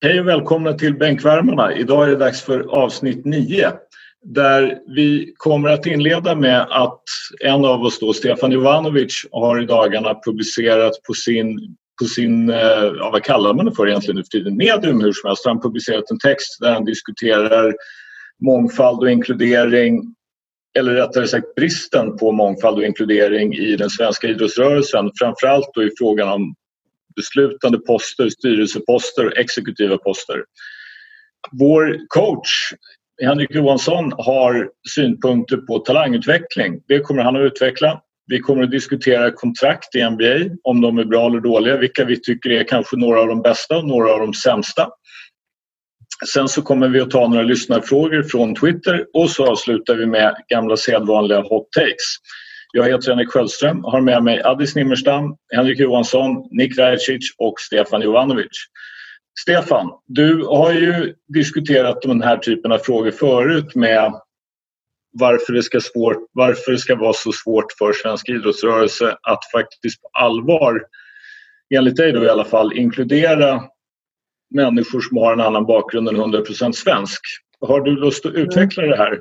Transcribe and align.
Hej 0.00 0.20
och 0.20 0.28
välkomna 0.28 0.72
till 0.72 0.94
Bänkvärmarna. 0.94 1.74
Idag 1.74 2.04
är 2.04 2.08
det 2.08 2.16
dags 2.16 2.42
för 2.42 2.60
avsnitt 2.60 3.24
9 3.24 3.72
där 4.22 4.78
vi 4.96 5.32
kommer 5.36 5.68
att 5.68 5.86
inleda 5.86 6.34
med 6.34 6.66
att 6.70 7.02
en 7.44 7.64
av 7.64 7.82
oss, 7.82 7.98
då, 7.98 8.12
Stefan 8.12 8.52
Jovanovic, 8.52 9.26
har 9.32 9.62
i 9.62 9.66
dagarna 9.66 10.14
publicerat 10.24 10.92
på 11.06 11.14
sin, 11.14 11.76
på 12.00 12.04
sin 12.04 12.50
eh, 12.50 12.92
ja, 12.98 13.10
vad 13.12 13.22
kallar 13.22 13.54
man 13.54 13.66
det 13.66 13.72
för 13.72 13.88
egentligen 13.88 14.16
nu 14.16 14.22
för 14.22 14.38
tiden, 14.38 14.56
medium 14.56 15.00
hur 15.00 15.12
som 15.12 15.28
helst. 15.28 15.46
Han 15.46 15.56
har 15.56 15.62
publicerat 15.62 16.10
en 16.10 16.18
text 16.18 16.60
där 16.60 16.72
han 16.72 16.84
diskuterar 16.84 17.74
mångfald 18.44 18.98
och 18.98 19.10
inkludering 19.10 20.14
eller 20.78 20.94
rättare 20.94 21.26
sagt 21.26 21.54
bristen 21.54 22.16
på 22.16 22.32
mångfald 22.32 22.78
och 22.78 22.84
inkludering 22.84 23.54
i 23.54 23.76
den 23.76 23.90
svenska 23.90 24.28
idrottsrörelsen. 24.28 25.10
Framförallt 25.18 25.70
då 25.74 25.82
i 25.82 25.90
frågan 25.98 26.28
om 26.28 26.54
beslutande 27.18 27.78
poster, 27.78 28.28
styrelseposter 28.28 29.26
och 29.26 29.36
exekutiva 29.36 29.98
poster. 29.98 30.44
Vår 31.52 31.98
coach 32.08 32.48
Henrik 33.22 33.54
Johansson 33.54 34.12
har 34.18 34.70
synpunkter 34.94 35.56
på 35.56 35.78
talangutveckling. 35.78 36.80
Det 36.88 37.00
kommer 37.00 37.22
han 37.22 37.36
att 37.36 37.42
utveckla. 37.42 38.00
Vi 38.26 38.40
kommer 38.40 38.62
att 38.62 38.70
diskutera 38.70 39.30
kontrakt 39.30 39.94
i 39.94 40.10
NBA, 40.10 40.54
om 40.64 40.80
de 40.80 40.98
är 40.98 41.04
bra 41.04 41.26
eller 41.26 41.40
dåliga, 41.40 41.76
vilka 41.76 42.04
vi 42.04 42.20
tycker 42.20 42.50
är 42.50 42.64
kanske 42.64 42.96
några 42.96 43.20
av 43.20 43.28
de 43.28 43.42
bästa 43.42 43.78
och 43.78 43.86
några 43.86 44.12
av 44.12 44.20
de 44.20 44.34
sämsta. 44.34 44.88
Sen 46.26 46.48
så 46.48 46.62
kommer 46.62 46.88
vi 46.88 47.00
att 47.00 47.10
ta 47.10 47.28
några 47.28 47.42
lyssnarfrågor 47.42 48.22
från 48.22 48.54
Twitter 48.54 49.06
och 49.12 49.30
så 49.30 49.46
avslutar 49.46 49.94
vi 49.94 50.06
med 50.06 50.36
gamla 50.48 50.76
sedvanliga 50.76 51.40
hot 51.40 51.72
takes. 51.72 52.16
Jag 52.72 52.88
heter 52.88 53.10
Henrik 53.10 53.28
Sköldström 53.28 53.84
och 53.84 53.92
har 53.92 54.00
med 54.00 54.22
mig 54.22 54.42
Addis 54.42 54.74
Nimmerstam, 54.74 55.36
Henrik 55.54 55.78
Johansson, 55.78 56.48
Nick 56.50 56.78
Rajacic 56.78 57.34
och 57.38 57.54
Stefan 57.60 58.02
Jovanovic. 58.02 58.66
Stefan, 59.40 59.90
du 60.06 60.44
har 60.44 60.72
ju 60.72 61.14
diskuterat 61.34 62.02
den 62.02 62.22
här 62.22 62.36
typen 62.36 62.72
av 62.72 62.78
frågor 62.78 63.10
förut 63.10 63.74
med 63.74 64.12
varför 65.12 65.52
det, 65.52 65.62
ska 65.62 65.80
svårt, 65.80 66.16
varför 66.32 66.72
det 66.72 66.78
ska 66.78 66.96
vara 66.96 67.12
så 67.12 67.32
svårt 67.32 67.72
för 67.78 67.92
svensk 67.92 68.28
idrottsrörelse 68.28 69.16
att 69.22 69.50
faktiskt 69.52 70.02
på 70.02 70.08
allvar, 70.12 70.82
enligt 71.74 71.96
dig 71.96 72.12
då 72.12 72.24
i 72.24 72.28
alla 72.28 72.44
fall, 72.44 72.72
inkludera 72.72 73.62
människor 74.54 75.00
som 75.00 75.16
har 75.16 75.32
en 75.32 75.40
annan 75.40 75.66
bakgrund 75.66 76.08
än 76.08 76.16
100% 76.16 76.72
svensk. 76.72 77.20
Har 77.60 77.80
du 77.80 77.96
lust 77.96 78.26
att 78.26 78.34
utveckla 78.34 78.82
det 78.82 78.96
här? 78.96 79.20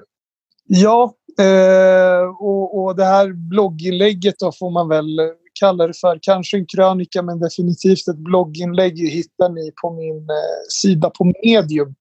Ja, 0.66 1.14
eh, 1.40 2.30
och, 2.40 2.84
och 2.84 2.96
det 2.96 3.06
här 3.06 3.50
blogginlägget 3.50 4.36
då 4.40 4.52
får 4.52 4.72
man 4.72 4.90
väl 4.90 5.20
kalla 5.60 5.88
det 5.88 5.98
för. 6.02 6.20
Kanske 6.22 6.58
en 6.58 6.66
krönika 6.66 7.22
men 7.22 7.40
definitivt 7.40 8.08
ett 8.08 8.18
blogginlägg 8.18 9.00
hittar 9.00 9.50
ni 9.50 9.72
på 9.82 9.94
min 9.94 10.18
eh, 10.18 10.60
sida 10.82 11.10
på 11.10 11.24
Medium. 11.44 11.96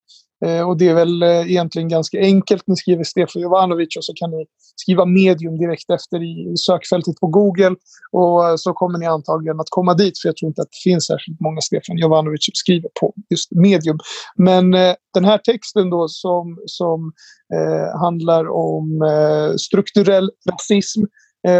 Eh, 0.44 0.68
och 0.68 0.76
det 0.76 0.88
är 0.88 0.94
väl 0.94 1.22
eh, 1.22 1.50
egentligen 1.50 1.88
ganska 1.88 2.18
enkelt. 2.18 2.62
Ni 2.66 2.76
skriver 2.76 3.04
Stefan 3.04 3.42
Jovanovic 3.42 3.96
och 3.96 4.04
så 4.04 4.14
kan 4.14 4.30
ni 4.30 4.46
skriva 4.76 5.04
medium 5.04 5.58
direkt 5.58 5.90
efter 5.90 6.22
i 6.22 6.56
sökfältet 6.56 7.16
på 7.20 7.26
Google. 7.26 7.76
Och 8.12 8.48
eh, 8.48 8.56
så 8.56 8.72
kommer 8.72 8.98
ni 8.98 9.06
antagligen 9.06 9.60
att 9.60 9.70
komma 9.70 9.94
dit 9.94 10.18
för 10.18 10.28
jag 10.28 10.36
tror 10.36 10.48
inte 10.48 10.62
att 10.62 10.70
det 10.70 10.90
finns 10.90 11.06
särskilt 11.06 11.40
många 11.40 11.60
Stefan 11.60 11.98
Jovanovic 11.98 12.44
som 12.44 12.52
skriver 12.54 12.90
på 13.00 13.14
just 13.30 13.52
medium. 13.52 13.98
Men 14.36 14.74
eh, 14.74 14.94
den 15.14 15.24
här 15.24 15.38
texten 15.38 15.90
då 15.90 16.08
som, 16.08 16.58
som 16.66 17.12
eh, 17.54 18.00
handlar 18.00 18.48
om 18.48 19.02
eh, 19.02 19.56
strukturell 19.56 20.30
rasism 20.50 21.02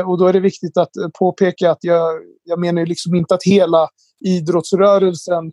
och 0.06 0.18
då 0.18 0.26
är 0.26 0.32
det 0.32 0.40
viktigt 0.40 0.76
att 0.76 0.90
påpeka 1.18 1.70
att 1.70 1.78
jag, 1.80 2.14
jag 2.44 2.60
menar 2.60 2.86
liksom 2.86 3.14
inte 3.14 3.34
att 3.34 3.42
hela 3.44 3.88
idrottsrörelsen 4.24 5.52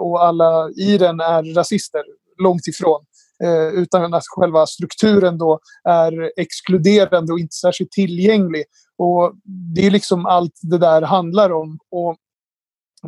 och 0.00 0.24
alla 0.24 0.70
i 0.70 0.98
den 0.98 1.20
är 1.20 1.54
rasister 1.54 2.02
långt 2.42 2.66
ifrån. 2.66 3.04
Eh, 3.44 3.80
utan 3.80 4.14
att 4.14 4.22
själva 4.26 4.66
strukturen 4.66 5.38
då 5.38 5.60
är 5.88 6.32
exkluderande 6.36 7.32
och 7.32 7.38
inte 7.38 7.54
särskilt 7.54 7.90
tillgänglig. 7.90 8.64
Och 8.98 9.32
det 9.74 9.86
är 9.86 9.90
liksom 9.90 10.26
allt 10.26 10.54
det 10.62 10.78
där 10.78 11.02
handlar 11.02 11.52
om. 11.52 11.78
Och 11.90 12.16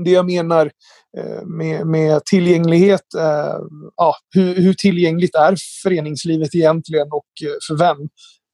det 0.04 0.10
jag 0.10 0.26
menar 0.26 0.70
eh, 1.18 1.44
med, 1.44 1.86
med 1.86 2.24
tillgänglighet, 2.24 3.14
eh, 3.18 3.58
ja, 3.96 4.16
hur, 4.34 4.54
hur, 4.54 4.74
tillgängligt 4.74 5.34
är 5.34 5.56
föreningslivet 5.82 6.54
egentligen 6.54 7.08
och 7.10 7.48
eh, 7.48 7.56
för 7.68 7.78
vem? 7.78 7.98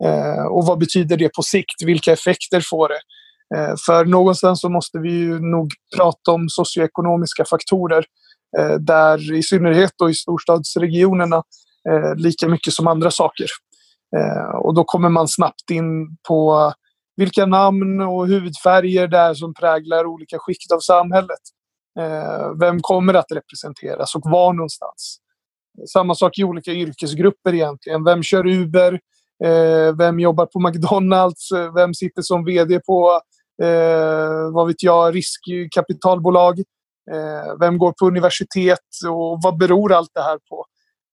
Eh, 0.04 0.46
och 0.46 0.66
vad 0.66 0.78
betyder 0.78 1.16
det 1.16 1.28
på 1.28 1.42
sikt? 1.42 1.82
Vilka 1.84 2.12
effekter 2.12 2.62
får 2.70 2.88
det? 2.88 3.00
Eh, 3.56 3.74
för 3.86 4.04
någonstans 4.04 4.60
så 4.60 4.68
måste 4.68 4.98
vi 4.98 5.10
ju 5.10 5.40
nog 5.40 5.72
prata 5.96 6.32
om 6.32 6.48
socioekonomiska 6.48 7.44
faktorer 7.44 8.04
Eh, 8.58 8.74
där 8.74 9.34
i 9.34 9.42
synnerhet 9.42 9.92
då 9.96 10.10
i 10.10 10.14
storstadsregionerna 10.14 11.42
eh, 11.88 12.14
lika 12.16 12.48
mycket 12.48 12.72
som 12.72 12.86
andra 12.86 13.10
saker. 13.10 13.46
Eh, 14.16 14.56
och 14.56 14.74
då 14.74 14.84
kommer 14.84 15.08
man 15.08 15.28
snabbt 15.28 15.70
in 15.70 16.16
på 16.28 16.72
vilka 17.16 17.46
namn 17.46 18.00
och 18.00 18.28
hudfärger 18.28 19.08
det 19.08 19.18
är 19.18 19.34
som 19.34 19.54
präglar 19.54 20.06
olika 20.06 20.38
skikt 20.38 20.72
av 20.72 20.80
samhället. 20.80 21.40
Eh, 21.98 22.50
vem 22.60 22.80
kommer 22.80 23.14
att 23.14 23.32
representeras 23.32 24.14
och 24.14 24.22
var 24.24 24.52
någonstans? 24.52 25.18
Samma 25.92 26.14
sak 26.14 26.38
i 26.38 26.44
olika 26.44 26.70
yrkesgrupper 26.70 27.54
egentligen. 27.54 28.04
Vem 28.04 28.22
kör 28.22 28.46
Uber? 28.46 29.00
Eh, 29.44 29.96
vem 29.98 30.20
jobbar 30.20 30.46
på 30.46 30.60
McDonalds? 30.60 31.48
Vem 31.74 31.94
sitter 31.94 32.22
som 32.22 32.44
VD 32.44 32.80
på, 32.80 33.20
vad 34.52 34.66
vet 34.66 34.82
jag, 34.82 35.14
riskkapitalbolag? 35.14 36.62
Eh, 37.12 37.58
vem 37.60 37.78
går 37.78 37.92
på 37.92 38.06
universitet 38.06 38.88
och 39.08 39.38
vad 39.42 39.58
beror 39.58 39.92
allt 39.92 40.10
det 40.14 40.22
här 40.22 40.38
på? 40.48 40.64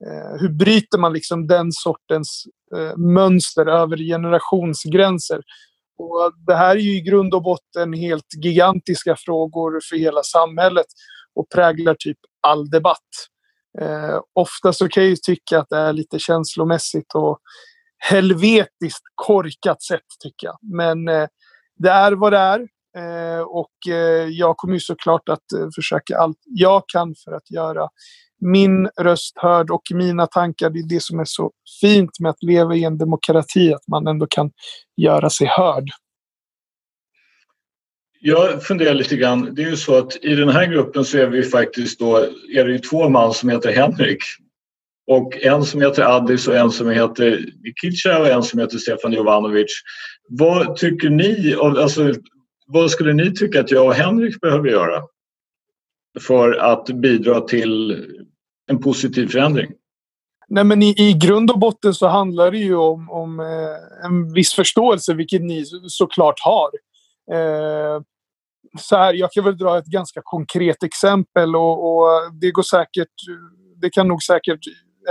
Eh, 0.05 0.41
hur 0.41 0.49
bryter 0.49 0.97
man 0.97 1.13
liksom 1.13 1.47
den 1.47 1.71
sortens 1.71 2.43
eh, 2.75 2.97
mönster 2.97 3.65
över 3.65 3.97
generationsgränser? 3.97 5.41
Och 5.97 6.33
det 6.47 6.55
här 6.55 6.75
är 6.75 6.79
ju 6.79 6.97
i 6.97 7.01
grund 7.01 7.33
och 7.33 7.43
botten 7.43 7.93
helt 7.93 8.27
gigantiska 8.43 9.15
frågor 9.15 9.79
för 9.89 9.95
hela 9.97 10.23
samhället 10.23 10.85
och 11.35 11.49
präglar 11.49 11.95
typ 11.99 12.17
all 12.41 12.69
debatt. 12.69 13.09
Eh, 13.81 14.19
ofta 14.33 14.73
så 14.73 14.87
kan 14.87 15.03
jag 15.03 15.09
ju 15.09 15.15
tycka 15.15 15.59
att 15.59 15.69
det 15.69 15.77
är 15.77 15.93
lite 15.93 16.19
känslomässigt 16.19 17.15
och 17.15 17.39
helvetiskt 17.97 19.03
korkat 19.15 19.81
sätt 19.81 20.07
tycker 20.23 20.47
jag. 20.47 20.57
Men 20.61 21.07
eh, 21.07 21.27
det 21.75 21.89
är 21.89 22.11
vad 22.11 22.33
det 22.33 22.37
är. 22.37 22.67
Eh, 22.97 23.41
och 23.41 23.93
eh, 23.93 24.27
jag 24.29 24.57
kommer 24.57 24.73
ju 24.73 24.79
såklart 24.79 25.29
att 25.29 25.51
eh, 25.59 25.67
försöka 25.75 26.17
allt 26.17 26.37
jag 26.45 26.83
kan 26.87 27.15
för 27.25 27.31
att 27.31 27.51
göra 27.51 27.89
min 28.41 28.89
röst 29.01 29.33
hörd 29.35 29.71
och 29.71 29.81
mina 29.93 30.27
tankar. 30.27 30.69
Det 30.69 30.79
är 30.79 30.89
det 30.89 31.03
som 31.03 31.19
är 31.19 31.25
så 31.25 31.51
fint 31.81 32.19
med 32.19 32.29
att 32.29 32.43
leva 32.43 32.75
i 32.75 32.83
en 32.83 32.97
demokrati, 32.97 33.73
att 33.73 33.87
man 33.87 34.07
ändå 34.07 34.27
kan 34.29 34.51
göra 34.97 35.29
sig 35.29 35.47
hörd. 35.47 35.89
Jag 38.19 38.63
funderar 38.63 38.93
lite 38.93 39.15
grann. 39.15 39.55
Det 39.55 39.63
är 39.63 39.69
ju 39.69 39.77
så 39.77 39.97
att 39.97 40.23
i 40.23 40.35
den 40.35 40.49
här 40.49 40.65
gruppen 40.65 41.05
så 41.05 41.17
är 41.17 41.27
vi 41.27 41.43
faktiskt 41.43 41.99
då, 41.99 42.17
är 42.55 42.65
det 42.65 42.71
ju 42.71 42.79
två 42.79 43.09
man 43.09 43.33
som 43.33 43.49
heter 43.49 43.71
Henrik. 43.71 44.23
Och 45.07 45.37
en 45.41 45.63
som 45.63 45.81
heter 45.81 46.03
Addis 46.03 46.47
och 46.47 46.55
en 46.55 46.71
som 46.71 46.89
heter 46.89 47.45
Nikitja 47.63 48.19
och 48.19 48.27
en 48.27 48.43
som 48.43 48.59
heter 48.59 48.77
Stefan 48.77 49.13
Jovanovic. 49.13 49.71
Vad 50.29 50.75
tycker 50.75 51.09
ni? 51.09 51.55
Alltså, 51.61 52.13
vad 52.73 52.91
skulle 52.91 53.13
ni 53.13 53.33
tycka 53.33 53.59
att 53.59 53.71
jag 53.71 53.85
och 53.85 53.93
Henrik 53.93 54.41
behöver 54.41 54.69
göra 54.69 55.03
för 56.19 56.53
att 56.53 56.85
bidra 56.85 57.41
till 57.41 58.05
en 58.71 58.79
positiv 58.79 59.27
förändring? 59.27 59.71
Nej, 60.47 60.63
men 60.63 60.83
i, 60.83 60.95
I 60.97 61.13
grund 61.13 61.51
och 61.51 61.59
botten 61.59 61.93
så 61.93 62.07
handlar 62.07 62.51
det 62.51 62.57
ju 62.57 62.75
om, 62.75 63.09
om 63.09 63.39
eh, 63.39 64.05
en 64.05 64.33
viss 64.33 64.53
förståelse, 64.53 65.13
vilket 65.13 65.41
ni 65.41 65.65
såklart 65.87 66.39
har. 66.39 66.69
Eh, 67.31 68.01
så 68.79 68.95
här, 68.95 69.13
jag 69.13 69.31
kan 69.31 69.43
väl 69.43 69.57
dra 69.57 69.77
ett 69.77 69.85
ganska 69.85 70.21
konkret 70.23 70.83
exempel 70.83 71.55
och, 71.55 71.95
och, 71.95 72.07
det 72.41 72.51
går 72.51 72.63
säkert, 72.63 73.13
det 73.81 73.89
kan 73.89 74.07
nog 74.07 74.23
säkert 74.23 74.59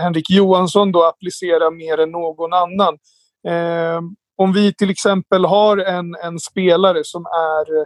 Henrik 0.00 0.30
Johansson 0.30 0.92
då 0.92 1.04
applicera 1.04 1.70
mer 1.70 1.98
än 1.98 2.10
någon 2.10 2.52
annan. 2.52 2.94
Eh, 3.48 4.00
om 4.36 4.52
vi 4.52 4.74
till 4.74 4.90
exempel 4.90 5.44
har 5.44 5.76
en, 5.78 6.14
en 6.14 6.38
spelare 6.38 7.00
som 7.04 7.26
är 7.26 7.78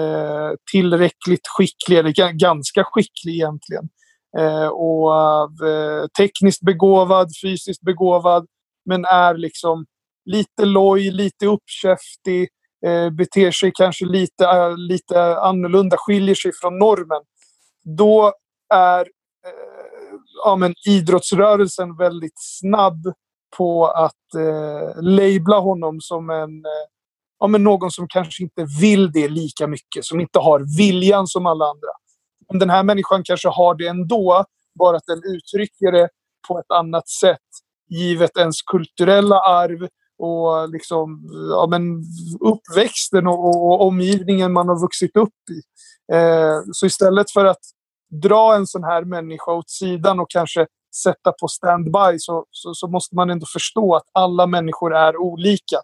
eh, 0.00 0.54
tillräckligt 0.72 1.46
skicklig, 1.56 1.98
eller 1.98 2.32
ganska 2.38 2.84
skicklig 2.84 3.34
egentligen, 3.34 3.88
eh, 4.38 4.68
och 4.68 5.12
eh, 5.68 6.06
tekniskt 6.18 6.62
begåvad, 6.62 7.28
fysiskt 7.42 7.82
begåvad, 7.82 8.46
men 8.84 9.04
är 9.04 9.34
liksom 9.34 9.86
lite 10.24 10.64
loj, 10.64 11.10
lite 11.10 11.46
uppkäftig, 11.46 12.48
eh, 12.86 13.10
beter 13.10 13.50
sig 13.50 13.72
kanske 13.74 14.04
lite, 14.04 14.44
eh, 14.44 14.76
lite 14.76 15.36
annorlunda, 15.38 15.96
skiljer 15.98 16.34
sig 16.34 16.52
från 16.60 16.78
normen. 16.78 17.22
Då 17.96 18.32
är 18.74 19.00
eh, 19.00 20.16
ja, 20.44 20.56
men 20.56 20.74
idrottsrörelsen 20.88 21.96
väldigt 21.96 22.38
snabb 22.60 23.12
på 23.56 23.86
att 23.86 24.34
eh, 24.34 25.02
labla 25.02 25.58
honom 25.58 26.00
som 26.00 26.30
en, 26.30 26.64
eh, 26.64 26.86
ja, 27.38 27.46
men 27.46 27.64
någon 27.64 27.90
som 27.90 28.06
kanske 28.08 28.42
inte 28.42 28.66
vill 28.80 29.12
det 29.12 29.28
lika 29.28 29.66
mycket, 29.66 30.04
som 30.04 30.20
inte 30.20 30.38
har 30.38 30.76
viljan 30.78 31.26
som 31.26 31.46
alla 31.46 31.64
andra. 31.64 31.88
Men 32.50 32.58
den 32.58 32.70
här 32.70 32.82
människan 32.82 33.22
kanske 33.24 33.48
har 33.48 33.74
det 33.74 33.86
ändå, 33.86 34.44
bara 34.78 34.96
att 34.96 35.06
den 35.06 35.22
uttrycker 35.24 35.92
det 35.92 36.08
på 36.48 36.58
ett 36.58 36.70
annat 36.70 37.08
sätt 37.08 37.38
givet 37.88 38.36
ens 38.36 38.62
kulturella 38.62 39.40
arv 39.40 39.88
och 40.18 40.68
liksom, 40.68 41.28
ja, 41.50 41.66
men 41.70 42.04
uppväxten 42.40 43.26
och, 43.26 43.46
och, 43.46 43.86
omgivningen 43.86 44.52
man 44.52 44.68
har 44.68 44.80
vuxit 44.80 45.16
upp 45.16 45.50
i. 45.50 45.60
Eh, 46.14 46.60
så 46.72 46.86
istället 46.86 47.30
för 47.30 47.44
att 47.44 47.60
dra 48.22 48.54
en 48.54 48.66
sån 48.66 48.84
här 48.84 49.04
människa 49.04 49.52
åt 49.52 49.70
sidan 49.70 50.20
och 50.20 50.30
kanske 50.30 50.66
sätta 51.02 51.32
på 51.32 51.48
standby 51.48 52.18
så, 52.18 52.44
så, 52.50 52.74
så, 52.74 52.88
måste 52.88 53.16
man 53.16 53.30
ändå 53.30 53.46
förstå 53.52 53.94
att 53.94 54.04
alla 54.12 54.46
människor 54.46 54.96
är 54.96 55.16
olika. 55.16 55.76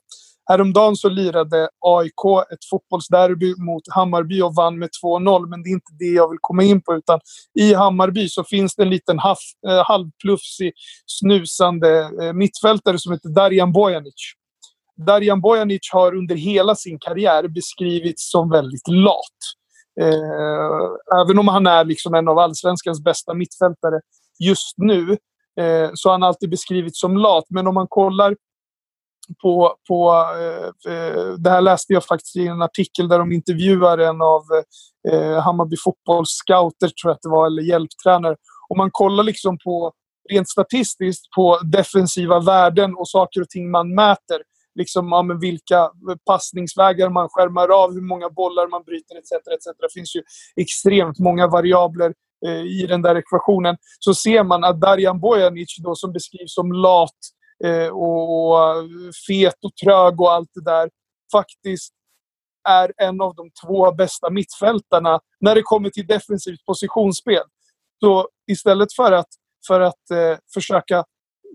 Häromdagen 0.48 0.96
så 0.96 1.08
lirade 1.08 1.68
AIK 1.80 2.50
ett 2.52 2.64
fotbollsderby 2.70 3.54
mot 3.56 3.82
Hammarby 3.90 4.42
och 4.42 4.54
vann 4.54 4.78
med 4.78 4.88
2-0. 5.04 5.48
Men 5.48 5.62
det 5.62 5.68
är 5.68 5.72
inte 5.72 5.92
det 5.98 6.04
jag 6.04 6.30
vill 6.30 6.38
komma 6.40 6.62
in 6.62 6.82
på. 6.82 6.94
Utan 6.94 7.20
I 7.54 7.74
Hammarby 7.74 8.28
så 8.28 8.44
finns 8.44 8.74
det 8.76 8.82
en 8.82 8.90
liten 8.90 9.18
halv, 9.18 9.36
eh, 9.68 9.84
halvplufsig, 9.84 10.72
snusande 11.06 12.10
eh, 12.22 12.32
mittfältare 12.32 12.98
som 12.98 13.12
heter 13.12 13.28
Darjan 13.28 13.72
Bojanic. 13.72 14.14
Darjan 15.06 15.40
Bojanic 15.40 15.80
har 15.92 16.14
under 16.14 16.34
hela 16.34 16.74
sin 16.74 16.98
karriär 16.98 17.48
beskrivits 17.48 18.30
som 18.30 18.50
väldigt 18.50 18.88
lat. 18.88 19.38
Eh, 20.00 21.20
även 21.20 21.38
om 21.38 21.48
han 21.48 21.66
är 21.66 21.84
liksom 21.84 22.14
en 22.14 22.28
av 22.28 22.38
allsvenskans 22.38 23.04
bästa 23.04 23.34
mittfältare 23.34 24.00
just 24.48 24.78
nu 24.78 25.10
eh, 25.60 25.90
så 25.94 26.08
har 26.08 26.12
han 26.12 26.22
alltid 26.22 26.50
beskrivits 26.50 27.00
som 27.00 27.16
lat. 27.16 27.44
Men 27.50 27.66
om 27.66 27.74
man 27.74 27.86
kollar 27.88 28.36
på, 29.42 29.76
på 29.88 30.10
eh, 30.36 30.92
eh 30.92 31.34
det 31.38 31.50
här 31.50 31.60
läste 31.60 31.92
jag 31.92 32.04
faktiskt 32.04 32.36
i 32.36 32.46
en 32.46 32.62
artikel 32.62 33.08
där 33.08 33.18
de 33.18 33.32
intervjuar 33.32 33.98
en 33.98 34.22
av 34.22 34.42
eh, 35.08 35.42
Hammarby 35.42 35.76
fotbolls 35.84 36.30
scouter, 36.30 36.88
tror 36.88 37.10
jag 37.10 37.12
att 37.12 37.22
det 37.22 37.28
var, 37.28 37.46
eller 37.46 37.62
hjälptränare. 37.62 38.36
Om 38.68 38.78
man 38.78 38.90
kollar 38.90 39.24
liksom 39.24 39.58
på 39.64 39.92
rent 40.30 40.48
statistiskt 40.48 41.30
på 41.36 41.58
defensiva 41.64 42.40
värden 42.40 42.94
och 42.94 43.08
saker 43.08 43.40
och 43.40 43.48
ting 43.48 43.70
man 43.70 43.94
mäter. 43.94 44.42
Liksom, 44.74 45.08
ja, 45.08 45.22
men 45.22 45.40
vilka 45.40 45.90
passningsvägar 46.26 47.10
man 47.10 47.28
skärmar 47.28 47.68
av, 47.68 47.92
hur 47.92 48.00
många 48.00 48.30
bollar 48.30 48.68
man 48.68 48.82
bryter 48.82 49.18
etc. 49.18 49.32
etc. 49.32 49.66
Det 49.80 49.92
finns 49.94 50.16
ju 50.16 50.22
extremt 50.56 51.18
många 51.18 51.46
variabler 51.46 52.14
Eh, 52.46 52.62
i 52.62 52.86
den 52.88 53.02
där 53.02 53.16
ekvationen. 53.16 53.76
Så 53.98 54.14
ser 54.14 54.44
man 54.44 54.64
att 54.64 54.80
Darjan 54.80 55.20
Bojanic, 55.20 55.76
då, 55.78 55.94
som 55.94 56.12
beskrivs 56.12 56.54
som 56.54 56.72
lat, 56.72 57.18
eh, 57.64 57.88
och, 57.88 58.48
och 58.48 58.76
eh, 58.76 58.84
fet 59.28 59.64
och 59.64 59.76
trög 59.84 60.20
och 60.20 60.32
allt 60.32 60.50
det 60.54 60.64
där 60.64 60.90
faktiskt 61.32 61.92
är 62.68 62.92
en 62.96 63.20
av 63.20 63.34
de 63.34 63.50
två 63.66 63.92
bästa 63.92 64.30
mittfältarna 64.30 65.20
när 65.40 65.54
det 65.54 65.62
kommer 65.62 65.90
till 65.90 66.06
defensivt 66.06 66.64
positionsspel. 66.66 67.42
Så 68.00 68.28
istället 68.50 68.94
för 68.96 69.12
att, 69.12 69.28
för 69.66 69.80
att 69.80 70.10
eh, 70.10 70.38
försöka 70.54 71.04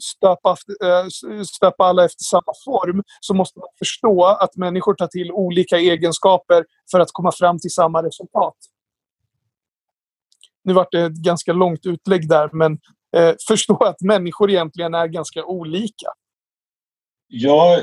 stöpa, 0.03 0.49
eh, 0.83 1.07
stöpa 1.55 1.83
alla 1.83 2.05
efter 2.05 2.23
samma 2.23 2.53
form 2.65 3.03
så 3.19 3.33
måste 3.33 3.59
man 3.59 3.67
förstå 3.79 4.25
att 4.25 4.55
människor 4.55 4.93
tar 4.93 5.07
till 5.07 5.31
olika 5.31 5.77
egenskaper 5.77 6.65
för 6.91 6.99
att 6.99 7.09
komma 7.11 7.31
fram 7.31 7.59
till 7.59 7.71
samma 7.71 8.03
resultat. 8.03 8.55
Nu 10.67 10.73
vart 10.73 10.91
det 10.91 11.01
ett 11.01 11.13
ganska 11.13 11.53
långt 11.53 11.85
utlägg 11.85 12.29
där, 12.29 12.49
men 12.53 12.79
eh, 13.17 13.35
förstå 13.47 13.83
att 13.83 14.01
människor 14.01 14.49
egentligen 14.49 14.93
är 14.93 15.07
ganska 15.07 15.45
olika. 15.45 16.07
Jag 17.27 17.81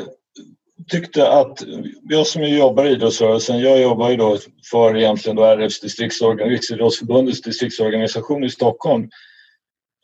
tyckte 0.91 1.29
att, 1.29 1.63
jag 2.03 2.27
som 2.27 2.43
jobbar 2.43 2.85
i 2.85 2.91
idrottsrörelsen, 2.91 3.61
jag 3.61 3.81
jobbar 3.81 4.11
ju 4.11 4.17
då 4.17 4.39
för 4.71 4.97
egentligen 4.97 5.37
då 5.37 5.45
RFs 5.45 5.81
distriktsorgan, 5.81 6.49
Riksidrottsförbundets 6.49 7.43
distriktsorganisation 7.43 8.45
i 8.45 8.51
Stockholm. 8.51 9.09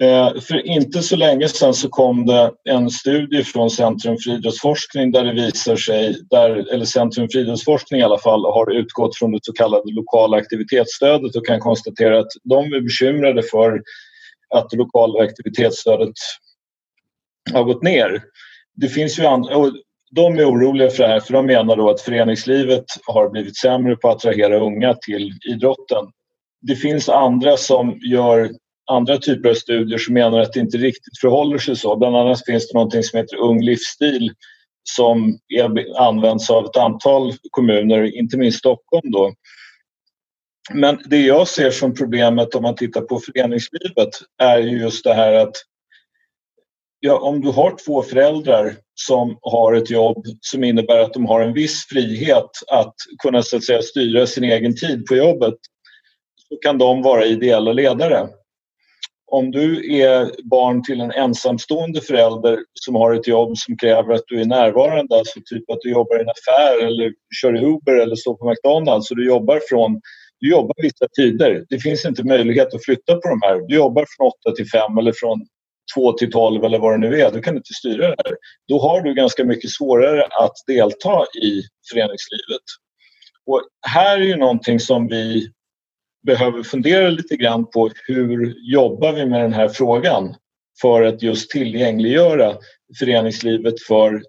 Eh, 0.03 0.41
för 0.41 0.67
inte 0.67 1.03
så 1.03 1.17
länge 1.17 1.49
sedan 1.49 1.75
så 1.75 1.89
kom 1.89 2.27
det 2.27 2.53
en 2.65 2.91
studie 2.91 3.45
från 3.45 3.71
Centrum 3.71 4.17
för 4.25 4.31
idrottsforskning 4.31 5.13
där 5.13 5.25
det 5.25 5.33
visar 5.33 5.77
sig, 5.77 6.17
där, 6.31 6.73
eller 6.73 6.85
Centrum 6.85 7.29
för 7.33 7.39
idrottsforskning 7.39 8.01
i 8.01 8.03
alla 8.05 8.19
fall, 8.19 8.45
har 8.45 8.71
utgått 8.71 9.17
från 9.17 9.33
det 9.33 9.39
så 9.43 9.53
kallade 9.53 9.93
lokala 9.93 10.37
aktivitetsstödet 10.37 11.37
och 11.37 11.47
kan 11.47 11.61
konstatera 11.61 12.19
att 12.19 12.31
de 12.45 12.73
är 12.73 12.81
bekymrade 12.81 13.43
för 13.43 13.83
att 14.55 14.71
det 14.71 14.77
lokala 14.77 15.25
aktivitetsstödet 15.25 16.15
har 17.53 17.65
gått 17.65 17.83
ner. 17.83 18.23
Det 18.75 18.89
finns 18.89 19.19
ju 19.19 19.25
andra, 19.25 19.57
och 19.57 19.73
de 20.11 20.39
är 20.39 20.51
oroliga 20.51 20.91
för 20.91 21.03
det 21.03 21.09
här 21.09 21.21
för 21.21 21.33
de 21.33 21.47
menar 21.47 21.77
då 21.77 21.91
att 21.91 22.01
föreningslivet 22.01 22.85
har 23.07 23.31
blivit 23.31 23.57
sämre 23.57 23.97
på 23.97 24.09
att 24.09 24.17
attrahera 24.17 24.61
unga 24.61 24.95
till 24.95 25.33
idrotten. 25.51 26.05
Det 26.63 26.77
finns 26.77 27.09
andra 27.09 27.57
som 27.57 27.99
gör 28.11 28.51
andra 28.91 29.19
typer 29.19 29.49
av 29.49 29.55
studier 29.55 29.99
som 29.99 30.15
menar 30.15 30.41
att 30.41 30.53
det 30.53 30.61
inte 30.61 30.77
riktigt 30.77 31.19
förhåller 31.21 31.59
sig 31.59 31.77
så. 31.77 31.97
Bland 31.97 32.17
annat 32.17 32.45
finns 32.45 32.69
det 32.69 32.79
något 32.79 33.05
som 33.05 33.19
heter 33.19 33.37
Ung 33.37 33.63
livsstil 33.63 34.31
som 34.83 35.39
är, 35.49 36.01
används 36.01 36.51
av 36.51 36.65
ett 36.65 36.77
antal 36.77 37.33
kommuner, 37.51 38.19
inte 38.19 38.37
minst 38.37 38.59
Stockholm. 38.59 39.11
Då, 39.11 39.33
men 40.73 40.99
det 41.05 41.21
jag 41.21 41.49
ser 41.49 41.71
som 41.71 41.95
problemet 41.95 42.55
om 42.55 42.63
man 42.63 42.77
tittar 42.77 43.01
på 43.01 43.21
föreningslivet 43.21 44.09
är 44.43 44.59
ju 44.59 44.79
just 44.79 45.05
det 45.05 45.15
här 45.15 45.33
att 45.33 45.57
ja, 47.01 47.19
om 47.19 47.41
du 47.41 47.49
har 47.49 47.77
två 47.85 48.03
föräldrar 48.03 48.77
som 48.95 49.39
har 49.43 49.73
ett 49.73 49.91
jobb 49.91 50.25
som 50.41 50.65
innebär 50.65 50.99
att 50.99 51.15
de 51.15 51.27
har 51.27 51.41
en 51.41 51.53
viss 51.53 51.87
frihet 51.89 52.51
att 52.67 52.95
kunna 53.23 53.43
så 53.43 53.57
att 53.57 53.65
säga, 53.65 53.83
styra 53.83 54.27
sin 54.27 54.45
egen 54.45 54.77
tid 54.77 55.07
på 55.07 55.17
jobbet 55.17 55.55
så 56.49 56.57
kan 56.57 56.79
de 56.79 57.03
vara 57.03 57.25
ideella 57.25 57.73
ledare. 57.73 58.29
Om 59.31 59.51
du 59.51 59.97
är 60.01 60.31
barn 60.51 60.83
till 60.85 61.01
en 61.01 61.13
ensamstående 61.13 62.01
förälder 62.01 62.59
som 62.75 62.95
har 62.95 63.15
ett 63.15 63.27
jobb 63.27 63.59
som 63.59 63.77
kräver 63.77 64.15
att 64.15 64.25
du 64.27 64.41
är 64.41 64.45
närvarande, 64.45 65.19
alltså 65.19 65.41
typ 65.45 65.71
att 65.71 65.79
du 65.81 65.91
jobbar 65.91 66.19
i 66.19 66.21
en 66.21 66.29
affär 66.29 66.87
eller 66.87 67.13
kör 67.41 67.65
Uber 67.65 68.01
eller 68.01 68.17
står 68.17 68.35
på 68.35 68.51
McDonalds 68.51 69.11
och 69.11 69.17
du 69.17 69.27
jobbar 69.27 69.61
från 69.69 70.01
du 70.41 70.51
jobbar 70.51 70.75
vissa 70.77 71.07
tider. 71.17 71.65
Det 71.69 71.79
finns 71.79 72.05
inte 72.05 72.25
möjlighet 72.25 72.75
att 72.75 72.85
flytta 72.85 73.15
på 73.15 73.29
de 73.29 73.43
här. 73.43 73.69
Du 73.69 73.75
jobbar 73.75 74.07
från 74.17 74.27
8 74.47 74.57
till 74.57 74.71
5 74.71 74.99
eller 74.99 75.13
från 75.13 75.47
2 75.95 76.13
till 76.13 76.33
12 76.33 76.65
eller 76.65 76.79
vad 76.79 76.93
det 76.93 77.09
nu 77.09 77.21
är. 77.21 77.33
Du 77.33 77.43
kan 77.43 77.57
inte 77.57 77.75
styra 77.75 78.03
det 78.09 78.17
här. 78.25 78.37
Då 78.69 78.79
har 78.79 79.01
du 79.01 79.15
ganska 79.15 79.45
mycket 79.45 79.71
svårare 79.71 80.25
att 80.25 80.55
delta 80.67 81.25
i 81.43 81.63
föreningslivet. 81.93 82.67
Och 83.47 83.63
här 83.87 84.17
är 84.21 84.25
ju 84.25 84.37
någonting 84.37 84.81
som 84.81 85.09
vi 85.09 85.51
behöver 86.23 86.63
fundera 86.63 87.11
lite 87.11 87.37
grann 87.37 87.67
på. 87.67 87.91
Hur 88.07 88.55
jobbar 88.73 89.13
vi 89.13 89.27
med 89.27 89.41
den 89.41 89.53
här 89.53 89.69
frågan 89.69 90.35
för 90.81 91.03
att 91.03 91.23
just 91.23 91.51
tillgängliggöra 91.51 92.57
föreningslivet 92.99 93.83
för 93.89 94.23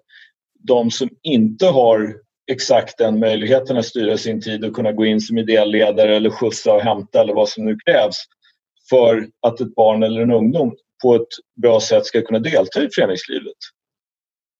de 0.58 0.90
som 0.90 1.08
inte 1.22 1.66
har 1.66 2.14
exakt 2.50 2.98
den 2.98 3.18
möjligheten 3.18 3.76
att 3.76 3.86
styra 3.86 4.16
sin 4.16 4.40
tid 4.40 4.64
och 4.64 4.74
kunna 4.74 4.92
gå 4.92 5.06
in 5.06 5.20
som 5.20 5.38
ideell 5.38 5.70
ledare 5.70 6.16
eller 6.16 6.30
skjutsa 6.30 6.72
och 6.74 6.82
hämta 6.82 7.20
eller 7.20 7.34
vad 7.34 7.48
som 7.48 7.64
nu 7.64 7.76
krävs 7.84 8.16
för 8.90 9.28
att 9.42 9.60
ett 9.60 9.74
barn 9.74 10.02
eller 10.02 10.20
en 10.20 10.32
ungdom 10.32 10.74
på 11.02 11.14
ett 11.14 11.28
bra 11.62 11.80
sätt 11.80 12.06
ska 12.06 12.22
kunna 12.22 12.38
delta 12.38 12.82
i 12.82 12.88
föreningslivet. 12.94 13.56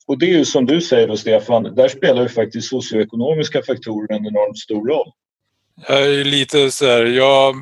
Och 0.06 0.18
det 0.18 0.26
är 0.26 0.38
ju 0.38 0.44
som 0.44 0.66
du 0.66 0.80
säger 0.80 1.08
då 1.08 1.16
Stefan, 1.16 1.62
där 1.62 1.88
spelar 1.88 2.22
ju 2.22 2.28
faktiskt 2.28 2.68
socioekonomiska 2.68 3.62
faktorer 3.62 4.16
en 4.16 4.26
enormt 4.26 4.58
stor 4.58 4.88
roll. 4.88 5.12
Jag 5.76 6.02
är 6.02 6.24
lite 6.24 6.70
så 6.70 6.86
här, 6.86 7.04
jag, 7.04 7.56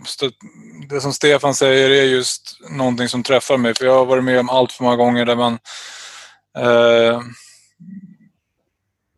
det 0.89 1.01
som 1.01 1.13
Stefan 1.13 1.55
säger 1.55 1.91
är 1.91 2.05
just 2.05 2.59
någonting 2.71 3.09
som 3.09 3.23
träffar 3.23 3.57
mig 3.57 3.75
för 3.75 3.85
jag 3.85 3.95
har 3.95 4.05
varit 4.05 4.25
med 4.25 4.41
om 4.41 4.51
allt 4.51 4.73
för 4.73 4.85
många 4.85 4.97
gånger 4.97 5.25
där 5.25 5.37
man 5.37 5.59
eh, 6.59 7.21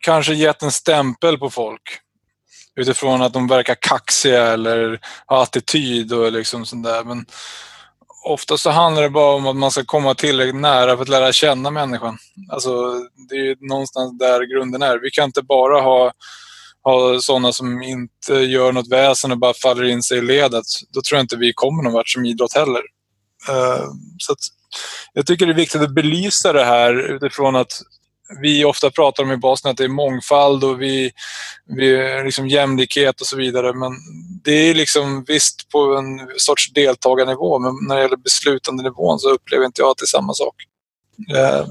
kanske 0.01 0.35
gett 0.35 0.63
en 0.63 0.73
stämpel 0.73 1.39
på 1.39 1.51
folk 1.51 1.99
utifrån 2.77 3.23
att 3.23 3.33
de 3.33 3.47
verkar 3.47 3.75
kaxiga 3.75 4.47
eller 4.47 5.01
har 5.27 5.43
attityd 5.43 6.13
och 6.13 6.33
liksom 6.33 6.67
sånt 6.67 6.85
där. 6.85 7.05
Men 7.05 7.27
ofta 8.25 8.57
så 8.57 8.71
handlar 8.71 9.03
det 9.03 9.11
bara 9.11 9.35
om 9.35 9.47
att 9.47 9.57
man 9.57 9.71
ska 9.71 9.85
komma 9.85 10.15
tillräckligt 10.15 10.61
nära 10.61 10.97
för 10.97 11.03
att 11.03 11.09
lära 11.09 11.33
känna 11.33 11.71
människan. 11.71 12.19
Alltså, 12.49 12.71
det 13.29 13.35
är 13.35 13.69
någonstans 13.69 14.19
där 14.19 14.55
grunden 14.55 14.83
är. 14.83 14.99
Vi 14.99 15.11
kan 15.11 15.25
inte 15.25 15.43
bara 15.43 15.81
ha, 15.81 16.13
ha 16.85 17.21
sådana 17.21 17.53
som 17.53 17.83
inte 17.83 18.33
gör 18.33 18.73
något 18.73 18.89
väsen 18.89 19.33
och 19.33 19.39
bara 19.39 19.55
faller 19.55 19.85
in 19.85 20.03
sig 20.03 20.19
i 20.19 20.23
ledet. 20.23 20.65
Då 20.91 21.01
tror 21.03 21.17
jag 21.17 21.25
inte 21.25 21.37
vi 21.37 21.53
kommer 21.53 21.83
någon 21.83 21.93
vart 21.93 22.09
som 22.09 22.25
idrott 22.25 22.55
heller. 22.55 22.83
Uh, 23.51 23.87
så 24.19 24.35
jag 25.13 25.27
tycker 25.27 25.47
det 25.47 25.53
är 25.53 25.57
viktigt 25.57 25.83
att 25.83 25.95
belysa 25.95 26.53
det 26.53 26.65
här 26.65 27.15
utifrån 27.15 27.57
att 27.57 27.83
vi 28.41 28.65
ofta 28.65 28.91
pratar 28.91 29.23
om 29.23 29.33
i 29.33 29.37
basen 29.37 29.71
att 29.71 29.77
det 29.77 29.85
är 29.85 29.89
mångfald 29.89 30.65
och 30.65 30.83
vi, 30.83 31.11
vi 31.67 32.23
liksom 32.25 32.49
jämlikhet 32.49 33.21
och 33.21 33.27
så 33.27 33.37
vidare. 33.37 33.73
Men 33.73 33.93
det 34.45 34.53
är 34.53 34.75
liksom 34.75 35.25
visst 35.29 35.69
på 35.69 35.97
en 35.97 36.29
sorts 36.37 36.73
deltagarnivå, 36.73 37.59
men 37.59 37.73
när 37.89 37.97
det 37.97 38.03
gäller 38.03 38.17
beslutandenivån 38.17 39.19
så 39.19 39.31
upplever 39.31 39.67
inte 39.67 39.83
jag 39.83 39.91
att 39.91 39.99
det 39.99 40.05
är 40.05 40.07
samma 40.07 40.35
sak. 40.35 40.55
Eh, 41.37 41.67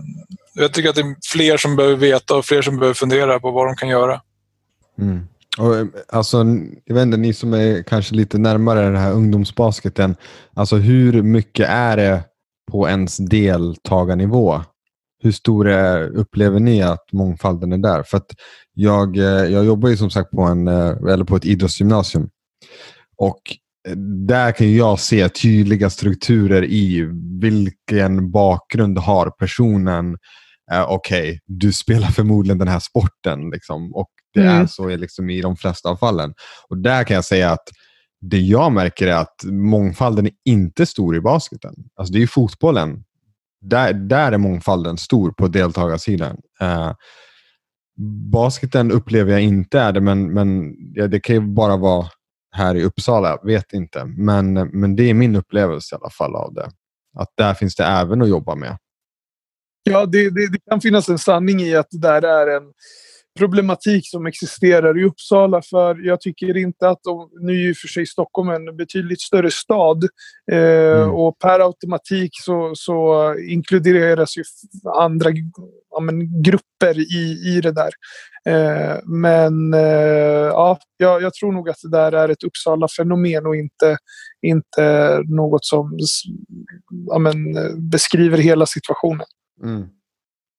jag 0.53 0.73
tycker 0.73 0.89
att 0.89 0.95
det 0.95 1.01
är 1.01 1.15
fler 1.31 1.57
som 1.57 1.75
behöver 1.75 1.95
veta 1.95 2.35
och 2.35 2.45
fler 2.45 2.61
som 2.61 2.79
behöver 2.79 2.93
fundera 2.93 3.39
på 3.39 3.51
vad 3.51 3.67
de 3.67 3.75
kan 3.75 3.89
göra. 3.89 4.21
Mm. 5.01 5.19
Och, 5.57 5.75
eh, 5.75 5.85
alltså, 6.07 6.45
jag 6.85 6.95
vet 6.95 7.01
inte, 7.01 7.17
ni 7.17 7.33
som 7.33 7.53
är 7.53 7.83
kanske 7.83 8.15
lite 8.15 8.37
närmare 8.37 8.81
den 8.81 8.95
här 8.95 9.13
ungdomsbasketen. 9.13 10.15
Alltså, 10.53 10.75
hur 10.75 11.21
mycket 11.21 11.69
är 11.69 11.97
det 11.97 12.23
på 12.71 12.89
ens 12.89 13.17
deltagarnivå? 13.17 14.61
Hur 15.23 15.31
stor 15.31 15.67
är, 15.67 16.09
upplever 16.17 16.59
ni 16.59 16.81
att 16.81 17.11
mångfalden 17.11 17.73
är 17.73 17.77
där? 17.77 18.03
För 18.03 18.17
att 18.17 18.31
jag, 18.73 19.17
eh, 19.17 19.23
jag 19.23 19.65
jobbar 19.65 19.89
ju 19.89 19.97
som 19.97 20.09
sagt 20.09 20.31
på, 20.31 20.41
en, 20.41 20.67
eh, 20.67 20.95
eller 21.09 21.23
på 21.23 21.35
ett 21.35 21.45
idrottsgymnasium. 21.45 22.29
Och 23.17 23.41
där 24.27 24.51
kan 24.51 24.75
jag 24.75 24.99
se 24.99 25.29
tydliga 25.29 25.89
strukturer 25.89 26.63
i 26.63 27.09
vilken 27.41 28.31
bakgrund 28.31 28.97
har 28.97 29.29
personen. 29.29 30.17
Eh, 30.71 30.85
Okej, 30.89 31.29
okay, 31.29 31.39
du 31.45 31.73
spelar 31.73 32.07
förmodligen 32.07 32.57
den 32.57 32.67
här 32.67 32.79
sporten. 32.79 33.49
Liksom, 33.49 33.95
och 33.95 34.09
det 34.33 34.41
mm. 34.41 34.61
är 34.61 34.65
så 34.65 34.95
liksom, 34.95 35.29
i 35.29 35.41
de 35.41 35.55
flesta 35.55 35.89
av 35.89 35.95
fallen. 35.95 36.33
Och 36.69 36.77
Där 36.77 37.03
kan 37.03 37.15
jag 37.15 37.25
säga 37.25 37.51
att 37.51 37.69
det 38.21 38.39
jag 38.39 38.71
märker 38.71 39.07
är 39.07 39.15
att 39.15 39.43
mångfalden 39.45 40.25
är 40.25 40.33
inte 40.45 40.85
stor 40.85 41.15
i 41.15 41.21
basketen. 41.21 41.73
Alltså 41.95 42.13
det 42.13 42.17
är 42.17 42.21
ju 42.21 42.27
fotbollen. 42.27 43.03
Där, 43.61 43.93
där 43.93 44.31
är 44.31 44.37
mångfalden 44.37 44.97
stor 44.97 45.31
på 45.31 45.47
deltagarsidan. 45.47 46.37
Uh, 46.61 46.93
basketen 48.31 48.91
upplever 48.91 49.31
jag 49.31 49.41
inte 49.41 49.79
är 49.79 49.91
det, 49.91 50.01
men, 50.01 50.33
men 50.33 50.75
ja, 50.93 51.07
det 51.07 51.19
kan 51.19 51.35
ju 51.35 51.41
bara 51.41 51.77
vara 51.77 52.07
här 52.51 52.75
i 52.75 52.83
Uppsala. 52.83 53.39
Vet 53.43 53.73
inte. 53.73 54.05
Men, 54.05 54.53
men 54.53 54.95
det 54.95 55.09
är 55.09 55.13
min 55.13 55.35
upplevelse 55.35 55.95
i 55.95 55.97
alla 56.01 56.09
fall 56.09 56.35
av 56.35 56.53
det. 56.53 56.71
Att 57.17 57.29
där 57.35 57.53
finns 57.53 57.75
det 57.75 57.83
även 57.83 58.21
att 58.21 58.29
jobba 58.29 58.55
med. 58.55 58.77
Ja, 59.83 60.05
det, 60.05 60.29
det, 60.29 60.51
det 60.51 60.59
kan 60.69 60.81
finnas 60.81 61.09
en 61.09 61.17
sanning 61.17 61.61
i 61.61 61.75
att 61.75 61.87
det 61.91 61.99
där 61.99 62.21
är 62.21 62.57
en 62.57 62.63
problematik 63.39 64.07
som 64.07 64.25
existerar 64.25 64.99
i 64.99 65.03
Uppsala. 65.03 65.61
För 65.61 66.07
jag 66.07 66.21
tycker 66.21 66.57
inte 66.57 66.89
att, 66.89 66.99
de, 67.03 67.29
nu 67.39 67.51
är 67.51 67.57
ju 67.57 67.75
för 67.75 67.87
sig 67.87 68.05
Stockholm 68.05 68.49
en 68.49 68.77
betydligt 68.77 69.21
större 69.21 69.51
stad. 69.51 70.03
Eh, 70.51 71.01
mm. 71.01 71.11
Och 71.11 71.39
per 71.39 71.59
automatik 71.59 72.31
så, 72.33 72.71
så 72.75 73.35
inkluderas 73.49 74.37
ju 74.37 74.43
andra 74.97 75.29
ja, 75.91 75.99
men, 75.99 76.41
grupper 76.41 76.99
i, 76.99 77.55
i 77.55 77.61
det 77.61 77.71
där. 77.71 77.91
Eh, 78.45 78.99
men 79.05 79.73
eh, 79.73 80.47
ja, 80.51 80.79
jag, 80.97 81.33
tror 81.33 81.51
nog 81.51 81.69
att 81.69 81.81
det 81.83 81.91
där 81.91 82.11
är 82.11 82.29
ett 82.29 82.43
Uppsala-fenomen 82.43 83.45
och 83.45 83.55
inte, 83.55 83.97
inte 84.41 85.17
något 85.27 85.65
som 85.65 85.97
ja, 87.07 87.19
men, 87.19 87.35
beskriver 87.89 88.37
hela 88.37 88.65
situationen. 88.65 89.25
Mm 89.63 89.87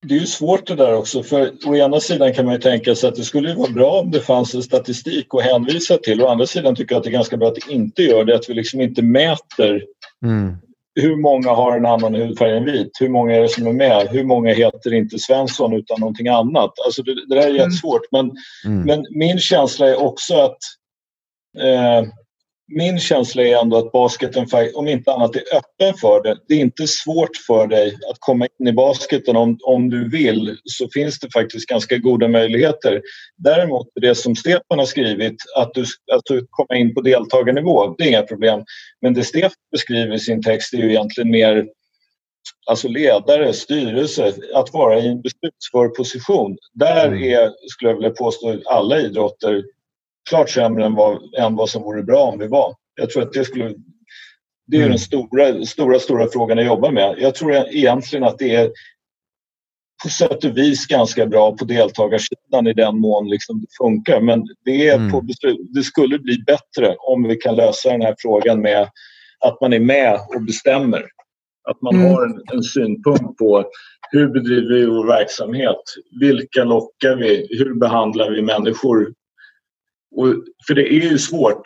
det 0.02 0.14
är 0.14 0.18
ju 0.18 0.26
svårt 0.26 0.66
det 0.66 0.74
där 0.74 0.94
också 0.94 1.22
för 1.22 1.52
å 1.66 1.76
ena 1.76 2.00
sidan 2.00 2.34
kan 2.34 2.44
man 2.44 2.54
ju 2.54 2.60
tänka 2.60 2.94
sig 2.94 3.08
att 3.08 3.14
det 3.14 3.24
skulle 3.24 3.54
vara 3.54 3.72
bra 3.72 4.00
om 4.00 4.10
det 4.10 4.20
fanns 4.20 4.54
en 4.54 4.62
statistik 4.62 5.26
att 5.34 5.42
hänvisa 5.42 5.96
till. 5.96 6.22
Å 6.22 6.28
andra 6.28 6.46
sidan 6.46 6.76
tycker 6.76 6.94
jag 6.94 6.98
att 6.98 7.04
det 7.04 7.10
är 7.10 7.12
ganska 7.12 7.36
bra 7.36 7.48
att 7.48 7.54
det 7.54 7.72
inte 7.72 8.02
gör 8.02 8.24
det, 8.24 8.34
att 8.34 8.50
vi 8.50 8.54
liksom 8.54 8.80
inte 8.80 9.02
mäter 9.02 9.84
mm. 10.24 10.56
hur 10.94 11.16
många 11.16 11.50
har 11.50 11.76
en 11.76 11.86
annan 11.86 12.14
hudfärg 12.14 12.56
än 12.56 12.64
vit, 12.64 12.90
hur 13.00 13.08
många 13.08 13.36
är 13.36 13.40
det 13.42 13.48
som 13.48 13.66
är 13.66 13.72
med, 13.72 14.08
hur 14.10 14.24
många 14.24 14.52
heter 14.52 14.94
inte 14.94 15.18
Svensson 15.18 15.72
utan 15.72 16.00
någonting 16.00 16.28
annat. 16.28 16.72
Alltså 16.84 17.02
det, 17.02 17.14
det 17.14 17.34
där 17.34 17.42
är 17.42 17.46
mm. 17.46 17.56
jättesvårt 17.56 18.02
men, 18.12 18.32
mm. 18.66 18.82
men 18.86 19.06
min 19.10 19.38
känsla 19.38 19.88
är 19.88 20.02
också 20.02 20.34
att 20.34 20.58
eh, 21.58 22.08
min 22.68 22.98
känsla 22.98 23.42
är 23.42 23.56
ändå 23.56 23.76
att 23.76 23.92
basketen, 23.92 24.46
om 24.74 24.88
inte 24.88 25.12
annat, 25.12 25.36
är 25.36 25.42
öppen 25.56 25.94
för 26.00 26.22
det. 26.22 26.36
Det 26.48 26.54
är 26.54 26.58
inte 26.58 26.86
svårt 26.86 27.36
för 27.46 27.66
dig 27.66 27.88
att 28.10 28.16
komma 28.18 28.46
in 28.60 28.68
i 28.68 28.72
basketen 28.72 29.36
om, 29.36 29.58
om 29.62 29.90
du 29.90 30.10
vill 30.10 30.56
så 30.64 30.88
finns 30.94 31.20
det 31.20 31.30
faktiskt 31.32 31.68
ganska 31.68 31.96
goda 31.96 32.28
möjligheter. 32.28 33.02
Däremot 33.36 33.88
det 34.00 34.14
som 34.14 34.36
Stefan 34.36 34.78
har 34.78 34.84
skrivit, 34.84 35.36
att 35.56 35.74
du, 35.74 35.84
att 36.12 36.22
du 36.24 36.46
kommer 36.50 36.80
in 36.80 36.94
på 36.94 37.00
deltagarnivå, 37.00 37.94
det 37.98 38.04
är 38.04 38.08
inga 38.08 38.22
problem. 38.22 38.64
Men 39.00 39.14
det 39.14 39.24
Stefan 39.24 39.50
beskriver 39.72 40.14
i 40.14 40.18
sin 40.18 40.42
text 40.42 40.74
är 40.74 40.78
ju 40.78 40.90
egentligen 40.90 41.30
mer 41.30 41.66
alltså 42.66 42.88
ledare, 42.88 43.52
styrelse, 43.52 44.32
att 44.54 44.72
vara 44.72 44.98
i 44.98 45.08
en 45.08 45.22
beslutsför 45.22 45.88
position. 45.88 46.56
Där 46.72 47.06
mm. 47.06 47.22
är, 47.22 47.52
skulle 47.70 47.90
jag 47.90 47.96
vilja 47.96 48.10
påstå, 48.10 48.58
alla 48.66 49.00
idrotter 49.00 49.62
klart 50.28 50.50
sämre 50.50 50.84
än 50.84 50.94
vad, 50.94 51.34
än 51.38 51.56
vad 51.56 51.68
som 51.68 51.82
vore 51.82 52.02
bra 52.02 52.22
om 52.22 52.38
vi 52.38 52.46
var. 52.46 52.74
Jag 52.94 53.10
tror 53.10 53.22
att 53.22 53.32
det 53.32 53.44
skulle... 53.44 53.74
Det 54.66 54.76
är 54.76 54.80
mm. 54.80 54.90
den 54.90 54.98
stora, 54.98 55.64
stora, 55.64 55.98
stora 55.98 56.28
frågan 56.32 56.58
jag 56.58 56.66
jobbar 56.66 56.90
med. 56.90 57.14
Jag 57.18 57.34
tror 57.34 57.52
egentligen 57.52 58.24
att 58.24 58.38
det 58.38 58.54
är 58.54 58.70
på 60.02 60.08
sätt 60.08 60.44
och 60.44 60.56
vis 60.56 60.86
ganska 60.86 61.26
bra 61.26 61.56
på 61.56 61.64
deltagarsidan 61.64 62.66
i 62.66 62.72
den 62.72 62.98
mån 62.98 63.28
liksom 63.28 63.60
det 63.60 63.66
funkar. 63.78 64.20
Men 64.20 64.46
det, 64.64 64.88
är 64.88 64.94
mm. 64.94 65.10
på 65.10 65.24
det 65.74 65.82
skulle 65.82 66.18
bli 66.18 66.38
bättre 66.46 66.96
om 66.98 67.22
vi 67.22 67.36
kan 67.36 67.56
lösa 67.56 67.90
den 67.90 68.02
här 68.02 68.14
frågan 68.18 68.60
med 68.60 68.88
att 69.44 69.60
man 69.60 69.72
är 69.72 69.80
med 69.80 70.14
och 70.34 70.42
bestämmer. 70.42 71.06
Att 71.70 71.82
man 71.82 71.94
mm. 71.94 72.06
har 72.06 72.26
en, 72.26 72.42
en, 72.52 72.62
synpunkt 72.62 73.38
på 73.38 73.64
hur 74.10 74.28
bedriver 74.28 74.74
vi 74.74 74.86
vår 74.86 75.06
verksamhet? 75.06 75.82
Vilka 76.20 76.64
lockar 76.64 77.16
vi? 77.16 77.46
Hur 77.50 77.74
behandlar 77.74 78.30
vi 78.30 78.42
människor 78.42 79.14
och, 80.16 80.26
för 80.66 80.74
det 80.74 80.92
är 80.92 81.10
ju 81.10 81.18
svårt, 81.18 81.62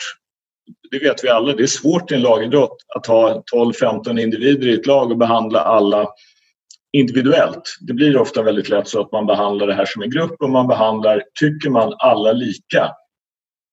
det 0.91 0.99
vet 0.99 1.25
vi 1.25 1.29
alla, 1.29 1.53
det 1.53 1.63
är 1.63 1.67
svårt 1.67 2.13
i 2.13 2.15
en 2.15 2.23
lagidrott 2.23 2.77
att 2.97 3.07
ha 3.07 3.43
12-15 3.55 4.21
individer 4.21 4.69
i 4.69 4.75
ett 4.75 4.87
lag 4.87 5.11
och 5.11 5.19
behandla 5.19 5.61
alla 5.61 6.09
individuellt. 6.93 7.77
Det 7.81 7.93
blir 7.93 8.17
ofta 8.17 8.43
väldigt 8.43 8.69
lätt 8.69 8.89
så 8.89 9.01
att 9.01 9.13
man 9.13 9.27
behandlar 9.27 9.67
det 9.67 9.75
här 9.75 9.87
som 9.87 10.03
en 10.03 10.11
grupp 10.11 10.37
och 10.41 10.51
man 10.51 10.67
behandlar, 10.67 11.23
tycker 11.41 11.71
man, 11.71 11.95
alla 11.99 12.33
lika. 12.33 12.91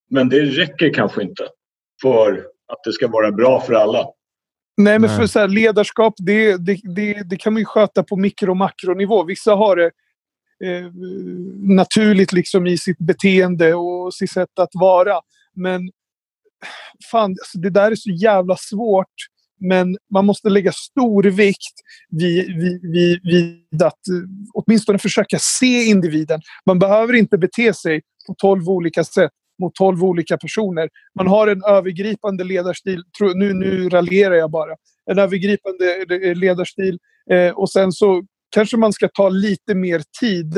Men 0.10 0.30
det 0.30 0.42
räcker 0.42 0.94
kanske 0.94 1.24
inte 1.24 1.48
för 2.01 2.32
att 2.68 2.84
det 2.86 2.94
ska 2.94 3.08
vara 3.08 3.32
bra 3.32 3.62
för 3.62 3.74
alla. 3.74 4.06
Nej, 4.77 5.00
men 5.00 5.10
för 5.10 5.27
så 5.27 5.39
här, 5.39 5.48
ledarskap, 5.48 6.13
det, 6.18 6.58
det, 6.58 6.80
det, 6.96 7.30
det 7.30 7.36
kan 7.36 7.53
man 7.53 7.60
ju 7.60 7.65
sköta 7.65 8.03
på 8.03 8.15
mikro 8.15 8.50
och 8.50 8.58
makronivå. 8.58 9.24
Vissa 9.24 9.56
har 9.56 9.75
det 9.75 9.92
eh, 10.63 10.91
naturligt 11.60 12.34
liksom 12.34 12.67
i 12.67 12.77
sitt 12.77 12.98
beteende 12.98 13.74
och 13.74 14.13
sitt 14.13 14.32
sätt 14.32 14.60
att 14.60 14.72
vara. 14.74 15.20
Men 15.55 15.82
fan, 17.12 17.32
alltså, 17.32 17.60
det 17.60 17.70
där 17.70 17.91
är 17.91 17.96
så 17.96 18.10
jävla 18.10 18.55
svårt. 18.58 19.13
Men 19.60 19.98
man 20.13 20.25
måste 20.25 20.50
lägga 20.50 20.72
stor 20.72 21.24
vikt 21.24 21.74
vid, 22.10 22.46
vid, 22.62 22.82
vid, 22.91 23.20
vid 23.24 23.84
att 23.84 24.08
eh, 24.08 24.29
åtminstone 24.53 24.98
försöka 24.98 25.38
se 25.39 25.84
individen. 25.84 26.41
Man 26.65 26.79
behöver 26.79 27.13
inte 27.13 27.38
bete 27.38 27.74
sig 27.74 28.01
på 28.27 28.36
tolv 28.38 28.70
olika 28.70 29.03
sätt 29.03 29.32
mot 29.62 29.75
tolv 29.75 30.03
olika 30.03 30.38
personer. 30.38 30.89
Man 31.15 31.27
har 31.27 31.48
en 31.48 31.63
övergripande 31.63 32.43
ledarstil. 32.43 33.03
Nu, 33.36 33.53
nu 33.53 33.89
raljerar 33.89 34.36
jag 34.36 34.51
bara. 34.51 34.75
En 35.12 35.20
övergripande 35.20 36.05
eh, 36.24 36.36
ledarstil. 36.36 37.00
Eh, 37.32 37.51
och 37.51 37.72
sen 37.72 37.91
så 37.91 38.24
kanske 38.54 38.78
man 38.78 38.94
ska 38.94 39.10
ta 39.14 39.30
lite 39.30 39.76
mer 39.76 40.02
tid 40.20 40.58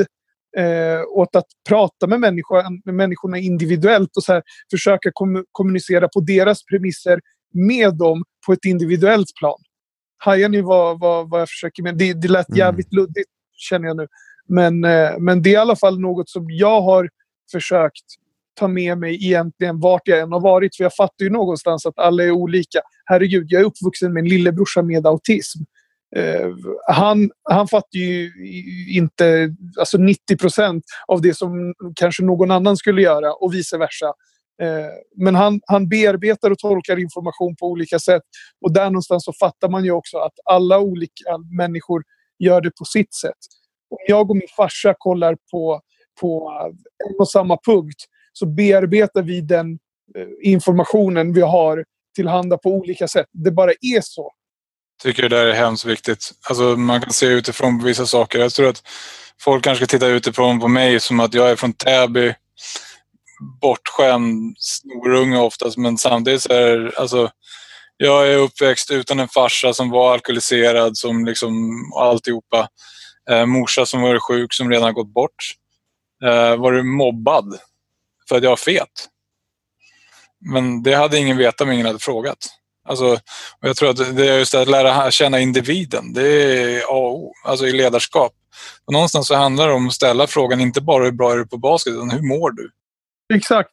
eh, 0.56 1.02
åt 1.08 1.36
att 1.36 1.46
prata 1.68 2.06
med, 2.06 2.20
människor, 2.20 2.62
med 2.84 2.94
människorna 2.94 3.38
individuellt 3.38 4.16
och 4.16 4.24
så 4.24 4.32
här, 4.32 4.42
försöka 4.70 5.10
kom, 5.12 5.44
kommunicera 5.52 6.08
på 6.08 6.20
deras 6.20 6.64
premisser 6.64 7.20
med 7.54 7.96
dem 7.96 8.24
på 8.46 8.52
ett 8.52 8.64
individuellt 8.64 9.34
plan. 9.38 9.58
Hajar 10.18 10.48
ni 10.48 10.60
vad, 10.60 11.00
vad, 11.00 11.30
vad 11.30 11.40
jag 11.40 11.48
försöker 11.48 11.82
med? 11.82 11.98
Det, 11.98 12.12
det 12.12 12.28
lät 12.28 12.48
mm. 12.48 12.58
jävligt 12.58 12.92
mm. 12.92 13.02
luddigt 13.02 13.30
känner 13.52 13.88
jag 13.88 13.96
nu. 13.96 14.06
Men, 14.48 14.84
eh, 14.84 15.18
men 15.18 15.42
det 15.42 15.50
är 15.50 15.54
i 15.54 15.56
alla 15.56 15.76
fall 15.76 16.00
något 16.00 16.28
som 16.28 16.46
jag 16.50 16.80
har 16.80 17.08
försökt 17.52 18.04
ta 18.58 18.68
med 18.68 18.98
mig 18.98 19.26
egentligen 19.26 19.80
vart 19.80 20.02
jag 20.04 20.18
än 20.18 20.32
har 20.32 20.40
varit. 20.40 20.76
För 20.76 20.84
jag 20.84 20.94
fattar 20.94 21.24
ju 21.24 21.30
någonstans 21.30 21.86
att 21.86 21.98
alla 21.98 22.24
är 22.24 22.30
olika. 22.30 22.80
Herregud, 23.04 23.46
jag 23.48 23.60
är 23.60 23.66
uppvuxen 23.66 24.12
med 24.12 24.20
en 24.20 24.28
lillebrorsa 24.28 24.82
med 24.82 25.06
autism. 25.06 25.58
Eh, 26.16 26.50
han, 26.88 27.30
han 27.42 27.68
fattar 27.68 27.98
ju 27.98 28.32
inte 28.96 29.54
alltså 29.78 29.98
90 29.98 30.36
procent 30.36 30.84
av 31.06 31.20
det 31.20 31.34
som 31.34 31.74
kanske 31.96 32.24
någon 32.24 32.50
annan 32.50 32.76
skulle 32.76 33.02
göra 33.02 33.32
och 33.32 33.54
vice 33.54 33.78
versa. 33.78 34.06
Eh, 34.62 34.90
men 35.16 35.34
han, 35.34 35.60
han 35.66 35.88
bearbetar 35.88 36.50
och 36.50 36.58
tolkar 36.58 36.98
information 36.98 37.56
på 37.56 37.66
olika 37.66 37.98
sätt. 37.98 38.22
Och 38.60 38.72
där 38.72 38.84
någonstans 38.84 39.24
så 39.24 39.32
fattar 39.32 39.68
man 39.68 39.84
ju 39.84 39.90
också 39.90 40.18
att 40.18 40.32
alla 40.44 40.78
olika 40.78 41.38
människor 41.58 42.02
gör 42.38 42.60
det 42.60 42.70
på 42.70 42.84
sitt 42.84 43.14
sätt. 43.14 43.38
Om 43.90 43.98
jag 44.08 44.30
och 44.30 44.36
min 44.36 44.48
farsa 44.56 44.94
kollar 44.98 45.36
på, 45.50 45.80
på 46.20 46.52
en 47.08 47.14
och 47.18 47.28
samma 47.28 47.58
punkt 47.66 48.04
så 48.32 48.46
bearbetar 48.46 49.22
vi 49.22 49.40
den 49.40 49.78
eh, 50.16 50.26
informationen 50.42 51.32
vi 51.32 51.40
har 51.40 51.84
tillhanda 52.16 52.58
på 52.58 52.70
olika 52.70 53.08
sätt. 53.08 53.26
Det 53.32 53.50
bara 53.50 53.70
är 53.70 54.00
så 54.00 54.32
tycker 55.02 55.22
det 55.22 55.28
där 55.28 55.46
är 55.46 55.52
hemskt 55.52 55.84
viktigt. 55.84 56.32
Alltså 56.48 56.62
man 56.62 57.00
kan 57.00 57.12
se 57.12 57.26
utifrån 57.26 57.78
på 57.78 57.86
vissa 57.86 58.06
saker. 58.06 58.38
Jag 58.38 58.52
tror 58.52 58.68
att 58.68 58.82
folk 59.40 59.64
kanske 59.64 59.86
ska 59.86 59.96
titta 59.96 60.06
utifrån 60.06 60.60
på 60.60 60.68
mig 60.68 61.00
som 61.00 61.20
att 61.20 61.34
jag 61.34 61.50
är 61.50 61.56
från 61.56 61.72
Täby. 61.72 62.34
Bortskämd 63.60 64.56
snorunge 64.58 65.38
oftast 65.38 65.76
men 65.76 65.98
samtidigt 65.98 66.42
så 66.42 66.52
är 66.52 66.98
alltså, 66.98 67.30
jag 67.96 68.28
är 68.32 68.36
uppväxt 68.36 68.90
utan 68.90 69.20
en 69.20 69.28
farsa 69.28 69.72
som 69.72 69.90
var 69.90 70.12
alkoholiserad 70.12 70.96
som 70.96 71.24
liksom 71.24 71.54
alltihopa. 71.96 72.68
Eh, 73.30 73.46
morsa 73.46 73.86
som 73.86 74.00
var 74.00 74.18
sjuk 74.18 74.54
som 74.54 74.70
redan 74.70 74.94
gått 74.94 75.14
bort. 75.14 75.54
Eh, 76.24 76.56
var 76.56 76.82
mobbad 76.82 77.58
för 78.28 78.36
att 78.36 78.42
jag 78.42 78.50
var 78.50 78.56
fet. 78.56 79.08
Men 80.40 80.82
det 80.82 80.94
hade 80.94 81.18
ingen 81.18 81.36
vetat 81.36 81.60
om 81.60 81.70
ingen 81.70 81.86
hade 81.86 81.98
frågat. 81.98 82.38
Alltså, 82.88 83.12
och 83.60 83.68
jag 83.68 83.76
tror 83.76 83.90
att 83.90 84.16
det 84.16 84.28
är 84.28 84.38
just 84.38 84.54
att 84.54 84.68
lära 84.68 85.10
känna 85.10 85.40
individen. 85.40 86.12
Det 86.12 86.28
är 86.28 86.80
A 86.80 86.86
och 86.88 87.14
O, 87.14 87.32
alltså 87.44 87.66
i 87.66 87.72
ledarskap. 87.72 88.32
Och 88.86 88.92
någonstans 88.92 89.26
så 89.26 89.34
handlar 89.34 89.68
det 89.68 89.74
om 89.74 89.86
att 89.86 89.92
ställa 89.92 90.26
frågan 90.26 90.60
inte 90.60 90.80
bara 90.80 91.04
hur 91.04 91.12
bra 91.12 91.32
är 91.32 91.36
du 91.36 91.46
på 91.46 91.56
basket, 91.56 91.92
utan 91.92 92.10
hur 92.10 92.22
mår 92.22 92.50
du? 92.50 92.70
Exakt. 93.34 93.72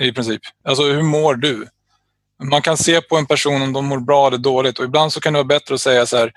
I 0.00 0.12
princip. 0.12 0.42
Alltså 0.68 0.82
hur 0.82 1.02
mår 1.02 1.34
du? 1.34 1.66
Man 2.42 2.62
kan 2.62 2.76
se 2.76 3.00
på 3.00 3.16
en 3.16 3.26
person 3.26 3.62
om 3.62 3.72
de 3.72 3.84
mår 3.84 4.00
bra 4.00 4.26
eller 4.26 4.38
dåligt 4.38 4.78
och 4.78 4.84
ibland 4.84 5.12
så 5.12 5.20
kan 5.20 5.32
det 5.32 5.38
vara 5.38 5.44
bättre 5.44 5.74
att 5.74 5.80
säga 5.80 6.06
så 6.06 6.16
här, 6.16 6.32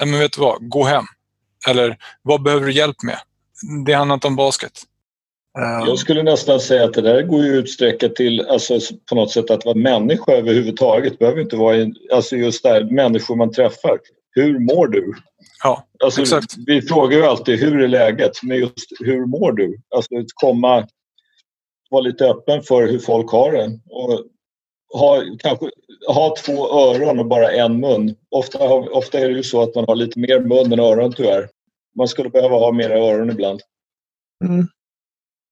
men 0.00 0.18
vet 0.18 0.32
du 0.32 0.40
vad, 0.40 0.68
gå 0.68 0.84
hem. 0.84 1.04
Eller 1.68 1.98
vad 2.22 2.42
behöver 2.42 2.66
du 2.66 2.72
hjälp 2.72 3.02
med? 3.02 3.18
Det 3.86 3.92
handlar 3.92 4.14
inte 4.14 4.26
om 4.26 4.36
basket. 4.36 4.82
Ehm. 5.58 5.86
Jag 5.86 5.98
skulle 5.98 6.22
nästan 6.22 6.60
säga 6.60 6.84
att 6.84 6.94
det 6.94 7.02
där 7.02 7.22
går 7.22 7.44
ju 7.44 7.56
utsträcka 7.56 8.08
till 8.08 8.40
alltså, 8.40 8.78
på 9.08 9.14
något 9.14 9.30
sätt 9.30 9.50
att 9.50 9.64
vara 9.64 9.76
människa 9.76 10.32
överhuvudtaget. 10.32 11.18
Behöver 11.18 11.40
inte 11.40 11.56
vara 11.56 11.76
en, 11.76 11.94
alltså 12.12 12.36
just 12.36 12.62
där 12.62 12.84
människor 12.84 13.36
man 13.36 13.52
träffar. 13.52 13.98
Hur 14.30 14.58
mår 14.58 14.86
du? 14.86 15.14
Ja, 15.64 15.86
alltså, 16.04 16.20
exakt. 16.20 16.54
Vi 16.66 16.82
frågar 16.82 17.18
ju 17.18 17.24
alltid 17.24 17.60
hur 17.60 17.82
är 17.82 17.88
läget, 17.88 18.42
men 18.42 18.58
just 18.58 18.86
hur 19.00 19.26
mår 19.26 19.52
du? 19.52 19.78
Alltså 19.94 20.16
att 20.16 20.26
komma, 20.34 20.88
vara 21.90 22.02
lite 22.02 22.26
öppen 22.26 22.62
för 22.62 22.86
hur 22.86 22.98
folk 22.98 23.30
har 23.30 23.52
det. 23.52 23.78
Och 23.90 24.26
ha, 24.98 25.22
kanske, 25.38 25.70
ha 26.08 26.34
två 26.44 26.68
öron 26.68 27.18
och 27.18 27.26
bara 27.26 27.52
en 27.52 27.80
mun. 27.80 28.14
Ofta, 28.30 28.68
ofta 28.74 29.18
är 29.18 29.28
det 29.28 29.34
ju 29.34 29.42
så 29.42 29.62
att 29.62 29.74
man 29.74 29.84
har 29.88 29.94
lite 29.94 30.18
mer 30.18 30.40
mun 30.40 30.72
än 30.72 30.80
öron 30.80 31.12
tyvärr. 31.12 31.48
Man 31.96 32.08
skulle 32.08 32.30
behöva 32.30 32.56
ha 32.56 32.72
mer 32.72 32.90
öron 32.90 33.30
ibland. 33.30 33.60
Mm. 34.44 34.66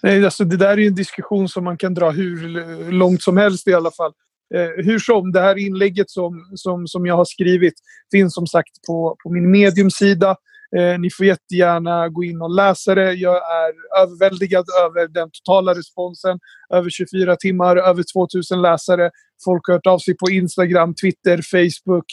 Nej, 0.02 0.25
alltså 0.25 0.45
det 0.45 0.57
där 0.57 0.78
är 0.78 0.87
en 0.87 0.95
diskussion 0.95 1.49
som 1.49 1.64
man 1.64 1.76
kan 1.76 1.95
dra 1.95 2.11
hur 2.11 2.90
långt 2.90 3.23
som 3.23 3.37
helst 3.37 3.69
i 3.69 3.75
alla 3.75 3.90
fall. 3.90 4.12
Eh, 4.54 4.85
hur 4.85 4.99
som, 4.99 5.33
det 5.33 5.40
här 5.40 5.59
inlägget 5.59 6.11
som, 6.11 6.52
som, 6.54 6.87
som 6.87 7.07
jag 7.07 7.16
har 7.16 7.25
skrivit 7.25 7.75
finns 8.12 8.35
som 8.35 8.47
sagt 8.47 8.87
på, 8.87 9.16
på 9.23 9.30
min 9.30 9.50
mediumsida. 9.50 10.37
Eh, 10.76 10.99
ni 11.00 11.11
får 11.11 11.26
jättegärna 11.26 12.09
gå 12.09 12.25
in 12.25 12.42
och 12.42 12.54
läsa 12.54 12.95
det. 12.95 13.12
Jag 13.12 13.37
är 13.37 14.02
överväldigad 14.02 14.64
över 14.85 15.09
den 15.09 15.30
totala 15.30 15.75
responsen. 15.75 16.38
Över 16.75 16.90
24 16.90 17.37
timmar, 17.37 17.76
över 17.76 18.04
2000 18.12 18.62
läsare. 18.62 19.11
Folk 19.45 19.66
har 19.66 19.75
hört 19.75 19.87
av 19.87 19.99
sig 19.99 20.16
på 20.16 20.30
Instagram, 20.30 20.95
Twitter, 20.95 21.40
Facebook. 21.42 22.07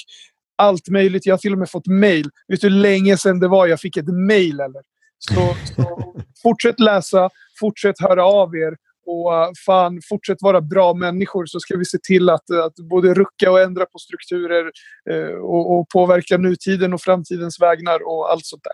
Allt 0.55 0.89
möjligt. 0.89 1.25
Jag 1.25 1.33
har 1.33 1.37
till 1.37 1.53
och 1.53 1.59
med 1.59 1.69
fått 1.69 1.87
mail. 1.87 2.29
Vet 2.47 2.61
du 2.61 2.67
hur 2.67 2.75
länge 2.75 3.17
sedan 3.17 3.39
det 3.39 3.47
var 3.47 3.67
jag 3.67 3.79
fick 3.79 3.97
ett 3.97 4.07
mail? 4.07 4.59
Eller? 4.59 4.81
Så, 5.19 5.55
så 5.75 6.13
fortsätt 6.43 6.79
läsa, 6.79 7.29
fortsätt 7.59 7.95
höra 7.99 8.25
av 8.25 8.55
er 8.55 8.73
och 9.07 9.33
eh, 9.33 9.49
fan, 9.65 10.01
fortsätt 10.09 10.37
vara 10.41 10.61
bra 10.61 10.93
människor 10.93 11.45
så 11.45 11.59
ska 11.59 11.77
vi 11.77 11.85
se 11.85 11.97
till 12.07 12.29
att, 12.29 12.49
eh, 12.49 12.63
att 12.63 12.75
både 12.75 13.13
rucka 13.13 13.51
och 13.51 13.61
ändra 13.61 13.85
på 13.85 13.99
strukturer 13.99 14.71
eh, 15.11 15.35
och, 15.35 15.79
och, 15.79 15.89
påverka 15.89 16.37
nutiden 16.37 16.93
och 16.93 17.01
framtidens 17.01 17.61
vägnar 17.61 18.07
och 18.07 18.31
allt 18.31 18.45
sånt 18.45 18.63
där. 18.63 18.73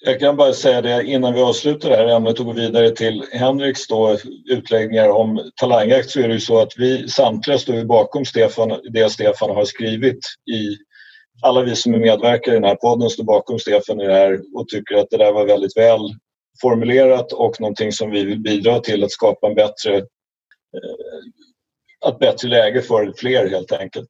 Jag 0.00 0.20
kan 0.20 0.36
bara 0.36 0.52
säga 0.52 0.82
det 0.82 1.04
innan 1.04 1.34
vi 1.34 1.40
avslutar 1.40 1.90
det 1.90 1.96
här 1.96 2.16
ämnet 2.16 2.40
och 2.40 2.46
går 2.46 2.54
vidare 2.54 2.90
till 2.90 3.24
Henriks 3.32 3.86
då, 3.86 4.18
utläggningar 4.50 5.08
om 5.08 5.50
talangjakt 5.60 6.10
så 6.10 6.20
är 6.20 6.28
det 6.28 6.34
ju 6.34 6.40
så 6.40 6.58
att 6.58 6.72
vi 6.76 7.08
samtliga 7.08 7.58
står 7.58 7.84
bakom 7.84 8.24
Stefan, 8.24 8.80
det 8.92 9.12
Stefan 9.12 9.50
har 9.50 9.64
skrivit 9.64 10.18
i 10.50 10.76
alla 11.42 11.62
vi 11.62 11.76
som 11.76 11.94
är 11.94 11.98
medverkare 11.98 12.54
i 12.54 12.58
den 12.58 12.68
här 12.68 12.74
podden 12.74 13.10
står 13.10 13.24
bakom 13.24 13.58
Stefan 13.58 14.00
i 14.00 14.06
det 14.06 14.14
här 14.14 14.40
och 14.54 14.68
tycker 14.68 14.96
att 14.96 15.10
det 15.10 15.16
där 15.16 15.32
var 15.32 15.46
väldigt 15.46 15.76
väl 15.76 16.00
formulerat 16.60 17.32
och 17.32 17.60
någonting 17.60 17.92
som 17.92 18.10
vi 18.10 18.24
vill 18.24 18.40
bidra 18.40 18.80
till 18.80 19.04
att 19.04 19.10
skapa 19.10 19.46
en 19.46 19.54
bättre, 19.54 19.96
eh, 19.96 20.04
ett 22.08 22.18
bättre 22.18 22.48
läge 22.48 22.82
för 22.82 23.12
fler 23.16 23.50
helt 23.50 23.72
enkelt. 23.72 24.08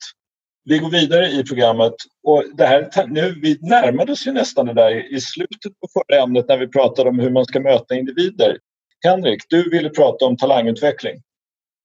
Vi 0.65 0.79
går 0.79 0.91
vidare 0.91 1.27
i 1.27 1.45
programmet 1.45 1.95
och 2.23 2.45
det 2.55 2.67
här, 2.67 3.07
nu, 3.07 3.35
vi 3.43 3.59
närmade 3.61 4.13
oss 4.13 4.27
ju 4.27 4.33
nästan 4.33 4.67
det 4.67 4.75
där 4.75 5.15
i 5.15 5.21
slutet 5.21 5.73
på 5.81 5.89
förra 5.93 6.23
ämnet 6.23 6.49
när 6.49 6.59
vi 6.59 6.69
pratade 6.69 7.11
om 7.11 7.19
hur 7.19 7.31
man 7.31 7.45
ska 7.45 7.61
möta 7.61 7.95
individer. 7.95 8.59
Henrik, 9.05 9.43
du 9.49 9.71
ville 9.71 9.91
prata 9.91 10.25
om 10.25 10.37
talangutveckling. 10.37 11.23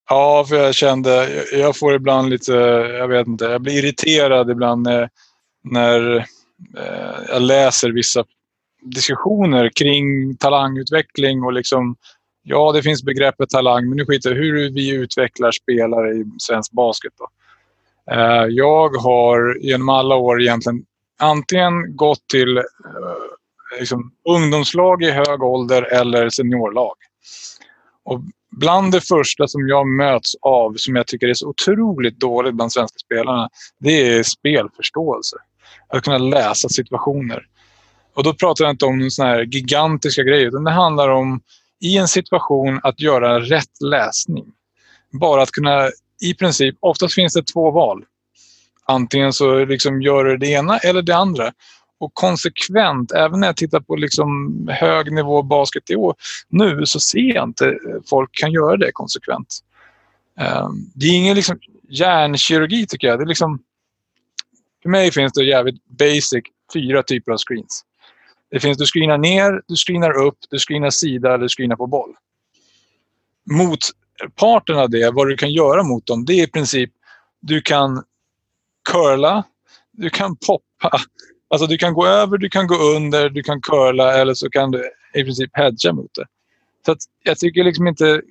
Ja, 0.09 0.45
för 0.49 0.55
jag 0.55 0.75
kände, 0.75 1.29
jag 1.51 1.77
får 1.77 1.95
ibland 1.95 2.29
lite, 2.29 2.51
jag 2.97 3.07
vet 3.07 3.27
inte, 3.27 3.45
jag 3.45 3.61
blir 3.61 3.83
irriterad 3.83 4.49
ibland 4.49 4.81
när, 4.83 5.09
när 5.63 6.17
eh, 6.77 7.19
jag 7.29 7.41
läser 7.41 7.89
vissa 7.89 8.23
diskussioner 8.81 9.69
kring 9.69 10.37
talangutveckling 10.37 11.43
och 11.43 11.53
liksom 11.53 11.95
Ja, 12.43 12.71
det 12.71 12.83
finns 12.83 13.03
begreppet 13.03 13.49
talang, 13.49 13.89
men 13.89 13.97
nu 13.97 14.05
skiter 14.05 14.29
jag 14.29 14.37
hur 14.37 14.69
vi 14.73 14.89
utvecklar 14.89 15.51
spelare 15.51 16.11
i 16.11 16.25
svensk 16.39 16.71
basket. 16.71 17.13
Då. 17.17 17.27
Eh, 18.13 18.45
jag 18.49 18.89
har 18.89 19.57
genom 19.59 19.89
alla 19.89 20.15
år 20.15 20.41
egentligen 20.41 20.85
antingen 21.19 21.95
gått 21.95 22.27
till 22.27 22.57
eh, 22.57 22.63
liksom, 23.79 24.11
ungdomslag 24.29 25.03
i 25.03 25.11
hög 25.11 25.43
ålder 25.43 25.83
eller 25.83 26.29
seniorlag. 26.29 26.95
Och 28.03 28.21
bland 28.51 28.91
det 28.91 29.01
första 29.01 29.47
som 29.47 29.67
jag 29.67 29.87
möts 29.87 30.35
av, 30.41 30.73
som 30.77 30.95
jag 30.95 31.07
tycker 31.07 31.27
är 31.27 31.33
så 31.33 31.49
otroligt 31.49 32.19
dåligt 32.19 32.53
bland 32.53 32.71
svenska 32.71 32.97
spelarna, 32.97 33.49
det 33.79 34.17
är 34.17 34.23
spelförståelse. 34.23 35.37
Att 35.87 36.03
kunna 36.03 36.17
läsa 36.17 36.69
situationer. 36.69 37.45
Och 38.13 38.23
då 38.23 38.33
pratar 38.33 38.65
jag 38.65 38.71
inte 38.71 38.85
om 38.85 39.11
såna 39.11 39.29
här 39.29 39.41
gigantiska 39.41 40.23
grejer, 40.23 40.47
utan 40.47 40.63
det 40.63 40.71
handlar 40.71 41.09
om 41.09 41.41
i 41.79 41.97
en 41.97 42.07
situation 42.07 42.79
att 42.83 42.99
göra 42.99 43.39
rätt 43.39 43.81
läsning. 43.81 44.45
Bara 45.11 45.41
att 45.41 45.51
kunna, 45.51 45.89
i 46.21 46.33
princip, 46.33 46.75
oftast 46.79 47.15
finns 47.15 47.33
det 47.33 47.43
två 47.43 47.71
val. 47.71 48.03
Antingen 48.85 49.33
så 49.33 49.65
liksom 49.65 50.01
gör 50.01 50.23
du 50.23 50.37
det 50.37 50.47
ena 50.47 50.77
eller 50.77 51.01
det 51.01 51.15
andra. 51.15 51.53
Och 51.99 52.13
konsekvent, 52.13 53.11
även 53.11 53.39
när 53.39 53.47
jag 53.47 53.57
tittar 53.57 53.79
på 53.79 53.95
liksom 53.95 54.67
hög 54.71 55.11
nivå 55.11 55.41
basket 55.41 55.89
i 55.89 55.95
år, 55.95 56.15
nu 56.49 56.85
så 56.85 56.99
ser 56.99 57.35
jag 57.35 57.43
inte 57.43 57.77
folk 58.09 58.29
kan 58.31 58.51
göra 58.51 58.77
det 58.77 58.91
konsekvent. 58.91 59.59
Ehm, 60.39 60.91
det 60.95 61.05
är 61.05 61.13
ingen 61.13 61.35
liksom 61.35 61.59
hjärnkirurgi 61.89 62.87
tycker 62.87 63.07
jag. 63.07 63.19
Det 63.19 63.23
är 63.23 63.27
liksom, 63.27 63.59
för 64.81 64.89
mig 64.89 65.11
finns 65.11 65.33
det 65.33 65.43
jävligt 65.43 65.85
basic 65.85 66.43
fyra 66.73 67.03
typer 67.03 67.31
av 67.31 67.37
screens. 67.37 67.85
Det 68.51 68.59
finns 68.59 68.77
du 68.77 68.85
screenar 68.85 69.17
ner, 69.17 69.61
du 69.67 69.75
screenar 69.75 70.11
upp, 70.11 70.37
du 70.49 70.59
screenar 70.59 70.89
sida 70.89 71.29
eller 71.33 71.43
du 71.43 71.49
screenar 71.49 71.75
på 71.75 71.87
boll. 71.87 72.15
Motparten 73.51 74.77
av 74.77 74.89
det, 74.89 75.11
vad 75.11 75.27
du 75.27 75.37
kan 75.37 75.51
göra 75.51 75.83
mot 75.83 76.05
dem, 76.05 76.25
det 76.25 76.33
är 76.33 76.43
i 76.43 76.47
princip 76.47 76.91
du 77.39 77.61
kan 77.61 78.03
curla, 78.89 79.43
du 79.91 80.09
kan 80.09 80.35
poppa. 80.35 80.99
Alltså 81.49 81.67
du 81.67 81.77
kan 81.77 81.93
gå 81.93 82.07
över, 82.07 82.37
du 82.37 82.49
kan 82.49 82.67
gå 82.67 82.75
under, 82.75 83.29
du 83.29 83.43
kan 83.43 83.61
curla 83.61 84.13
eller 84.13 84.33
så 84.33 84.49
kan 84.49 84.71
du 84.71 84.91
i 85.13 85.23
princip 85.23 85.49
hedga 85.53 85.93
mot 85.93 86.13
det. 86.13 86.25
Så 86.85 86.95
jag 87.23 87.39
tycker 87.39 87.63
liksom 87.63 87.87
inte 87.87 88.21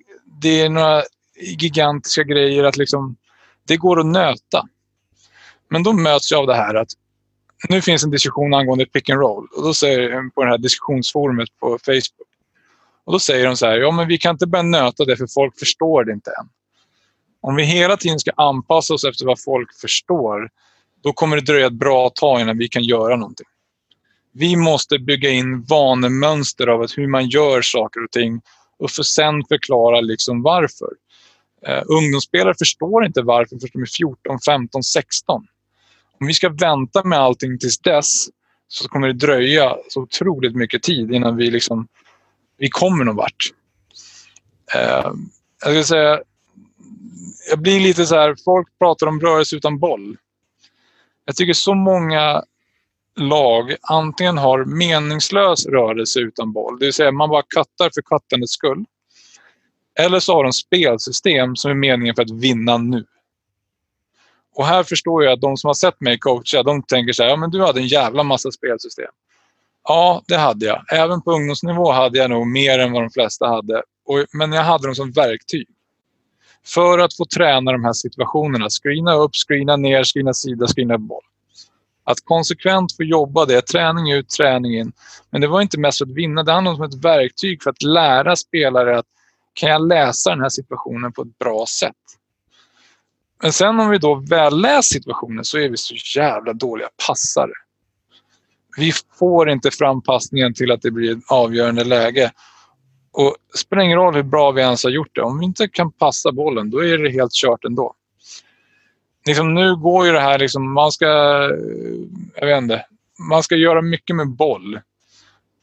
det 0.40 0.60
är 0.60 0.68
några 0.68 1.02
gigantiska 1.40 2.22
grejer 2.22 2.64
att 2.64 2.76
liksom, 2.76 3.16
det 3.66 3.76
går 3.76 4.00
att 4.00 4.06
nöta. 4.06 4.68
Men 5.68 5.82
då 5.82 5.92
möts 5.92 6.30
jag 6.30 6.40
av 6.40 6.46
det 6.46 6.54
här 6.54 6.74
att 6.74 6.88
nu 7.68 7.82
finns 7.82 8.04
en 8.04 8.10
diskussion 8.10 8.54
angående 8.54 8.86
pick 8.86 9.08
and 9.08 9.20
roll. 9.20 9.48
Och 9.56 9.62
då 9.62 9.74
säger 9.74 10.30
på 10.30 10.44
det 10.44 10.50
här 10.50 10.58
diskussionsforumet 10.58 11.48
på 11.60 11.78
Facebook. 11.84 12.28
Och 13.04 13.12
Då 13.12 13.18
säger 13.18 13.46
de 13.46 13.56
så 13.56 13.66
här, 13.66 13.76
ja 13.76 13.90
men 13.90 14.08
vi 14.08 14.18
kan 14.18 14.34
inte 14.34 14.46
börja 14.46 14.62
nöta 14.62 15.04
det 15.04 15.16
för 15.16 15.26
folk 15.26 15.58
förstår 15.58 16.04
det 16.04 16.12
inte 16.12 16.30
än. 16.30 16.48
Om 17.42 17.56
vi 17.56 17.62
hela 17.62 17.96
tiden 17.96 18.18
ska 18.20 18.30
anpassa 18.36 18.94
oss 18.94 19.04
efter 19.04 19.26
vad 19.26 19.42
folk 19.42 19.74
förstår, 19.80 20.50
då 21.02 21.12
kommer 21.12 21.36
det 21.36 21.42
dröja 21.42 21.66
ett 21.66 21.72
bra 21.72 22.10
tag 22.10 22.40
innan 22.40 22.58
vi 22.58 22.68
kan 22.68 22.82
göra 22.82 23.16
någonting. 23.16 23.46
Vi 24.32 24.56
måste 24.56 24.98
bygga 24.98 25.30
in 25.30 25.62
vanemönster 25.62 26.66
av 26.66 26.86
hur 26.96 27.06
man 27.06 27.28
gör 27.28 27.62
saker 27.62 28.04
och 28.04 28.10
ting 28.10 28.40
och 28.78 28.90
för 28.90 29.02
sen 29.02 29.44
förklara 29.44 30.00
liksom 30.00 30.42
varför. 30.42 30.90
Uh, 31.68 31.82
ungdomsspelare 31.86 32.54
förstår 32.58 33.06
inte 33.06 33.22
varför 33.22 33.58
förrän 33.58 33.70
de 33.72 33.82
är 33.82 33.86
14, 33.86 34.40
15, 34.46 34.82
16 34.82 35.46
om 36.20 36.26
vi 36.26 36.34
ska 36.34 36.48
vänta 36.48 37.04
med 37.04 37.18
allting 37.18 37.58
tills 37.58 37.78
dess 37.78 38.28
så 38.68 38.88
kommer 38.88 39.06
det 39.06 39.12
dröja 39.12 39.76
så 39.88 40.02
otroligt 40.02 40.56
mycket 40.56 40.82
tid 40.82 41.12
innan 41.12 41.36
vi, 41.36 41.50
liksom, 41.50 41.88
vi 42.58 42.68
kommer 42.68 43.04
någon 43.04 43.16
vart. 43.16 43.52
Eh, 44.74 45.12
jag 45.64 45.74
ska 45.74 45.84
säga, 45.84 46.20
jag 47.50 47.58
blir 47.62 47.80
lite 47.80 48.06
så 48.06 48.14
här, 48.14 48.36
folk 48.44 48.68
pratar 48.78 49.06
om 49.06 49.20
rörelse 49.20 49.56
utan 49.56 49.78
boll. 49.78 50.16
Jag 51.24 51.36
tycker 51.36 51.52
så 51.52 51.74
många 51.74 52.44
lag 53.16 53.74
antingen 53.82 54.38
har 54.38 54.64
meningslös 54.64 55.66
rörelse 55.66 56.20
utan 56.20 56.52
boll, 56.52 56.78
det 56.78 56.86
vill 56.86 56.94
säga 56.94 57.12
man 57.12 57.28
bara 57.28 57.42
kattar 57.42 57.90
för 57.94 58.02
kattandets 58.02 58.52
skull. 58.52 58.84
Eller 59.98 60.20
så 60.20 60.34
har 60.34 60.44
de 60.44 60.52
spelsystem 60.52 61.56
som 61.56 61.70
är 61.70 61.74
meningen 61.74 62.14
för 62.14 62.22
att 62.22 62.30
vinna 62.30 62.78
nu. 62.78 63.06
Och 64.54 64.66
här 64.66 64.82
förstår 64.82 65.24
jag 65.24 65.32
att 65.32 65.40
de 65.40 65.56
som 65.56 65.68
har 65.68 65.74
sett 65.74 66.00
mig 66.00 66.18
coacha, 66.18 66.62
de 66.62 66.82
tänker 66.82 67.12
så 67.12 67.22
här, 67.22 67.30
ja 67.30 67.36
men 67.36 67.50
du 67.50 67.64
hade 67.64 67.80
en 67.80 67.86
jävla 67.86 68.22
massa 68.22 68.50
spelsystem. 68.50 69.10
Ja, 69.84 70.22
det 70.28 70.36
hade 70.36 70.66
jag. 70.66 70.84
Även 70.92 71.22
på 71.22 71.32
ungdomsnivå 71.32 71.92
hade 71.92 72.18
jag 72.18 72.30
nog 72.30 72.46
mer 72.46 72.78
än 72.78 72.92
vad 72.92 73.02
de 73.02 73.10
flesta 73.10 73.46
hade. 73.46 73.82
Och, 74.06 74.26
men 74.32 74.52
jag 74.52 74.62
hade 74.62 74.86
dem 74.86 74.94
som 74.94 75.10
verktyg. 75.10 75.68
För 76.66 76.98
att 76.98 77.16
få 77.16 77.24
träna 77.24 77.72
de 77.72 77.84
här 77.84 77.92
situationerna. 77.92 78.68
Screena 78.70 79.14
upp, 79.14 79.30
screena 79.34 79.76
ner, 79.76 80.04
screena 80.04 80.34
sida, 80.34 80.66
screena 80.66 80.98
boll. 80.98 81.22
Att 82.04 82.24
konsekvent 82.24 82.96
få 82.96 83.04
jobba 83.04 83.46
det, 83.46 83.62
träning 83.62 84.12
ut, 84.12 84.28
träning 84.28 84.78
in. 84.78 84.92
Men 85.30 85.40
det 85.40 85.46
var 85.46 85.60
inte 85.60 85.78
mest 85.78 85.98
för 85.98 86.04
att 86.04 86.12
vinna, 86.12 86.42
det 86.42 86.52
handlade 86.52 86.76
om 86.76 86.82
ett 86.82 87.04
verktyg 87.04 87.62
för 87.62 87.70
att 87.70 87.82
lära 87.82 88.36
spelare 88.36 88.98
att 88.98 89.06
kan 89.52 89.70
jag 89.70 89.88
läsa 89.88 90.30
den 90.30 90.40
här 90.40 90.48
situationen 90.48 91.12
på 91.12 91.22
ett 91.22 91.38
bra 91.38 91.66
sätt? 91.66 91.94
Men 93.42 93.52
sen 93.52 93.80
om 93.80 93.90
vi 93.90 93.98
då 93.98 94.14
väl 94.14 94.60
läst 94.60 94.92
situationen 94.92 95.44
så 95.44 95.58
är 95.58 95.68
vi 95.68 95.76
så 95.76 95.94
jävla 96.18 96.52
dåliga 96.52 96.88
passare. 97.08 97.52
Vi 98.76 98.92
får 99.18 99.50
inte 99.50 99.70
fram 99.70 100.02
passningen 100.02 100.54
till 100.54 100.72
att 100.72 100.82
det 100.82 100.90
blir 100.90 101.12
ett 101.12 101.24
avgörande 101.30 101.84
läge. 101.84 102.32
Och 103.12 103.36
det 103.52 103.58
spelar 103.58 103.82
ingen 103.82 103.98
roll 103.98 104.14
hur 104.14 104.22
bra 104.22 104.50
vi 104.50 104.60
ens 104.60 104.84
har 104.84 104.90
gjort 104.90 105.14
det. 105.14 105.22
Om 105.22 105.38
vi 105.38 105.44
inte 105.44 105.68
kan 105.68 105.92
passa 105.92 106.32
bollen, 106.32 106.70
då 106.70 106.84
är 106.84 106.98
det 106.98 107.10
helt 107.10 107.32
kört 107.32 107.64
ändå. 107.64 107.94
Liksom, 109.26 109.54
nu 109.54 109.76
går 109.76 110.06
ju 110.06 110.12
det 110.12 110.20
här, 110.20 110.38
liksom, 110.38 110.72
man 110.72 110.92
ska... 110.92 111.06
Jag 112.34 112.46
vet 112.46 112.62
inte. 112.62 112.86
Man 113.28 113.42
ska 113.42 113.56
göra 113.56 113.82
mycket 113.82 114.16
med 114.16 114.28
boll. 114.28 114.80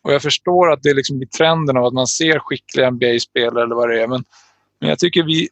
Och 0.02 0.14
jag 0.14 0.22
förstår 0.22 0.72
att 0.72 0.84
det 0.84 0.94
liksom 0.94 1.18
blir 1.18 1.28
trenden 1.28 1.78
av 1.78 1.86
att 1.86 1.94
man 1.94 2.08
ser 2.08 2.40
skickliga 2.40 2.92
NBA-spelare 2.92 3.64
eller 3.64 3.76
vad 3.76 3.90
det 3.90 4.02
är. 4.02 4.08
Men, 4.08 4.24
men 4.80 4.90
jag 4.90 5.00
tycker 5.00 5.24
vi... 5.24 5.50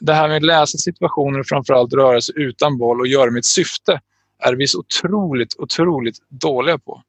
Det 0.00 0.12
här 0.12 0.28
med 0.28 0.36
att 0.36 0.42
läsa 0.42 0.78
situationer 0.78 1.38
och 1.38 1.46
framförallt 1.46 1.92
röra 1.92 2.20
sig 2.20 2.34
utan 2.38 2.78
boll 2.78 3.00
och 3.00 3.06
göra 3.06 3.38
ett 3.38 3.44
syfte 3.44 4.00
är 4.38 4.52
vi 4.52 4.66
så 4.66 4.78
otroligt, 4.78 5.54
otroligt 5.58 6.16
dåliga 6.28 6.78
på. 6.78 7.02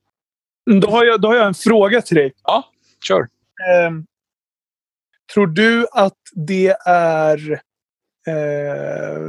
Då 0.82 0.90
har 0.90 1.06
jag, 1.06 1.22
då 1.22 1.28
har 1.28 1.36
jag 1.36 1.48
en 1.48 1.54
fråga 1.54 2.02
till 2.02 2.18
dig. 2.18 2.34
Ja, 2.44 2.64
kör. 3.08 3.22
Eh, 3.22 3.92
tror 5.34 5.48
du 5.48 5.88
att 5.92 6.18
det 6.36 6.76
är 6.86 7.52
eh, 8.28 9.22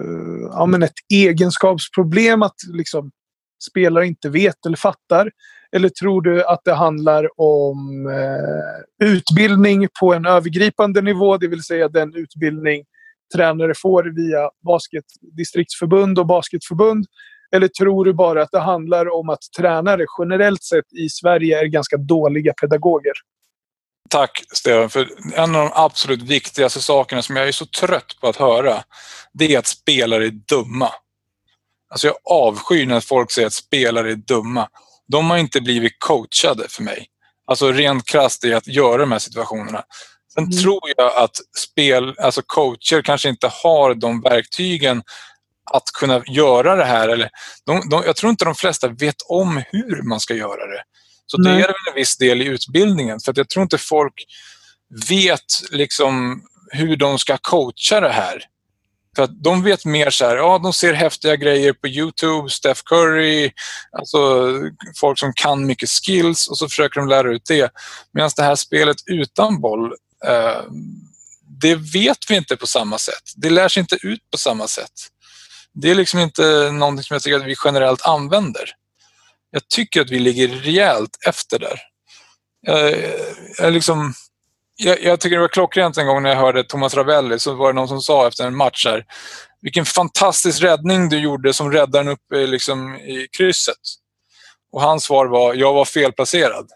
ja, 0.51 0.67
men 0.67 0.83
ett 0.83 0.93
egenskapsproblem 1.13 2.43
att 2.43 2.57
liksom, 2.73 3.11
spelare 3.71 4.07
inte 4.07 4.29
vet 4.29 4.67
eller 4.67 4.77
fattar? 4.77 5.31
Eller 5.73 5.89
tror 5.89 6.23
du 6.23 6.45
att 6.45 6.61
det 6.65 6.75
handlar 6.75 7.41
om 7.41 8.07
eh, 8.07 9.07
utbildning 9.09 9.89
på 10.01 10.15
en 10.15 10.27
övergripande 10.27 11.03
nivå, 11.03 11.37
det 11.37 11.49
vill 11.49 11.63
säga 11.63 11.89
den 11.89 12.15
utbildning 12.15 12.85
tränare 13.33 13.73
får 13.77 14.05
via 14.05 14.51
basketdistriktsförbund 14.65 16.19
och 16.19 16.27
basketförbund? 16.27 17.07
Eller 17.55 17.69
tror 17.69 18.05
du 18.05 18.13
bara 18.13 18.43
att 18.43 18.51
det 18.53 18.61
handlar 18.61 19.15
om 19.15 19.29
att 19.29 19.43
tränare 19.59 20.07
generellt 20.19 20.63
sett 20.63 20.93
i 20.93 21.09
Sverige 21.09 21.61
är 21.61 21.67
ganska 21.67 21.97
dåliga 21.97 22.53
pedagoger? 22.61 23.13
Tack 24.11 24.43
Stefan, 24.53 24.91
för 24.91 25.09
en 25.35 25.55
av 25.55 25.63
de 25.63 25.71
absolut 25.75 26.23
viktigaste 26.23 26.81
sakerna 26.81 27.23
som 27.23 27.37
jag 27.37 27.49
är 27.49 27.53
så 27.53 27.67
trött 27.67 28.17
på 28.21 28.29
att 28.29 28.37
höra, 28.37 28.85
det 29.33 29.55
är 29.55 29.59
att 29.59 29.67
spelare 29.67 30.27
är 30.27 30.31
dumma. 30.31 30.89
Alltså 31.91 32.07
jag 32.07 32.17
avskyr 32.25 32.87
när 32.87 33.01
folk 33.01 33.31
säger 33.31 33.47
att 33.47 33.53
spelare 33.53 34.11
är 34.11 34.17
dumma. 34.17 34.69
De 35.09 35.31
har 35.31 35.39
inte 35.39 35.61
blivit 35.61 35.93
coachade 35.99 36.67
för 36.69 36.83
mig. 36.83 37.07
Alltså 37.47 37.73
rent 37.73 38.07
krasst 38.07 38.45
i 38.45 38.55
att 38.55 38.67
göra 38.67 38.97
de 38.97 39.13
här 39.13 39.19
situationerna. 39.19 39.85
Sen 40.35 40.45
mm. 40.45 40.59
tror 40.59 40.81
jag 40.97 41.17
att 41.17 41.37
spel, 41.59 42.15
alltså 42.19 42.43
coacher 42.47 43.03
kanske 43.03 43.29
inte 43.29 43.51
har 43.63 43.95
de 43.95 44.21
verktygen 44.21 45.03
att 45.73 45.85
kunna 45.99 46.23
göra 46.27 46.77
det 46.77 46.85
här. 46.85 47.09
Eller 47.09 47.31
de, 47.67 47.89
de, 47.89 48.03
jag 48.07 48.17
tror 48.17 48.31
inte 48.31 48.45
de 48.45 48.55
flesta 48.55 48.89
vet 48.89 49.23
om 49.29 49.63
hur 49.71 50.03
man 50.03 50.21
ska 50.21 50.35
göra 50.35 50.67
det. 50.67 50.83
Så 51.27 51.39
Nej. 51.39 51.57
det 51.57 51.63
är 51.63 51.69
en 51.69 51.95
viss 51.95 52.17
del 52.17 52.43
i 52.43 52.45
utbildningen. 52.45 53.21
För 53.21 53.35
jag 53.37 53.49
tror 53.49 53.63
inte 53.63 53.79
folk 53.79 54.15
vet 55.09 55.71
liksom 55.71 56.43
hur 56.71 56.97
de 56.97 57.19
ska 57.19 57.39
coacha 57.41 58.01
det 58.01 58.13
här. 58.13 58.45
För 59.17 59.23
att 59.23 59.43
de 59.43 59.63
vet 59.63 59.85
mer 59.85 60.11
så 60.11 60.25
här, 60.25 60.37
ja 60.37 60.61
de 60.63 60.73
ser 60.73 60.93
häftiga 60.93 61.37
grejer 61.37 61.73
på 61.73 61.89
Youtube, 61.89 62.51
Steph 62.51 62.81
Curry, 62.85 63.51
alltså 63.99 64.51
folk 65.01 65.19
som 65.19 65.33
kan 65.37 65.67
mycket 65.67 65.89
skills 65.89 66.49
och 66.49 66.59
så 66.59 66.69
försöker 66.69 67.01
de 67.01 67.09
lära 67.09 67.33
ut 67.33 67.45
det. 67.49 67.73
Medan 68.13 68.31
det 68.37 68.43
här 68.43 68.55
spelet 68.55 68.97
utan 69.07 69.61
boll, 69.61 69.95
Eh, 70.27 70.63
det 71.61 71.75
vet 71.75 72.19
vi 72.29 72.37
inte 72.37 72.57
på 72.57 72.67
samma 72.67 72.99
sätt. 72.99 73.23
Det 73.37 73.51
lär 73.51 73.69
sig 73.69 73.81
inte 73.81 73.99
ut 74.03 74.31
på 74.31 74.39
samma 74.39 74.69
sätt. 74.69 74.93
Det 75.73 75.91
är 75.91 75.95
liksom 75.95 76.21
inte 76.21 76.71
någonting 76.73 77.05
som 77.05 77.15
jag 77.15 77.23
tycker 77.23 77.37
att 77.37 77.47
vi 77.47 77.55
generellt 77.65 78.07
använder. 78.07 78.71
Jag 79.51 79.69
tycker 79.69 80.01
att 80.01 80.11
vi 80.11 80.19
ligger 80.19 80.49
rejält 80.49 81.19
efter 81.29 81.59
där. 81.59 81.81
Jag, 82.61 82.97
jag, 83.59 83.73
liksom, 83.73 84.15
jag, 84.77 85.03
jag 85.03 85.21
tycker 85.21 85.37
det 85.37 85.41
var 85.41 85.49
klockrent 85.49 85.99
en 85.99 86.07
gång 86.07 86.23
när 86.23 86.31
jag 86.31 86.37
hörde 86.37 86.65
Thomas 86.65 86.95
Ravelli, 86.95 87.39
så 87.39 87.55
var 87.55 87.73
det 87.73 87.77
någon 87.77 87.89
som 87.89 88.01
sa 88.01 88.29
efter 88.29 88.47
en 88.47 88.57
match 88.57 88.87
här, 88.87 89.05
vilken 89.61 89.85
fantastisk 89.85 90.63
räddning 90.63 91.09
du 91.09 91.19
gjorde 91.19 91.53
som 91.53 91.73
räddaren 91.73 92.09
uppe 92.09 92.47
liksom, 92.47 92.95
i 92.95 93.29
krysset. 93.37 93.77
Och 94.73 94.83
hans 94.83 95.05
svar 95.05 95.27
var, 95.27 95.55
jag 95.55 95.73
var 95.73 95.85
felplacerad. 95.85 96.69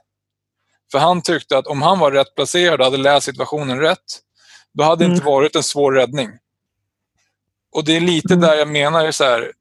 För 0.92 0.99
han 0.99 1.22
tyckte 1.22 1.59
att 1.59 1.66
om 1.66 1.83
han 1.83 1.99
var 1.99 2.12
rätt 2.12 2.35
placerad 2.35 2.81
och 2.81 2.85
hade 2.85 2.96
läst 2.96 3.27
situationen 3.27 3.81
rätt, 3.81 4.20
då 4.75 4.85
hade 4.85 4.96
det 4.96 5.05
mm. 5.05 5.14
inte 5.14 5.27
varit 5.27 5.57
en 5.57 5.62
svår 5.62 5.92
räddning. 5.92 6.31
Och 7.72 7.85
det 7.85 7.96
är 7.96 8.01
lite 8.01 8.35
mm. 8.35 8.46
där 8.46 8.55
jag 8.57 8.68
menar, 8.68 9.11
så 9.11 9.25
här, 9.25 9.53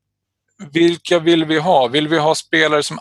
vilka 0.72 1.20
vill 1.20 1.46
vi 1.46 1.60
ha? 1.60 1.88
Vill 1.88 2.08
vi 2.08 2.18
ha 2.18 2.36
spelare 2.36 2.84
som 2.84 3.00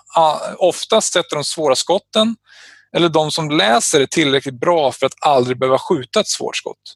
oftast 0.59 1.13
sätter 1.13 1.37
de 1.37 1.45
svåra 1.45 1.77
skotten 1.77 2.37
eller 2.97 3.09
de 3.09 3.31
som 3.31 3.51
läser 3.51 4.01
det 4.01 4.11
tillräckligt 4.11 4.61
bra 4.61 4.93
för 4.93 5.07
att 5.07 5.15
aldrig 5.21 5.59
behöva 5.59 5.79
skjuta 5.79 6.21
ett 6.21 6.29
svårt 6.29 6.57
skott? 6.57 6.95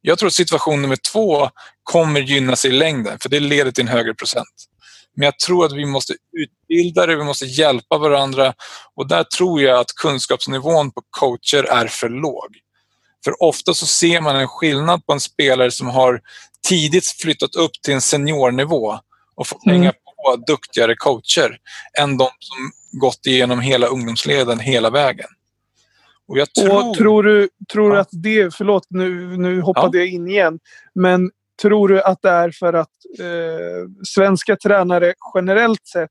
Jag 0.00 0.18
tror 0.18 0.26
att 0.26 0.34
situation 0.34 0.82
nummer 0.82 0.98
två 1.12 1.50
kommer 1.82 2.20
gynna 2.20 2.56
sig 2.56 2.70
i 2.70 2.74
längden 2.74 3.18
för 3.18 3.28
det 3.28 3.40
leder 3.40 3.70
till 3.70 3.82
en 3.82 3.88
högre 3.88 4.14
procent. 4.14 4.68
Men 5.16 5.24
jag 5.24 5.38
tror 5.38 5.64
att 5.64 5.72
vi 5.72 5.86
måste 5.86 6.14
utbilda 6.32 7.06
det, 7.06 7.16
vi 7.16 7.24
måste 7.24 7.44
hjälpa 7.44 7.98
varandra 7.98 8.54
och 8.94 9.08
där 9.08 9.24
tror 9.24 9.62
jag 9.62 9.78
att 9.78 9.94
kunskapsnivån 9.94 10.90
på 10.90 11.02
coacher 11.10 11.64
är 11.64 11.86
för 11.86 12.08
låg. 12.08 12.56
För 13.24 13.42
ofta 13.42 13.74
så 13.74 13.86
ser 13.86 14.20
man 14.20 14.36
en 14.36 14.48
skillnad 14.48 15.06
på 15.06 15.12
en 15.12 15.20
spelare 15.20 15.70
som 15.70 15.88
har 15.88 16.20
tidigt 16.68 17.06
flyttat 17.06 17.54
upp 17.54 17.72
till 17.82 17.94
en 17.94 18.00
seniornivå 18.00 18.98
och 19.34 19.46
fått 19.46 19.64
hänga 19.64 19.90
mm. 19.90 19.94
på 20.16 20.36
duktigare 20.36 20.96
coacher 20.96 21.58
än 21.98 22.16
de 22.16 22.28
som 22.38 22.72
gått 23.00 23.26
igenom 23.26 23.60
hela 23.60 23.86
ungdomsleden 23.86 24.60
hela 24.60 24.90
vägen. 24.90 25.28
Och, 26.28 26.52
tror... 26.54 26.90
Och 26.90 26.96
tror 26.96 27.22
du, 27.22 27.48
tror 27.72 27.94
ja. 27.94 28.00
att 28.00 28.08
det, 28.12 28.54
förlåt 28.54 28.86
nu, 28.88 29.36
nu 29.36 29.60
hoppade 29.60 29.98
ja. 29.98 30.04
jag 30.04 30.12
in 30.12 30.28
igen, 30.28 30.58
men 30.94 31.30
tror 31.62 31.88
du 31.88 32.02
att 32.02 32.22
det 32.22 32.30
är 32.30 32.50
för 32.50 32.72
att 32.72 32.88
eh, 33.18 33.88
svenska 34.08 34.56
tränare 34.56 35.14
generellt 35.34 35.86
sett 35.86 36.10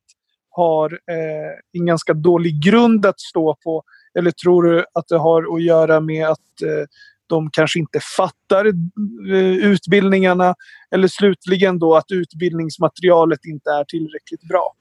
har 0.49 0.91
eh, 0.91 1.79
en 1.79 1.85
ganska 1.85 2.13
dålig 2.13 2.63
grund 2.63 3.05
att 3.05 3.19
stå 3.19 3.57
på? 3.63 3.83
Eller 4.19 4.31
tror 4.31 4.63
du 4.63 4.85
att 4.93 5.07
det 5.07 5.17
har 5.17 5.55
att 5.55 5.63
göra 5.63 5.99
med 5.99 6.27
att 6.27 6.61
eh, 6.63 6.85
de 7.27 7.49
kanske 7.51 7.79
inte 7.79 7.99
fattar 8.17 8.65
eh, 8.65 9.55
utbildningarna 9.55 10.55
eller 10.91 11.07
slutligen 11.07 11.79
då 11.79 11.95
att 11.95 12.11
utbildningsmaterialet 12.11 13.45
inte 13.45 13.69
är 13.69 13.83
tillräckligt 13.83 14.41
bra. 14.41 14.73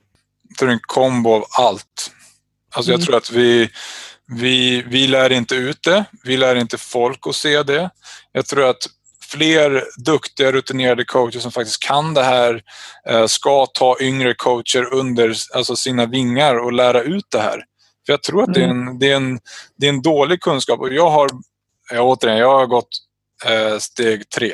Det 0.58 0.64
är 0.64 0.68
en 0.68 0.80
kombo 0.82 1.30
av 1.30 1.44
allt. 1.58 2.12
Alltså 2.74 2.90
jag 2.90 2.98
mm. 2.98 3.06
tror 3.06 3.16
att 3.16 3.32
vi, 3.32 3.70
vi, 4.26 4.82
vi 4.82 5.06
lär 5.06 5.32
inte 5.32 5.54
ut 5.54 5.82
det. 5.82 6.04
Vi 6.24 6.36
lär 6.36 6.56
inte 6.56 6.78
folk 6.78 7.26
att 7.26 7.34
se 7.34 7.62
det. 7.62 7.90
Jag 8.32 8.46
tror 8.46 8.70
att 8.70 8.86
fler 9.30 9.84
duktiga, 10.04 10.52
rutinerade 10.52 11.04
coacher 11.04 11.38
som 11.38 11.52
faktiskt 11.52 11.82
kan 11.82 12.14
det 12.14 12.22
här 12.22 12.62
eh, 13.08 13.26
ska 13.26 13.66
ta 13.66 13.96
yngre 14.00 14.34
coacher 14.34 14.94
under 14.94 15.34
alltså 15.54 15.76
sina 15.76 16.06
vingar 16.06 16.54
och 16.54 16.72
lära 16.72 17.02
ut 17.02 17.24
det 17.28 17.40
här. 17.40 17.64
För 18.06 18.12
Jag 18.12 18.22
tror 18.22 18.42
att 18.42 18.54
det, 18.54 18.60
är 18.60 18.68
mm. 18.68 18.88
en, 18.88 18.98
det, 18.98 19.10
är 19.10 19.16
en, 19.16 19.38
det 19.76 19.86
är 19.86 19.90
en 19.90 20.02
dålig 20.02 20.40
kunskap 20.40 20.80
och 20.80 20.92
jag 20.92 21.10
har 21.10 21.30
jag, 21.90 22.06
återigen, 22.06 22.38
jag 22.38 22.58
har 22.58 22.66
gått 22.66 22.88
eh, 23.44 23.78
steg 23.78 24.30
tre. 24.30 24.52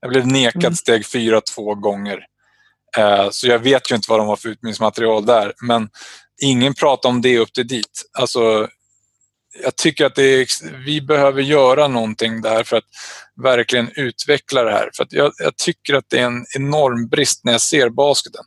Jag 0.00 0.10
blev 0.10 0.26
nekad 0.26 0.64
mm. 0.64 0.74
steg 0.74 1.06
fyra 1.06 1.40
två 1.40 1.74
gånger. 1.74 2.26
Eh, 2.96 3.30
så 3.30 3.46
jag 3.46 3.58
vet 3.58 3.90
ju 3.90 3.94
inte 3.94 4.10
vad 4.10 4.20
de 4.20 4.26
har 4.26 4.36
för 4.36 4.48
utbildningsmaterial 4.48 5.26
där. 5.26 5.52
Men 5.60 5.88
ingen 6.42 6.74
pratar 6.74 7.08
om 7.08 7.22
det 7.22 7.38
upp 7.38 7.52
till 7.52 7.66
dit. 7.66 8.02
Alltså, 8.18 8.68
jag 9.62 9.76
tycker 9.76 10.06
att 10.06 10.18
är, 10.18 10.46
vi 10.84 11.00
behöver 11.00 11.42
göra 11.42 11.88
någonting 11.88 12.40
där 12.40 12.64
för 12.64 12.76
att 12.76 12.84
verkligen 13.42 13.90
utveckla 13.96 14.62
det 14.64 14.72
här. 14.72 14.90
För 14.96 15.06
jag, 15.10 15.32
jag, 15.38 15.56
tycker 15.56 15.94
att 15.94 16.04
det 16.08 16.18
är 16.18 16.24
en 16.24 16.44
enorm 16.56 17.08
brist 17.08 17.44
när 17.44 17.52
jag 17.52 17.60
ser 17.60 17.88
basketen. 17.88 18.44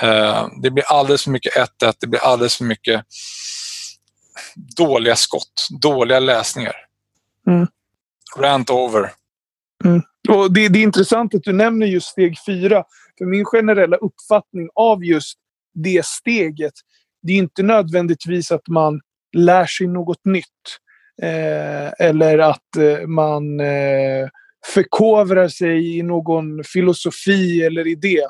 Eh, 0.00 0.48
det 0.62 0.70
blir 0.70 0.84
alldeles 0.84 1.24
för 1.24 1.30
mycket 1.30 1.54
1-1, 1.54 1.94
det 2.00 2.06
blir 2.06 2.20
alldeles 2.20 2.56
för 2.56 2.64
mycket 2.64 3.04
dåliga 4.76 5.16
skott, 5.16 5.68
dåliga 5.80 6.20
läsningar. 6.20 6.74
Mm. 7.46 7.66
Rant 8.38 8.70
over. 8.70 9.12
Mm. 9.84 10.02
Och 10.28 10.52
det, 10.52 10.68
det 10.68 10.78
är 10.78 10.82
intressant 10.82 11.34
att 11.34 11.42
du 11.42 11.52
nämner 11.52 11.86
just 11.86 12.06
steg 12.06 12.36
fyra. 12.46 12.84
För 13.18 13.24
min 13.24 13.44
generella 13.44 13.96
uppfattning 13.96 14.68
av 14.74 15.04
just 15.04 15.38
det 15.74 16.06
steget, 16.06 16.72
det 17.22 17.32
är 17.32 17.36
inte 17.36 17.62
nödvändigtvis 17.62 18.52
att 18.52 18.68
man 18.68 19.00
lär 19.38 19.66
sig 19.66 19.86
något 19.86 20.24
nytt. 20.24 20.44
Eh, 21.22 22.06
eller 22.08 22.38
att 22.38 22.76
eh, 22.76 23.06
man 23.06 23.60
eh, 23.60 24.28
förkovrar 24.74 25.48
sig 25.48 25.98
i 25.98 26.02
någon 26.02 26.64
filosofi 26.64 27.62
eller 27.62 27.86
idé. 27.86 28.20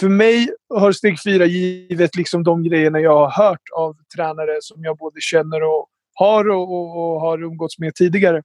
För 0.00 0.08
mig 0.08 0.48
har 0.74 0.92
steg 0.92 1.22
fyra 1.24 1.46
givet 1.46 2.16
liksom 2.16 2.42
de 2.42 2.62
grejerna 2.64 3.00
jag 3.00 3.16
har 3.16 3.30
hört 3.30 3.62
av 3.76 3.96
tränare 4.16 4.56
som 4.60 4.84
jag 4.84 4.96
både 4.96 5.20
känner 5.20 5.62
och 5.62 5.88
har 6.14 6.48
och, 6.50 6.74
och, 6.74 7.14
och 7.14 7.20
har 7.20 7.42
umgåtts 7.42 7.78
med 7.78 7.94
tidigare. 7.94 8.42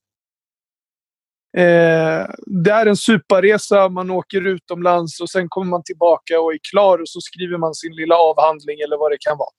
Eh, 1.58 2.28
det 2.46 2.72
är 2.72 2.86
en 2.86 2.98
superresa, 2.98 3.90
man 3.90 4.10
åker 4.10 4.48
utomlands 4.48 5.22
och 5.22 5.30
sen 5.30 5.50
kommer 5.50 5.70
man 5.70 5.84
tillbaka 5.84 6.40
och 6.40 6.54
är 6.54 6.60
klar 6.72 7.02
och 7.02 7.10
så 7.10 7.22
skriver 7.22 7.58
man 7.58 7.74
sin 7.74 7.96
lilla 7.96 8.16
avhandling 8.16 8.80
eller 8.80 8.98
vad 8.98 9.12
det 9.12 9.18
kan 9.20 9.38
vara. 9.38 9.50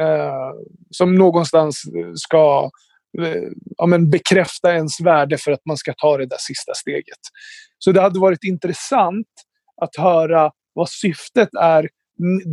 Eh, 0.00 0.50
som 0.90 1.14
någonstans 1.14 1.82
eh, 1.84 2.12
ska 2.14 2.70
eh, 3.22 3.42
ja, 3.76 3.86
men 3.86 4.10
bekräfta 4.10 4.74
ens 4.74 5.00
värde 5.00 5.38
för 5.38 5.52
att 5.52 5.66
man 5.66 5.76
ska 5.76 5.94
ta 5.96 6.16
det 6.16 6.26
där 6.26 6.38
sista 6.40 6.74
steget. 6.74 7.18
Så 7.78 7.92
det 7.92 8.00
hade 8.00 8.20
varit 8.20 8.44
intressant 8.44 9.26
att 9.82 9.96
höra 9.96 10.50
vad 10.72 10.88
syftet 10.88 11.54
är. 11.60 11.88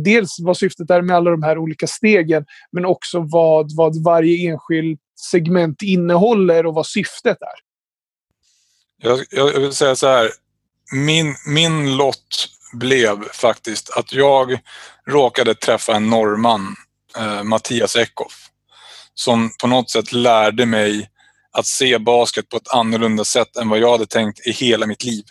Dels 0.04 0.36
vad 0.40 0.56
syftet 0.56 0.90
är 0.90 1.02
med 1.02 1.16
alla 1.16 1.30
de 1.30 1.42
här 1.42 1.58
olika 1.58 1.86
stegen, 1.86 2.44
men 2.72 2.84
också 2.84 3.20
vad, 3.20 3.76
vad 3.76 4.04
varje 4.04 4.50
enskilt 4.50 5.00
segment 5.30 5.82
innehåller 5.82 6.66
och 6.66 6.74
vad 6.74 6.86
syftet 6.86 7.38
är. 7.42 7.70
Jag, 9.02 9.20
jag 9.30 9.60
vill 9.60 9.72
säga 9.72 9.96
så 9.96 10.06
här. 10.06 10.30
Min, 10.92 11.34
min 11.46 11.96
lott 11.96 12.48
blev 12.72 13.24
faktiskt 13.32 13.90
att 13.90 14.12
jag 14.12 14.58
råkade 15.06 15.54
träffa 15.54 15.94
en 15.96 16.10
norrman, 16.10 16.76
eh, 17.16 17.42
Mattias 17.42 17.96
Eckhoff, 17.96 18.48
som 19.14 19.50
på 19.60 19.66
något 19.66 19.90
sätt 19.90 20.12
lärde 20.12 20.66
mig 20.66 21.10
att 21.52 21.66
se 21.66 21.98
basket 21.98 22.48
på 22.48 22.56
ett 22.56 22.74
annorlunda 22.74 23.24
sätt 23.24 23.56
än 23.56 23.68
vad 23.68 23.78
jag 23.78 23.90
hade 23.90 24.06
tänkt 24.06 24.46
i 24.46 24.50
hela 24.50 24.86
mitt 24.86 25.04
liv. 25.04 25.24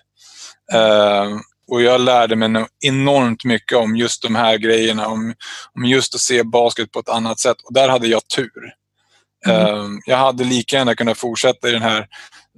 Eh, 0.74 1.28
och 1.72 1.82
jag 1.82 2.02
lärde 2.02 2.36
mig 2.36 2.66
enormt 2.86 3.44
mycket 3.44 3.78
om 3.78 3.96
just 3.96 4.22
de 4.22 4.36
här 4.36 4.58
grejerna, 4.58 5.08
om, 5.08 5.34
om 5.76 5.86
just 5.86 6.16
att 6.16 6.22
se 6.22 6.44
basket 6.44 6.92
på 6.92 7.00
ett 7.00 7.10
annat 7.10 7.40
sätt. 7.40 7.58
Och 7.64 7.74
där 7.74 7.90
hade 7.90 8.08
jag 8.08 8.22
tur. 8.36 8.74
Mm. 9.48 9.62
Eh, 9.62 9.86
jag 10.06 10.18
hade 10.18 10.44
lika 10.44 10.76
gärna 10.76 10.96
kunnat 10.96 11.18
fortsätta 11.18 11.70
i 11.70 11.72
den 11.72 11.82
här 11.82 12.08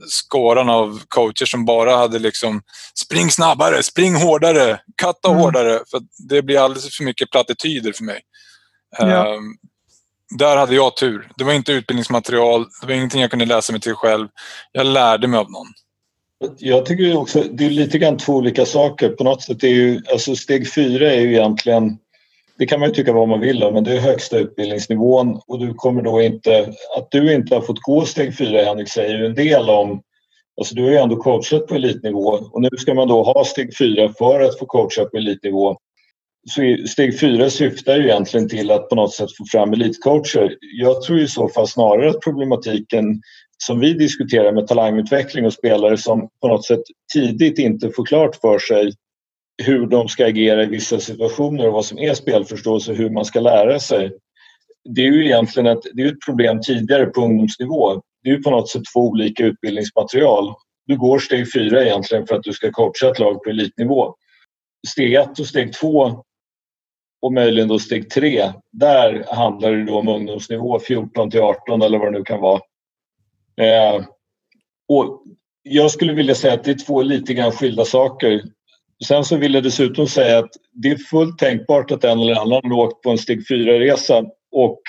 skåran 0.08 0.70
av 0.70 1.02
coacher 1.08 1.46
som 1.46 1.66
bara 1.66 1.96
hade 1.96 2.20
liksom 2.20 2.62
spring 3.06 3.32
snabbare, 3.32 3.84
spring 3.84 4.16
hårdare, 4.16 4.80
katta 5.02 5.30
mm. 5.30 5.42
hårdare. 5.42 5.80
För 5.92 6.02
det 6.30 6.42
blir 6.42 6.60
alldeles 6.60 6.98
för 6.98 7.04
mycket 7.04 7.32
plattityder 7.32 7.92
för 7.94 8.04
mig. 8.04 8.22
Ja. 8.98 9.36
Um, 9.36 9.58
där 10.38 10.58
hade 10.58 10.76
jag 10.76 10.98
tur. 10.98 11.32
Det 11.38 11.44
var 11.44 11.54
inte 11.54 11.72
utbildningsmaterial, 11.72 12.66
det 12.82 12.88
var 12.88 12.94
ingenting 12.94 13.22
jag 13.22 13.30
kunde 13.30 13.46
läsa 13.46 13.74
mig 13.74 13.82
till 13.82 13.96
själv. 13.96 14.28
Jag 14.72 14.86
lärde 14.86 15.28
mig 15.28 15.40
av 15.40 15.52
någon. 15.52 15.68
Jag 16.58 16.86
tycker 16.86 17.18
också 17.18 17.44
det 17.52 17.66
är 17.66 17.70
lite 17.70 17.98
grann 17.98 18.18
två 18.18 18.34
olika 18.34 18.66
saker. 18.66 19.10
På 19.10 19.24
något 19.24 19.42
sätt 19.42 19.64
är 19.64 19.68
ju, 19.68 20.02
alltså 20.12 20.36
steg 20.36 20.74
fyra 20.74 21.12
är 21.12 21.22
ju 21.22 21.34
egentligen 21.34 21.98
det 22.62 22.68
kan 22.68 22.80
man 22.80 22.90
ju 22.90 22.96
tycka 22.96 23.14
vad 23.14 23.28
man 23.28 23.40
vill 23.40 23.64
om, 23.64 23.74
men 23.74 23.84
det 23.84 23.94
är 23.94 24.00
högsta 24.00 24.38
utbildningsnivån 24.38 25.42
och 25.48 25.60
du 25.60 25.74
kommer 25.74 26.02
då 26.02 26.22
inte... 26.22 26.74
Att 26.98 27.12
du 27.12 27.34
inte 27.34 27.56
har 27.56 27.62
fått 27.62 27.82
gå 27.82 28.06
steg 28.06 28.38
fyra, 28.38 28.64
Henrik, 28.64 28.90
säger 28.90 29.18
ju 29.18 29.26
en 29.26 29.36
del 29.36 29.70
om... 29.70 30.02
Alltså 30.58 30.76
du 30.76 30.84
har 30.84 30.90
ju 30.90 30.98
ändå 30.98 31.16
coachat 31.16 31.68
på 31.68 31.76
elitnivå 31.76 32.40
och 32.52 32.62
nu 32.62 32.70
ska 32.78 32.94
man 32.94 33.08
då 33.08 33.24
ha 33.24 33.46
steg 33.46 33.78
fyra 33.78 34.14
för 34.18 34.42
att 34.42 34.60
få 34.60 34.66
coacha 34.66 35.06
på 35.06 35.18
elitnivå. 35.18 35.78
Steg 36.88 37.20
fyra 37.20 37.50
syftar 37.50 37.96
ju 37.96 38.04
egentligen 38.04 38.50
till 38.50 38.72
att 38.72 38.90
på 38.90 38.96
något 38.96 39.14
sätt 39.14 39.38
få 39.38 39.46
fram 39.52 39.74
elitcoacher. 39.74 40.58
Jag 40.62 41.02
tror 41.02 41.20
i 41.20 41.28
så 41.28 41.50
fall 41.50 41.68
snarare 41.68 42.10
att 42.10 42.22
problematiken 42.22 43.22
som 43.58 43.80
vi 43.80 43.94
diskuterar 43.94 44.52
med 44.52 44.68
talangutveckling 44.68 45.46
och 45.46 45.54
spelare 45.54 45.98
som 45.98 46.30
på 46.42 46.48
något 46.48 46.66
sätt 46.66 46.82
tidigt 47.14 47.60
inte 47.60 47.90
får 47.90 48.06
klart 48.06 48.36
för 48.36 48.60
sig 48.60 48.92
hur 49.64 49.88
de 49.88 50.08
ska 50.08 50.26
agera 50.26 50.64
i 50.64 50.68
vissa 50.68 51.00
situationer 51.00 51.68
och 51.68 51.74
vad 51.74 51.86
som 51.86 52.00
är 52.00 52.14
spelförståelse 52.14 52.92
och 52.92 52.98
hur 52.98 53.10
man 53.10 53.26
ska 53.26 53.40
lära 53.40 53.80
sig. 53.80 54.12
Det 54.90 55.02
är 55.02 55.12
ju 55.12 55.26
egentligen 55.26 55.68
ett, 55.68 55.84
det 55.94 56.02
är 56.02 56.08
ett 56.08 56.26
problem 56.26 56.60
tidigare 56.62 57.06
på 57.06 57.22
ungdomsnivå. 57.22 58.02
Det 58.24 58.30
är 58.30 58.34
ju 58.34 58.42
på 58.42 58.50
något 58.50 58.70
sätt 58.70 58.82
två 58.94 59.00
olika 59.00 59.46
utbildningsmaterial. 59.46 60.54
Du 60.86 60.98
går 60.98 61.20
steg 61.20 61.54
fyra 61.54 61.84
egentligen 61.84 62.28
för 62.28 62.36
att 62.36 62.44
du 62.44 62.54
ska 62.54 62.72
coacha 62.72 63.10
ett 63.12 63.20
lag 63.20 63.44
på 63.44 63.50
elitnivå. 63.50 64.16
Steg 64.88 65.14
ett 65.14 65.40
och 65.40 65.48
steg 65.48 65.74
två 65.74 66.24
och 67.22 67.34
möjligen 67.34 67.68
då 67.68 67.80
steg 67.80 68.10
tre, 68.10 68.52
där 68.72 69.26
handlar 69.36 69.72
det 69.72 69.86
då 69.86 70.00
om 70.00 70.08
ungdomsnivå 70.08 70.80
14 70.80 71.32
till 71.32 71.42
18 71.42 71.82
eller 71.82 71.98
vad 71.98 72.14
det 72.14 72.18
nu 72.18 72.24
kan 72.24 72.40
vara. 72.40 72.62
Eh, 73.62 74.06
och 74.90 75.24
jag 75.64 75.92
skulle 75.92 76.14
vilja 76.14 76.36
säga 76.36 76.54
att 76.54 76.64
det 76.64 76.72
är 76.72 76.86
två 76.86 77.02
lite 77.02 77.34
grann 77.34 77.52
skilda 77.52 77.86
saker. 77.86 78.42
Sen 79.08 79.26
så 79.26 79.38
vill 79.38 79.54
jag 79.54 79.64
dessutom 79.64 80.08
säga 80.08 80.40
att 80.40 80.50
det 80.72 80.92
är 80.92 80.98
fullt 80.98 81.38
tänkbart 81.38 81.92
att 81.92 82.04
en 82.04 82.20
eller 82.20 82.42
annan 82.42 82.72
har 82.72 82.74
åkt 82.74 83.02
på 83.02 83.10
en 83.10 83.18
steg 83.18 83.48
4-resa 83.50 84.24
och 84.52 84.82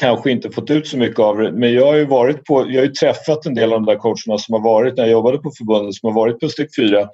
kanske 0.00 0.30
inte 0.30 0.50
fått 0.50 0.70
ut 0.70 0.86
så 0.86 0.96
mycket 0.96 1.18
av 1.18 1.38
det. 1.38 1.52
Men 1.52 1.72
jag 1.72 1.86
har 1.86 1.94
ju, 1.94 2.04
varit 2.04 2.44
på, 2.44 2.72
jag 2.72 2.82
har 2.82 2.88
träffat 2.88 3.46
en 3.46 3.54
del 3.54 3.72
av 3.72 3.80
de 3.80 3.86
där 3.86 3.98
coacherna 3.98 4.38
som 4.38 4.52
har 4.52 4.60
varit 4.60 4.96
när 4.96 5.04
jag 5.04 5.12
jobbade 5.12 5.38
på 5.38 5.50
förbundet 5.58 5.94
som 5.94 6.06
har 6.06 6.14
varit 6.14 6.40
på 6.40 6.48
steg 6.48 6.68
4. 6.76 7.08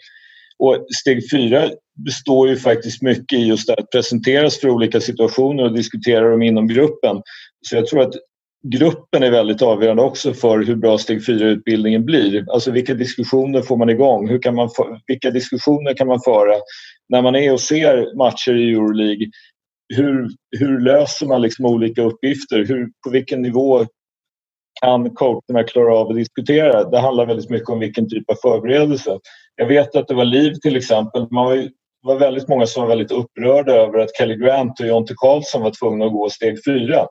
Och 0.61 0.87
steg 1.03 1.31
fyra 1.31 1.71
består 2.05 2.49
ju 2.49 2.57
faktiskt 2.57 3.03
mycket 3.03 3.39
i 3.39 3.43
just 3.43 3.71
att 3.71 3.91
presenteras 3.91 4.61
för 4.61 4.71
olika 4.71 5.01
situationer 5.01 5.65
och 5.65 5.75
diskutera 5.75 6.31
dem 6.31 6.43
inom 6.43 6.69
gruppen. 6.69 7.23
Så 7.69 7.77
jag 7.77 7.87
tror 7.87 8.03
att 8.03 8.15
gruppen 8.63 9.23
är 9.23 9.31
väldigt 9.31 9.63
avgörande 9.63 10.03
också 10.03 10.35
för 10.35 10.59
hur 10.59 10.77
bra 10.77 10.99
steg 10.99 11.21
4-utbildningen 11.21 12.05
blir. 12.05 12.45
Alltså 12.53 12.71
vilka 12.71 12.95
diskussioner 12.95 13.63
får 13.63 13.77
man 13.77 13.91
igång? 13.91 14.29
Hur 14.29 14.43
kan 14.43 14.55
man, 14.55 14.71
vilka 15.07 15.31
diskussioner 15.31 15.95
kan 15.95 16.07
man 16.07 16.21
föra? 16.21 16.55
När 17.09 17.23
man 17.23 17.37
är 17.37 17.53
och 17.53 17.61
ser 17.61 18.17
matcher 18.17 18.57
i 18.57 18.73
Euroleague, 18.73 19.27
hur, 19.97 20.29
hur 20.59 20.81
löser 20.81 21.27
man 21.27 21.43
liksom 21.43 21.65
olika 21.67 22.03
uppgifter? 22.03 22.65
Hur, 22.65 22.89
på 23.05 23.11
vilken 23.11 23.43
nivå 23.43 23.87
kan 24.83 25.11
coacherna 25.11 25.65
klara 25.67 25.97
av 25.97 26.09
att 26.09 26.17
diskutera? 26.17 26.91
Det 26.91 26.99
handlar 26.99 27.27
väldigt 27.27 27.51
mycket 27.51 27.69
om 27.69 27.79
vilken 27.79 28.09
typ 28.09 28.31
av 28.31 28.35
förberedelse. 28.43 29.19
Jag 29.61 29.67
vet 29.67 29.97
att 29.97 30.09
det 30.09 30.15
var 30.15 30.25
Liv 30.25 30.55
till 30.55 30.77
exempel. 30.77 31.27
Man 31.31 31.45
var, 31.45 31.57
det 31.57 31.71
var 32.03 32.19
väldigt 32.19 32.49
många 32.49 32.67
som 32.67 32.83
var 32.83 32.89
väldigt 32.89 33.11
upprörda 33.13 33.73
över 33.73 33.99
att 33.99 34.17
Kelly 34.19 34.37
Grant 34.37 34.81
och 34.81 34.87
Jonte 34.87 35.15
Karlsson 35.17 35.63
var 35.63 35.71
tvungna 35.71 36.05
att 36.05 36.13
gå 36.13 36.31
steg 36.31 36.59
fyra. 36.65 37.07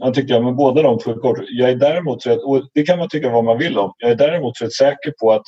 Han 0.00 0.12
tyckte 0.12 0.36
att 0.36 0.44
men 0.44 0.56
båda 0.56 0.82
de 0.82 0.98
två 0.98 1.10
är 1.10 1.14
kort. 1.14 1.38
Jag 1.48 1.70
är 1.70 1.74
däremot 1.74 2.26
rätt, 2.26 2.38
och 2.38 2.68
det 2.74 2.82
kan 2.82 2.98
man 2.98 3.08
tycka 3.08 3.30
vad 3.30 3.44
man 3.44 3.58
vill 3.58 3.78
om. 3.78 3.92
Jag 3.98 4.10
är 4.10 4.14
däremot 4.14 4.62
rätt 4.62 4.72
säker 4.72 5.12
på 5.20 5.32
att 5.32 5.42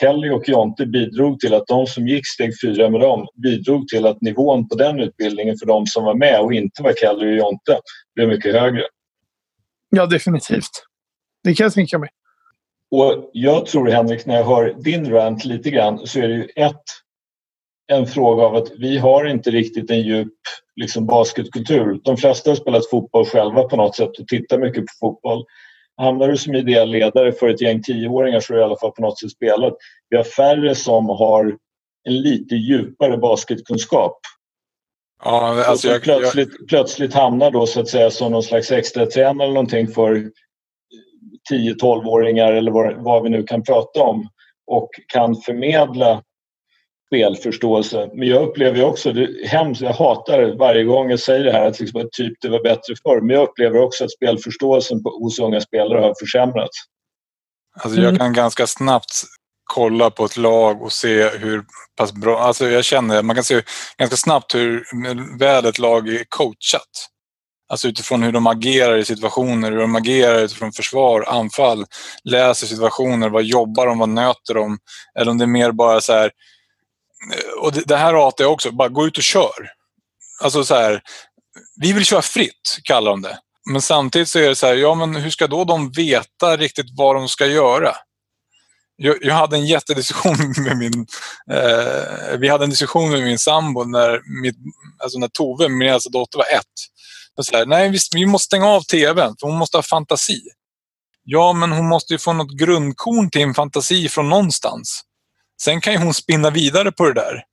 Kelly 0.00 0.30
och 0.30 0.48
Jonte 0.48 0.86
bidrog 0.86 1.40
till 1.40 1.54
att 1.54 1.66
de 1.66 1.86
som 1.86 2.08
gick 2.08 2.26
steg 2.26 2.52
fyra 2.62 2.90
med 2.90 3.00
dem 3.00 3.26
bidrog 3.42 3.88
till 3.88 4.06
att 4.06 4.20
nivån 4.20 4.68
på 4.68 4.74
den 4.74 5.00
utbildningen 5.00 5.56
för 5.58 5.66
de 5.66 5.86
som 5.86 6.04
var 6.04 6.14
med 6.14 6.40
och 6.40 6.52
inte 6.52 6.82
var 6.82 6.92
Kelly 6.92 7.26
och 7.26 7.36
Jonte 7.36 7.80
blev 8.14 8.28
mycket 8.28 8.52
högre. 8.52 8.82
Ja, 9.90 10.06
definitivt. 10.06 10.84
Det 11.44 11.54
kan 11.54 11.64
jag 11.64 11.74
tänka 11.74 11.98
mig. 11.98 12.08
Och 12.92 13.30
jag 13.32 13.66
tror 13.66 13.88
Henrik, 13.88 14.26
när 14.26 14.36
jag 14.36 14.44
hör 14.44 14.74
din 14.78 15.10
rant 15.10 15.44
lite 15.44 15.70
grann 15.70 16.06
så 16.06 16.18
är 16.18 16.28
det 16.28 16.34
ju 16.34 16.48
ett, 16.56 16.82
en 17.92 18.06
fråga 18.06 18.42
av 18.42 18.54
att 18.54 18.68
vi 18.78 18.98
har 18.98 19.24
inte 19.24 19.50
riktigt 19.50 19.90
en 19.90 20.02
djup 20.02 20.34
liksom 20.76 21.06
basketkultur. 21.06 22.00
De 22.04 22.16
flesta 22.16 22.50
har 22.50 22.54
spelat 22.54 22.90
fotboll 22.90 23.24
själva 23.24 23.62
på 23.62 23.76
något 23.76 23.96
sätt 23.96 24.18
och 24.18 24.28
tittar 24.28 24.58
mycket 24.58 24.86
på 24.86 24.92
fotboll. 25.00 25.44
Hamnar 25.96 26.28
du 26.28 26.36
som 26.36 26.54
ideell 26.54 26.90
ledare 26.90 27.32
för 27.32 27.48
ett 27.48 27.60
gäng 27.60 27.82
tioåringar 27.82 28.40
så 28.40 28.52
har 28.52 28.56
du 28.56 28.62
i 28.62 28.64
alla 28.64 28.78
fall 28.78 28.92
på 28.92 29.02
något 29.02 29.20
sätt 29.20 29.30
spelat. 29.30 29.74
Vi 30.08 30.16
har 30.16 30.24
färre 30.24 30.74
som 30.74 31.08
har 31.08 31.56
en 32.08 32.20
lite 32.20 32.54
djupare 32.54 33.16
basketkunskap. 33.16 34.20
Ja, 35.24 35.64
alltså 35.64 35.88
jag, 35.88 36.02
plötsligt, 36.02 36.50
jag... 36.58 36.68
plötsligt 36.68 37.14
hamnar 37.14 37.50
då 37.50 37.66
så 37.66 37.80
att 37.80 37.88
säga 37.88 38.10
som 38.10 38.32
någon 38.32 38.42
slags 38.42 38.72
extra 38.72 39.06
tränare 39.06 39.44
eller 39.44 39.54
någonting 39.54 39.88
för 39.88 40.30
10-12-åringar 41.50 42.52
eller 42.52 42.70
vad, 42.70 42.94
vad 43.04 43.22
vi 43.22 43.30
nu 43.30 43.42
kan 43.42 43.62
prata 43.62 44.02
om 44.02 44.28
och 44.66 44.90
kan 45.12 45.36
förmedla 45.36 46.22
spelförståelse. 47.06 48.10
Men 48.14 48.28
jag 48.28 48.42
upplever 48.42 48.78
ju 48.78 48.84
också, 48.84 49.12
det 49.12 49.48
hemskt, 49.48 49.82
jag 49.82 49.92
hatar 49.92 50.58
varje 50.58 50.84
gång 50.84 51.10
jag 51.10 51.20
säger 51.20 51.44
det 51.44 51.52
här 51.52 51.66
att 51.66 51.80
liksom, 51.80 52.08
typ 52.12 52.32
det 52.40 52.48
var 52.48 52.62
bättre 52.62 52.94
förr. 53.02 53.20
Men 53.20 53.36
jag 53.36 53.48
upplever 53.48 53.78
också 53.78 54.04
att 54.04 54.10
spelförståelsen 54.10 55.02
på, 55.02 55.10
hos 55.10 55.38
unga 55.38 55.60
spelare 55.60 56.00
har 56.00 56.14
försämrats. 56.20 56.76
Alltså 57.80 58.00
jag 58.00 58.18
kan 58.18 58.32
ganska 58.32 58.66
snabbt 58.66 59.22
kolla 59.64 60.10
på 60.10 60.24
ett 60.24 60.36
lag 60.36 60.82
och 60.82 60.92
se 60.92 61.28
hur 61.28 61.64
pass 61.96 62.12
bra, 62.12 62.38
alltså 62.38 62.68
jag 62.68 62.84
känner, 62.84 63.22
man 63.22 63.36
kan 63.36 63.44
se 63.44 63.62
ganska 63.98 64.16
snabbt 64.16 64.54
hur 64.54 64.84
väl 65.38 65.66
ett 65.66 65.78
lag 65.78 66.08
är 66.08 66.24
coachat. 66.28 67.08
Alltså 67.72 67.88
utifrån 67.88 68.22
hur 68.22 68.32
de 68.32 68.46
agerar 68.46 68.98
i 68.98 69.04
situationer, 69.04 69.72
hur 69.72 69.78
de 69.78 69.96
agerar 69.96 70.38
utifrån 70.38 70.72
försvar, 70.72 71.24
anfall, 71.28 71.86
läser 72.24 72.66
situationer, 72.66 73.28
vad 73.28 73.44
jobbar 73.44 73.86
de, 73.86 73.98
vad 73.98 74.08
nöter 74.08 74.54
de? 74.54 74.78
Eller 75.18 75.30
om 75.30 75.38
det 75.38 75.44
är 75.44 75.46
mer 75.46 75.72
bara 75.72 76.00
så 76.00 76.12
här, 76.12 76.30
eh, 77.34 77.62
och 77.62 77.72
det, 77.72 77.82
det 77.86 77.96
här 77.96 78.14
hatar 78.14 78.44
jag 78.44 78.52
också, 78.52 78.70
bara 78.70 78.88
gå 78.88 79.06
ut 79.06 79.16
och 79.16 79.22
kör. 79.22 79.70
Alltså 80.42 80.64
så 80.64 80.74
här, 80.74 81.02
vi 81.80 81.92
vill 81.92 82.04
köra 82.04 82.22
fritt, 82.22 82.78
kallar 82.84 83.10
de 83.10 83.22
det. 83.22 83.38
Men 83.70 83.82
samtidigt 83.82 84.28
så 84.28 84.38
är 84.38 84.48
det 84.48 84.54
så 84.54 84.66
här, 84.66 84.74
ja 84.74 84.94
men 84.94 85.16
hur 85.16 85.30
ska 85.30 85.46
då 85.46 85.64
de 85.64 85.90
veta 85.90 86.56
riktigt 86.56 86.86
vad 86.96 87.16
de 87.16 87.28
ska 87.28 87.46
göra? 87.46 87.94
Jag, 88.96 89.16
jag 89.20 89.34
hade 89.34 89.56
en 89.56 89.66
jättediskussion 89.66 90.54
med 90.64 90.76
min... 90.76 91.06
Eh, 91.50 92.38
vi 92.38 92.48
hade 92.48 92.64
en 92.64 92.70
diskussion 92.70 93.10
med 93.10 93.22
min 93.22 93.38
sambo 93.38 93.84
när, 93.84 94.20
mitt, 94.42 94.56
alltså 95.02 95.18
när 95.18 95.28
Tove, 95.28 95.68
min 95.68 95.88
äldsta 95.88 96.10
dotter, 96.10 96.38
var 96.38 96.44
ett. 96.44 96.91
Så 97.40 97.56
här, 97.56 97.66
Nej, 97.66 97.90
vi, 97.90 97.98
vi 98.14 98.26
måste 98.26 98.46
stänga 98.46 98.66
av 98.66 98.82
TVn 98.82 99.34
för 99.40 99.46
hon 99.46 99.58
måste 99.58 99.76
ha 99.76 99.82
fantasi. 99.82 100.40
Ja, 101.24 101.52
men 101.52 101.72
hon 101.72 101.88
måste 101.88 102.12
ju 102.12 102.18
få 102.18 102.32
något 102.32 102.58
grundkorn 102.58 103.30
till 103.30 103.40
en 103.40 103.54
fantasi 103.54 104.08
från 104.08 104.28
någonstans. 104.28 105.02
Sen 105.62 105.80
kan 105.80 105.92
ju 105.92 105.98
hon 105.98 106.14
spinna 106.14 106.50
vidare 106.50 106.92
på 106.92 107.04
det 107.04 107.14
där. 107.14 107.44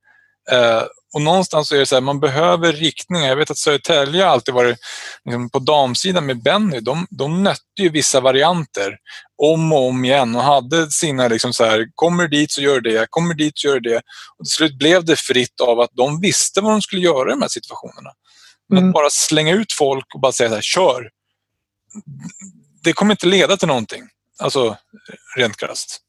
Eh, 0.51 0.83
och 1.13 1.21
någonstans 1.21 1.67
så 1.67 1.75
är 1.75 1.79
det 1.79 1.85
så 1.85 1.95
här, 1.95 2.01
man 2.01 2.19
behöver 2.19 2.73
riktningar. 2.73 3.27
Jag 3.27 3.35
vet 3.35 3.51
att 3.51 3.57
Södertälje 3.57 4.27
alltid 4.27 4.53
varit 4.53 4.79
liksom, 5.25 5.49
på 5.49 5.59
damsidan 5.59 6.25
med 6.25 6.43
Benny. 6.43 6.79
De, 6.79 7.07
de 7.09 7.43
nötte 7.43 7.81
ju 7.81 7.89
vissa 7.89 8.19
varianter 8.19 8.97
om 9.41 9.73
och 9.73 9.87
om 9.87 10.05
igen 10.05 10.35
och 10.35 10.43
hade 10.43 10.91
sina 10.91 11.27
liksom 11.27 11.53
så 11.53 11.63
här, 11.63 11.87
kommer 11.95 12.27
dit 12.27 12.51
så 12.51 12.61
gör 12.61 12.81
det, 12.81 13.07
kommer 13.09 13.33
dit 13.33 13.53
så 13.55 13.67
gör 13.67 13.79
det. 13.79 13.97
Och 14.37 14.45
till 14.45 14.51
slut 14.51 14.77
blev 14.77 15.05
det 15.05 15.19
fritt 15.19 15.61
av 15.61 15.79
att 15.79 15.91
de 15.93 16.21
visste 16.21 16.61
vad 16.61 16.71
de 16.71 16.81
skulle 16.81 17.01
göra 17.01 17.29
i 17.29 17.33
de 17.33 17.41
här 17.41 17.49
situationerna. 17.49 18.09
Men 18.69 18.77
Mm. 18.77 18.89
att 18.89 18.93
bara 18.93 19.09
slänga 19.09 19.53
ut 19.53 19.73
folk 19.73 20.15
och 20.15 20.19
bara 20.19 20.31
säga 20.31 20.49
så 20.49 20.55
här, 20.55 20.61
kör. 20.61 21.09
Det 22.83 22.93
kommer 22.93 23.11
inte 23.13 23.27
leda 23.27 23.57
till 23.57 23.67
någonting. 23.67 24.01
Alltså, 24.39 24.77
rent 25.37 25.57
krasst. 25.57 26.01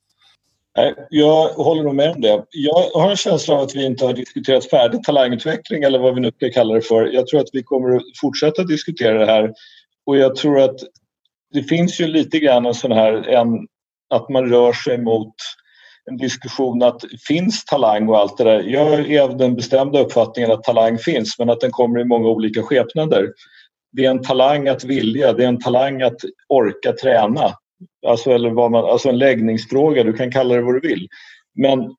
Nej, 0.77 0.95
jag 1.11 1.49
håller 1.49 1.83
nog 1.83 1.95
med 1.95 2.11
om 2.11 2.21
det. 2.21 2.45
Jag 2.51 2.91
har 2.95 3.11
en 3.11 3.17
känsla 3.17 3.55
av 3.55 3.61
att 3.61 3.75
vi 3.75 3.85
inte 3.85 4.05
har 4.05 4.13
diskuterat 4.13 4.71
färdigt 4.71 5.05
talangutveckling 5.05 5.83
eller 5.83 5.99
vad 5.99 6.15
vi 6.15 6.21
nu 6.21 6.33
ska 6.37 6.51
kalla 6.51 6.75
det 6.75 6.83
för. 6.83 7.07
Jag 7.07 7.27
tror 7.27 7.41
att 7.41 7.49
vi 7.53 7.63
kommer 7.63 7.97
att 7.97 8.03
fortsätta 8.21 8.65
diskutera 8.65 9.19
det 9.19 9.27
här 9.27 9.53
och 10.07 10.17
jag 10.17 10.37
tror 10.37 10.61
att 10.61 10.77
det 11.53 11.63
finns 11.63 12.01
ju 12.01 12.07
lite 12.07 12.39
grann 12.39 12.67
en 12.67 12.75
sån 12.75 12.93
här 12.93 13.29
en, 13.29 13.49
att 14.11 14.29
man 14.29 14.49
rör 14.49 14.73
sig 14.73 14.99
mot 14.99 15.35
en 16.11 16.17
diskussion 16.17 16.83
att 16.83 17.05
finns 17.27 17.65
talang 17.65 18.09
och 18.09 18.19
allt 18.19 18.39
det 18.39 18.45
där. 18.45 18.63
Jag 18.63 19.11
är 19.11 19.23
av 19.23 19.37
den 19.37 19.55
bestämda 19.55 20.01
uppfattningen 20.01 20.51
att 20.51 20.63
talang 20.63 20.99
finns 20.99 21.39
men 21.39 21.51
att 21.51 21.61
den 21.61 21.71
kommer 21.71 22.01
i 22.01 22.05
många 22.05 22.29
olika 22.29 22.63
skepnader. 22.63 23.33
Det 23.93 24.05
är 24.05 24.11
en 24.11 24.23
talang 24.23 24.69
att 24.69 24.85
vilja, 24.85 25.33
det 25.33 25.45
är 25.45 25.49
en 25.49 25.61
talang 25.61 26.03
att 26.03 26.21
orka 26.49 26.93
träna. 26.93 27.55
Alltså, 28.07 28.31
eller 28.31 28.51
vad 28.51 28.71
man, 28.71 28.85
alltså 28.85 29.09
en 29.09 29.19
läggningsfråga, 29.19 30.05
du 30.05 30.13
kan 30.13 30.33
kalla 30.33 30.55
det 30.55 30.63
vad 30.63 30.75
du 30.75 30.89
vill. 30.89 31.09
Men 31.55 31.95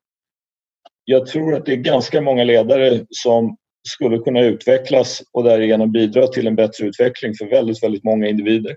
jag 1.04 1.26
tror 1.26 1.54
att 1.54 1.66
det 1.66 1.72
är 1.72 1.76
ganska 1.76 2.20
många 2.20 2.44
ledare 2.44 3.00
som 3.10 3.56
skulle 3.88 4.18
kunna 4.18 4.40
utvecklas 4.40 5.22
och 5.32 5.44
därigenom 5.44 5.92
bidra 5.92 6.26
till 6.26 6.46
en 6.46 6.56
bättre 6.56 6.86
utveckling 6.86 7.34
för 7.34 7.46
väldigt, 7.46 7.82
väldigt 7.82 8.04
många 8.04 8.28
individer. 8.28 8.76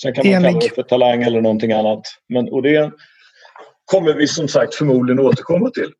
Sen 0.00 0.14
kan 0.14 0.30
man 0.30 0.42
kalla 0.42 0.58
det 0.58 0.74
för 0.74 0.82
talang 0.82 1.22
eller 1.22 1.40
någonting 1.40 1.72
annat. 1.72 2.02
Men, 2.28 2.48
och 2.48 2.62
det 2.62 2.92
kommer 3.84 4.14
vi 4.14 4.26
som 4.26 4.48
sagt 4.48 4.74
förmodligen 4.74 5.20
återkomma 5.20 5.70
till. 5.70 5.92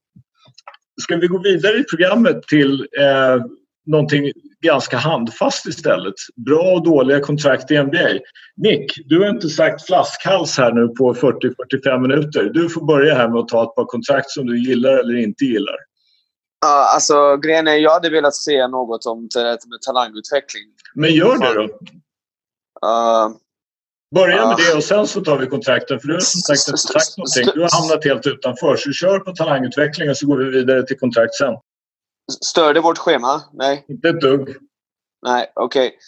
Ska 1.02 1.16
vi 1.16 1.26
gå 1.26 1.38
vidare 1.42 1.76
i 1.76 1.84
programmet 1.84 2.42
till 2.42 2.88
eh, 3.00 3.44
någonting 3.86 4.32
ganska 4.62 4.96
handfast 4.96 5.66
istället. 5.66 6.14
Bra 6.46 6.72
och 6.74 6.84
dåliga 6.84 7.20
kontrakt 7.20 7.70
i 7.70 7.82
NBA. 7.82 8.08
Nick, 8.56 8.92
du 9.06 9.20
har 9.20 9.28
inte 9.28 9.48
sagt 9.48 9.86
flaskhals 9.86 10.58
här 10.58 10.72
nu 10.72 10.88
på 10.88 11.14
40-45 11.14 11.98
minuter. 11.98 12.44
Du 12.44 12.68
får 12.68 12.86
börja 12.86 13.14
här 13.14 13.28
med 13.28 13.38
att 13.38 13.48
ta 13.48 13.62
ett 13.62 13.74
par 13.74 13.84
kontrakt 13.84 14.30
som 14.30 14.46
du 14.46 14.58
gillar 14.58 14.96
eller 14.96 15.16
inte 15.16 15.44
gillar. 15.44 15.76
Ja, 16.60 16.94
alltså 16.94 17.36
grejen 17.36 17.68
är, 17.68 17.74
jag 17.74 17.90
hade 17.90 18.10
velat 18.10 18.34
se 18.34 18.68
något 18.68 19.06
om 19.06 19.28
med 19.40 19.82
talangutveckling. 19.86 20.62
Men 20.94 21.14
gör 21.14 21.38
det 21.38 21.54
då. 21.54 21.64
Uh, 22.86 23.36
Börja 24.14 24.48
med 24.48 24.56
det 24.56 24.76
och 24.76 24.84
sen 24.84 25.06
så 25.06 25.20
tar 25.20 25.38
vi 25.38 25.46
kontrakten 25.46 26.00
för 26.00 26.08
du 26.08 26.14
har 26.14 26.20
som 26.20 26.40
sagt 26.40 26.68
inte 26.68 26.78
sagt 26.78 27.18
någonting. 27.18 27.46
Du 27.54 27.60
har 27.62 27.80
hamnat 27.80 28.04
helt 28.04 28.26
utanför. 28.26 28.76
Så 28.76 28.92
kör 28.92 29.18
på 29.18 29.32
talangutveckling 29.32 30.10
och 30.10 30.16
så 30.16 30.26
går 30.26 30.36
vi 30.36 30.50
vidare 30.50 30.86
till 30.86 30.98
kontrakt 30.98 31.34
sen. 31.34 31.54
stör 32.44 32.74
det 32.74 32.80
vårt 32.80 32.98
schema? 32.98 33.42
Nej? 33.52 33.84
Inte 33.88 34.08
ett 34.08 34.20
dugg. 34.20 34.56
Nej, 35.26 35.52
okej. 35.54 35.98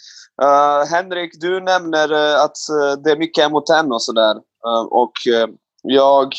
Eh, 0.41 0.89
Henrik, 0.91 1.31
du 1.41 1.61
nämner 1.61 2.11
eh, 2.11 2.43
att 2.43 2.57
eh, 2.69 3.01
det 3.03 3.11
är 3.11 3.17
mycket 3.17 3.45
en 3.45 3.51
mot 3.51 3.69
en 3.69 3.91
och 3.91 4.01
sådär. 4.03 4.35
Uh, 4.67 4.85
och 4.89 5.27
eh, 5.27 5.47
jag, 5.83 6.33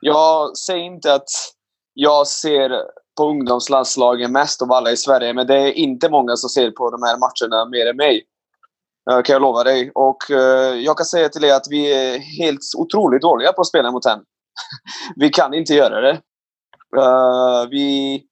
jag 0.00 0.56
säger 0.56 0.84
inte 0.84 1.14
att 1.14 1.28
jag 1.94 2.26
ser 2.26 2.70
på 3.16 3.28
ungdomslandslagen 3.28 4.32
mest 4.32 4.62
av 4.62 4.72
alla 4.72 4.90
i 4.90 4.96
Sverige, 4.96 5.32
men 5.32 5.46
det 5.46 5.54
är 5.54 5.72
inte 5.72 6.08
många 6.10 6.36
som 6.36 6.50
ser 6.50 6.70
på 6.70 6.90
de 6.90 7.02
här 7.02 7.18
matcherna 7.18 7.70
mer 7.70 7.86
än 7.86 7.96
mig. 7.96 8.24
Eh, 9.10 9.22
kan 9.22 9.32
jag 9.32 9.42
lova 9.42 9.64
dig. 9.64 9.90
Och 9.94 10.30
eh, 10.30 10.74
jag 10.74 10.96
kan 10.96 11.06
säga 11.06 11.28
till 11.28 11.44
er 11.44 11.54
att 11.54 11.66
vi 11.70 11.92
är 11.92 12.18
helt 12.18 12.60
otroligt 12.76 13.22
dåliga 13.22 13.52
på 13.52 13.60
att 13.60 13.66
spela 13.66 13.90
mot 13.90 14.06
en. 14.06 14.20
vi 15.16 15.28
kan 15.28 15.54
inte 15.54 15.74
göra 15.74 16.00
det. 16.00 16.20
Eh, 16.96 17.68
vi, 17.70 18.22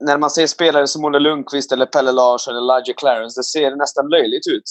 när 0.00 0.18
man 0.18 0.30
ser 0.30 0.46
spelare 0.46 0.86
som 0.86 1.04
Olle 1.04 1.18
Lundqvist, 1.18 1.72
eller 1.72 1.86
Pelle 1.86 2.12
Larsson 2.12 2.56
eller 2.56 2.74
Elijah 2.74 2.96
Clarence, 2.96 3.40
det 3.40 3.44
ser 3.44 3.76
nästan 3.76 4.08
löjligt 4.08 4.46
ut. 4.46 4.64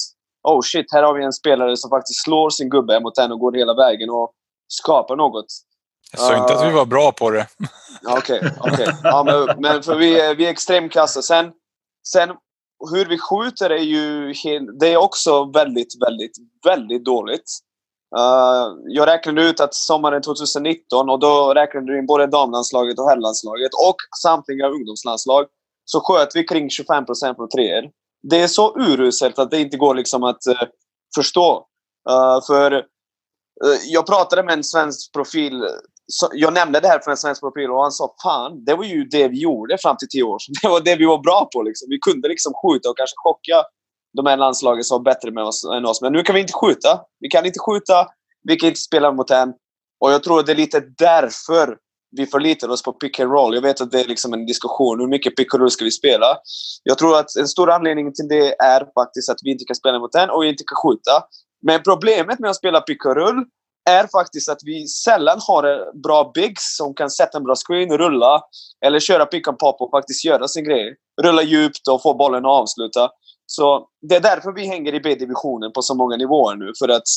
Oh 0.48 0.62
shit, 0.62 0.94
här 0.94 1.04
har 1.04 1.14
vi 1.14 1.24
en 1.24 1.34
spelare 1.34 1.78
som 1.78 1.90
faktiskt 1.90 2.24
slår 2.24 2.50
sin 2.50 2.70
gubbe 2.70 3.00
mot 3.00 3.18
en 3.18 3.32
och 3.32 3.40
går 3.40 3.54
hela 3.54 3.74
vägen 3.74 4.10
och 4.10 4.32
skapar 4.68 5.16
något. 5.16 5.46
Jag 6.12 6.22
sa 6.22 6.38
inte 6.38 6.54
att 6.54 6.68
vi 6.68 6.72
var 6.72 6.86
bra 6.86 7.12
på 7.12 7.30
det. 7.30 7.48
Okej, 8.08 8.42
okej. 8.60 8.88
Ja, 9.04 9.24
men, 9.24 9.62
men 9.62 9.84
för 9.84 9.96
vi 9.96 10.36
vi 10.36 10.46
är 10.46 10.50
extremt 10.50 10.92
kassa. 10.92 11.22
Sen, 11.22 11.52
sen 12.08 12.30
hur 12.92 13.06
vi 13.06 13.18
skjuter 13.18 13.70
är 13.70 13.84
ju 13.84 14.34
helt, 14.34 14.80
det 14.80 14.94
är 14.94 14.98
också 14.98 15.46
väldigt, 15.46 16.02
väldigt, 16.08 16.32
väldigt 16.66 17.06
dåligt. 17.06 17.52
Uh, 18.18 18.78
jag 18.88 19.08
räknade 19.08 19.50
ut 19.50 19.60
att 19.60 19.74
sommaren 19.74 20.22
2019, 20.22 21.10
och 21.10 21.20
då 21.20 21.54
räknade 21.54 21.86
du 21.86 22.00
in 22.00 22.06
både 22.06 22.28
damlandslaget 22.28 23.00
och 23.00 23.10
herrlandslaget 23.10 23.72
och 23.88 23.96
samtliga 24.24 24.68
ungdomslandslag, 24.68 25.46
så 25.86 26.00
sköt 26.04 26.36
vi 26.36 26.44
kring 26.44 26.70
25 26.70 27.06
procent 27.06 27.38
från 27.38 27.50
treor. 27.50 27.90
Det 28.30 28.42
är 28.42 28.48
så 28.48 28.80
uruselt 28.80 29.40
att 29.40 29.52
det 29.52 29.62
inte 29.62 29.78
går 29.78 29.96
liksom 29.96 30.24
att 30.24 30.48
uh, 30.50 30.68
förstå. 31.16 31.68
Uh, 32.10 32.46
för 32.48 32.86
jag 33.88 34.06
pratade 34.06 34.44
med 34.44 34.54
en 34.54 34.64
svensk 34.64 35.14
profil 35.14 35.68
så 36.08 36.30
jag 36.34 36.54
nämnde 36.54 36.80
det 36.80 36.88
här 36.88 37.00
för 37.00 37.12
en 37.12 37.18
svensk 37.18 37.42
profil 37.42 37.70
och 37.72 37.82
han 37.82 37.92
sa 37.92 38.16
fan, 38.24 38.66
det 38.66 38.76
var 38.76 38.84
ju 38.84 39.04
det 39.04 39.28
vi 39.28 39.42
gjorde 39.42 39.78
fram 39.78 39.98
till 39.98 40.08
tio 40.10 40.24
år 40.24 40.40
sedan. 40.40 40.54
Det 40.62 40.68
var 40.68 40.82
det 40.82 40.96
vi 40.96 41.06
var 41.06 41.18
bra 41.18 41.50
på. 41.54 41.62
Liksom. 41.62 41.88
Vi 41.90 42.00
kunde 42.00 42.28
liksom 42.28 42.54
skjuta 42.54 42.90
och 42.90 42.98
kanske 42.98 43.16
chocka 43.16 43.64
de 44.18 44.26
här 44.26 44.38
landslagen 44.38 44.84
som 44.84 44.98
var 44.98 45.04
bättre 45.04 45.32
med 45.32 45.44
oss, 45.44 45.64
än 45.64 45.86
oss. 45.86 46.02
Men 46.02 46.14
nu 46.14 46.24
kan 46.24 46.36
vi 46.36 46.42
inte 46.42 46.54
skjuta. 46.54 47.02
Vi 47.20 47.28
kan 47.28 47.46
inte 47.46 47.60
skjuta, 47.60 48.08
vi 48.48 48.56
kan 48.56 48.68
inte 48.68 48.80
spela 48.80 49.12
mot 49.12 49.32
en. 49.32 49.54
Och 50.00 50.12
jag 50.12 50.24
tror 50.24 50.40
att 50.40 50.46
det 50.46 50.52
är 50.52 50.56
lite 50.56 50.84
därför 50.98 51.78
vi 52.18 52.26
förlitar 52.26 52.70
oss 52.70 52.84
på 52.84 52.94
pick 52.94 53.20
and 53.20 53.32
roll. 53.32 53.56
Jag 53.56 53.62
vet 53.62 53.82
att 53.82 53.92
det 53.92 54.00
är 54.00 54.08
liksom 54.08 54.34
en 54.34 54.46
diskussion. 54.46 55.00
Hur 55.00 55.08
mycket 55.08 55.36
pick 55.36 55.54
and 55.54 55.62
roll 55.62 55.72
ska 55.72 55.86
vi 55.86 55.92
spela? 55.92 56.38
Jag 56.84 56.98
tror 56.98 57.18
att 57.18 57.36
en 57.36 57.48
stor 57.48 57.72
anledning 57.72 58.14
till 58.14 58.28
det 58.28 58.56
är 58.64 58.94
faktiskt 58.94 59.30
att 59.30 59.38
vi 59.44 59.52
inte 59.52 59.66
kan 59.66 59.76
spela 59.76 60.00
mot 60.00 60.16
en 60.16 60.30
och 60.30 60.44
vi 60.44 60.50
inte 60.50 60.64
kan 60.68 60.92
skjuta. 60.92 61.24
Men 61.68 61.82
problemet 61.84 62.40
med 62.40 62.50
att 62.50 62.56
spela 62.56 62.82
pick 62.82 63.06
and 63.06 63.18
roll 63.18 63.46
är 63.90 64.08
faktiskt 64.08 64.50
att 64.50 64.60
vi 64.64 64.88
sällan 64.88 65.40
har 65.48 65.92
bra 66.04 66.32
bigs 66.34 66.78
som 66.78 66.94
kan 66.94 67.10
sätta 67.10 67.38
en 67.38 67.44
bra 67.44 67.56
screen, 67.56 67.98
rulla 67.98 68.42
eller 68.86 69.00
köra 69.00 69.26
pick 69.26 69.48
and 69.48 69.58
pop 69.58 69.82
och 69.82 69.92
faktiskt 69.92 70.26
göra 70.26 70.48
sin 70.48 70.64
grej. 70.64 70.96
Rulla 71.22 71.42
djupt 71.42 71.88
och 71.88 72.02
få 72.02 72.14
bollen 72.14 72.46
att 72.46 72.52
avsluta. 72.52 73.10
Så 73.46 73.88
det 74.10 74.16
är 74.16 74.20
därför 74.20 74.52
vi 74.52 74.68
hänger 74.68 74.94
i 74.94 75.00
B-divisionen 75.00 75.72
på 75.72 75.82
så 75.82 75.96
många 75.96 76.18
nivåer 76.18 76.56
nu. 76.56 76.72
För 76.80 76.90
att 76.90 77.08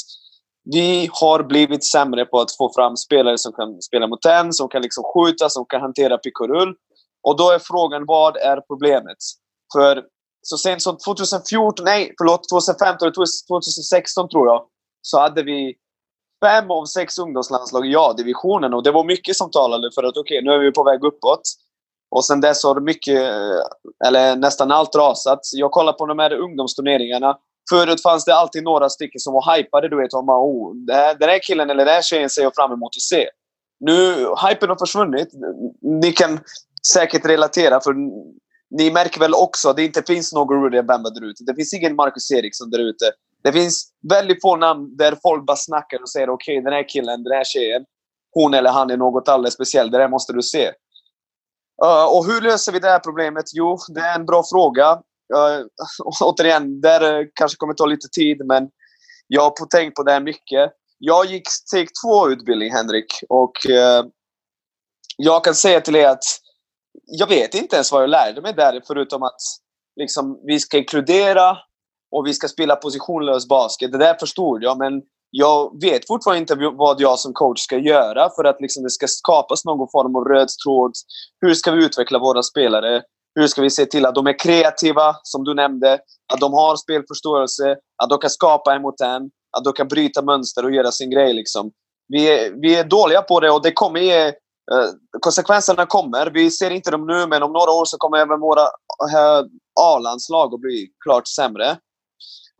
vi 0.74 1.08
har 1.12 1.42
blivit 1.42 1.84
sämre 1.84 2.24
på 2.24 2.40
att 2.40 2.56
få 2.56 2.72
fram 2.74 2.96
spelare 2.96 3.38
som 3.38 3.52
kan 3.52 3.82
spela 3.82 4.06
mot 4.06 4.24
en, 4.24 4.52
som 4.52 4.68
kan 4.68 4.82
liksom 4.82 5.04
skjuta, 5.04 5.48
som 5.48 5.64
kan 5.64 5.80
hantera 5.80 6.18
pick 6.18 6.40
och 6.40 6.48
rull. 6.48 6.74
Och 7.22 7.36
då 7.36 7.50
är 7.50 7.58
frågan, 7.58 8.04
vad 8.06 8.36
är 8.36 8.60
problemet? 8.60 9.16
För 9.72 10.02
så 10.42 10.56
sent 10.56 10.82
som 10.82 10.96
2014, 10.98 11.84
nej 11.84 12.14
förlåt, 12.18 12.48
2015 12.48 13.06
eller 13.06 13.14
2016 13.48 14.28
tror 14.28 14.46
jag, 14.46 14.66
så 15.02 15.20
hade 15.20 15.42
vi 15.42 15.74
fem 16.44 16.70
av 16.70 16.84
sex 16.84 17.18
ungdomslandslag 17.18 17.86
i 17.86 17.96
A-divisionen 17.96 18.74
och 18.74 18.82
det 18.82 18.90
var 18.90 19.04
mycket 19.04 19.36
som 19.36 19.50
talade 19.50 19.90
för 19.94 20.02
att 20.02 20.16
okej, 20.16 20.38
okay, 20.38 20.48
nu 20.48 20.54
är 20.54 20.58
vi 20.58 20.72
på 20.72 20.84
väg 20.84 21.04
uppåt. 21.04 21.42
Och 22.10 22.24
sen 22.24 22.40
dess 22.40 22.64
har 22.64 22.80
mycket, 22.80 23.20
eller 24.06 24.36
nästan 24.36 24.70
allt 24.70 24.94
rasat. 24.96 25.40
Jag 25.52 25.70
kollar 25.70 25.92
på 25.92 26.06
de 26.06 26.18
här 26.18 26.32
ungdomsturneringarna. 26.32 27.36
Förut 27.70 28.02
fanns 28.02 28.24
det 28.24 28.34
alltid 28.34 28.62
några 28.64 28.88
stycken 28.88 29.20
som 29.20 29.32
var 29.34 29.56
hypade, 29.56 29.88
du 29.88 29.96
vet. 29.96 30.12
Om 30.12 30.26
man, 30.26 30.36
oh, 30.36 30.74
det 30.86 30.94
här, 30.94 31.14
den 31.14 31.28
här 31.28 31.40
killen 31.42 31.70
eller 31.70 31.84
den 31.84 31.94
här 31.94 32.02
tjejen 32.02 32.30
ser 32.30 32.42
jag 32.42 32.54
fram 32.54 32.72
emot 32.72 32.96
att 32.96 33.02
se. 33.02 33.28
Nu, 33.80 34.12
hypen 34.48 34.68
har 34.68 34.78
försvunnit. 34.78 35.28
Ni 36.02 36.12
kan 36.12 36.40
säkert 36.92 37.26
relatera, 37.26 37.80
för 37.80 37.94
ni 38.70 38.90
märker 38.90 39.20
väl 39.20 39.34
också 39.34 39.68
att 39.68 39.76
det 39.76 39.84
inte 39.84 40.02
finns 40.02 40.32
någon 40.32 40.64
Rudy 40.64 40.82
Bamba 40.82 41.10
där 41.10 41.24
ute. 41.24 41.44
Det 41.46 41.54
finns 41.54 41.74
ingen 41.74 41.94
Marcus 41.94 42.30
Eriksson 42.30 42.70
där 42.70 42.78
ute. 42.78 43.04
Det 43.46 43.52
finns 43.52 43.92
väldigt 44.08 44.42
få 44.42 44.56
namn 44.56 44.96
där 44.96 45.18
folk 45.22 45.46
bara 45.46 45.56
snackar 45.56 46.02
och 46.02 46.08
säger 46.08 46.30
okej, 46.30 46.58
okay, 46.58 46.64
den 46.64 46.72
här 46.72 46.88
killen, 46.88 47.22
den 47.22 47.32
här 47.32 47.44
tjejen, 47.44 47.84
hon 48.32 48.54
eller 48.54 48.70
han 48.70 48.90
är 48.90 48.96
något 48.96 49.28
alldeles 49.28 49.54
speciellt. 49.54 49.92
Det 49.92 49.98
där 49.98 50.08
måste 50.08 50.32
du 50.32 50.42
se. 50.42 50.66
Uh, 51.84 52.04
och 52.04 52.26
hur 52.26 52.40
löser 52.40 52.72
vi 52.72 52.78
det 52.78 52.88
här 52.88 52.98
problemet? 52.98 53.44
Jo, 53.54 53.78
det 53.94 54.00
är 54.00 54.14
en 54.14 54.26
bra 54.26 54.42
fråga. 54.52 54.92
uh, 54.92 55.66
återigen, 56.24 56.80
där 56.80 57.20
eh, 57.20 57.26
kanske 57.34 57.56
kommer 57.56 57.74
ta 57.74 57.86
lite 57.86 58.08
tid, 58.08 58.46
men 58.46 58.68
jag 59.26 59.42
har 59.42 59.66
tänkt 59.66 59.94
på 59.94 60.02
det 60.02 60.12
här 60.12 60.20
mycket. 60.20 60.72
Jag 60.98 61.26
gick 61.26 61.48
steg 61.48 61.88
två 62.04 62.28
utbildning, 62.28 62.72
Henrik, 62.72 63.22
och 63.28 63.52
uh, 63.68 64.10
jag 65.16 65.44
kan 65.44 65.54
säga 65.54 65.80
till 65.80 65.96
er 65.96 66.08
att 66.08 66.24
jag 67.06 67.26
vet 67.26 67.54
inte 67.54 67.76
ens 67.76 67.92
vad 67.92 68.02
jag 68.02 68.10
lärde 68.10 68.40
mig 68.42 68.52
där, 68.52 68.82
förutom 68.86 69.22
att 69.22 69.40
liksom, 69.96 70.40
vi 70.46 70.60
ska 70.60 70.78
inkludera 70.78 71.58
och 72.16 72.26
vi 72.26 72.34
ska 72.34 72.48
spela 72.48 72.76
positionlös 72.76 73.48
basket. 73.48 73.92
Det 73.92 73.98
där 73.98 74.16
förstod 74.20 74.62
jag, 74.62 74.78
men 74.78 75.02
jag 75.30 75.80
vet 75.82 76.06
fortfarande 76.06 76.40
inte 76.40 76.54
vad 76.72 77.00
jag 77.00 77.18
som 77.18 77.32
coach 77.32 77.60
ska 77.60 77.78
göra 77.78 78.30
för 78.36 78.44
att 78.44 78.60
liksom 78.60 78.82
det 78.82 78.90
ska 78.90 79.06
skapas 79.08 79.64
någon 79.64 79.88
form 79.92 80.16
av 80.16 80.24
röd 80.24 80.48
tråd. 80.64 80.92
Hur 81.40 81.54
ska 81.54 81.72
vi 81.72 81.84
utveckla 81.84 82.18
våra 82.18 82.42
spelare? 82.42 83.02
Hur 83.34 83.46
ska 83.46 83.62
vi 83.62 83.70
se 83.70 83.86
till 83.86 84.06
att 84.06 84.14
de 84.14 84.26
är 84.26 84.38
kreativa, 84.38 85.16
som 85.22 85.44
du 85.44 85.54
nämnde? 85.54 85.98
Att 86.32 86.40
de 86.40 86.52
har 86.52 86.76
spelförståelse, 86.76 87.76
att 88.02 88.10
de 88.10 88.18
kan 88.18 88.30
skapa 88.30 88.74
en 88.74 88.82
mot 88.82 89.00
en, 89.00 89.22
att 89.58 89.64
de 89.64 89.72
kan 89.72 89.88
bryta 89.88 90.22
mönster 90.22 90.64
och 90.64 90.72
göra 90.72 90.92
sin 90.92 91.10
grej. 91.10 91.34
Liksom. 91.34 91.70
Vi, 92.08 92.28
är, 92.28 92.60
vi 92.60 92.76
är 92.76 92.84
dåliga 92.84 93.22
på 93.22 93.40
det 93.40 93.50
och 93.50 93.62
det 93.62 93.72
kommer 93.72 94.00
ge 94.00 94.32
Eh, 94.72 94.90
konsekvenserna 95.20 95.86
kommer. 95.86 96.30
Vi 96.30 96.50
ser 96.50 96.70
inte 96.70 96.90
dem 96.90 97.06
nu, 97.06 97.26
men 97.26 97.42
om 97.42 97.52
några 97.52 97.70
år 97.70 97.84
så 97.84 97.96
kommer 97.98 98.18
även 98.18 98.40
våra 98.40 98.62
eh, 98.62 99.44
A-landslag 99.80 100.54
att 100.54 100.60
bli 100.60 100.88
klart 101.04 101.28
sämre. 101.28 101.76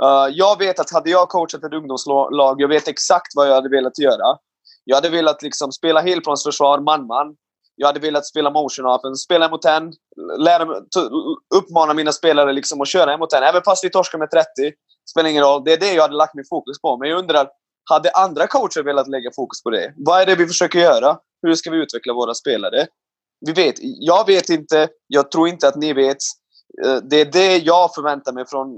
Uh, 0.03 0.29
jag 0.33 0.59
vet 0.59 0.81
att 0.81 0.93
hade 0.93 1.11
jag 1.11 1.29
coachat 1.29 1.65
ett 1.65 1.73
ungdomslag, 1.73 2.61
jag 2.61 2.69
vet 2.69 2.89
exakt 2.89 3.33
vad 3.35 3.49
jag 3.49 3.55
hade 3.55 3.69
velat 3.69 3.99
göra. 3.99 4.39
Jag 4.85 4.97
hade 4.97 5.09
velat 5.09 5.43
liksom 5.43 5.73
spela 5.73 6.01
helplansförsvar, 6.01 6.81
man-man. 6.81 7.37
Jag 7.77 7.87
hade 7.87 8.01
velat 8.01 8.27
spela 8.27 8.51
motion 8.51 8.87
offense, 8.87 9.23
spela 9.23 9.49
mot 9.49 9.65
en, 9.65 9.93
lära, 10.39 10.67
uppmana 11.55 11.95
mina 11.95 12.13
spelare 12.13 12.53
liksom 12.53 12.81
att 12.81 12.89
köra 12.89 13.19
mot 13.19 13.33
en. 13.33 13.43
Även 13.43 13.63
fast 13.63 13.85
vi 13.85 13.91
torskar 13.91 14.19
med 14.19 14.31
30, 14.31 14.47
spelar 15.11 15.31
ingen 15.31 15.45
roll. 15.45 15.63
Det 15.65 15.73
är 15.73 15.81
det 15.81 15.93
jag 15.93 16.03
hade 16.03 16.15
lagt 16.15 16.35
min 16.35 16.45
fokus 16.49 16.81
på. 16.81 16.97
Men 16.97 17.09
jag 17.09 17.19
undrar, 17.19 17.49
hade 17.91 18.11
andra 18.11 18.47
coacher 18.47 18.83
velat 18.83 19.09
lägga 19.09 19.31
fokus 19.37 19.63
på 19.63 19.71
det? 19.71 19.95
Vad 19.97 20.21
är 20.21 20.27
det 20.27 20.35
vi 20.35 20.47
försöker 20.47 20.79
göra? 20.79 21.19
Hur 21.43 21.55
ska 21.55 21.71
vi 21.71 21.77
utveckla 21.83 22.13
våra 22.13 22.35
spelare? 22.35 22.87
Vi 23.47 23.53
vet, 23.53 23.75
jag 23.81 24.27
vet 24.27 24.49
inte, 24.49 24.89
jag 25.07 25.31
tror 25.31 25.49
inte 25.49 25.69
att 25.69 25.77
ni 25.77 25.93
vet. 25.93 26.19
Eh, 26.85 26.97
det 26.97 27.21
är 27.21 27.25
det 27.25 27.57
jag 27.57 27.95
förväntar 27.95 28.33
mig 28.33 28.47
från 28.47 28.69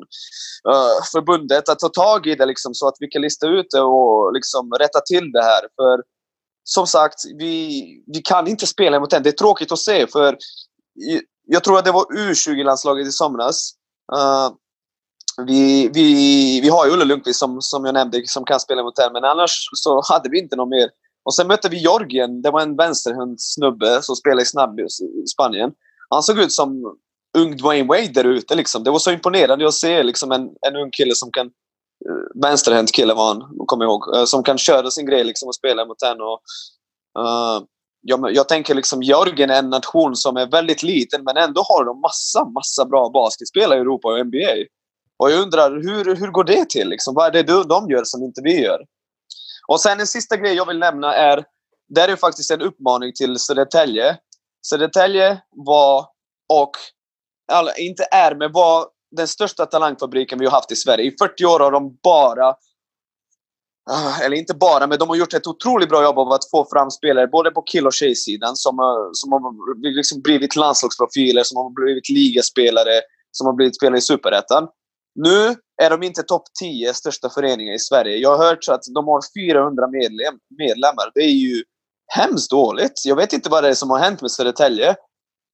uh, 0.68 1.02
förbundet, 1.12 1.68
att 1.68 1.78
ta 1.78 1.88
tag 1.88 2.26
i 2.26 2.34
det 2.34 2.46
liksom, 2.46 2.74
så 2.74 2.88
att 2.88 2.96
vi 3.00 3.08
kan 3.08 3.22
lista 3.22 3.46
ut 3.46 3.66
det 3.70 3.80
och 3.80 4.32
liksom, 4.32 4.72
rätta 4.72 5.00
till 5.00 5.32
det 5.32 5.42
här. 5.42 5.60
För 5.76 6.02
som 6.64 6.86
sagt, 6.86 7.18
vi, 7.38 7.82
vi 8.06 8.20
kan 8.22 8.48
inte 8.48 8.66
spela 8.66 9.00
mot 9.00 9.10
den. 9.10 9.22
Det 9.22 9.30
är 9.30 9.32
tråkigt 9.32 9.72
att 9.72 9.78
se, 9.78 10.06
för 10.06 10.38
jag 11.46 11.64
tror 11.64 11.78
att 11.78 11.84
det 11.84 11.92
var 11.92 12.04
U20-landslaget 12.04 13.06
i 13.06 13.12
somras. 13.12 13.72
Uh, 14.16 14.50
vi, 15.46 15.90
vi, 15.94 16.60
vi 16.60 16.68
har 16.68 16.86
ju 16.86 16.92
Olle 16.92 17.04
Lundqvist 17.04 17.38
som, 17.38 17.60
som 17.60 17.84
jag 17.84 17.94
nämnde 17.94 18.22
som 18.26 18.44
kan 18.44 18.60
spela 18.60 18.82
mot 18.82 18.96
den, 18.96 19.12
men 19.12 19.24
annars 19.24 19.68
så 19.72 20.02
hade 20.08 20.28
vi 20.28 20.38
inte 20.38 20.56
någon 20.56 20.68
mer 20.68 20.90
och 21.24 21.34
sen 21.34 21.46
mötte 21.46 21.68
vi 21.68 21.78
Georgien. 21.78 22.42
Det 22.42 22.50
var 22.50 22.60
en 22.60 22.76
vänsterhänt 22.76 23.40
snubbe 23.42 24.02
som 24.02 24.16
spelade 24.16 24.42
i 24.42 24.46
snabb 24.46 24.80
i 24.80 25.26
Spanien. 25.34 25.70
Han 26.10 26.22
såg 26.22 26.38
ut 26.38 26.52
som 26.52 26.96
ung 27.38 27.56
Dwayne 27.56 27.88
Wade 27.88 28.12
där 28.12 28.24
ute. 28.24 28.54
Liksom. 28.54 28.84
Det 28.84 28.90
var 28.90 28.98
så 28.98 29.10
imponerande 29.10 29.68
att 29.68 29.74
se 29.74 30.02
liksom, 30.02 30.32
en, 30.32 30.42
en 30.42 30.76
ung 30.76 30.90
kille 30.90 31.14
som 31.14 31.30
kan... 31.32 31.46
Uh, 31.46 32.42
vänsterhänt 32.42 32.92
kille 32.92 33.14
var 33.14 33.26
han, 33.26 33.66
kommer 33.66 33.84
jag 33.84 33.90
ihåg. 33.90 34.16
Uh, 34.16 34.24
som 34.24 34.42
kan 34.42 34.58
köra 34.58 34.90
sin 34.90 35.06
grej 35.06 35.24
liksom, 35.24 35.48
och 35.48 35.54
spela 35.54 35.84
mot 35.84 36.02
henne. 36.02 36.22
Och, 36.24 36.40
eh, 37.18 37.56
uh, 37.56 37.62
jag, 38.00 38.34
jag, 38.34 38.48
tänker 38.48 38.74
liksom 38.74 39.02
Georgien 39.02 39.50
är 39.50 39.58
en 39.58 39.70
nation 39.70 40.16
som 40.16 40.36
är 40.36 40.46
väldigt 40.46 40.82
liten 40.82 41.24
men 41.24 41.36
ändå 41.36 41.62
har 41.68 41.84
de 41.84 42.00
massa, 42.00 42.44
massa 42.44 42.84
bra 42.84 43.10
basketspelare 43.10 43.78
i 43.78 43.80
Europa 43.80 44.08
och 44.08 44.26
NBA. 44.26 44.54
Och 45.16 45.30
jag 45.30 45.40
undrar, 45.40 45.70
hur, 45.70 46.16
hur 46.16 46.30
går 46.30 46.44
det 46.44 46.68
till? 46.70 46.88
Liksom? 46.88 47.14
Vad 47.14 47.36
är 47.36 47.42
det 47.42 47.64
de 47.64 47.90
gör 47.90 48.04
som 48.04 48.22
inte 48.22 48.40
vi 48.42 48.62
gör? 48.62 48.80
Och 49.68 49.80
sen 49.80 50.00
en 50.00 50.06
sista 50.06 50.36
grej 50.36 50.54
jag 50.54 50.66
vill 50.66 50.78
nämna 50.78 51.14
är, 51.14 51.44
det 51.88 52.00
är 52.00 52.16
faktiskt 52.16 52.50
en 52.50 52.62
uppmaning 52.62 53.12
till 53.12 53.38
Södertälje. 53.38 54.16
Södertälje 54.66 55.42
var, 55.50 56.06
och 56.48 56.70
eller, 57.52 57.80
inte 57.80 58.04
är, 58.10 58.34
men 58.34 58.52
var 58.52 58.86
den 59.16 59.28
största 59.28 59.66
talangfabriken 59.66 60.38
vi 60.38 60.44
har 60.44 60.52
haft 60.52 60.72
i 60.72 60.76
Sverige. 60.76 61.04
I 61.04 61.16
40 61.18 61.44
år 61.44 61.60
har 61.60 61.70
de 61.70 61.98
bara 62.02 62.54
ah, 63.90 64.20
eller 64.24 64.36
inte 64.36 64.54
bara, 64.54 64.86
men 64.86 64.98
de 64.98 65.08
har 65.08 65.16
gjort 65.16 65.34
ett 65.34 65.46
otroligt 65.46 65.88
bra 65.88 66.02
jobb 66.02 66.18
av 66.18 66.32
att 66.32 66.50
få 66.50 66.66
fram 66.72 66.90
spelare 66.90 67.26
både 67.26 67.50
på 67.50 67.62
kill 67.62 67.86
och 67.86 67.92
tjejsidan 67.92 68.56
som, 68.56 68.76
som 69.12 69.32
har 69.32 69.94
liksom 69.96 70.22
blivit 70.22 70.56
landslagsprofiler, 70.56 71.42
som 71.42 71.56
har 71.56 71.70
blivit 71.70 72.08
ligaspelare, 72.08 73.00
som 73.30 73.46
har 73.46 73.54
blivit 73.54 73.76
spelare 73.76 73.98
i 73.98 74.00
Superettan. 74.00 74.68
Nu 75.14 75.54
är 75.82 75.90
de 75.90 76.02
inte 76.02 76.22
topp 76.22 76.42
10 76.60 76.94
största 76.94 77.30
föreningar 77.30 77.74
i 77.74 77.78
Sverige. 77.78 78.16
Jag 78.16 78.36
har 78.36 78.46
hört 78.46 78.68
att 78.68 78.82
de 78.94 79.06
har 79.06 79.22
400 79.38 79.88
medlem, 79.88 80.34
medlemmar. 80.58 81.10
Det 81.14 81.20
är 81.20 81.30
ju 81.30 81.64
hemskt 82.06 82.50
dåligt. 82.50 83.02
Jag 83.04 83.16
vet 83.16 83.32
inte 83.32 83.50
vad 83.50 83.64
det 83.64 83.68
är 83.68 83.74
som 83.74 83.90
har 83.90 83.98
hänt 83.98 84.22
med 84.22 84.30
Södertälje. 84.30 84.96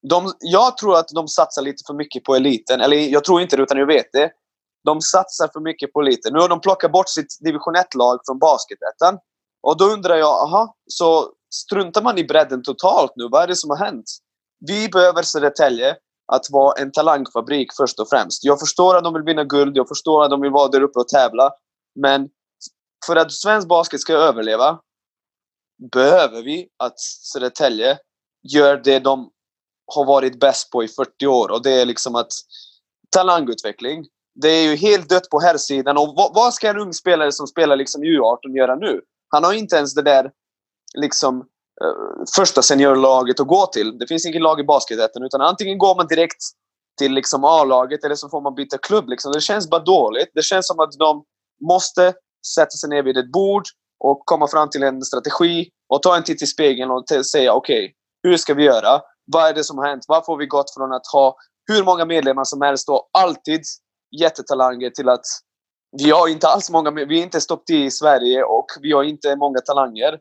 De, 0.08 0.32
jag 0.40 0.76
tror 0.76 0.96
att 0.96 1.08
de 1.08 1.28
satsar 1.28 1.62
lite 1.62 1.82
för 1.86 1.94
mycket 1.94 2.24
på 2.24 2.34
eliten. 2.34 2.80
Eller 2.80 2.96
jag 2.96 3.24
tror 3.24 3.40
inte 3.40 3.56
det, 3.56 3.62
utan 3.62 3.78
jag 3.78 3.86
vet 3.86 4.12
det. 4.12 4.30
De 4.84 5.00
satsar 5.00 5.50
för 5.52 5.60
mycket 5.60 5.92
på 5.92 6.00
eliten. 6.00 6.32
Nu 6.32 6.38
har 6.40 6.48
de 6.48 6.60
plockat 6.60 6.92
bort 6.92 7.08
sitt 7.08 7.38
division 7.40 7.76
1-lag 7.76 8.20
från 8.26 8.38
basketettan. 8.38 9.18
Och 9.62 9.76
då 9.76 9.84
undrar 9.84 10.16
jag, 10.16 10.28
aha, 10.28 10.76
så 10.86 11.32
struntar 11.54 12.02
man 12.02 12.18
i 12.18 12.24
bredden 12.24 12.62
totalt 12.62 13.12
nu? 13.16 13.28
Vad 13.30 13.42
är 13.42 13.46
det 13.46 13.56
som 13.56 13.70
har 13.70 13.76
hänt? 13.76 14.04
Vi 14.66 14.88
behöver 14.88 15.22
Södertälje 15.22 15.96
att 16.32 16.46
vara 16.50 16.82
en 16.82 16.92
talangfabrik 16.92 17.72
först 17.76 18.00
och 18.00 18.08
främst. 18.08 18.44
Jag 18.44 18.60
förstår 18.60 18.96
att 18.96 19.04
de 19.04 19.14
vill 19.14 19.22
vinna 19.22 19.44
guld, 19.44 19.76
jag 19.76 19.88
förstår 19.88 20.24
att 20.24 20.30
de 20.30 20.40
vill 20.40 20.50
vara 20.50 20.68
där 20.68 20.82
uppe 20.82 20.98
och 20.98 21.08
tävla. 21.08 21.52
Men 22.00 22.28
för 23.06 23.16
att 23.16 23.32
svensk 23.32 23.68
basket 23.68 24.00
ska 24.00 24.12
överleva 24.12 24.80
behöver 25.92 26.42
vi 26.42 26.68
att 26.76 27.00
Södertälje 27.00 27.98
gör 28.42 28.76
det 28.76 28.98
de 28.98 29.30
har 29.86 30.04
varit 30.04 30.40
bäst 30.40 30.70
på 30.70 30.84
i 30.84 30.88
40 30.88 31.26
år. 31.26 31.50
Och 31.50 31.62
det 31.62 31.80
är 31.80 31.86
liksom 31.86 32.14
att 32.14 32.32
talangutveckling. 33.10 34.06
Det 34.34 34.48
är 34.48 34.62
ju 34.62 34.76
helt 34.76 35.08
dött 35.08 35.30
på 35.30 35.40
här 35.40 35.56
sidan. 35.56 35.98
Och 35.98 36.14
vad, 36.16 36.34
vad 36.34 36.54
ska 36.54 36.68
en 36.68 36.78
ung 36.78 36.92
spelare 36.92 37.32
som 37.32 37.46
spelar 37.46 37.76
liksom 37.76 38.04
i 38.04 38.06
U18 38.06 38.56
göra 38.56 38.74
nu? 38.74 39.00
Han 39.28 39.44
har 39.44 39.52
inte 39.52 39.76
ens 39.76 39.94
det 39.94 40.02
där 40.02 40.30
liksom 40.98 41.40
eh, 41.82 42.24
första 42.36 42.62
seniorlaget 42.62 43.40
att 43.40 43.46
gå 43.46 43.66
till. 43.66 43.98
Det 43.98 44.06
finns 44.06 44.26
inget 44.26 44.42
lag 44.42 44.60
i 44.60 44.64
basketettan 44.64 45.22
utan 45.22 45.40
antingen 45.40 45.78
går 45.78 45.96
man 45.96 46.06
direkt 46.06 46.42
till 46.98 47.12
liksom 47.12 47.44
A-laget 47.44 48.04
eller 48.04 48.14
så 48.14 48.28
får 48.28 48.40
man 48.40 48.54
byta 48.54 48.78
klubb. 48.78 49.08
Liksom. 49.08 49.32
Det 49.32 49.40
känns 49.40 49.70
bara 49.70 49.84
dåligt. 49.84 50.30
Det 50.34 50.42
känns 50.42 50.66
som 50.66 50.80
att 50.80 50.92
de 50.92 51.24
måste 51.68 52.14
sätta 52.54 52.70
sig 52.70 52.88
ner 52.90 53.02
vid 53.02 53.16
ett 53.16 53.32
bord 53.32 53.64
och 54.00 54.22
komma 54.24 54.48
fram 54.48 54.70
till 54.70 54.82
en 54.82 55.02
strategi 55.02 55.70
och 55.88 56.02
ta 56.02 56.16
en 56.16 56.24
titt 56.24 56.42
i 56.42 56.46
spegeln 56.46 56.90
och 56.90 57.04
säga 57.08 57.52
okej, 57.52 57.84
okay, 57.84 57.94
hur 58.22 58.36
ska 58.36 58.54
vi 58.54 58.64
göra? 58.64 59.00
Vad 59.26 59.48
är 59.48 59.54
det 59.54 59.64
som 59.64 59.78
har 59.78 59.86
hänt? 59.86 60.04
Varför 60.08 60.32
har 60.32 60.38
vi 60.38 60.46
gått 60.46 60.74
från 60.74 60.92
att 60.92 61.06
ha 61.12 61.36
hur 61.66 61.84
många 61.84 62.04
medlemmar 62.04 62.44
som 62.44 62.62
helst 62.62 62.88
och 62.88 63.10
alltid 63.12 63.62
jättetalanger 64.20 64.90
till 64.90 65.08
att 65.08 65.24
vi 66.02 66.10
har 66.10 66.28
inte 66.28 66.48
alls 66.48 66.70
många, 66.70 66.90
vi 66.90 67.18
är 67.18 67.22
inte 67.22 67.40
stopp 67.40 67.70
i 67.70 67.90
Sverige 67.90 68.44
och 68.44 68.66
vi 68.80 68.92
har 68.92 69.02
inte 69.02 69.36
många 69.36 69.60
talanger. 69.60 70.12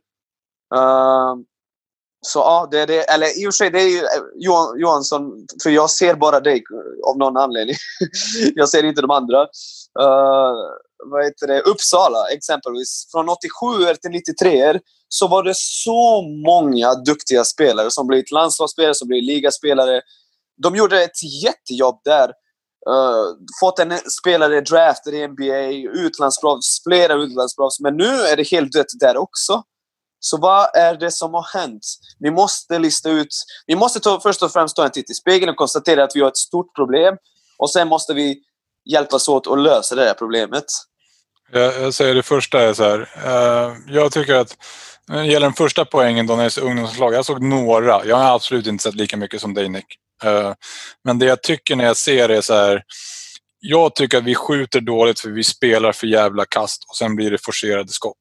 Uh, 0.75 1.35
så 2.25 2.39
ja, 2.39 2.67
det 2.71 2.79
är 2.79 2.87
det. 2.87 3.01
Eller 3.13 3.43
i 3.43 3.47
och 3.47 3.53
för 3.53 3.57
sig, 3.57 3.69
det 3.69 3.81
är 3.81 3.89
ju 3.89 3.97
eh, 3.97 4.23
Johan, 4.35 4.79
Johansson. 4.79 5.45
För 5.63 5.69
jag 5.69 5.89
ser 5.89 6.15
bara 6.15 6.39
dig 6.39 6.55
eh, 6.55 7.09
av 7.09 7.17
någon 7.17 7.37
anledning. 7.37 7.75
jag 8.55 8.69
ser 8.69 8.85
inte 8.85 9.01
de 9.01 9.11
andra. 9.11 9.41
Uh, 10.01 10.55
vad 11.05 11.25
heter 11.25 11.47
det? 11.47 11.61
Uppsala 11.61 12.27
exempelvis. 12.33 13.07
Från 13.11 13.29
87 13.29 13.95
till 14.01 14.11
93 14.11 14.79
så 15.07 15.27
var 15.27 15.43
det 15.43 15.53
så 15.55 16.21
många 16.45 16.95
duktiga 16.95 17.43
spelare 17.43 17.91
som 17.91 18.07
blivit 18.07 18.31
landslagsspelare, 18.31 18.95
som 18.95 19.07
blivit 19.07 19.25
ligaspelare. 19.25 20.01
De 20.63 20.75
gjorde 20.75 21.03
ett 21.03 21.43
jättejobb 21.43 22.01
där. 22.03 22.31
Uh, 22.89 23.35
fått 23.59 23.79
en 23.79 23.97
spelare 23.97 24.61
draftad 24.61 25.11
i 25.11 25.27
NBA, 25.27 25.89
utlandsproffs, 26.05 26.83
flera 26.83 27.13
utlandsproffs. 27.13 27.79
Men 27.79 27.97
nu 27.97 28.05
är 28.05 28.35
det 28.35 28.51
helt 28.51 28.71
dött 28.71 28.99
där 28.99 29.17
också. 29.17 29.63
Så 30.19 30.37
vad 30.37 30.75
är 30.75 30.95
det 30.95 31.11
som 31.11 31.33
har 31.33 31.59
hänt? 31.59 31.85
Vi 32.19 32.31
måste 32.31 32.79
lista 32.79 33.09
ut... 33.09 33.27
Vi 33.65 33.75
måste 33.75 33.99
ta, 33.99 34.19
först 34.19 34.43
och 34.43 34.51
främst 34.51 34.75
ta 34.75 34.85
en 34.85 34.91
titt 34.91 35.09
i 35.09 35.13
spegeln 35.13 35.49
och 35.49 35.55
konstatera 35.55 36.03
att 36.03 36.15
vi 36.15 36.21
har 36.21 36.27
ett 36.27 36.37
stort 36.37 36.75
problem. 36.75 37.17
Och 37.57 37.71
sen 37.71 37.87
måste 37.87 38.13
vi 38.13 38.37
hjälpas 38.85 39.27
åt 39.27 39.47
att 39.47 39.59
lösa 39.59 39.95
det 39.95 40.05
här 40.05 40.13
problemet. 40.13 40.65
Jag, 41.53 41.81
jag 41.81 41.93
säger 41.93 42.15
det 42.15 42.23
första 42.23 42.61
är 42.61 42.73
så 42.73 42.83
här. 42.83 42.99
Uh, 42.99 43.77
jag 43.87 44.11
tycker 44.11 44.35
att 44.35 44.57
när 45.07 45.23
det 45.23 45.27
gäller 45.27 45.47
den 45.47 45.53
första 45.53 45.85
poängen 45.85 46.27
då 46.27 46.35
när 46.35 46.43
det 46.43 46.57
är 46.57 46.63
ungdomslag. 46.65 47.13
Jag 47.13 47.25
såg 47.25 47.41
några. 47.41 48.05
Jag 48.05 48.15
har 48.15 48.35
absolut 48.35 48.67
inte 48.67 48.83
sett 48.83 48.95
lika 48.95 49.17
mycket 49.17 49.41
som 49.41 49.53
dig 49.53 49.69
Nick. 49.69 49.85
Uh, 50.25 50.53
men 51.03 51.19
det 51.19 51.25
jag 51.25 51.43
tycker 51.43 51.75
när 51.75 51.85
jag 51.85 51.97
ser 51.97 52.27
det 52.27 52.37
är 52.37 52.41
så 52.41 52.53
här. 52.53 52.83
Jag 53.59 53.95
tycker 53.95 54.17
att 54.17 54.23
vi 54.23 54.35
skjuter 54.35 54.81
dåligt 54.81 55.19
för 55.19 55.29
vi 55.29 55.43
spelar 55.43 55.91
för 55.91 56.07
jävla 56.07 56.45
kast 56.45 56.85
och 56.89 56.95
sen 56.95 57.15
blir 57.15 57.31
det 57.31 57.45
forcerade 57.45 57.89
skott. 57.89 58.17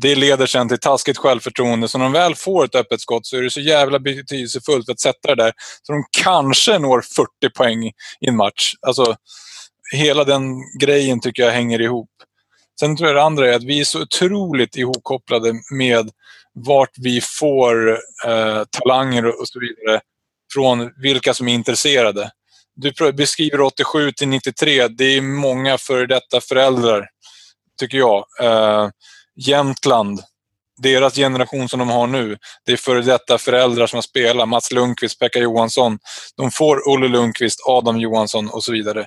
det 0.00 0.14
leder 0.14 0.46
sen 0.46 0.68
till 0.68 0.78
taskigt 0.78 1.18
självförtroende. 1.18 1.88
Så 1.88 1.98
när 1.98 2.04
de 2.04 2.12
väl 2.12 2.34
får 2.34 2.64
ett 2.64 2.74
öppet 2.74 3.00
skott 3.00 3.26
så 3.26 3.36
är 3.36 3.42
det 3.42 3.50
så 3.50 3.60
jävla 3.60 3.98
betydelsefullt 3.98 4.88
att 4.88 5.00
sätta 5.00 5.34
det 5.34 5.42
där. 5.42 5.52
Så 5.82 5.92
de 5.92 6.04
kanske 6.22 6.78
når 6.78 7.00
40 7.16 7.54
poäng 7.56 7.86
i 7.86 7.92
en 8.28 8.36
match. 8.36 8.74
Alltså, 8.86 9.16
hela 9.92 10.24
den 10.24 10.42
grejen 10.80 11.20
tycker 11.20 11.42
jag 11.42 11.52
hänger 11.52 11.80
ihop. 11.80 12.10
Sen 12.80 12.96
tror 12.96 13.08
jag 13.08 13.16
det 13.16 13.22
andra 13.22 13.48
är 13.52 13.56
att 13.56 13.64
vi 13.64 13.80
är 13.80 13.84
så 13.84 14.02
otroligt 14.02 14.76
ihopkopplade 14.76 15.54
med 15.72 16.10
vart 16.54 16.98
vi 16.98 17.20
får 17.20 17.90
eh, 18.26 18.64
talanger 18.70 19.40
och 19.40 19.48
så 19.48 19.60
vidare 19.60 20.00
från 20.52 20.90
vilka 21.02 21.34
som 21.34 21.48
är 21.48 21.54
intresserade. 21.54 22.30
Du 22.76 23.12
beskriver 23.12 23.60
87 23.60 24.12
till 24.12 24.28
93. 24.28 24.88
Det 24.88 25.04
är 25.04 25.20
många 25.20 25.78
före 25.78 26.06
detta 26.06 26.40
föräldrar, 26.40 27.08
tycker 27.80 27.98
jag. 27.98 28.24
Eh, 28.40 28.88
Jämtland, 29.36 30.20
deras 30.82 31.14
generation 31.14 31.68
som 31.68 31.78
de 31.78 31.88
har 31.88 32.06
nu, 32.06 32.36
det 32.66 32.72
är 32.72 32.76
före 32.76 33.02
detta 33.02 33.38
föräldrar 33.38 33.86
som 33.86 33.96
har 33.96 34.02
spelat. 34.02 34.48
Mats 34.48 34.72
Lundqvist, 34.72 35.18
Pekka 35.18 35.38
Johansson. 35.38 35.98
De 36.36 36.50
får 36.50 36.88
Olle 36.88 37.08
Lundqvist, 37.08 37.60
Adam 37.66 38.00
Johansson 38.00 38.48
och 38.48 38.64
så 38.64 38.72
vidare. 38.72 39.06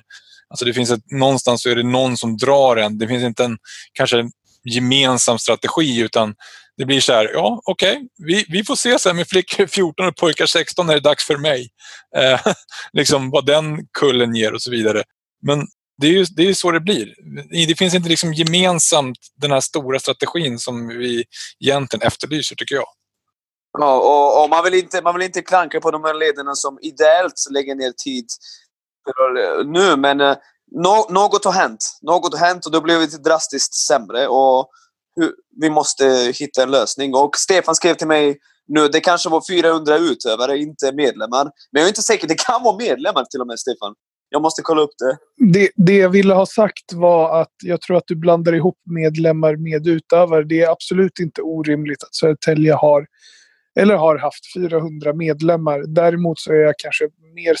Alltså 0.50 0.64
det 0.64 0.74
finns 0.74 0.90
ett, 0.90 1.10
någonstans 1.10 1.62
så 1.62 1.68
är 1.68 1.76
det 1.76 1.82
någon 1.82 2.16
som 2.16 2.36
drar 2.36 2.76
en. 2.76 2.98
Det 2.98 3.08
finns 3.08 3.24
inte 3.24 3.44
en 3.44 3.58
kanske 3.92 4.30
gemensam 4.64 5.38
strategi 5.38 6.00
utan 6.00 6.34
det 6.76 6.84
blir 6.84 7.00
så 7.00 7.12
här, 7.12 7.30
ja 7.34 7.60
okej, 7.64 7.96
okay, 7.96 8.08
vi, 8.18 8.44
vi 8.48 8.64
får 8.64 8.76
se 8.76 8.98
sen 8.98 9.16
med 9.16 9.28
flickor 9.28 9.66
14 9.66 10.06
och 10.06 10.16
pojkar 10.16 10.46
16 10.46 10.86
när 10.86 10.94
det 10.94 10.98
är 10.98 11.02
dags 11.02 11.26
för 11.26 11.36
mig. 11.36 11.68
Eh, 12.16 12.40
liksom 12.92 13.30
vad 13.30 13.46
den 13.46 13.86
kullen 13.98 14.34
ger 14.34 14.54
och 14.54 14.62
så 14.62 14.70
vidare. 14.70 15.02
Men 15.42 15.66
det 16.00 16.06
är 16.06 16.10
ju 16.10 16.24
det 16.36 16.48
är 16.48 16.54
så 16.54 16.70
det 16.70 16.80
blir. 16.80 17.14
Det 17.66 17.78
finns 17.78 17.94
inte 17.94 18.08
liksom 18.08 18.32
gemensamt 18.34 19.18
den 19.36 19.50
här 19.50 19.60
stora 19.60 19.98
strategin 19.98 20.58
som 20.58 20.88
vi 20.88 21.24
egentligen 21.60 22.06
efterlyser, 22.06 22.56
tycker 22.56 22.74
jag. 22.74 22.86
Ja, 23.78 23.98
och, 23.98 24.42
och, 24.42 24.50
man, 24.50 24.64
vill 24.64 24.74
inte, 24.74 25.02
man 25.02 25.14
vill 25.14 25.26
inte 25.26 25.42
klanka 25.42 25.80
på 25.80 25.90
de 25.90 26.04
här 26.04 26.14
ledarna 26.14 26.54
som 26.54 26.78
ideellt 26.82 27.46
lägger 27.50 27.74
ner 27.74 27.92
tid 28.04 28.26
nu, 29.64 29.96
men 29.96 30.20
eh, 30.20 30.36
no, 30.70 31.12
något 31.12 31.44
har 31.44 31.52
hänt. 31.52 31.98
Något 32.02 32.38
har 32.38 32.46
hänt 32.46 32.66
och 32.66 32.72
då 32.72 32.80
blev 32.80 33.00
det 33.00 33.24
drastiskt 33.24 33.74
sämre. 33.74 34.28
Och 34.28 34.70
vi 35.60 35.70
måste 35.70 36.32
hitta 36.34 36.62
en 36.62 36.70
lösning. 36.70 37.14
Och 37.14 37.36
Stefan 37.36 37.74
skrev 37.74 37.94
till 37.94 38.06
mig 38.06 38.38
nu, 38.68 38.88
det 38.88 39.00
kanske 39.00 39.28
var 39.28 39.42
400 39.50 39.98
utövare, 39.98 40.58
inte 40.58 40.92
medlemmar. 40.92 41.44
Men 41.44 41.80
jag 41.80 41.84
är 41.84 41.88
inte 41.88 42.02
säker, 42.02 42.28
det 42.28 42.38
kan 42.46 42.62
vara 42.62 42.76
medlemmar 42.76 43.24
till 43.24 43.40
och 43.40 43.46
med, 43.46 43.58
Stefan. 43.58 43.94
Jag 44.30 44.42
måste 44.42 44.62
kolla 44.62 44.82
upp 44.82 44.94
det. 44.98 45.16
det. 45.52 45.70
Det 45.76 45.96
jag 45.96 46.08
ville 46.08 46.34
ha 46.34 46.46
sagt 46.46 46.92
var 46.92 47.40
att 47.40 47.52
jag 47.64 47.80
tror 47.80 47.96
att 47.96 48.06
du 48.06 48.16
blandar 48.16 48.54
ihop 48.54 48.78
medlemmar 48.84 49.56
med 49.56 49.86
utövare. 49.86 50.44
Det 50.44 50.62
är 50.62 50.70
absolut 50.70 51.18
inte 51.18 51.42
orimligt 51.42 52.02
att 52.02 52.14
Södertälje 52.14 52.72
har, 52.72 53.06
eller 53.80 53.96
har 53.96 54.18
haft 54.18 54.52
400 54.56 55.12
medlemmar. 55.14 55.84
Däremot 55.86 56.38
så 56.38 56.52
är 56.52 56.56
jag 56.56 56.74
kanske 56.78 57.04
mer 57.34 57.56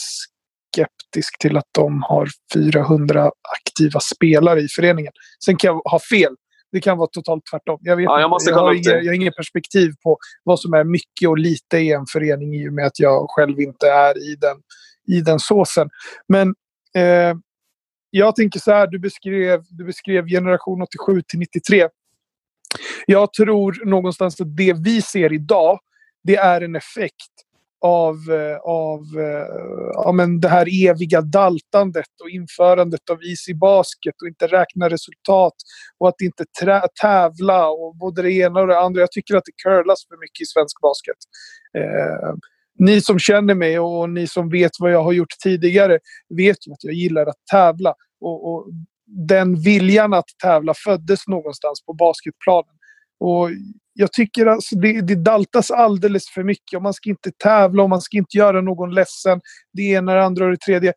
skeptisk 0.72 1.38
till 1.38 1.56
att 1.56 1.68
de 1.72 2.02
har 2.02 2.28
400 2.54 3.30
aktiva 3.58 4.00
spelare 4.00 4.60
i 4.60 4.68
föreningen. 4.68 5.12
Sen 5.44 5.56
kan 5.56 5.68
jag 5.68 5.90
ha 5.90 6.00
fel. 6.10 6.34
Det 6.72 6.80
kan 6.80 6.98
vara 6.98 7.08
totalt 7.12 7.42
tvärtom. 7.50 7.78
Jag, 7.82 7.96
vet 7.96 8.04
ja, 8.04 8.20
jag, 8.20 8.30
måste 8.30 8.50
jag, 8.50 8.58
har 8.58 8.74
inga, 8.74 8.90
jag 8.90 9.06
har 9.06 9.14
inget 9.14 9.36
perspektiv 9.36 9.92
på 10.02 10.18
vad 10.44 10.60
som 10.60 10.74
är 10.74 10.84
mycket 10.84 11.28
och 11.28 11.38
lite 11.38 11.78
i 11.78 11.92
en 11.92 12.06
förening 12.12 12.54
i 12.54 12.68
och 12.68 12.72
med 12.72 12.86
att 12.86 13.00
jag 13.00 13.26
själv 13.30 13.60
inte 13.60 13.90
är 13.90 14.32
i 14.32 14.36
den, 14.36 14.56
i 15.08 15.20
den 15.20 15.38
såsen. 15.38 15.90
Men 16.28 16.48
eh, 16.96 17.34
jag 18.10 18.36
tänker 18.36 18.60
så 18.60 18.70
här, 18.72 18.86
du 18.86 18.98
beskrev, 18.98 19.62
du 19.70 19.84
beskrev 19.84 20.26
generation 20.26 20.82
87 20.82 21.22
till 21.28 21.38
93. 21.38 21.88
Jag 23.06 23.32
tror 23.32 23.84
någonstans 23.84 24.40
att 24.40 24.56
det 24.56 24.72
vi 24.72 25.02
ser 25.02 25.32
idag, 25.32 25.78
det 26.24 26.36
är 26.36 26.60
en 26.60 26.76
effekt 26.76 27.32
av, 27.80 28.14
eh, 28.14 28.56
av 28.56 29.00
eh, 29.18 29.46
ja, 29.92 30.12
men 30.12 30.40
det 30.40 30.48
här 30.48 30.88
eviga 30.88 31.20
daltandet 31.20 32.20
och 32.22 32.30
införandet 32.30 33.10
av 33.10 33.24
Easy 33.24 33.54
Basket 33.54 34.14
och 34.22 34.28
inte 34.28 34.46
räkna 34.46 34.88
resultat 34.88 35.54
och 35.98 36.08
att 36.08 36.20
inte 36.20 36.44
tävla 37.00 37.68
och 37.68 37.96
både 37.96 38.22
det 38.22 38.32
ena 38.32 38.60
och 38.60 38.66
det 38.66 38.78
andra. 38.78 39.00
Jag 39.00 39.12
tycker 39.12 39.36
att 39.36 39.44
det 39.44 39.62
curlas 39.62 40.06
för 40.08 40.20
mycket 40.20 40.40
i 40.42 40.46
svensk 40.46 40.80
basket. 40.80 41.16
Eh, 41.78 42.34
ni 42.78 43.00
som 43.00 43.18
känner 43.18 43.54
mig 43.54 43.78
och 43.78 44.10
ni 44.10 44.26
som 44.26 44.48
vet 44.48 44.72
vad 44.78 44.92
jag 44.92 45.02
har 45.02 45.12
gjort 45.12 45.38
tidigare 45.42 45.98
vet 46.36 46.66
ju 46.66 46.72
att 46.72 46.84
jag 46.84 46.94
gillar 46.94 47.26
att 47.26 47.46
tävla. 47.50 47.94
Och, 48.20 48.52
och 48.52 48.66
den 49.06 49.60
viljan 49.62 50.14
att 50.14 50.28
tävla 50.42 50.74
föddes 50.74 51.26
någonstans 51.26 51.84
på 51.86 51.92
basketplanen. 51.92 52.77
Och 53.20 53.50
jag 54.00 54.12
tycker 54.12 54.46
alltså 54.46 54.76
det, 54.76 55.00
det 55.00 55.14
daltas 55.14 55.70
alldeles 55.70 56.28
för 56.28 56.42
mycket. 56.42 56.76
Och 56.76 56.82
man 56.82 56.94
ska 56.94 57.10
inte 57.10 57.30
tävla 57.44 57.82
och 57.82 57.90
man 57.90 58.00
ska 58.00 58.16
inte 58.16 58.36
göra 58.36 58.60
någon 58.60 58.94
ledsen. 58.94 59.40
Det 59.72 59.82
ena, 59.82 60.14
det 60.14 60.24
andra 60.24 60.44
och 60.44 60.50
det 60.50 60.56
tredje. 60.56 60.92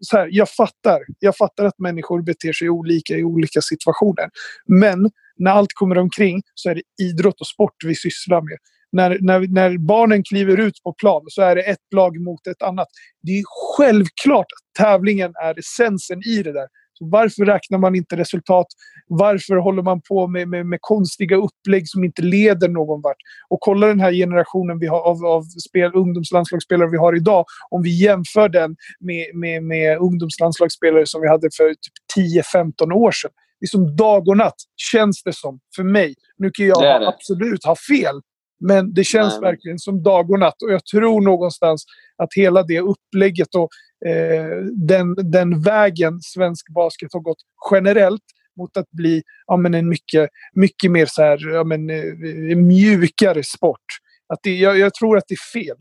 så 0.00 0.16
här, 0.16 0.28
jag 0.32 0.48
fattar. 0.50 1.00
Jag 1.18 1.36
fattar 1.36 1.64
att 1.64 1.78
människor 1.78 2.22
beter 2.22 2.52
sig 2.52 2.70
olika 2.70 3.14
i 3.14 3.24
olika 3.24 3.60
situationer. 3.60 4.30
Men 4.66 5.10
när 5.36 5.50
allt 5.50 5.72
kommer 5.74 5.98
omkring 5.98 6.42
så 6.54 6.70
är 6.70 6.74
det 6.74 6.82
idrott 7.02 7.40
och 7.40 7.46
sport 7.46 7.74
vi 7.86 7.94
sysslar 7.94 8.40
med. 8.40 8.58
När, 8.92 9.18
när, 9.20 9.40
när 9.40 9.78
barnen 9.78 10.22
kliver 10.22 10.60
ut 10.60 10.82
på 10.82 10.92
plan 10.92 11.22
så 11.28 11.42
är 11.42 11.56
det 11.56 11.62
ett 11.62 11.92
lag 11.94 12.20
mot 12.20 12.46
ett 12.46 12.62
annat. 12.62 12.88
Det 13.22 13.32
är 13.32 13.44
självklart 13.76 14.46
att 14.46 14.84
tävlingen 14.84 15.32
är 15.42 15.58
essensen 15.58 16.18
i 16.26 16.42
det 16.42 16.52
där. 16.52 16.66
Varför 17.00 17.44
räknar 17.44 17.78
man 17.78 17.94
inte 17.94 18.16
resultat? 18.16 18.66
Varför 19.06 19.56
håller 19.56 19.82
man 19.82 20.00
på 20.08 20.26
med, 20.26 20.48
med, 20.48 20.66
med 20.66 20.78
konstiga 20.82 21.36
upplägg 21.36 21.88
som 21.88 22.04
inte 22.04 22.22
leder 22.22 22.68
någon 22.68 23.00
vart? 23.00 23.16
Och 23.48 23.60
kolla 23.60 23.86
den 23.86 24.00
här 24.00 24.12
generationen 24.12 24.78
vi 24.78 24.86
har 24.86 25.00
av, 25.00 25.24
av 25.26 25.42
spel, 25.68 25.90
ungdomslandslagsspelare 25.94 26.90
vi 26.90 26.96
har 26.96 27.16
idag. 27.16 27.44
Om 27.70 27.82
vi 27.82 28.02
jämför 28.02 28.48
den 28.48 28.76
med, 29.00 29.26
med, 29.34 29.62
med 29.62 29.98
ungdomslandslagsspelare 29.98 31.06
som 31.06 31.20
vi 31.20 31.28
hade 31.28 31.48
för 31.56 31.68
typ 31.68 32.44
10-15 32.54 32.92
år 32.92 33.12
sedan. 33.12 33.30
Det 33.60 33.64
är 33.64 33.68
som 33.68 33.96
dag 33.96 34.28
och 34.28 34.36
natt, 34.36 34.56
känns 34.92 35.22
det 35.22 35.32
som, 35.32 35.60
för 35.76 35.82
mig. 35.82 36.14
Nu 36.38 36.50
kan 36.50 36.66
jag 36.66 36.82
det 36.82 36.98
det. 36.98 37.08
absolut 37.08 37.64
ha 37.64 37.76
fel. 37.76 38.20
Men 38.60 38.94
det 38.94 39.04
känns 39.04 39.32
Nej. 39.40 39.50
verkligen 39.50 39.78
som 39.78 40.02
dag 40.02 40.30
och 40.30 40.38
natt. 40.38 40.62
Och 40.62 40.72
jag 40.72 40.84
tror 40.84 41.20
någonstans 41.20 41.84
att 42.22 42.28
hela 42.36 42.62
det 42.62 42.80
upplägget 42.80 43.54
och 43.54 43.68
Eh, 44.06 44.64
den, 44.72 45.14
den 45.30 45.62
vägen 45.62 46.20
svensk 46.20 46.74
basket 46.74 47.12
har 47.12 47.20
gått 47.20 47.38
generellt 47.70 48.22
mot 48.58 48.76
att 48.76 48.90
bli 48.90 49.22
ja, 49.46 49.56
men 49.56 49.74
en 49.74 49.88
mycket, 49.88 50.30
mycket 50.52 50.90
mer 50.90 51.06
så 51.06 51.22
här, 51.22 51.54
ja, 51.54 51.64
men, 51.64 51.90
eh, 51.90 52.56
mjukare 52.56 53.44
sport. 53.44 53.84
Att 54.32 54.38
det, 54.42 54.54
jag, 54.54 54.78
jag 54.78 54.94
tror 54.94 55.18
att 55.18 55.24
det 55.28 55.34
är 55.34 55.60
fel. 55.60 55.76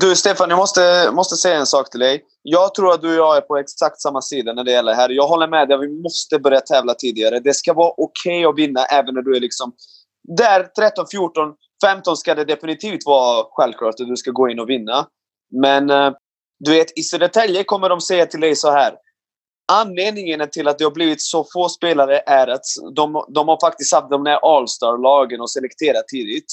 Du 0.00 0.16
Stefan, 0.16 0.50
jag 0.50 0.56
måste, 0.56 1.10
måste 1.12 1.36
säga 1.36 1.56
en 1.56 1.66
sak 1.66 1.90
till 1.90 2.00
dig. 2.00 2.24
Jag 2.42 2.74
tror 2.74 2.92
att 2.92 3.02
du 3.02 3.08
och 3.08 3.14
jag 3.14 3.36
är 3.36 3.40
på 3.40 3.56
exakt 3.56 4.00
samma 4.00 4.22
sida 4.22 4.52
när 4.52 4.64
det 4.64 4.70
gäller 4.70 4.90
det 4.90 4.96
här. 4.96 5.08
Jag 5.08 5.28
håller 5.28 5.48
med 5.48 5.68
dig, 5.68 5.78
vi 5.78 6.02
måste 6.02 6.38
börja 6.38 6.60
tävla 6.60 6.94
tidigare. 6.94 7.40
Det 7.40 7.54
ska 7.54 7.72
vara 7.72 7.92
okej 7.96 8.46
okay 8.46 8.50
att 8.50 8.58
vinna 8.58 8.84
även 8.84 9.14
när 9.14 9.22
du 9.22 9.36
är 9.36 9.40
liksom 9.40 9.72
där 10.28 10.62
13, 10.62 11.06
14, 11.10 11.54
15 11.84 12.16
ska 12.16 12.34
det 12.34 12.44
definitivt 12.44 13.06
vara 13.06 13.46
självklart 13.50 14.00
att 14.00 14.08
du 14.08 14.16
ska 14.16 14.30
gå 14.30 14.48
in 14.48 14.60
och 14.60 14.70
vinna. 14.70 15.06
Men 15.50 15.90
eh, 15.90 16.12
du 16.58 16.70
vet, 16.70 16.98
i 16.98 17.02
Södertälje 17.02 17.64
kommer 17.64 17.88
de 17.88 18.00
säga 18.00 18.26
till 18.26 18.40
dig 18.40 18.56
så 18.56 18.70
här. 18.70 18.94
Anledningen 19.72 20.50
till 20.50 20.68
att 20.68 20.78
det 20.78 20.84
har 20.84 20.90
blivit 20.90 21.22
så 21.22 21.46
få 21.52 21.68
spelare 21.68 22.22
är 22.26 22.46
att 22.46 22.64
de, 22.94 23.24
de 23.28 23.48
har 23.48 23.60
faktiskt 23.60 23.94
haft 23.94 24.10
de 24.10 24.26
här 24.26 24.56
All-star-lagen 24.56 25.40
och 25.40 25.50
selekterat 25.50 26.08
tidigt. 26.08 26.52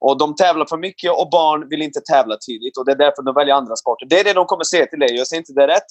Och 0.00 0.18
de 0.18 0.34
tävlar 0.34 0.66
för 0.66 0.76
mycket 0.76 1.12
och 1.12 1.30
barn 1.30 1.68
vill 1.68 1.82
inte 1.82 2.00
tävla 2.00 2.36
tidigt. 2.36 2.76
Och 2.78 2.84
det 2.84 2.92
är 2.92 2.96
därför 2.96 3.22
de 3.22 3.34
väljer 3.34 3.54
andra 3.54 3.76
sporter. 3.76 4.06
Det 4.06 4.20
är 4.20 4.24
det 4.24 4.32
de 4.32 4.46
kommer 4.46 4.64
säga 4.64 4.86
till 4.86 4.98
dig. 4.98 5.16
Jag 5.16 5.26
säger 5.26 5.40
inte 5.40 5.52
det 5.52 5.66
rätt. 5.66 5.82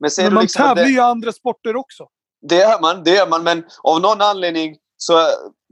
Men, 0.00 0.10
men 0.18 0.34
man 0.34 0.42
liksom 0.42 0.66
tävlar 0.66 0.84
ju 0.84 0.96
i 0.96 1.00
andra 1.00 1.32
sporter 1.32 1.76
också. 1.76 2.06
Det 2.48 2.56
gör 2.56 2.80
man, 2.80 3.04
det 3.04 3.10
gör 3.10 3.28
man. 3.28 3.44
Men 3.44 3.64
av 3.82 4.00
någon 4.00 4.20
anledning 4.20 4.76
så 4.96 5.12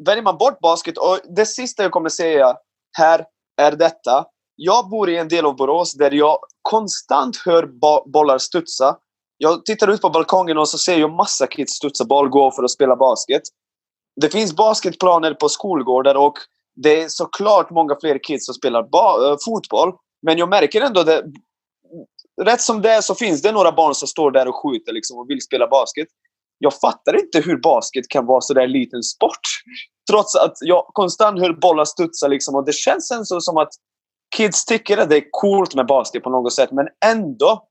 väljer 0.06 0.22
man 0.22 0.38
bort 0.38 0.60
basket. 0.60 0.98
Och 0.98 1.18
det 1.36 1.46
sista 1.46 1.82
jag 1.82 1.92
kommer 1.92 2.08
säga 2.08 2.56
här 2.98 3.24
är 3.60 3.72
detta. 3.72 4.24
Jag 4.56 4.88
bor 4.88 5.10
i 5.10 5.16
en 5.16 5.28
del 5.28 5.46
av 5.46 5.56
Borås 5.56 5.94
där 5.94 6.10
jag 6.10 6.38
konstant 6.62 7.36
hör 7.36 7.66
bollar 8.12 8.38
studsa. 8.38 8.96
Jag 9.38 9.64
tittar 9.64 9.88
ut 9.88 10.00
på 10.00 10.10
balkongen 10.10 10.58
och 10.58 10.68
så 10.68 10.78
ser 10.78 10.98
jag 10.98 11.12
massa 11.12 11.46
kids 11.46 11.72
studsa 11.72 12.04
boll, 12.04 12.28
gå 12.28 12.50
för 12.50 12.64
att 12.64 12.70
spela 12.70 12.96
basket. 12.96 13.42
Det 14.20 14.30
finns 14.30 14.56
basketplaner 14.56 15.34
på 15.34 15.48
skolgårdar 15.48 16.14
och 16.14 16.34
det 16.74 17.02
är 17.02 17.08
såklart 17.08 17.70
många 17.70 17.96
fler 18.00 18.18
kids 18.22 18.46
som 18.46 18.54
spelar 18.54 18.80
eh, 18.82 19.36
fotboll. 19.44 19.92
Men 20.22 20.38
jag 20.38 20.48
märker 20.48 20.80
ändå 20.80 21.00
att 21.00 21.24
rätt 22.42 22.60
som 22.60 22.82
det 22.82 22.90
är 22.90 23.00
så 23.00 23.14
finns 23.14 23.42
det 23.42 23.52
några 23.52 23.72
barn 23.72 23.94
som 23.94 24.08
står 24.08 24.30
där 24.30 24.48
och 24.48 24.54
skjuter 24.62 24.92
liksom 24.92 25.18
och 25.18 25.30
vill 25.30 25.42
spela 25.42 25.68
basket 25.68 26.08
jag 26.58 26.74
fattar 26.80 27.20
inte 27.20 27.40
hur 27.40 27.60
basket 27.60 28.08
kan 28.08 28.26
vara 28.26 28.40
så 28.40 28.54
där 28.54 28.66
liten 28.66 29.02
sport. 29.02 29.40
Trots 30.10 30.36
att 30.36 30.54
jag 30.60 30.86
konstant 30.86 31.40
hör 31.40 31.52
bollar 31.52 31.84
studsa 31.84 32.28
liksom, 32.28 32.54
och 32.54 32.64
det 32.64 32.74
känns 32.74 33.10
ändå 33.10 33.40
som 33.40 33.56
att 33.56 33.72
kids 34.36 34.64
tycker 34.64 34.98
att 34.98 35.10
det 35.10 35.16
är 35.16 35.24
coolt 35.30 35.74
med 35.74 35.86
basket 35.86 36.22
på 36.22 36.30
något 36.30 36.52
sätt. 36.52 36.72
Men 36.72 36.88
ändå, 37.04 37.68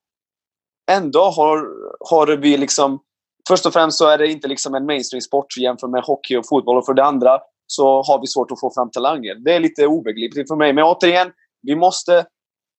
ändå 0.91 1.19
har, 1.19 1.67
har 2.09 2.37
vi 2.37 2.57
liksom... 2.57 2.99
Först 3.47 3.65
och 3.65 3.73
främst 3.73 3.97
så 3.97 4.07
är 4.07 4.17
det 4.17 4.27
inte 4.27 4.47
liksom 4.47 4.75
en 4.75 4.85
mainstream-sport 4.85 5.57
jämfört 5.57 5.89
med 5.89 6.03
hockey 6.03 6.37
och 6.37 6.47
fotboll. 6.47 6.77
Och 6.77 6.85
för 6.85 6.93
det 6.93 7.03
andra, 7.03 7.39
så 7.67 8.01
har 8.01 8.21
vi 8.21 8.27
svårt 8.27 8.51
att 8.51 8.59
få 8.59 8.71
fram 8.73 8.91
talanger. 8.91 9.35
Det 9.35 9.53
är 9.53 9.59
lite 9.59 9.87
obegripligt 9.87 10.47
för 10.47 10.55
mig. 10.55 10.73
Men 10.73 10.83
återigen, 10.83 11.31
vi 11.61 11.75
måste, 11.75 12.25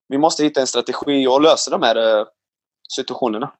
vi 0.09 0.19
måste 0.19 0.45
hitta 0.45 0.61
en 0.61 0.67
strategi 0.67 1.27
och 1.27 1.43
lösa 1.43 1.71
de 1.71 1.83
här 1.83 2.19
eh, 2.19 2.27
situationerna. 2.97 3.53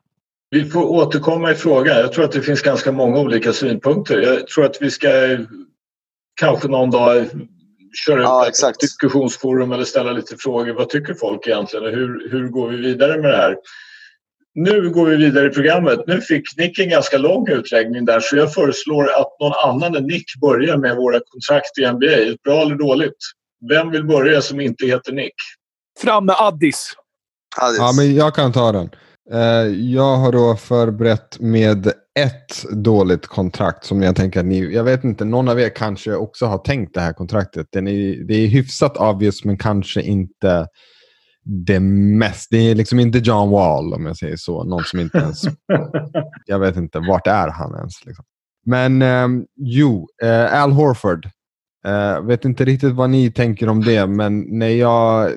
Vi 0.51 0.65
får 0.65 0.85
återkomma 0.85 1.51
i 1.51 1.55
frågan. 1.55 1.97
Jag 1.97 2.13
tror 2.13 2.25
att 2.25 2.33
det 2.33 2.43
finns 2.43 2.63
ganska 2.63 2.93
många 2.93 3.21
olika 3.21 3.53
synpunkter. 3.53 4.19
Jag 4.19 4.47
tror 4.47 4.65
att 4.65 4.83
vi 4.83 4.91
ska 4.91 5.09
kanske 6.41 6.69
någon 6.69 6.91
dag 6.91 7.27
köra 7.97 8.23
ja, 8.23 8.49
ett 8.49 8.81
diskussionsforum 8.81 9.73
eller 9.73 9.85
ställa 9.85 10.13
lite 10.13 10.37
frågor. 10.39 10.73
Vad 10.73 10.89
tycker 10.89 11.15
folk 11.15 11.47
egentligen? 11.47 11.85
Hur, 11.85 12.31
hur 12.31 12.49
går 12.49 12.69
vi 12.69 12.77
vidare 12.77 13.21
med 13.21 13.31
det 13.31 13.37
här? 13.37 13.57
Nu 14.55 14.91
går 14.91 15.07
vi 15.07 15.17
vidare 15.17 15.47
i 15.47 15.51
programmet. 15.51 16.01
Nu 16.07 16.21
fick 16.21 16.57
Nick 16.57 16.79
en 16.79 16.89
ganska 16.89 17.19
lång 17.19 17.49
utläggning 17.49 18.05
där 18.05 18.21
så 18.21 18.37
jag 18.37 18.55
föreslår 18.55 19.05
att 19.05 19.41
någon 19.41 19.53
annan 19.65 19.97
än 19.97 20.07
Nick 20.07 20.41
börjar 20.41 20.77
med 20.77 20.97
våra 20.97 21.21
kontrakt 21.21 21.79
i 21.79 21.87
NBA. 21.87 22.37
Bra 22.45 22.63
eller 22.63 22.75
dåligt? 22.75 23.17
Vem 23.69 23.91
vill 23.91 24.05
börja 24.05 24.43
som 24.43 24.61
inte 24.61 24.87
heter 24.87 25.13
Nick? 25.13 25.35
Fram 26.01 26.27
med 26.27 26.37
Addis. 26.39 26.93
Addis. 27.57 27.79
Ja, 27.79 27.93
men 27.97 28.15
jag 28.15 28.35
kan 28.35 28.53
ta 28.53 28.73
den. 28.73 28.91
Eh, 29.33 29.67
jag 29.93 30.17
har 30.17 30.33
då 30.33 30.57
förberett 30.57 31.41
med 31.41 31.93
ett 32.19 32.65
dåligt 32.71 33.27
kontrakt 33.27 33.85
som 33.85 34.03
jag 34.03 34.17
tänker 34.17 34.41
att 34.41 34.47
ni, 34.47 34.75
jag 34.75 34.85
vet 34.85 35.05
inte, 35.05 35.25
någon 35.25 35.49
av 35.49 35.61
er 35.61 35.69
kanske 35.69 36.15
också 36.15 36.47
har 36.47 36.59
tänkt 36.59 36.95
det 36.95 37.01
här 37.01 37.13
kontraktet. 37.13 37.67
Den 37.73 37.89
är, 37.89 38.25
det 38.29 38.35
är 38.35 38.47
hyfsat 38.47 38.97
obvious 38.97 39.45
men 39.45 39.59
kanske 39.59 40.03
inte 40.03 40.67
det 41.45 41.81
mest. 41.81 42.49
Det 42.51 42.71
är 42.71 42.75
liksom 42.75 43.01
inte 43.01 43.19
John 43.19 43.51
Wall 43.51 43.95
om 43.95 44.07
jag 44.07 44.17
säger 44.17 44.37
så. 44.37 44.65
Någon 44.65 44.85
som 44.85 45.01
inte 45.01 45.19
ens... 45.19 45.43
jag 46.47 46.59
vet 46.59 46.77
inte, 46.77 46.99
vart 46.99 47.27
är 47.27 47.49
han 47.49 47.75
ens? 47.75 48.07
Liksom. 48.07 48.25
Men 48.67 49.03
eh, 49.03 49.45
jo, 49.57 50.09
eh, 50.23 50.63
Al 50.63 50.73
Horford. 50.73 51.29
Uh, 51.87 52.21
vet 52.21 52.45
inte 52.45 52.65
riktigt 52.65 52.93
vad 52.93 53.11
ni 53.11 53.31
tänker 53.31 53.69
om 53.69 53.85
det, 53.85 54.07
men 54.07 54.59
när 54.59 54.69
jag 54.69 55.31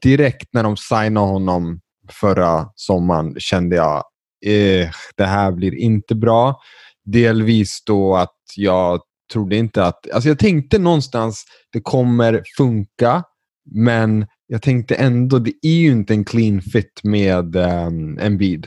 direkt 0.00 0.48
när 0.52 0.62
de 0.62 0.76
signade 0.76 1.26
honom 1.26 1.80
förra 2.10 2.68
sommaren 2.74 3.34
kände 3.38 3.76
jag 3.76 4.04
eh, 4.46 4.90
det 5.16 5.24
här 5.24 5.52
blir 5.52 5.74
inte 5.74 6.14
bra. 6.14 6.60
Delvis 7.04 7.84
då 7.84 8.16
att 8.16 8.36
jag 8.56 9.00
trodde 9.32 9.56
inte 9.56 9.84
att... 9.84 10.10
Alltså 10.10 10.28
jag 10.28 10.38
tänkte 10.38 10.78
någonstans 10.78 11.44
det 11.72 11.80
kommer 11.80 12.42
funka, 12.56 13.24
men 13.70 14.26
jag 14.46 14.62
tänkte 14.62 14.94
ändå 14.94 15.38
det 15.38 15.52
är 15.62 15.78
ju 15.78 15.92
inte 15.92 16.14
en 16.14 16.24
clean 16.24 16.62
fit 16.62 17.00
med 17.02 17.56
um, 17.56 18.18
Embiid. 18.18 18.66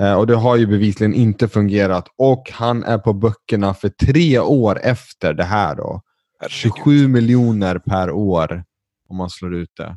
Uh, 0.00 0.14
och 0.14 0.26
det 0.26 0.36
har 0.36 0.56
ju 0.56 0.66
bevisligen 0.66 1.14
inte 1.14 1.48
fungerat. 1.48 2.08
Och 2.18 2.50
han 2.52 2.84
är 2.84 2.98
på 2.98 3.12
böckerna 3.12 3.74
för 3.74 3.88
tre 3.88 4.38
år 4.38 4.80
efter 4.82 5.34
det 5.34 5.44
här. 5.44 5.76
då. 5.76 6.02
27 6.48 7.08
miljoner 7.08 7.78
per 7.78 8.10
år 8.10 8.64
om 9.08 9.16
man 9.16 9.30
slår 9.30 9.54
ut 9.54 9.70
det. 9.76 9.96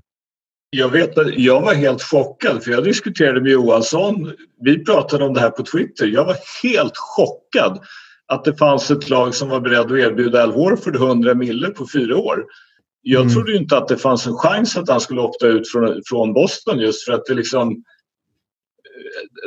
Jag 0.76 0.90
vet 0.90 1.18
att 1.18 1.34
jag 1.38 1.62
var 1.62 1.74
helt 1.74 2.04
chockad 2.04 2.64
för 2.64 2.72
jag 2.72 2.84
diskuterade 2.84 3.42
med 3.42 3.52
Johansson. 3.52 4.34
Vi 4.62 4.86
pratade 4.86 5.26
om 5.26 5.34
det 5.34 5.40
här 5.40 5.50
på 5.50 5.64
Twitter. 5.64 6.06
Jag 6.06 6.26
var 6.26 6.36
helt 6.64 6.98
chockad 6.98 7.80
att 8.28 8.44
det 8.44 8.56
fanns 8.56 8.92
ett 8.92 9.10
lag 9.10 9.36
som 9.36 9.50
var 9.50 9.60
beredd 9.60 9.80
att 9.80 9.92
erbjuda 9.92 10.44
Al 10.44 10.52
Horford 10.52 10.96
100 10.96 11.34
mille 11.34 11.70
på 11.70 11.88
fyra 11.94 12.18
år. 12.18 12.46
Jag 13.02 13.22
mm. 13.22 13.34
trodde 13.34 13.56
inte 13.56 13.78
att 13.78 13.88
det 13.88 13.98
fanns 13.98 14.28
en 14.28 14.38
chans 14.38 14.78
att 14.78 14.90
han 14.90 15.02
skulle 15.02 15.22
opta 15.22 15.48
ut 15.48 15.72
från, 15.72 16.02
från 16.10 16.34
Boston 16.34 16.80
just 16.80 17.06
för 17.06 17.14
att 17.14 17.26
det 17.26 17.34
liksom 17.34 17.84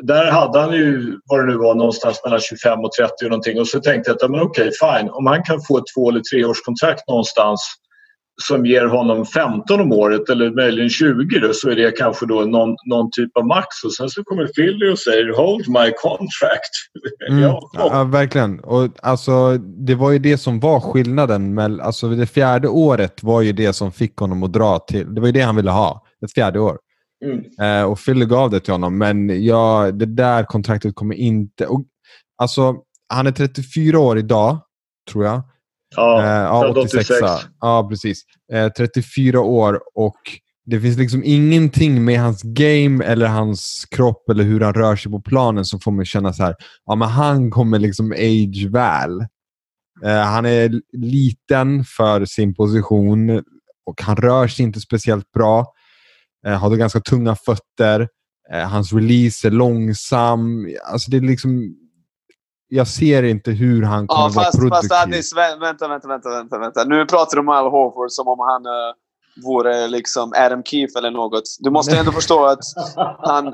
där 0.03 0.31
hade 0.31 0.61
han 0.61 0.75
ju 0.75 1.19
vad 1.25 1.41
det 1.41 1.47
nu 1.47 1.57
var 1.57 1.75
någonstans 1.75 2.21
mellan 2.25 2.41
25 2.41 2.79
och 2.79 2.93
30 2.93 3.13
och 3.25 3.31
någonting 3.31 3.61
och 3.61 3.69
så 3.69 3.81
tänkte 3.81 4.11
jag 4.11 4.25
att 4.25 4.31
men 4.31 4.41
okej 4.41 4.71
fine 4.81 5.11
om 5.11 5.27
han 5.27 5.43
kan 5.43 5.61
få 5.69 5.79
ett 5.79 5.85
två 5.95 6.11
eller 6.11 6.21
treårskontrakt 6.21 7.09
någonstans 7.09 7.61
som 8.43 8.67
ger 8.67 8.87
honom 8.87 9.27
15 9.27 9.81
om 9.81 9.93
året 9.93 10.29
eller 10.29 10.51
möjligen 10.51 10.91
20 10.91 11.39
då, 11.39 11.53
så 11.53 11.71
är 11.71 11.77
det 11.77 11.91
kanske 11.91 12.27
då 12.27 12.41
någon, 12.41 12.77
någon 12.87 13.11
typ 13.11 13.37
av 13.37 13.47
max. 13.47 13.67
Och 13.85 13.95
sen 13.95 14.09
så 14.09 14.25
kommer 14.25 14.47
Philly 14.47 14.93
och 14.93 14.99
säger 14.99 15.37
“Hold 15.37 15.69
my 15.69 15.93
contract”. 16.03 16.75
Mm. 17.31 17.43
ja, 17.43 17.71
ja, 17.73 18.05
verkligen. 18.05 18.61
Och 18.61 18.91
alltså, 19.03 19.59
det 19.59 19.95
var 19.95 20.11
ju 20.11 20.19
det 20.19 20.39
som 20.39 20.61
var 20.61 20.81
skillnaden. 20.81 21.55
Med, 21.55 21.81
alltså, 21.81 22.09
det 22.09 22.27
fjärde 22.27 22.69
året 22.69 23.23
var 23.23 23.41
ju 23.41 23.53
det 23.53 23.73
som 23.73 23.93
fick 23.93 24.17
honom 24.17 24.43
att 24.43 24.53
dra 24.53 24.79
till. 24.79 25.15
Det 25.15 25.21
var 25.21 25.29
ju 25.29 25.33
det 25.33 25.41
han 25.41 25.57
ville 25.57 25.71
ha. 25.71 26.07
Ett 26.25 26.33
fjärde 26.33 26.61
år. 26.61 26.79
Mm. 27.25 27.45
Eh, 27.61 27.91
och 27.91 27.99
Philly 27.99 28.27
gav 28.27 28.51
det 28.51 28.61
till 28.61 28.73
honom. 28.73 28.99
Men 28.99 29.45
ja, 29.45 29.91
det 29.93 30.07
där 30.07 30.45
kontraktet 30.45 30.95
kommer 30.95 31.15
inte... 31.15 31.67
Och, 31.67 31.85
alltså, 32.43 32.77
han 33.09 33.27
är 33.27 33.33
34 33.33 33.99
år 33.99 34.19
idag, 34.19 34.59
tror 35.11 35.25
jag. 35.25 35.43
Ja, 35.97 36.23
eh, 36.23 36.29
ja 36.29 36.69
86. 36.69 37.11
86. 37.11 37.49
Ja, 37.61 37.89
precis. 37.89 38.23
Eh, 38.53 38.69
34 38.69 39.41
år 39.41 39.81
och 39.95 40.21
det 40.67 40.81
finns 40.81 40.99
liksom 40.99 41.23
ingenting 41.25 42.05
med 42.05 42.21
hans 42.21 42.43
game 42.43 43.05
eller 43.05 43.27
hans 43.27 43.87
kropp 43.91 44.31
eller 44.31 44.45
hur 44.45 44.61
han 44.61 44.75
rör 44.75 44.97
sig 44.97 45.13
på 45.13 45.21
planen 45.21 45.65
som 45.65 45.81
får 45.81 45.93
mig 45.93 46.07
känna 46.07 46.33
så 46.33 46.43
här, 46.43 46.55
ja 46.87 46.95
men 46.95 47.09
han 47.09 47.51
kommer 47.51 47.79
liksom 47.79 48.13
age 48.13 48.67
väl. 48.71 49.21
Eh, 50.05 50.23
han 50.23 50.47
är 50.47 50.81
liten 50.93 51.85
för 51.85 52.25
sin 52.25 52.55
position 52.55 53.43
och 53.87 54.03
han 54.03 54.17
rör 54.17 54.49
sig 54.49 54.65
inte 54.65 54.81
speciellt 54.81 55.33
bra. 55.33 55.67
Eh, 56.47 56.59
har 56.59 56.77
ganska 56.77 57.01
tunga 57.01 57.37
fötter. 57.37 58.09
Eh, 58.53 58.69
hans 58.69 58.93
release 58.93 59.47
är 59.47 59.51
långsam. 59.51 60.69
Alltså 60.93 61.11
det 61.11 61.17
är 61.17 61.21
liksom 61.21 61.77
jag 62.69 62.89
ser 62.89 63.23
inte 63.23 63.51
hur 63.51 63.83
han 63.83 64.07
kommer 64.07 64.23
ja, 64.23 64.31
fast, 64.31 64.37
vara 64.37 64.51
produktiv. 64.51 64.89
Fast 64.89 65.03
Addis, 65.07 65.37
vänta, 65.37 65.89
vänta, 65.89 66.09
vänta, 66.09 66.29
vänta, 66.29 66.59
vänta. 66.59 66.85
Nu 66.85 67.07
pratar 67.07 67.37
du 67.37 67.41
om 67.41 67.49
Al 67.49 67.71
Horford 67.71 68.11
som 68.11 68.29
om 68.29 68.39
han 68.39 68.67
uh, 68.67 68.95
vore 69.45 69.89
liksom 69.89 70.33
Adam 70.37 70.63
Keefe 70.65 70.99
eller 70.99 71.11
något. 71.11 71.45
Du 71.59 71.71
måste 71.71 71.99
ändå 71.99 72.13
förstå 72.21 72.47
att 72.47 72.65
han... 73.19 73.47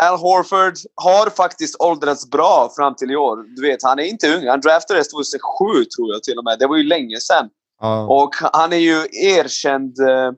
Al 0.00 0.18
Horford 0.18 0.74
har 0.94 1.30
faktiskt 1.30 1.76
åldrats 1.80 2.30
bra 2.30 2.72
fram 2.76 2.94
till 2.94 3.10
i 3.10 3.16
år. 3.16 3.36
Du 3.56 3.62
vet, 3.62 3.82
han 3.82 3.98
är 3.98 4.02
inte 4.02 4.36
ung. 4.36 4.48
Han 4.48 4.60
draftades 4.60 5.08
2007 5.08 5.84
tror 5.96 6.12
jag 6.12 6.22
till 6.22 6.38
och 6.38 6.44
med. 6.44 6.58
Det 6.58 6.66
var 6.66 6.76
ju 6.76 6.82
länge 6.82 7.20
sedan. 7.20 7.48
Uh. 7.82 8.10
Och 8.10 8.34
han 8.52 8.72
är 8.72 8.76
ju 8.76 9.06
erkänd, 9.12 10.00
uh, 10.00 10.32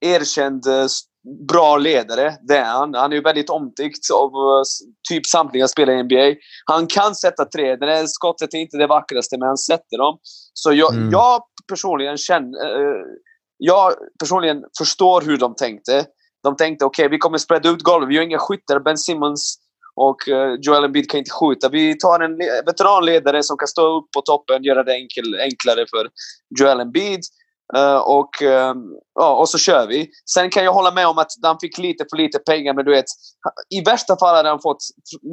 erkänd 0.00 0.66
uh, 0.66 0.86
bra 1.48 1.76
ledare. 1.76 2.36
Det 2.48 2.56
är 2.56 2.64
han. 2.64 2.94
Han 2.94 3.12
är 3.12 3.16
ju 3.16 3.22
väldigt 3.22 3.50
omtyckt 3.50 4.10
av 4.10 4.28
uh, 4.28 4.62
typ 5.08 5.26
samtliga 5.26 5.68
spelare 5.68 5.96
i 5.96 6.02
NBA. 6.02 6.40
Han 6.66 6.86
kan 6.86 7.14
sätta 7.14 7.44
tre. 7.44 7.76
Det 7.76 7.86
där 7.86 8.06
skottet 8.06 8.54
är 8.54 8.58
inte 8.58 8.76
det 8.76 8.86
vackraste, 8.86 9.38
men 9.38 9.48
han 9.48 9.58
sätter 9.58 9.98
dem. 9.98 10.18
Så 10.54 10.72
jag, 10.72 10.94
mm. 10.94 11.10
jag 11.10 11.42
personligen 11.68 12.16
känner... 12.16 12.80
Uh, 12.80 13.04
jag 13.58 13.92
personligen 14.20 14.64
förstår 14.78 15.20
hur 15.20 15.36
de 15.36 15.54
tänkte. 15.54 16.04
De 16.42 16.56
tänkte 16.56 16.84
okej, 16.84 17.06
okay, 17.06 17.10
vi 17.10 17.18
kommer 17.18 17.38
spreada 17.38 17.68
ut 17.68 17.82
golvet. 17.82 18.08
Vi 18.08 18.16
har 18.16 18.24
inga 18.24 18.38
skyttar. 18.38 18.80
Ben 18.80 18.98
Simmons 18.98 19.58
och 19.94 20.28
uh, 20.28 20.54
Joel 20.60 20.84
Embiid 20.84 21.10
kan 21.10 21.18
inte 21.18 21.30
skjuta. 21.30 21.68
Vi 21.68 21.98
tar 21.98 22.20
en 22.20 22.36
veteranledare 22.66 23.42
som 23.42 23.56
kan 23.56 23.68
stå 23.68 23.98
upp 23.98 24.10
på 24.16 24.20
toppen, 24.20 24.64
göra 24.64 24.82
det 24.82 24.94
enkel, 24.94 25.40
enklare 25.40 25.86
för 25.90 26.08
Joel 26.60 26.80
Embiid. 26.80 27.20
Uh, 27.76 27.96
och, 27.96 28.42
uh, 28.42 28.74
ja, 29.14 29.36
och 29.36 29.48
så 29.48 29.58
kör 29.58 29.86
vi. 29.86 30.08
Sen 30.34 30.50
kan 30.50 30.64
jag 30.64 30.72
hålla 30.72 30.90
med 30.90 31.06
om 31.06 31.18
att 31.18 31.30
han 31.42 31.56
fick 31.60 31.78
lite 31.78 32.04
för 32.10 32.16
lite 32.16 32.38
pengar, 32.38 32.74
men 32.74 32.84
du 32.84 32.90
vet, 32.90 33.04
i 33.70 33.80
värsta 33.84 34.16
fall 34.16 34.36
hade 34.36 34.48
han 34.48 34.60
fått 34.60 34.84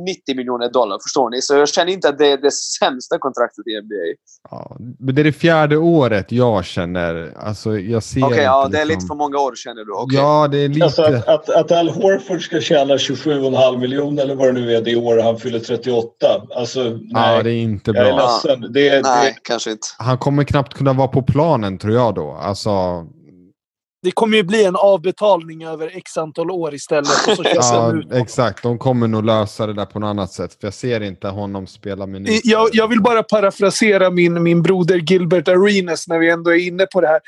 90 0.08 0.36
miljoner 0.36 0.70
dollar, 0.70 0.98
förstår 1.04 1.30
ni? 1.30 1.42
Så 1.42 1.56
jag 1.56 1.70
känner 1.70 1.92
inte 1.92 2.10
att 2.10 2.18
det 2.18 2.28
är 2.28 2.38
det 2.38 2.52
sämsta 2.54 3.20
kontraktet 3.20 3.68
i 3.68 3.82
NBA. 3.82 3.96
Ja, 4.52 4.78
men 5.00 5.16
det 5.16 5.22
är 5.22 5.24
det 5.24 5.32
fjärde 5.32 5.78
året 5.78 6.32
jag 6.32 6.66
känner. 6.66 7.34
Alltså, 7.38 7.78
jag 7.78 8.04
ser 8.04 8.20
Okej, 8.20 8.34
okay, 8.34 8.44
ja, 8.44 8.64
liksom... 8.64 8.72
det 8.72 8.82
är 8.82 8.86
lite 8.86 9.06
för 9.08 9.16
många 9.16 9.38
år 9.38 9.56
känner 9.56 9.86
du? 9.86 9.94
Okay. 9.94 10.20
Ja, 10.20 10.48
det 10.48 10.58
är 10.58 10.70
lite... 10.70 10.86
Alltså 10.86 11.04
att, 11.04 11.28
att, 11.28 11.50
att 11.50 11.72
Al 11.72 11.90
Horford 11.90 12.44
ska 12.44 12.62
tjäna 12.62 12.94
27,5 12.94 13.78
miljoner 13.78 14.24
eller 14.24 14.36
vad 14.36 14.48
det 14.48 14.62
nu 14.62 14.76
är 14.76 14.82
det 14.82 14.96
år 14.96 15.18
han 15.18 15.38
fyller 15.38 15.60
38. 15.60 16.08
Alltså, 16.56 16.84
nej. 16.84 17.00
Ja, 17.12 17.44
det 17.44 17.52
är 17.52 17.62
inte 17.62 17.92
bra. 17.92 18.02
Jag 18.02 18.10
är 18.10 18.16
ledsen. 18.16 18.74
Det, 18.74 19.02
nej, 19.04 19.34
det... 19.34 19.40
kanske 19.44 19.72
inte. 19.72 19.88
Han 19.98 20.18
kommer 20.18 20.44
knappt 20.44 20.74
kunna 20.74 20.94
vara 20.94 21.08
på 21.08 21.22
planen, 21.22 21.78
tror 21.78 21.94
jag 21.94 22.16
då. 22.16 22.18
Alltså, 22.28 23.05
det 24.01 24.11
kommer 24.11 24.38
ju 24.38 24.43
bli 24.43 24.65
en 24.65 24.76
avbetalning 24.76 25.65
över 25.65 25.97
x 25.97 26.17
antal 26.17 26.51
år 26.51 26.74
istället. 26.74 27.28
Och 27.28 27.36
så 27.36 27.43
ja, 27.55 28.01
exakt. 28.11 28.63
De 28.63 28.78
kommer 28.78 29.07
nog 29.07 29.26
lösa 29.26 29.67
det 29.67 29.74
där 29.74 29.86
på 29.86 29.99
något 29.99 30.07
annat 30.07 30.32
sätt. 30.32 30.53
För 30.53 30.67
jag 30.67 30.74
ser 30.74 31.01
inte 31.01 31.28
honom 31.28 31.67
spela 31.67 32.05
minuter. 32.05 32.41
Jag, 32.43 32.70
jag 32.74 32.88
vill 32.88 33.01
bara 33.01 33.24
parafrasera 33.24 34.09
min, 34.09 34.43
min 34.43 34.61
broder 34.61 34.97
Gilbert 34.97 35.47
Arenas 35.47 36.07
när 36.07 36.20
vi 36.20 36.30
ändå 36.30 36.51
är 36.51 36.67
inne 36.67 36.86
på 36.93 37.01
det 37.01 37.07
här. 37.07 37.20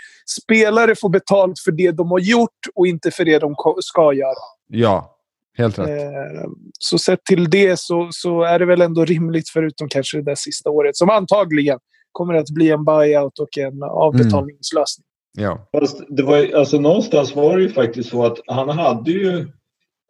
Spelare 0.42 0.96
får 0.96 1.10
betalt 1.10 1.60
för 1.60 1.72
det 1.72 1.92
de 1.92 2.12
har 2.12 2.20
gjort 2.20 2.60
och 2.76 2.88
inte 2.88 3.12
för 3.12 3.26
det 3.26 3.40
de 3.40 3.56
ska 3.80 4.14
göra. 4.14 4.44
Ja, 4.68 5.16
helt 5.58 5.80
rätt. 5.80 5.90
Eh, 5.90 6.50
så 6.80 6.98
sett 6.98 7.26
till 7.26 7.50
det 7.50 7.80
så, 7.80 8.10
så 8.12 8.44
är 8.44 8.60
det 8.60 8.66
väl 8.66 8.82
ändå 8.82 9.06
rimligt, 9.06 9.50
förutom 9.50 9.90
kanske 9.90 10.18
det 10.18 10.24
där 10.24 10.36
sista 10.36 10.70
året, 10.70 10.96
som 10.96 11.10
antagligen 11.10 11.80
kommer 12.12 12.34
att 12.34 12.50
bli 12.50 12.72
en 12.72 12.86
buyout 12.86 13.40
och 13.40 13.58
en 13.58 13.84
avbetalningslösning. 13.84 15.06
Mm. 15.38 15.50
Ja. 15.50 15.80
Fast 15.80 16.04
det 16.10 16.24
var, 16.24 16.56
alltså, 16.56 16.80
någonstans 16.80 17.36
var 17.36 17.58
det 17.58 17.64
ju 17.64 17.70
faktiskt 17.70 18.10
så 18.10 18.26
att 18.26 18.40
han 18.48 18.70
hade 18.70 19.12
ju 19.12 19.48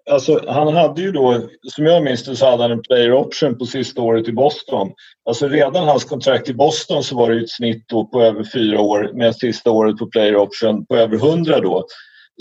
Alltså, 0.09 0.41
han 0.47 0.73
hade 0.75 1.01
ju 1.01 1.11
då, 1.11 1.47
som 1.75 1.85
jag 1.85 2.03
minns 2.03 2.25
det, 2.25 2.35
så 2.35 2.45
hade 2.45 2.63
han 2.63 2.71
en 2.71 2.81
player 2.81 3.13
option 3.13 3.57
på 3.57 3.65
sista 3.65 4.01
året 4.01 4.27
i 4.27 4.31
Boston. 4.31 4.91
Alltså 5.29 5.47
redan 5.47 5.87
hans 5.87 6.03
kontrakt 6.03 6.49
i 6.49 6.53
Boston 6.53 7.03
så 7.03 7.15
var 7.15 7.29
det 7.29 7.35
ju 7.35 7.43
ett 7.43 7.49
snitt 7.49 7.85
då 7.87 8.05
på 8.05 8.21
över 8.21 8.43
fyra 8.43 8.81
år 8.81 9.11
med 9.13 9.35
sista 9.35 9.71
året 9.71 9.97
på 9.97 10.07
player 10.07 10.35
option 10.35 10.85
på 10.85 10.95
över 10.95 11.15
100 11.15 11.59
då. 11.59 11.85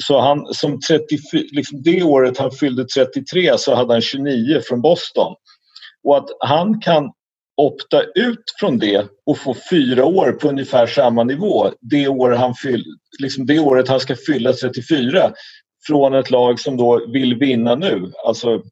Så 0.02 0.20
han 0.20 0.46
som 0.54 0.80
34, 0.80 1.42
liksom 1.52 1.82
det 1.82 2.02
året 2.02 2.38
han 2.38 2.50
fyllde 2.50 2.84
33 2.84 3.58
så 3.58 3.74
hade 3.74 3.92
han 3.92 4.00
29 4.00 4.60
från 4.68 4.80
Boston. 4.80 5.34
Och 6.04 6.16
att 6.16 6.28
han 6.40 6.80
kan 6.80 7.10
opta 7.60 8.02
ut 8.14 8.44
från 8.60 8.78
det 8.78 9.06
och 9.26 9.38
få 9.38 9.56
fyra 9.70 10.04
år 10.04 10.32
på 10.32 10.48
ungefär 10.48 10.86
samma 10.86 11.24
nivå 11.24 11.70
det, 11.80 12.08
år 12.08 12.30
han 12.30 12.54
fyll, 12.54 12.84
liksom 13.22 13.46
det 13.46 13.58
året 13.58 13.88
han 13.88 14.00
ska 14.00 14.16
fylla 14.26 14.52
34 14.52 15.32
från 15.86 16.14
ett 16.14 16.30
lag 16.30 16.60
som 16.60 16.76
då 16.76 17.06
vill 17.12 17.34
vinna 17.34 17.74
nu. 17.74 18.12
Alltså, 18.26 18.62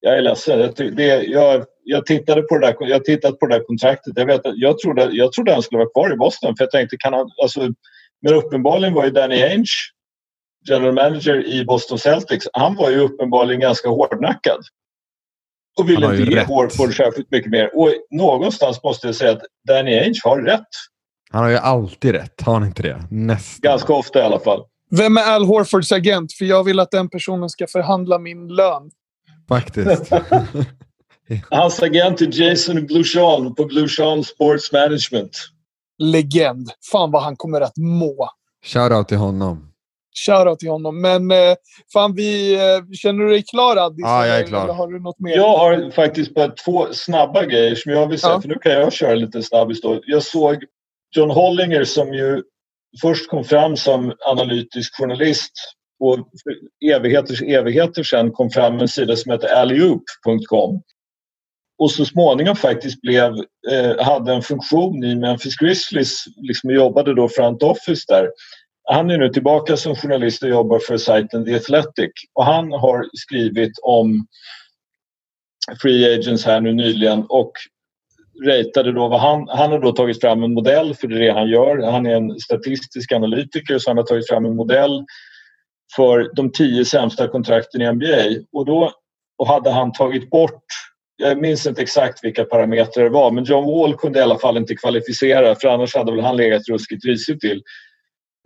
jag 0.00 0.18
är 0.18 0.22
ledsen. 0.22 0.60
Jag, 0.60 0.96
det, 0.96 1.22
jag, 1.22 1.64
jag, 1.84 2.06
tittade 2.06 2.42
på 2.42 2.58
det 2.58 2.66
där, 2.66 2.76
jag 2.80 3.04
tittat 3.04 3.38
på 3.38 3.46
det 3.46 3.54
där 3.54 3.64
kontraktet. 3.64 4.12
Jag, 4.16 4.26
vet, 4.26 4.40
jag, 4.44 4.78
trodde, 4.78 5.08
jag 5.12 5.32
trodde 5.32 5.52
han 5.52 5.62
skulle 5.62 5.78
vara 5.78 5.90
kvar 5.90 6.12
i 6.12 6.16
Boston 6.16 6.56
för 6.56 6.64
jag 6.64 6.70
tänkte 6.70 6.96
kan 6.96 7.12
han... 7.12 7.30
Alltså, 7.42 7.60
men 8.22 8.34
uppenbarligen 8.34 8.94
var 8.94 9.04
ju 9.04 9.10
Danny 9.10 9.42
Ainge 9.42 9.72
general 10.68 10.94
manager 10.94 11.46
i 11.46 11.64
Boston 11.64 11.98
Celtics. 11.98 12.48
Han 12.52 12.76
var 12.76 12.90
ju 12.90 12.98
uppenbarligen 12.98 13.60
ganska 13.60 13.88
hårdnackad. 13.88 14.60
Och 15.78 15.88
ville 15.88 16.06
inte 16.06 16.32
ge 16.32 16.44
Horford 16.44 16.96
särskilt 16.96 17.30
mycket 17.30 17.50
mer. 17.50 17.70
Och 17.74 17.88
någonstans 18.10 18.82
måste 18.82 19.06
jag 19.06 19.16
säga 19.16 19.32
att 19.32 19.42
Danny 19.68 19.98
Ainge 19.98 20.20
har 20.24 20.42
rätt. 20.42 20.68
Han 21.30 21.42
har 21.42 21.50
ju 21.50 21.56
alltid 21.56 22.12
rätt, 22.12 22.40
har 22.40 22.54
han 22.54 22.64
inte 22.66 22.82
det? 22.82 23.04
Nästan. 23.10 23.70
Ganska 23.70 23.92
ofta 23.92 24.18
i 24.18 24.22
alla 24.22 24.38
fall. 24.40 24.64
Vem 24.90 25.16
är 25.16 25.34
Al 25.34 25.44
Horfords 25.44 25.92
agent? 25.92 26.32
För 26.32 26.44
jag 26.44 26.64
vill 26.64 26.80
att 26.80 26.90
den 26.90 27.08
personen 27.08 27.48
ska 27.48 27.66
förhandla 27.66 28.18
min 28.18 28.48
lön. 28.48 28.90
Faktiskt. 29.48 30.12
Hans 31.50 31.82
agent 31.82 32.20
är 32.20 32.40
Jason 32.40 32.86
Bluchon 32.86 33.54
på 33.54 33.64
Bluchon 33.64 34.24
Sports 34.24 34.72
Management. 34.72 35.36
Legend. 35.98 36.70
Fan 36.92 37.10
vad 37.10 37.22
han 37.22 37.36
kommer 37.36 37.60
att 37.60 37.76
må. 37.76 38.28
Shoutout 38.64 39.08
till 39.08 39.16
honom. 39.16 39.71
Shoutout 40.26 40.58
till 40.58 40.68
honom. 40.68 41.00
Men 41.00 41.30
eh, 41.30 41.54
fan, 41.92 42.14
vi, 42.14 42.54
eh, 42.54 42.94
känner 42.94 43.24
du 43.24 43.30
dig 43.30 43.42
klar 43.42 43.76
Addis? 43.76 44.02
Ja, 44.02 44.26
jag 44.26 44.38
är 44.38 44.46
klar. 44.46 44.64
Eller 44.64 44.74
har 44.74 44.88
du 44.88 45.00
något 45.00 45.20
mer? 45.20 45.36
Jag 45.36 45.56
har 45.56 45.90
faktiskt 45.90 46.34
bara 46.34 46.48
två 46.48 46.86
snabba 46.92 47.44
grejer 47.44 47.74
som 47.74 47.92
jag 47.92 48.06
vill 48.06 48.18
säga. 48.20 48.32
Ja. 48.32 48.40
För 48.40 48.48
nu 48.48 48.54
kan 48.54 48.72
jag 48.72 48.92
köra 48.92 49.14
lite 49.14 49.42
snabbis 49.42 49.80
då. 49.80 50.00
Jag 50.06 50.22
såg 50.22 50.64
John 51.16 51.30
Hollinger 51.30 51.84
som 51.84 52.14
ju 52.14 52.42
först 53.02 53.30
kom 53.30 53.44
fram 53.44 53.76
som 53.76 54.12
analytisk 54.26 54.96
journalist 55.00 55.52
och 56.00 56.16
för 56.16 56.54
evigheters 56.94 57.42
evigheter 57.42 58.02
sedan 58.02 58.32
kom 58.32 58.50
fram 58.50 58.78
en 58.78 58.88
sida 58.88 59.16
som 59.16 59.32
heter 59.32 59.48
alleyoop.com 59.48 60.82
och 61.82 61.90
så 61.90 62.04
småningom 62.04 62.56
faktiskt 62.56 63.00
blev, 63.00 63.32
eh, 63.70 64.04
hade 64.04 64.32
en 64.32 64.42
funktion 64.42 65.04
i 65.04 65.14
Memphis 65.14 65.56
Grizzlies, 65.56 66.24
liksom 66.36 66.70
jobbade 66.70 67.14
då 67.14 67.28
front 67.28 67.62
office 67.62 68.04
där. 68.08 68.28
Han 68.84 69.10
är 69.10 69.18
nu 69.18 69.28
tillbaka 69.28 69.76
som 69.76 69.96
journalist 69.96 70.42
och 70.42 70.48
jobbar 70.48 70.78
för 70.78 70.96
sajten 70.96 71.44
The 71.44 71.54
Athletic 71.54 72.12
och 72.34 72.44
han 72.44 72.72
har 72.72 73.06
skrivit 73.12 73.72
om 73.82 74.26
Free 75.82 76.14
Agents 76.14 76.44
här 76.44 76.60
nu 76.60 76.72
nyligen 76.72 77.24
och 77.28 77.52
ratade 78.46 78.92
då 78.92 79.08
vad 79.08 79.20
han, 79.20 79.48
han 79.48 79.70
har 79.70 79.78
då 79.78 79.92
tagit 79.92 80.20
fram 80.20 80.42
en 80.42 80.54
modell 80.54 80.94
för 80.94 81.08
det 81.08 81.32
han 81.32 81.48
gör. 81.48 81.92
Han 81.92 82.06
är 82.06 82.14
en 82.14 82.40
statistisk 82.40 83.12
analytiker 83.12 83.78
så 83.78 83.90
han 83.90 83.96
har 83.96 84.04
tagit 84.04 84.28
fram 84.28 84.44
en 84.44 84.56
modell 84.56 85.04
för 85.96 86.30
de 86.34 86.52
tio 86.52 86.84
sämsta 86.84 87.28
kontrakten 87.28 87.82
i 87.82 87.92
NBA 87.92 88.44
och 88.52 88.66
då 88.66 88.92
och 89.38 89.48
hade 89.48 89.70
han 89.70 89.92
tagit 89.92 90.30
bort 90.30 90.64
jag 91.16 91.40
minns 91.40 91.66
inte 91.66 91.82
exakt 91.82 92.24
vilka 92.24 92.44
parametrar 92.44 93.04
det 93.04 93.10
var 93.10 93.30
men 93.30 93.44
John 93.44 93.64
Wall 93.64 93.96
kunde 93.96 94.18
i 94.18 94.22
alla 94.22 94.38
fall 94.38 94.56
inte 94.56 94.74
kvalificera 94.74 95.54
för 95.54 95.68
annars 95.68 95.94
hade 95.94 96.12
väl 96.12 96.24
han 96.24 96.36
legat 96.36 96.68
ruskigt 96.68 97.04
risigt 97.04 97.40
till. 97.40 97.62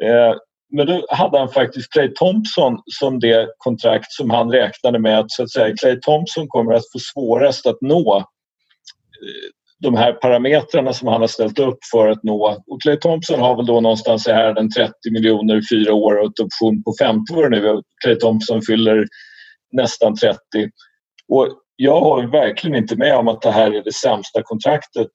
Eh, 0.05 0.37
men 0.73 0.87
då 0.87 1.07
hade 1.11 1.39
han 1.39 1.49
faktiskt 1.49 1.93
Clay 1.93 2.09
Thompson 2.09 2.79
som 2.87 3.21
det 3.21 3.49
kontrakt 3.59 4.13
som 4.13 4.31
han 4.31 4.53
räknade 4.53 4.99
med 4.99 5.19
att, 5.19 5.31
så 5.31 5.43
att 5.43 5.53
säga, 5.53 5.77
Clay 5.81 6.01
Thompson 6.01 6.49
kommer 6.49 6.73
att 6.73 6.93
få 6.93 6.99
svårast 6.99 7.67
att 7.67 7.81
nå 7.81 8.17
eh, 8.17 8.25
de 9.79 9.95
här 9.95 10.13
parametrarna 10.13 10.93
som 10.93 11.09
han 11.09 11.21
har 11.21 11.29
ställt 11.29 11.59
upp 11.59 11.79
för 11.93 12.09
att 12.09 12.23
nå. 12.23 12.63
Och 12.67 12.83
Clay 12.83 12.97
Thompson 12.97 13.41
har 13.41 13.57
väl 13.57 13.67
då 13.67 13.81
någonstans 13.81 14.27
här 14.27 14.55
den 14.55 14.71
30 14.71 14.93
miljoner 15.11 15.63
fyra 15.71 15.95
år 15.95 16.17
och 16.19 16.27
ett 16.27 16.41
option 16.41 16.83
på 16.83 16.95
50 17.01 17.35
år 17.35 17.49
nu. 17.49 17.83
Clay 18.05 18.15
Thompson 18.15 18.63
fyller 18.63 19.07
nästan 19.73 20.17
30. 20.17 20.39
Och 21.29 21.49
jag 21.77 22.01
håller 22.01 22.29
verkligen 22.29 22.77
inte 22.77 22.97
med 22.97 23.17
om 23.17 23.29
att 23.29 23.43
det 23.43 23.51
här 23.51 23.75
är 23.75 23.85
det 23.85 23.95
sämsta 23.95 24.43
kontraktet 24.43 25.11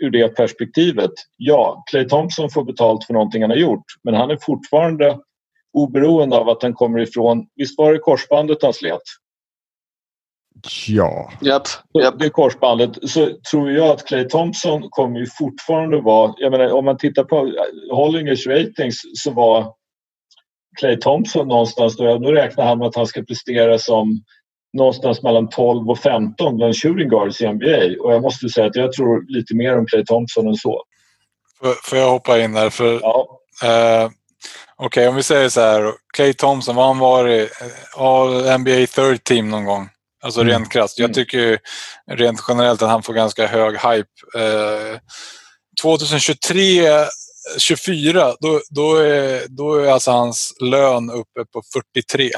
ur 0.00 0.10
det 0.10 0.28
perspektivet. 0.28 1.10
Ja, 1.36 1.84
Clay 1.90 2.08
Thompson 2.08 2.50
får 2.50 2.64
betalt 2.64 3.04
för 3.04 3.14
någonting 3.14 3.42
han 3.42 3.50
har 3.50 3.58
gjort 3.58 3.84
men 4.04 4.14
han 4.14 4.30
är 4.30 4.38
fortfarande 4.42 5.18
oberoende 5.72 6.36
av 6.36 6.48
att 6.48 6.62
han 6.62 6.74
kommer 6.74 6.98
ifrån... 7.00 7.46
Visst 7.56 7.78
var 7.78 7.92
det 7.92 7.98
korsbandet 7.98 8.62
han 8.62 8.72
slet? 8.72 9.02
Ja. 10.88 11.32
Yep, 11.42 11.62
yep. 12.02 12.14
Det 12.18 12.30
korsbandet. 12.30 13.10
Så 13.10 13.30
tror 13.50 13.70
jag 13.70 13.88
att 13.88 14.06
Clay 14.06 14.24
Thompson 14.24 14.82
kommer 14.90 15.20
ju 15.20 15.26
fortfarande 15.38 16.00
vara... 16.00 16.34
Jag 16.36 16.50
menar, 16.50 16.72
om 16.72 16.84
man 16.84 16.98
tittar 16.98 17.24
på 17.24 17.52
Hollingers 17.90 18.46
ratings 18.46 19.00
så 19.14 19.30
var 19.30 19.74
Clay 20.80 20.96
Thompson 20.96 21.48
någonstans... 21.48 21.96
Då, 21.96 22.18
då 22.18 22.32
räknar 22.32 22.64
han 22.64 22.78
med 22.78 22.88
att 22.88 22.96
han 22.96 23.06
ska 23.06 23.22
prestera 23.22 23.78
som 23.78 24.24
någonstans 24.76 25.22
mellan 25.22 25.48
12 25.48 25.90
och 25.90 25.98
15 25.98 26.56
bland 26.56 26.76
shooting 26.76 27.08
guards 27.08 27.40
i 27.40 27.52
NBA. 27.52 28.02
Och 28.02 28.12
jag 28.12 28.22
måste 28.22 28.48
säga 28.48 28.66
att 28.66 28.76
jag 28.76 28.92
tror 28.92 29.24
lite 29.28 29.54
mer 29.54 29.78
om 29.78 29.86
Clay 29.86 30.04
Thompson 30.04 30.48
än 30.48 30.54
så. 30.54 30.82
Får 31.82 31.98
jag 31.98 32.10
hoppa 32.10 32.38
in 32.40 32.52
där? 32.52 32.70
För, 32.70 33.00
ja. 33.02 33.40
eh, 33.64 34.10
Okej, 34.78 34.86
okay, 34.86 35.08
om 35.08 35.16
vi 35.16 35.22
säger 35.22 35.48
så 35.48 35.60
här. 35.60 35.92
Clay 36.16 36.32
Thompson, 36.34 36.76
vad 36.76 36.86
han 36.86 36.98
varit? 36.98 37.50
All 37.96 38.58
NBA 38.60 38.86
third 38.86 39.24
team 39.24 39.50
någon 39.50 39.64
gång? 39.64 39.88
Alltså 40.22 40.40
mm. 40.40 40.52
rent 40.52 40.72
krasst. 40.72 40.98
Jag 40.98 41.04
mm. 41.04 41.14
tycker 41.14 41.58
rent 42.10 42.40
generellt 42.48 42.82
att 42.82 42.90
han 42.90 43.02
får 43.02 43.12
ganska 43.14 43.46
hög 43.46 43.74
hype. 43.74 44.08
Eh, 44.38 44.98
2023 45.82 46.82
24, 47.58 48.34
då, 48.40 48.60
då, 48.70 48.96
är, 48.96 49.48
då 49.48 49.74
är 49.74 49.88
alltså 49.88 50.10
hans 50.10 50.54
lön 50.60 51.10
uppe 51.10 51.44
på 51.52 51.62
43. 51.72 52.30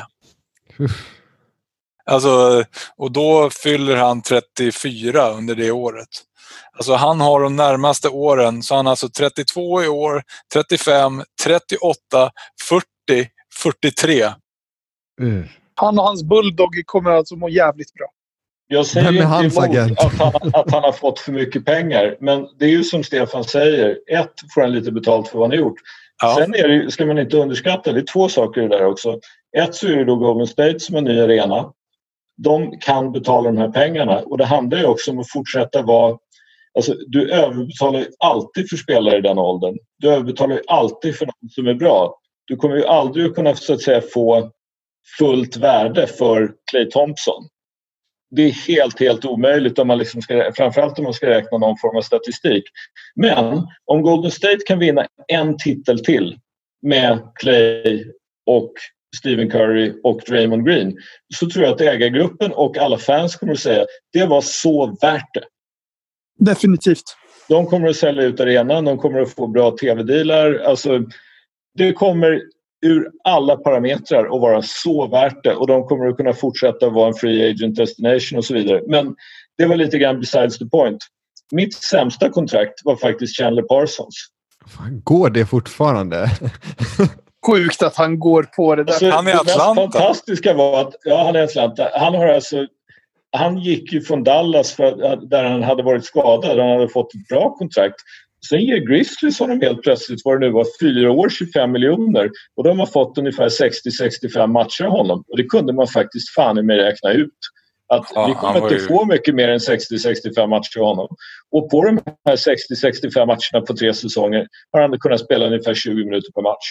Alltså, 2.11 2.64
och 2.96 3.12
då 3.12 3.50
fyller 3.50 3.96
han 3.96 4.22
34 4.22 5.30
under 5.30 5.54
det 5.54 5.70
året. 5.70 6.09
Alltså 6.72 6.94
han 6.94 7.20
har 7.20 7.40
de 7.40 7.56
närmaste 7.56 8.09
åren, 8.09 8.62
så 8.62 8.74
han 8.74 8.86
har 8.86 8.90
alltså 8.90 9.09
32 9.09 9.82
i 9.82 9.88
år, 9.88 10.22
35, 10.52 11.22
38, 11.44 12.30
40, 12.68 13.30
43. 13.62 14.24
Mm. 15.20 15.48
Han 15.74 15.98
och 15.98 16.04
hans 16.04 16.22
bulldog 16.22 16.82
kommer 16.86 17.11
alltså 17.11 17.36
må 17.36 17.48
jävligt 17.48 17.94
bra. 17.94 18.06
Jag 18.70 18.86
säger 18.86 19.12
inte 19.12 19.61
emot 19.61 19.98
att 19.98 20.12
han, 20.18 20.50
att 20.52 20.70
han 20.70 20.82
har 20.82 20.92
fått 20.92 21.18
för 21.18 21.32
mycket 21.32 21.64
pengar. 21.64 22.16
Men 22.20 22.46
det 22.59 22.64
är 22.64 22.70
ju 22.70 22.84
som 22.84 23.04
Stefan 23.04 23.44
säger. 23.44 23.98
Ett, 24.11 24.32
får 24.54 24.61
han 24.61 24.72
lite 24.72 24.92
betalt 24.92 25.28
för 25.28 25.38
vad 25.38 25.44
han 25.44 25.59
har 25.59 25.64
gjort. 25.64 25.78
Ja. 26.22 26.36
Sen 26.38 26.54
är 26.54 26.68
det, 26.68 26.90
ska 26.90 27.06
man 27.06 27.18
inte 27.18 27.36
underskatta, 27.36 27.92
det 27.92 28.00
är 28.00 28.12
två 28.12 28.28
saker 28.28 28.68
där 28.68 28.84
också. 28.84 29.20
Ett 29.56 29.74
så 29.74 29.86
är 29.86 29.96
det 29.96 30.04
då 30.04 30.16
Golden 30.16 30.46
State 30.46 30.80
som 30.80 30.96
en 30.96 31.04
ny 31.04 31.20
arena 31.20 31.72
de 32.45 32.78
kan 32.80 33.12
betala 33.12 33.51
de 33.51 33.59
här 33.59 33.68
pengarna 33.68 34.18
och 34.18 34.39
det 34.39 34.45
handlar 34.45 34.78
ju 34.78 34.84
också 34.84 35.11
om 35.11 35.18
att 35.18 35.30
fortsätta 35.30 35.82
vara 35.82 36.18
Alltså, 36.74 36.95
du 37.07 37.32
överbetalar 37.32 37.99
ju 37.99 38.07
alltid 38.18 38.70
för 38.70 38.76
spelare 38.76 39.18
i 39.18 39.20
den 39.20 39.39
åldern. 39.39 39.78
Du 39.99 40.11
överbetalar 40.11 40.55
ju 40.55 40.62
alltid 40.66 41.16
för 41.16 41.26
någon 41.26 41.51
som 41.51 41.66
är 41.66 41.74
bra. 41.74 42.18
Du 42.45 42.57
kommer 42.57 42.76
ju 42.76 42.84
aldrig 42.84 43.26
att 43.26 43.34
kunna 43.34 43.55
så 43.55 43.72
att 43.72 43.82
säga, 43.82 44.03
få 44.14 44.51
fullt 45.18 45.57
värde 45.57 46.07
för 46.07 46.53
Clay 46.70 46.91
Thompson. 46.91 47.49
Det 48.30 48.43
är 48.43 48.51
helt, 48.51 49.01
helt 49.01 49.24
omöjligt 49.24 49.78
om 49.78 49.86
man 49.86 49.99
liksom 49.99 50.22
ska, 50.22 50.53
framförallt 50.57 50.99
om 50.99 51.05
man 51.05 51.14
ska 51.14 51.26
räkna 51.26 51.59
någon 51.59 51.78
form 51.78 51.97
av 51.97 52.03
statistik. 52.03 52.64
Men 53.14 53.66
om 53.84 54.03
Golden 54.03 54.30
State 54.30 54.59
kan 54.66 54.78
vinna 54.78 55.07
en 55.28 55.57
titel 55.57 56.05
till 56.05 56.39
med 56.82 57.32
Clay 57.41 58.05
och 58.47 58.72
Stephen 59.18 59.50
Curry 59.50 59.92
och 60.02 60.20
Draymond 60.26 60.66
Green 60.66 60.96
så 61.34 61.50
tror 61.50 61.64
jag 61.64 61.74
att 61.74 61.80
ägargruppen 61.80 62.52
och 62.52 62.78
alla 62.78 62.98
fans 62.98 63.36
kommer 63.36 63.52
att 63.52 63.58
säga 63.58 63.86
det 64.12 64.26
var 64.26 64.40
så 64.40 64.96
värt 65.02 65.34
det. 65.34 65.44
Definitivt. 66.38 67.04
De 67.48 67.66
kommer 67.66 67.88
att 67.88 67.96
sälja 67.96 68.22
ut 68.22 68.40
arenan, 68.40 68.84
de 68.84 68.98
kommer 68.98 69.20
att 69.20 69.30
få 69.30 69.46
bra 69.46 69.70
tv-dealar. 69.70 70.54
Alltså, 70.54 71.00
det 71.74 71.92
kommer 71.92 72.42
ur 72.86 73.10
alla 73.24 73.56
parametrar 73.56 74.24
att 74.24 74.40
vara 74.40 74.62
så 74.62 75.06
värt 75.06 75.44
det 75.44 75.54
och 75.54 75.66
de 75.66 75.84
kommer 75.84 76.06
att 76.06 76.16
kunna 76.16 76.32
fortsätta 76.32 76.88
vara 76.88 77.08
en 77.08 77.14
free 77.14 77.50
agent 77.50 77.76
destination 77.76 78.38
och 78.38 78.44
så 78.44 78.54
vidare. 78.54 78.82
Men 78.86 79.14
det 79.58 79.66
var 79.66 79.76
lite 79.76 79.98
grann 79.98 80.20
besides 80.20 80.58
the 80.58 80.66
point. 80.66 80.98
Mitt 81.52 81.74
sämsta 81.74 82.30
kontrakt 82.30 82.74
var 82.84 82.96
faktiskt 82.96 83.36
Chandler 83.36 83.62
Parsons. 83.62 84.14
Fan, 84.66 85.00
går 85.04 85.30
det 85.30 85.46
fortfarande? 85.46 86.30
sjukt 87.47 87.82
att 87.82 87.97
han 87.97 88.18
går 88.18 88.43
på 88.43 88.74
det 88.74 88.84
där. 88.84 88.93
Alltså, 88.93 89.11
Han 89.11 89.26
är 89.26 89.30
det 89.32 89.36
mest 89.45 89.57
Atlanta. 89.57 89.82
fantastiska 89.99 90.55
var 90.55 90.80
att, 90.80 90.95
ja 91.05 91.24
han 91.24 91.36
är 91.36 91.43
Atlanta. 91.43 91.89
Han 91.95 92.14
har 92.14 92.26
alltså, 92.26 92.66
han 93.32 93.59
gick 93.59 93.93
ju 93.93 94.01
från 94.03 94.24
Dallas 94.24 94.72
för, 94.72 95.03
att- 95.12 95.30
där 95.30 95.45
han 95.45 95.62
hade 95.62 95.82
varit 95.82 96.05
skadad. 96.05 96.59
Han 96.59 96.68
hade 96.70 96.89
fått 96.89 97.14
ett 97.14 97.28
bra 97.28 97.51
kontrakt. 97.59 97.97
Sen 98.49 98.61
ger 98.61 98.76
Grizzlies 98.76 99.39
honom 99.41 99.61
helt 99.61 99.82
plötsligt, 99.82 100.20
vad 100.24 100.41
det 100.41 100.47
nu 100.47 100.53
var, 100.53 100.66
fyra 100.82 101.11
år 101.12 101.28
25 101.28 101.72
miljoner. 101.72 102.30
Och 102.57 102.64
då 102.64 102.70
har 102.70 102.74
man 102.74 102.86
fått 102.86 103.18
ungefär 103.18 103.49
60-65 103.49 104.47
matcher 104.47 104.84
av 104.84 104.91
honom. 104.91 105.24
Och 105.28 105.36
det 105.36 105.45
kunde 105.45 105.72
man 105.72 105.86
faktiskt 105.86 106.30
fan 106.34 106.59
i 106.59 106.62
mig 106.62 106.76
räkna 106.78 107.12
ut. 107.12 107.30
Att 107.93 108.07
Ja, 108.14 108.26
vi 108.26 108.34
kommer 108.34 108.62
inte 108.62 108.74
ju- 108.74 108.80
få 108.80 109.05
mycket 109.05 109.34
mer 109.34 109.49
än 109.49 109.59
60-65 109.61 110.47
matcher 110.47 110.78
av 110.78 110.84
honom. 110.86 111.09
Och 111.53 111.70
på 111.70 111.84
de 111.84 112.01
här 112.28 112.36
60-65 112.36 113.26
matcherna 113.26 113.66
på 113.66 113.74
tre 113.76 113.95
säsonger 113.95 114.47
har 114.72 114.80
han 114.80 114.99
kunnat 114.99 115.20
spela 115.20 115.47
ungefär 115.47 115.74
20 115.74 116.05
minuter 116.05 116.32
per 116.32 116.43
match. 116.43 116.66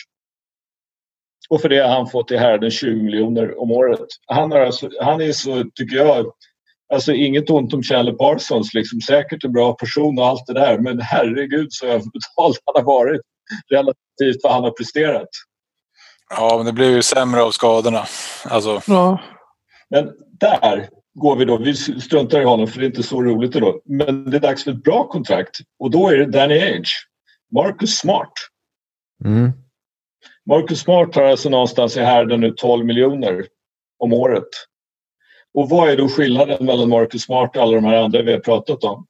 Och 1.49 1.61
för 1.61 1.69
det 1.69 1.79
har 1.79 1.89
han 1.89 2.07
fått 2.07 2.31
i 2.31 2.38
härden 2.38 2.71
20 2.71 3.03
miljoner 3.03 3.61
om 3.61 3.71
året. 3.71 4.07
Han, 4.27 4.51
har 4.51 4.59
alltså, 4.59 4.89
han 5.01 5.21
är 5.21 5.31
så, 5.31 5.63
tycker 5.75 5.95
jag, 5.95 6.25
alltså 6.93 7.13
inget 7.13 7.49
ont 7.49 7.73
om 7.73 7.83
Chandler 7.83 8.13
Parsons, 8.13 8.73
liksom, 8.73 9.01
säkert 9.01 9.43
en 9.43 9.51
bra 9.51 9.73
person 9.73 10.19
och 10.19 10.25
allt 10.25 10.45
det 10.47 10.53
där. 10.53 10.79
Men 10.79 11.01
herregud 11.01 11.67
så 11.69 11.85
överbetald 11.85 12.55
han 12.65 12.75
har 12.75 12.83
varit 12.83 13.21
relativt 13.69 14.43
vad 14.43 14.53
han 14.53 14.63
har 14.63 14.71
presterat. 14.71 15.29
Ja, 16.29 16.53
men 16.57 16.65
det 16.65 16.73
blev 16.73 16.89
ju 16.89 17.01
sämre 17.01 17.41
av 17.41 17.51
skadorna. 17.51 18.05
Alltså, 18.45 18.81
Ja. 18.88 19.19
Men 19.89 20.11
där 20.39 20.89
går 21.13 21.35
vi 21.35 21.45
då. 21.45 21.57
Vi 21.57 21.75
struntar 21.75 22.41
i 22.41 22.43
honom 22.43 22.67
för 22.67 22.79
det 22.79 22.85
är 22.85 22.88
inte 22.88 23.03
så 23.03 23.23
roligt 23.23 23.51
då. 23.51 23.81
Men 23.85 24.29
det 24.29 24.38
är 24.38 24.41
dags 24.41 24.63
för 24.63 24.71
ett 24.71 24.83
bra 24.83 25.07
kontrakt. 25.07 25.57
Och 25.79 25.91
då 25.91 26.09
är 26.09 26.17
det 26.17 26.25
Danny 26.25 26.59
Age. 26.59 27.07
Marcus 27.51 27.97
Smart. 27.97 28.33
Mm. 29.25 29.51
Marcus 30.47 30.79
Smart 30.79 31.15
har 31.15 31.23
alltså 31.23 31.49
någonstans 31.49 31.97
i 31.97 32.01
härden 32.01 32.41
nu 32.41 32.51
12 32.51 32.85
miljoner 32.85 33.45
om 33.99 34.13
året. 34.13 34.47
Och 35.53 35.69
vad 35.69 35.89
är 35.89 35.97
då 35.97 36.07
skillnaden 36.07 36.65
mellan 36.65 36.89
Marcus 36.89 37.21
Smart 37.21 37.55
och 37.55 37.61
alla 37.61 37.75
de 37.75 37.83
här 37.85 37.95
andra 37.95 38.21
vi 38.21 38.31
har 38.31 38.39
pratat 38.39 38.83
om? 38.83 39.05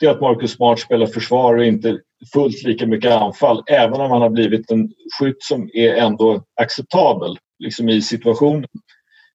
Det 0.00 0.06
är 0.06 0.10
att 0.10 0.20
Marcus 0.20 0.52
Smart 0.52 0.80
spelar 0.80 1.06
försvar 1.06 1.56
och 1.56 1.64
inte 1.64 2.00
fullt 2.32 2.62
lika 2.62 2.86
mycket 2.86 3.12
anfall. 3.12 3.62
Även 3.66 4.00
om 4.00 4.10
han 4.10 4.22
har 4.22 4.30
blivit 4.30 4.70
en 4.70 4.92
skytt 5.18 5.42
som 5.42 5.70
är 5.72 5.94
ändå 5.94 6.44
acceptabel 6.60 7.38
liksom 7.58 7.88
i 7.88 8.02
situationen. 8.02 8.66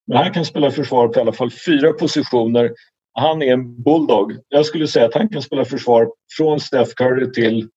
Men 0.07 0.17
han 0.17 0.33
kan 0.33 0.45
spela 0.45 0.71
försvar 0.71 1.07
på 1.07 1.19
i 1.19 1.21
alla 1.21 1.33
fall 1.33 1.51
fyra 1.65 1.93
positioner. 1.93 2.71
Han 3.13 3.41
är 3.41 3.53
en 3.53 3.83
bulldog. 3.83 4.37
Jag 4.47 4.65
skulle 4.65 4.87
säga 4.87 5.05
att 5.05 5.13
han 5.13 5.29
kan 5.29 5.41
spela 5.41 5.65
försvar 5.65 6.11
från 6.37 6.59
Steph 6.59 6.91
Curry 6.95 7.31
till 7.31 7.69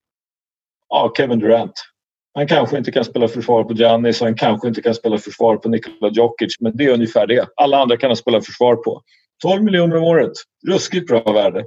ja, 0.89 1.13
Kevin 1.17 1.39
Durant. 1.39 1.94
Han 2.35 2.49
kanske 2.49 2.79
inte 2.79 2.93
kan 2.93 3.05
spela 3.05 3.29
försvar 3.29 3.65
på 3.65 3.73
Giannis 3.73 4.21
och 4.21 4.27
han 4.27 4.37
kanske 4.37 4.69
inte 4.69 4.83
kan 4.83 4.95
spela 4.95 5.19
försvar 5.19 5.57
på 5.57 5.69
Nikola 5.69 6.13
Djokic. 6.13 6.61
Men 6.61 6.77
det 6.77 6.85
är 6.85 6.93
ungefär 6.95 7.27
det. 7.27 7.49
Alla 7.57 7.83
andra 7.83 7.97
kan 7.97 8.11
han 8.11 8.17
spela 8.17 8.41
försvar 8.41 8.77
på. 8.77 9.03
12 9.43 9.63
miljoner 9.63 9.97
om 9.97 10.05
året. 10.05 10.33
Ruskigt 10.69 11.07
bra 11.07 11.33
värde. 11.33 11.67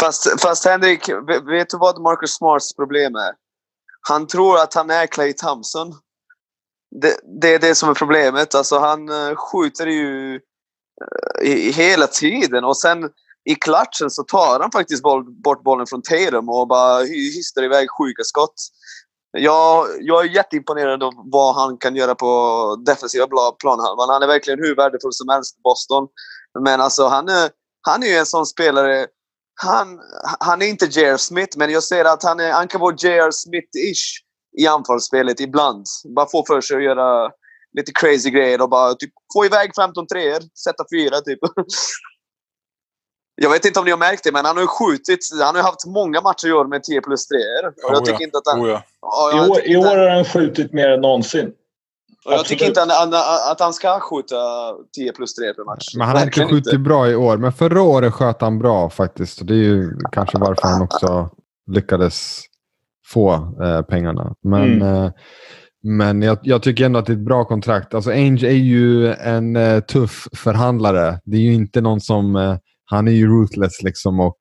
Fast, 0.00 0.40
fast 0.42 0.64
Henrik, 0.64 1.08
vet 1.50 1.70
du 1.70 1.78
vad 1.78 2.00
Marcus 2.00 2.30
Smarts 2.30 2.74
problem 2.74 3.14
är? 3.14 3.32
Han 4.08 4.26
tror 4.26 4.58
att 4.58 4.74
han 4.74 4.90
är 4.90 5.06
Clay 5.06 5.32
Thompson. 5.32 5.94
Det, 7.00 7.16
det 7.40 7.54
är 7.54 7.58
det 7.58 7.74
som 7.74 7.88
är 7.90 7.94
problemet. 7.94 8.54
Alltså 8.54 8.78
han 8.78 9.08
eh, 9.08 9.34
skjuter 9.36 9.86
ju 9.86 10.34
eh, 10.34 11.48
i, 11.48 11.68
i 11.68 11.72
hela 11.72 12.06
tiden 12.06 12.64
och 12.64 12.76
sen 12.76 13.10
i 13.50 13.54
klatschen 13.54 14.10
så 14.10 14.22
tar 14.22 14.60
han 14.60 14.70
faktiskt 14.70 15.02
boll, 15.02 15.24
bort 15.24 15.62
bollen 15.62 15.86
från 15.86 16.02
Tatum 16.02 16.48
och 16.48 16.68
bara 16.68 17.02
hy- 17.02 17.36
hystar 17.36 17.62
iväg 17.62 17.86
sjuka 17.90 18.24
skott. 18.24 18.54
Jag, 19.32 19.86
jag 20.00 20.24
är 20.24 20.28
jätteimponerad 20.28 21.02
av 21.02 21.12
vad 21.16 21.54
han 21.54 21.78
kan 21.78 21.96
göra 21.96 22.14
på 22.14 22.82
defensiva 22.86 23.26
planhalvan. 23.60 24.08
Han 24.08 24.22
är 24.22 24.26
verkligen 24.26 24.58
hur 24.58 24.76
värdefull 24.76 25.12
som 25.12 25.28
helst 25.28 25.58
i 25.58 25.60
Boston. 25.62 26.08
Men 26.64 26.80
alltså 26.80 27.06
han 27.06 27.28
är, 27.28 27.50
han 27.80 28.02
är 28.02 28.06
ju 28.06 28.14
en 28.14 28.26
sån 28.26 28.46
spelare 28.46 29.06
han, 29.62 30.00
han 30.40 30.62
är 30.62 30.66
inte 30.66 30.86
J.R. 30.86 31.16
Smith, 31.16 31.58
men 31.58 31.70
jag 31.70 31.82
ser 31.82 32.04
att 32.04 32.22
han, 32.22 32.40
är, 32.40 32.52
han 32.52 32.68
kan 32.68 32.80
vara 32.80 32.94
J.R. 32.98 33.30
Smith-ish 33.30 34.22
i 34.58 34.66
anfallsspelet 34.66 35.40
ibland. 35.40 35.86
Bara 36.16 36.26
få 36.26 36.44
för 36.46 36.60
sig 36.60 36.76
att 36.76 36.82
göra 36.82 37.30
lite 37.78 37.92
crazy 37.92 38.30
grejer 38.30 38.62
och 38.62 38.70
bara 38.70 38.94
typ, 38.94 39.10
få 39.34 39.44
iväg 39.44 39.70
15 39.76 40.06
treor, 40.06 40.40
sätta 40.64 40.84
fyra 40.92 41.20
typ. 41.20 41.38
Jag 43.36 43.50
vet 43.50 43.64
inte 43.64 43.78
om 43.78 43.84
ni 43.84 43.90
har 43.90 43.98
märkt 43.98 44.24
det, 44.24 44.32
men 44.32 44.44
han 44.44 44.56
har 44.56 44.62
ju 44.62 44.66
skjutit. 44.68 45.18
Han 45.40 45.54
har 45.54 45.62
ju 45.62 45.66
haft 45.66 45.86
många 45.86 46.20
matcher 46.20 46.48
i 46.48 46.52
år 46.52 46.66
med 46.66 46.82
10 46.82 47.00
plus 47.00 47.26
3 47.26 47.36
Och 47.38 47.72
jag 47.76 47.90
Oh 47.90 47.96
ja. 47.98 48.00
tycker 48.06 48.24
inte 48.24 48.38
att 48.38 48.46
han... 48.52 48.60
oh 48.64 48.68
ja. 48.68 48.82
Ja, 49.02 49.46
I 49.46 49.50
år, 49.50 49.54
tycker 49.54 49.68
I 49.68 49.74
inte- 49.74 49.88
år 49.88 49.96
har 49.96 50.08
han 50.08 50.24
skjutit 50.24 50.72
mer 50.72 50.88
än 50.88 51.00
någonsin. 51.00 51.50
och 52.26 52.32
jag 52.32 52.44
tycker 52.44 52.66
inte 52.66 52.80
han, 52.80 52.90
han, 52.90 53.14
att 53.52 53.60
han 53.60 53.72
ska 53.72 54.00
skjuta 54.00 54.36
10 54.96 55.12
plus 55.12 55.34
3 55.34 55.54
per 55.54 55.64
match. 55.64 55.86
Men 55.96 56.06
han 56.06 56.16
har 56.16 56.24
inte 56.24 56.46
skjutit 56.46 56.80
bra 56.80 57.08
i 57.10 57.14
år. 57.16 57.36
Men 57.36 57.52
förra 57.52 57.82
året 57.82 58.12
sköt 58.14 58.40
han 58.40 58.58
bra 58.58 58.90
faktiskt. 58.90 59.40
Och 59.40 59.46
det 59.46 59.54
är 59.54 59.58
ju 59.58 59.90
kanske 60.12 60.38
varför 60.38 60.68
han 60.68 60.82
också 60.82 61.30
lyckades 61.70 62.40
få 63.12 63.32
eh, 63.62 63.82
pengarna. 63.82 64.34
Men, 64.42 64.62
Mm. 64.82 65.04
eh, 65.04 65.10
men 65.84 66.22
jag, 66.22 66.38
jag 66.42 66.62
tycker 66.62 66.84
ändå 66.84 66.98
att 66.98 67.06
det 67.06 67.12
är 67.12 67.16
ett 67.16 67.24
bra 67.24 67.44
kontrakt. 67.44 67.94
Alltså 67.94 68.10
Ainge 68.10 68.46
är 68.46 68.50
ju 68.50 69.12
en 69.12 69.56
eh, 69.56 69.80
tuff 69.80 70.28
förhandlare. 70.36 71.20
Det 71.24 71.36
är 71.36 71.40
ju 71.40 71.54
inte 71.54 71.80
någon 71.80 72.00
som... 72.00 72.58
Han 72.86 73.08
är 73.08 73.12
ju 73.12 73.28
ruthless 73.28 73.82
liksom 73.82 74.20
och 74.20 74.38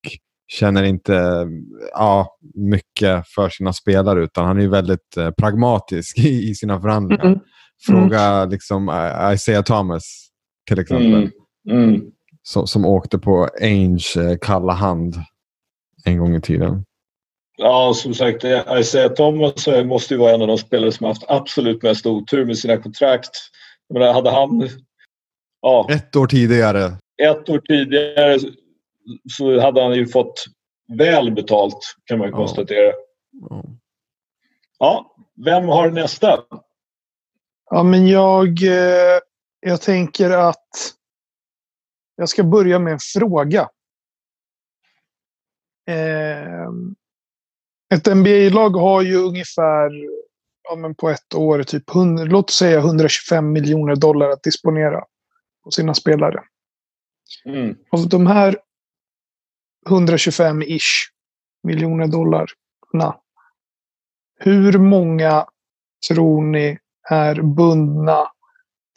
känner 0.48 0.84
inte 0.84 1.48
ja, 1.93 2.38
mycket 2.56 3.28
för 3.28 3.50
sina 3.50 3.74
spelare 3.74 4.24
utan 4.24 4.46
han 4.46 4.62
är 4.62 4.68
väldigt 4.68 5.18
eh, 5.18 5.32
pragmatisk 5.32 6.18
i, 6.26 6.50
i 6.50 6.56
sina 6.56 6.82
förhandlingar. 6.82 7.26
Mm. 7.26 7.39
Fråga 7.86 8.46
liksom 8.46 8.89
eh, 8.89 9.34
Isaiah 9.34 9.64
Thomas 9.64 10.04
till 10.68 10.80
exempel. 10.80 11.14
Mm. 11.14 11.32
Mm. 11.70 12.02
Som, 12.43 12.68
som 12.68 12.86
åkte 12.86 13.18
på 13.18 13.50
Ainge 13.62 14.18
eh, 14.18 14.38
kalla 14.41 14.74
hand 14.74 15.16
en 16.06 16.18
gång 16.18 16.36
i 16.36 16.41
tiden. 16.41 16.84
Ja, 17.58 17.93
som 17.96 18.14
sagt, 18.14 18.43
Isaiah 18.80 19.14
Thomas 19.14 19.68
eh, 19.68 19.86
måste 19.86 20.14
ju 20.14 20.20
vara 20.20 20.34
en 20.34 20.41
av 20.41 20.48
de 20.48 20.58
spelare 20.58 20.91
som 20.91 21.08
haft 21.08 21.24
absolut 21.28 21.84
mest 21.84 22.06
otur 22.06 22.46
med 22.46 22.58
sina 22.58 22.78
kontrakt. 22.78 23.32
Menar, 23.93 24.14
hade 24.14 24.32
han 24.32 24.70
ja, 25.62 25.88
Ett 25.89 26.16
år 26.16 26.28
tidigare. 26.28 26.98
Ett 27.24 27.49
år 27.49 27.59
tidigare 27.59 28.39
så 29.38 29.59
hade 29.61 29.82
han 29.84 29.93
ju 29.95 30.07
fått 30.07 30.45
väl 30.97 31.32
betalt 31.32 31.95
kan 32.05 32.18
man 32.20 32.28
ju 32.28 32.32
Ja. 32.32 32.38
konstatera. 32.38 32.93
Ja. 33.49 33.63
Ja, 34.80 35.16
vem 35.45 35.68
har 35.68 35.89
nästa? 35.91 36.43
Ja, 37.70 37.84
men 37.84 38.07
jag, 38.07 38.63
eh, 38.63 39.20
jag 39.59 39.82
tänker 39.82 40.30
att 40.30 40.68
jag 42.16 42.30
ska 42.30 42.43
börja 42.43 42.80
med 42.80 42.93
en 42.93 42.99
fråga. 43.13 43.70
Eh, 45.88 46.70
ett 47.93 48.07
NBA-lag 48.07 48.70
har 48.70 49.01
ju 49.01 49.16
ungefär 49.16 49.89
ja, 50.70 50.76
men 50.76 50.95
på 50.95 51.09
ett 51.09 51.36
år 51.36 51.63
typ 51.63 51.89
100, 51.95 52.24
låt 52.24 52.49
säga 52.49 52.80
125 52.80 53.51
miljoner 53.51 53.95
dollar 53.95 54.30
att 54.30 54.43
disponera 54.43 55.03
på 55.63 55.72
sina 55.72 55.93
spelare. 55.93 56.43
Mm. 57.46 57.78
Av 57.92 58.10
de 58.10 58.28
här 58.28 58.58
125-ish 59.90 61.10
miljoner 61.64 62.08
dollarna. 62.08 63.20
Hur 64.40 64.78
många 64.78 65.48
tror 66.10 66.44
ni 66.44 66.80
är 67.10 67.42
bundna 67.42 68.32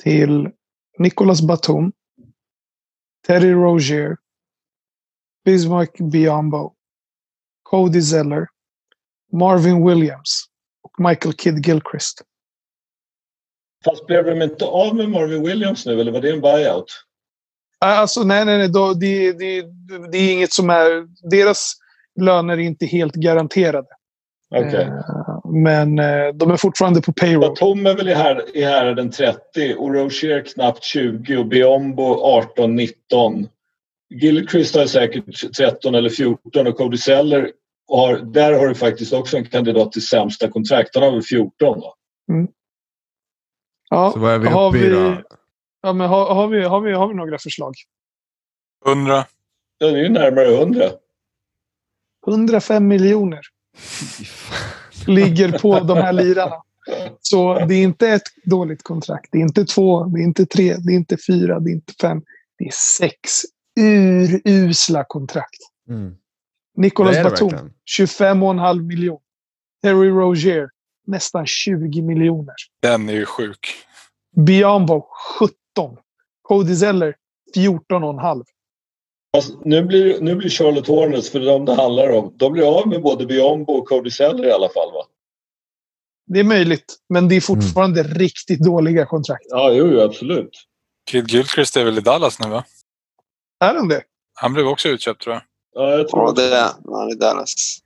till 0.03 0.51
Nicolas 0.99 1.43
Batum, 1.43 1.93
Terry 3.27 3.53
Rozier, 3.53 4.17
Bismarck 5.45 5.99
Biombo, 5.99 6.75
Cody 7.63 8.03
Zeller, 8.03 8.47
Marvin 9.33 9.87
Williams 9.87 10.45
och 10.83 11.01
Michael 11.01 11.35
Kidd 11.35 11.67
Gilchrist. 11.67 12.23
Fast 13.85 14.07
blev 14.07 14.25
de 14.25 14.43
inte 14.43 14.65
av 14.65 14.97
med 14.97 15.11
Marvin 15.11 15.43
Williams 15.43 15.87
nu 15.87 16.01
eller 16.01 16.13
var 16.13 16.21
det 16.21 16.31
en 16.31 16.41
buyout? 16.41 17.08
Alltså, 17.81 18.23
nej, 18.23 18.45
nej, 18.45 18.59
nej. 18.59 18.69
Då, 18.69 18.93
det, 18.93 19.33
det, 19.33 19.65
det 20.13 20.19
är 20.19 20.33
inget 20.33 20.53
som 20.53 20.71
är... 20.71 21.07
Deras 21.31 21.75
löner 22.21 22.55
är 22.55 22.63
inte 22.63 22.87
helt 22.87 23.15
garanterade. 23.15 23.89
Okej. 24.51 24.83
Eh, 24.83 25.53
men 25.53 25.99
eh, 25.99 26.29
de 26.35 26.51
är 26.51 26.57
fortfarande 26.57 27.03
på 27.03 27.13
payroll. 27.13 27.49
Batum 27.49 27.87
är 27.87 27.95
väl 27.95 28.09
i, 28.09 28.15
här, 28.15 28.57
i 28.57 28.65
härden 28.65 29.11
30 29.11 29.39
och 29.79 29.95
Rozier 29.95 30.45
knappt 30.55 30.85
20 30.85 31.37
och 31.37 31.47
Biombo 31.47 32.03
18-19. 32.57 33.49
Gilchrist 34.15 34.77
har 34.77 34.87
säkert 34.87 35.57
13 35.57 35.95
eller 35.95 36.11
14 36.11 36.67
och 36.67 36.77
Cody 36.77 36.97
Zeller 36.97 37.53
har, 37.89 38.17
där 38.17 38.53
har 38.53 38.69
du 38.69 38.75
faktiskt 38.75 39.13
också 39.13 39.37
en 39.37 39.45
kandidat 39.45 39.93
till 39.93 40.07
sämsta 40.07 40.49
kontrakt. 40.49 40.95
Han 40.95 41.05
har 41.05 41.11
väl 41.11 41.23
14 41.23 41.81
va? 41.81 41.95
Ja, 43.91 44.11
Så 44.13 44.19
vad 44.19 44.35
är 44.35 44.39
vi 44.39 44.47
uppe 44.47 44.87
i 44.87 44.91
då? 44.91 45.17
Ja, 45.83 45.93
men 45.93 46.09
har, 46.09 46.35
har, 46.35 46.49
vi, 46.49 46.65
har, 46.65 46.81
vi, 46.81 46.93
har 46.93 47.09
vi 47.09 47.15
några 47.15 47.39
förslag? 47.39 47.75
100. 48.87 49.25
Ja, 49.79 49.87
det 49.87 49.99
är 49.99 50.03
ju 50.03 50.09
närmare 50.09 50.55
100. 50.55 50.85
105 52.27 52.89
miljoner 52.89 53.41
ligger 55.07 55.59
på 55.59 55.81
de 55.81 55.99
här 55.99 56.13
lirarna. 56.13 56.63
Så 57.21 57.67
det 57.67 57.75
är 57.75 57.83
inte 57.83 58.09
ett 58.09 58.23
dåligt 58.45 58.83
kontrakt. 58.83 59.29
Det 59.33 59.39
är 59.39 59.43
inte 59.43 59.65
två, 59.65 60.05
det 60.05 60.21
är 60.21 60.25
inte 60.25 60.47
tre, 60.47 60.77
det 60.77 60.93
är 60.93 60.97
inte 60.97 61.17
fyra, 61.27 61.61
det 61.61 61.71
är 61.71 61.73
inte 61.73 61.93
fem. 62.01 62.23
Det 62.59 62.65
är 62.65 62.73
sex 62.99 63.31
urusla 64.45 65.05
kontrakt. 65.09 65.61
Mm. 65.89 66.15
Nicolas 66.77 67.23
Batum, 67.23 67.49
verkligen. 67.49 67.73
25,5 68.01 68.83
miljoner. 68.83 69.21
Terry 69.83 70.09
Rozier, 70.09 70.69
nästan 71.07 71.47
20 71.47 72.03
miljoner. 72.03 72.55
Den 72.83 73.09
är 73.09 73.13
ju 73.13 73.27
sjuk. 73.27 73.59
Biombo, 74.37 75.07
17. 75.39 75.55
Cody 76.43 76.77
Zeller, 76.77 77.15
14,5. 77.57 78.45
Fast 79.37 79.55
nu, 79.65 79.83
blir, 79.83 80.21
nu 80.21 80.35
blir 80.35 80.51
Charlotte 80.51 80.87
Hornets, 80.87 81.31
för 81.31 81.41
de 81.41 81.65
det 81.65 81.75
handlar 81.75 82.11
om, 82.11 82.35
de 82.37 82.53
blir 82.53 82.79
av 82.79 82.89
med 82.89 83.03
både 83.03 83.27
Biombo 83.27 83.73
och 83.73 83.89
Cody 83.89 84.11
Zeller 84.11 84.47
i 84.47 84.53
alla 84.53 84.69
fall 84.69 84.93
va? 84.93 85.05
Det 86.27 86.41
är 86.41 86.45
möjligt, 86.45 86.97
men 87.09 87.29
det 87.29 87.35
är 87.35 87.41
fortfarande 87.41 88.03
riktigt 88.03 88.61
dåliga 88.61 89.07
kontrakt. 89.07 89.47
Ja, 89.49 89.73
jo, 89.73 90.01
absolut. 90.01 90.51
Kid 91.11 91.31
Gilchrist 91.31 91.77
är 91.77 91.85
väl 91.85 91.99
i 91.99 92.01
Dallas 92.01 92.41
nu 92.41 92.49
va? 92.49 92.65
Är 93.61 93.75
de 93.75 93.89
det? 93.89 94.03
Han 94.35 94.53
blev 94.53 94.67
också 94.67 94.89
utköpt 94.89 95.23
tror 95.23 95.35
jag. 95.35 95.43
Ja, 95.75 95.91
jag 95.91 96.09
tror 96.09 96.23
Ja, 96.27 96.33
det 96.33 96.57
är 96.57 96.71
han 96.99 97.11
i 97.11 97.15
Dallas. 97.15 97.79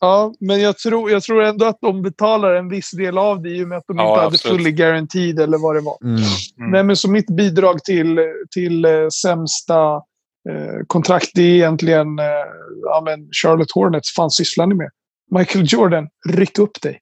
Ja, 0.00 0.34
men 0.40 0.60
jag 0.60 0.78
tror, 0.78 1.10
jag 1.10 1.22
tror 1.22 1.42
ändå 1.42 1.66
att 1.66 1.78
de 1.80 2.02
betalar 2.02 2.54
en 2.54 2.68
viss 2.68 2.90
del 2.90 3.18
av 3.18 3.42
det 3.42 3.50
i 3.50 3.64
och 3.64 3.68
med 3.68 3.78
att 3.78 3.84
de 3.86 3.96
Ja, 3.96 4.08
inte 4.08 4.24
hade 4.24 4.38
fully 4.38 4.72
guaranteed 4.72 5.40
eller 5.40 5.58
vad 5.58 5.76
det 5.76 5.80
var. 5.80 5.98
Mm. 6.02 6.14
Mm. 6.14 6.70
Nej, 6.70 6.84
men 6.84 6.96
så 6.96 7.10
mitt 7.10 7.30
bidrag 7.36 7.84
till, 7.84 8.20
till 8.50 8.84
eh, 8.84 9.08
sämsta 9.22 9.94
eh, 10.48 10.84
kontrakt 10.86 11.38
är 11.38 11.42
egentligen 11.42 12.18
eh, 12.18 12.24
ja, 12.82 13.02
men 13.04 13.28
Charlotte 13.42 13.72
Hornets. 13.74 14.14
fan 14.14 14.30
sysslar 14.30 14.66
ni 14.66 14.74
med? 14.74 14.90
Michael 15.38 15.64
Jordan, 15.68 16.08
ryck 16.28 16.58
upp 16.58 16.80
dig. 16.82 17.00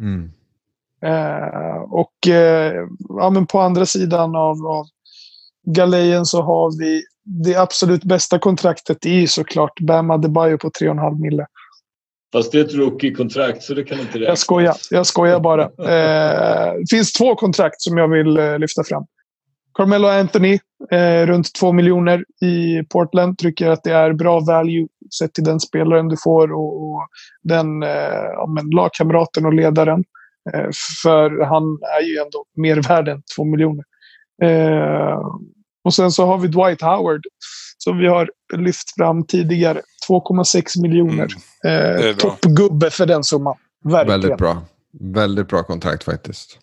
Mm. 0.00 0.32
Eh, 1.02 1.82
och 1.90 2.28
eh, 2.28 2.86
ja, 3.08 3.30
men 3.30 3.46
på 3.46 3.60
andra 3.60 3.86
sidan 3.86 4.36
av, 4.36 4.66
av 4.66 4.86
galejen 5.66 6.26
så 6.26 6.42
har 6.42 6.78
vi 6.78 7.02
det 7.24 7.56
absolut 7.56 8.04
bästa 8.04 8.38
kontraktet. 8.38 9.06
Är 9.06 9.26
såklart 9.26 9.80
Bam 9.80 10.10
Adebayo 10.10 10.58
på 10.58 10.70
3,5 10.70 11.20
mille. 11.20 11.46
Fast 12.36 12.52
det 12.52 12.58
är 12.60 12.64
ett 12.64 12.74
rookie-kontrakt 12.74 13.62
så 13.62 13.74
det 13.74 13.84
kan 13.84 14.00
inte 14.00 14.12
räknas. 14.12 14.28
Jag 14.28 14.38
skojar. 14.38 14.74
Jag 14.90 15.06
skojar 15.06 15.40
bara. 15.40 15.62
Eh, 15.78 16.72
det 16.72 16.90
finns 16.90 17.12
två 17.12 17.34
kontrakt 17.34 17.82
som 17.82 17.98
jag 17.98 18.08
vill 18.08 18.36
eh, 18.36 18.58
lyfta 18.58 18.84
fram. 18.84 19.06
Carmelo 19.74 20.08
Anthony, 20.08 20.58
eh, 20.90 21.26
runt 21.26 21.54
2 21.54 21.72
miljoner 21.72 22.24
i 22.42 22.82
Portland. 22.88 23.38
Tycker 23.38 23.70
att 23.70 23.82
det 23.82 23.92
är 23.92 24.12
bra 24.12 24.40
value 24.40 24.86
sett 25.18 25.34
till 25.34 25.44
den 25.44 25.60
spelaren 25.60 26.08
du 26.08 26.16
får 26.24 26.52
och, 26.52 26.82
och 26.82 27.06
den 27.42 27.82
eh, 27.82 28.28
ja, 28.34 28.46
men 28.54 28.70
lagkamraten 28.70 29.46
och 29.46 29.54
ledaren. 29.54 30.04
Eh, 30.54 30.68
för 31.02 31.44
han 31.44 31.62
är 32.00 32.02
ju 32.02 32.16
ändå 32.18 32.44
mer 32.56 32.88
värd 32.88 33.08
än 33.08 33.22
2 33.36 33.44
miljoner. 33.44 33.84
Eh, 34.42 35.20
och 35.84 35.94
sen 35.94 36.10
så 36.10 36.26
har 36.26 36.38
vi 36.38 36.48
Dwight 36.48 36.82
Howard 36.82 37.22
som 37.78 37.98
vi 37.98 38.06
har 38.06 38.30
lyft 38.56 38.94
fram 38.96 39.26
tidigare. 39.26 39.80
2,6 40.08 40.82
miljoner. 40.82 41.28
är 41.64 42.08
Eh, 42.08 42.16
toppgubbe 42.16 42.90
för 42.90 43.06
den 43.06 43.24
summan. 43.24 43.56
Verkligen. 43.84 44.20
Väldigt 44.20 44.38
bra. 44.38 44.62
Väldigt 45.00 45.48
bra 45.48 45.62
kontrakt 45.62 46.04
faktiskt. 46.04 46.58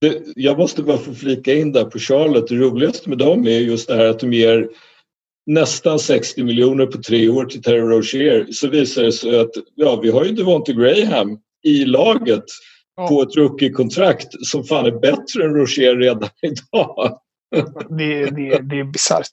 Det, 0.00 0.22
jag 0.36 0.58
måste 0.58 0.82
bara 0.82 0.98
få 0.98 1.14
flika 1.14 1.54
in 1.54 1.72
där 1.72 1.84
på 1.84 1.98
Charlotte. 1.98 2.48
Det 2.48 2.54
roligaste 2.54 3.08
med 3.08 3.18
dem 3.18 3.46
är 3.46 3.58
just 3.58 3.88
det 3.88 3.96
här 3.96 4.06
att 4.06 4.20
de 4.20 4.32
ger 4.32 4.68
nästan 5.46 5.98
60 5.98 6.44
miljoner 6.44 6.86
på 6.86 7.02
tre 7.02 7.28
år 7.28 7.44
till 7.44 7.62
Terry 7.62 7.80
Rozier. 7.80 8.46
Så 8.52 8.68
visar 8.68 9.02
det 9.02 9.12
sig 9.12 9.40
att 9.40 9.50
ja, 9.74 10.00
vi 10.02 10.10
har 10.10 10.24
ju 10.24 10.32
Devonte 10.32 10.72
Graham 10.72 11.38
i 11.64 11.84
laget 11.84 12.44
Ja. 12.98 13.08
på 13.08 13.22
ett 13.22 13.36
rookie-kontrakt 13.36 14.28
som 14.46 14.64
fan 14.64 14.86
är 14.86 14.90
bättre 15.00 15.44
än 15.44 15.54
Rozier 15.54 15.96
redan 15.96 16.28
idag. 16.42 17.18
Det, 17.98 18.24
det, 18.30 18.58
det 18.58 18.78
är 18.80 18.84
bisarrt. 18.92 19.32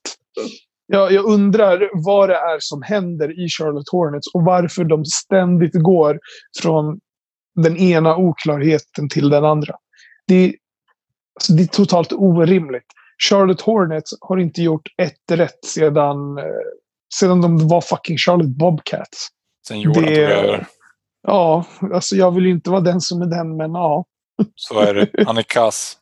Jag, 0.87 1.11
jag 1.11 1.25
undrar 1.25 1.89
vad 1.93 2.29
det 2.29 2.35
är 2.35 2.57
som 2.59 2.81
händer 2.81 3.45
i 3.45 3.47
Charlotte 3.49 3.89
Hornets 3.91 4.27
och 4.33 4.43
varför 4.43 4.83
de 4.83 5.05
ständigt 5.05 5.73
går 5.73 6.19
från 6.61 6.99
den 7.55 7.77
ena 7.77 8.17
oklarheten 8.17 9.09
till 9.09 9.29
den 9.29 9.45
andra. 9.45 9.75
Det, 10.27 10.35
är- 10.35 10.53
alltså 11.35 11.53
det 11.53 11.63
är 11.63 11.67
totalt 11.67 12.13
orimligt. 12.13 12.85
Charlotte 13.29 13.61
Hornets 13.61 14.11
har 14.21 14.37
inte 14.37 14.61
gjort 14.61 14.87
ett 15.01 15.31
rätt 15.39 15.65
sedan, 15.65 16.37
eh, 16.37 16.43
sedan 17.19 17.41
de 17.41 17.67
var 17.67 17.81
fucking 17.81 18.17
Charlotte 18.17 18.57
Bobcats. 18.57 19.27
Sen 19.67 19.81
Jordan 19.81 20.03
tog 20.03 20.13
över. 20.13 20.65
Ja, 21.27 21.65
alltså 21.93 22.15
jag 22.15 22.31
vill 22.31 22.45
ju 22.45 22.51
inte 22.51 22.69
vara 22.69 22.81
den 22.81 23.01
som 23.01 23.21
är 23.21 23.25
den, 23.25 23.57
men 23.57 23.71
ja. 23.71 24.05
Så 24.55 24.79
är 24.79 24.93
det. 24.93 25.23
Han 25.25 25.37
är 25.37 25.41
kass. 25.43 25.97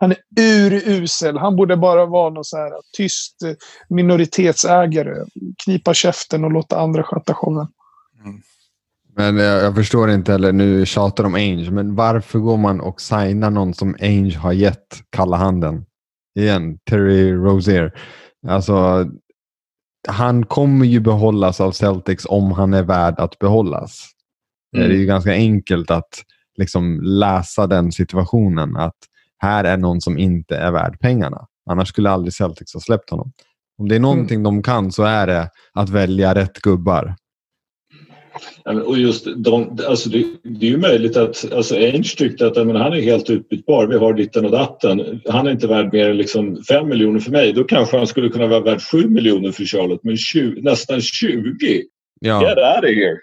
Han 0.00 0.12
är 0.12 0.16
urusel. 0.72 1.38
Han 1.38 1.56
borde 1.56 1.76
bara 1.76 2.06
vara 2.06 2.30
någon 2.30 2.44
så 2.44 2.56
här 2.56 2.72
tyst 2.96 3.36
minoritetsägare. 3.88 5.24
Knipa 5.64 5.94
käften 5.94 6.44
och 6.44 6.52
låta 6.52 6.80
andra 6.80 7.02
sköta 7.02 7.34
showen. 7.34 7.66
Men 9.16 9.36
jag, 9.36 9.64
jag 9.64 9.74
förstår 9.74 10.10
inte 10.10 10.32
heller, 10.32 10.52
nu 10.52 10.86
tjatar 10.86 11.24
de 11.24 11.34
Ainge, 11.34 11.70
men 11.70 11.94
varför 11.94 12.38
går 12.38 12.56
man 12.56 12.80
och 12.80 13.00
signar 13.00 13.50
någon 13.50 13.74
som 13.74 13.96
Ainge 14.00 14.38
har 14.38 14.52
gett 14.52 15.02
kalla 15.10 15.36
handen? 15.36 15.84
Igen, 16.38 16.78
Terry 16.90 17.32
Rozier. 17.32 17.92
Alltså, 18.48 19.06
han 20.08 20.46
kommer 20.46 20.86
ju 20.86 21.00
behållas 21.00 21.60
av 21.60 21.72
Celtics 21.72 22.26
om 22.28 22.52
han 22.52 22.74
är 22.74 22.82
värd 22.82 23.14
att 23.18 23.38
behållas. 23.38 24.06
Mm. 24.76 24.88
Det 24.88 24.94
är 24.94 24.98
ju 24.98 25.06
ganska 25.06 25.32
enkelt 25.32 25.90
att 25.90 26.24
liksom 26.56 27.00
läsa 27.02 27.66
den 27.66 27.92
situationen. 27.92 28.76
Att 28.76 28.96
här 29.38 29.64
är 29.64 29.76
någon 29.76 30.00
som 30.00 30.18
inte 30.18 30.56
är 30.56 30.72
värd 30.72 31.00
pengarna. 31.00 31.46
Annars 31.70 31.88
skulle 31.88 32.10
aldrig 32.10 32.32
Celtics 32.32 32.74
ha 32.74 32.80
släppt 32.80 33.10
honom. 33.10 33.32
Om 33.78 33.88
det 33.88 33.94
är 33.94 34.00
någonting 34.00 34.42
de 34.42 34.62
kan 34.62 34.92
så 34.92 35.02
är 35.02 35.26
det 35.26 35.50
att 35.72 35.88
välja 35.90 36.34
rätt 36.34 36.58
gubbar. 36.58 37.14
Och 38.86 38.98
just 38.98 39.26
de, 39.36 39.78
alltså 39.88 40.10
det, 40.10 40.24
det 40.42 40.66
är 40.66 40.70
ju 40.70 40.76
möjligt 40.76 41.16
att 41.16 41.52
alltså 41.52 41.74
Ainge 41.74 42.14
tyckte 42.16 42.46
att 42.46 42.66
men 42.66 42.76
han 42.76 42.92
är 42.92 43.00
helt 43.00 43.30
utbytbar. 43.30 43.86
Vi 43.86 43.96
har 43.96 44.14
ditten 44.14 44.44
och 44.44 44.50
datten. 44.50 45.20
Han 45.28 45.46
är 45.46 45.50
inte 45.50 45.66
värd 45.66 45.92
mer 45.92 46.10
än 46.10 46.16
liksom 46.16 46.62
5 46.68 46.88
miljoner 46.88 47.20
för 47.20 47.30
mig. 47.30 47.52
Då 47.52 47.64
kanske 47.64 47.96
han 47.96 48.06
skulle 48.06 48.28
kunna 48.28 48.46
vara 48.46 48.60
värd 48.60 48.82
7 48.82 49.08
miljoner 49.08 49.52
för 49.52 49.64
Charlotte. 49.64 50.04
Men 50.04 50.16
20, 50.16 50.60
nästan 50.62 51.00
20? 51.00 51.82
Ja, 52.20 52.42
Get 52.42 52.58
out 52.58 52.84
of 52.84 52.90
here! 52.90 53.18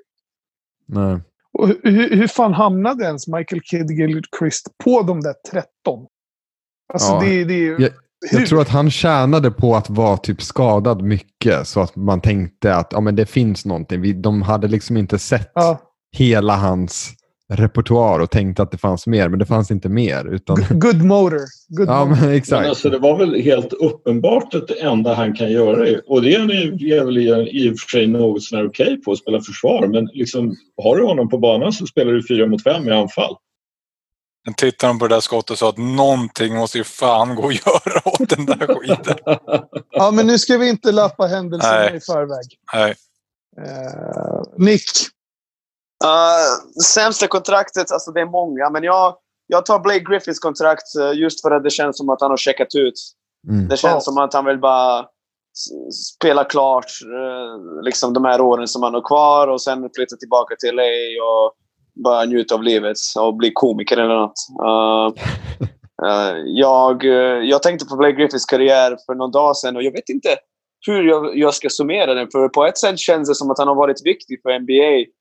nej. 0.85 1.19
Och 1.57 1.67
hur, 1.67 2.15
hur, 2.15 2.27
fan 2.27 2.53
hamnade 2.53 3.05
ens 3.05 3.27
Michael 3.27 3.61
Kidd 3.61 3.91
Gilchrist 3.91 4.67
på 4.83 5.01
de 5.01 5.21
där 5.21 5.33
13? 5.51 5.67
Alltså 6.93 7.11
Ja, 7.11 7.19
det, 7.19 7.43
det 7.43 7.65
jag-? 7.65 7.89
Jag 8.31 8.47
tror 8.47 8.61
att 8.61 8.69
han 8.69 8.91
tjänade 8.91 9.51
på 9.51 9.75
att 9.75 9.89
vara 9.89 10.17
typ 10.17 10.41
skadad 10.41 11.01
mycket 11.01 11.67
så 11.67 11.81
att 11.81 11.95
man 11.95 12.21
tänkte 12.21 12.75
att 12.75 12.87
ja, 12.91 12.99
men 12.99 13.15
det 13.15 13.25
finns 13.25 13.65
någonting. 13.65 14.01
Vi, 14.01 14.13
de 14.13 14.41
hade 14.41 14.67
liksom 14.67 14.97
inte 14.97 15.19
sett 15.19 15.51
Ja, 15.55 15.79
hela 16.17 16.55
hans 16.55 17.13
repertoar 17.53 18.19
och 18.19 18.31
tänkte 18.31 18.63
att 18.63 18.71
det 18.71 18.77
fanns 18.77 19.07
mer, 19.07 19.29
men 19.29 19.39
det 19.39 19.45
fanns 19.45 19.71
inte 19.71 19.89
mer. 19.89 20.33
Utan, 20.33 20.65
good 20.69 21.01
motor. 21.01 21.39
Good 21.67 21.87
ja, 21.87 22.05
motor. 22.05 22.21
men 22.21 22.29
Men 22.29 22.37
exakt. 22.37 22.67
alltså, 22.67 22.89
det 22.89 22.99
var 22.99 23.17
väl 23.17 23.41
helt 23.41 23.73
uppenbart 23.73 24.53
att 24.53 24.67
det 24.67 24.81
enda 24.81 25.13
han 25.13 25.35
kan 25.35 25.51
göra 25.51 25.87
är, 25.87 26.01
och 26.11 26.21
det 26.21 26.35
är 26.35 26.39
han 26.39 27.05
väl 27.05 27.17
i, 27.17 27.69
och 27.69 27.79
för 27.79 27.89
sig 27.89 28.07
något 28.07 28.43
sånär 28.43 28.67
okej 28.67 29.01
på 29.01 29.11
att 29.11 29.17
spela 29.17 29.41
försvar 29.41 29.87
men 29.87 30.05
liksom, 30.05 30.55
har 30.83 30.95
du 30.95 31.03
honom 31.03 31.29
på 31.29 31.37
banan 31.37 31.73
så 31.73 31.85
spelar 31.85 32.11
du 32.11 32.27
fyra 32.27 32.47
mot 32.47 32.63
fem 32.63 32.87
i 32.87 32.91
anfall. 32.91 33.35
Sen 34.45 34.53
tittade 34.53 34.93
de 34.93 34.99
på 34.99 35.07
det 35.07 35.15
där 35.15 35.21
skottet 35.21 35.51
och 35.51 35.57
sa 35.57 35.69
att 35.69 35.77
någonting 35.77 36.55
måste 36.55 36.77
ju 36.77 36.83
fan 36.83 37.35
gå 37.35 37.47
att 37.47 37.65
göra 37.65 38.01
åt 38.05 38.29
den 38.29 38.45
där 38.45 38.75
skiten. 38.75 39.15
Ja, 39.91 40.11
men 40.11 40.27
nu 40.27 40.39
ska 40.39 40.57
vi 40.57 40.69
inte 40.69 40.91
lappa 40.91 41.27
händelserna 41.27 41.77
Nej. 41.77 41.95
i 41.95 41.99
förväg. 41.99 42.45
Nej. 42.73 42.95
Eh, 43.57 44.41
Nick, 44.57 44.81
Uh, 46.05 46.81
sämsta 46.83 47.27
kontraktet, 47.27 47.91
alltså 47.91 48.11
det 48.11 48.21
är 48.21 48.25
många, 48.25 48.69
men 48.69 48.83
jag, 48.83 49.15
jag 49.47 49.65
tar 49.65 49.79
Blake 49.79 49.99
Griffiths 50.09 50.39
kontrakt 50.39 50.95
eh, 50.99 51.19
just 51.19 51.41
för 51.41 51.51
att 51.51 51.63
det 51.63 51.69
känns 51.69 51.97
som 51.97 52.09
att 52.09 52.21
han 52.21 52.29
har 52.29 52.37
checkat 52.37 52.75
ut. 52.75 52.93
Mm. 53.49 53.67
Det 53.67 53.77
känns 53.77 53.93
Ja. 53.93 53.99
som 53.99 54.17
att 54.17 54.33
han 54.33 54.45
vill 54.45 54.59
bara 54.59 55.05
spela 56.15 56.43
klart 56.43 56.85
eh, 57.03 57.83
liksom 57.83 58.13
de 58.13 58.25
här 58.25 58.41
åren 58.41 58.67
som 58.67 58.83
han 58.83 58.93
har 58.93 59.01
kvar 59.01 59.47
och 59.47 59.61
sen 59.61 59.89
flytta 59.95 60.15
tillbaka 60.15 60.55
till 60.55 60.75
LA 60.75 60.83
och 61.23 61.53
bara 62.03 62.25
njuta 62.25 62.55
av 62.55 62.63
livet 62.63 62.97
och 63.19 63.35
bli 63.35 63.51
komiker 63.53 63.97
eller 63.97 64.15
något. 64.15 64.33
Uh, 64.63 65.13
eh, 66.07 66.37
jag, 66.45 67.05
eh, 67.05 67.43
jag 67.43 67.63
tänkte 67.63 67.85
på 67.85 67.95
Blake 67.95 68.15
Griffiths 68.15 68.45
karriär 68.45 68.97
för 69.05 69.15
någon 69.15 69.31
dag 69.31 69.57
sedan 69.57 69.75
och 69.75 69.83
jag 69.83 69.91
vet 69.91 70.09
inte 70.09 70.29
hur 70.87 71.03
jag, 71.03 71.37
jag 71.37 71.53
ska 71.53 71.69
summera 71.69 72.13
den. 72.13 72.27
För 72.31 72.49
på 72.49 72.65
ett 72.65 72.77
sätt 72.77 72.99
känns 72.99 73.29
det 73.29 73.35
som 73.35 73.51
att 73.51 73.59
han 73.59 73.67
har 73.67 73.75
varit 73.75 74.05
viktig 74.05 74.41
för 74.41 74.59
NBA. 74.59 75.11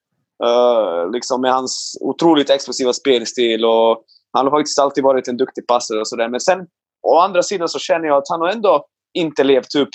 Eh, 0.45 1.11
liksom 1.11 1.41
med 1.41 1.53
hans 1.53 1.99
otroligt 2.01 2.51
explosiva 2.51 2.93
spelstil 2.93 3.65
och 3.65 4.05
han 4.33 4.47
har 4.47 4.59
faktiskt 4.59 4.79
alltid 4.79 5.05
varit 5.05 5.29
en 5.29 5.37
duktig 5.37 5.67
passare 5.67 6.01
och 6.01 6.09
sådär. 6.09 6.29
Men 6.29 6.41
sen 6.41 6.67
å 7.03 7.19
andra 7.19 7.43
sidan 7.43 7.69
så 7.69 7.79
känner 7.79 8.07
jag 8.07 8.17
att 8.17 8.29
han 8.29 8.41
har 8.41 8.49
ändå 8.49 8.87
inte 9.15 9.45
levt 9.45 9.75
upp 9.75 9.89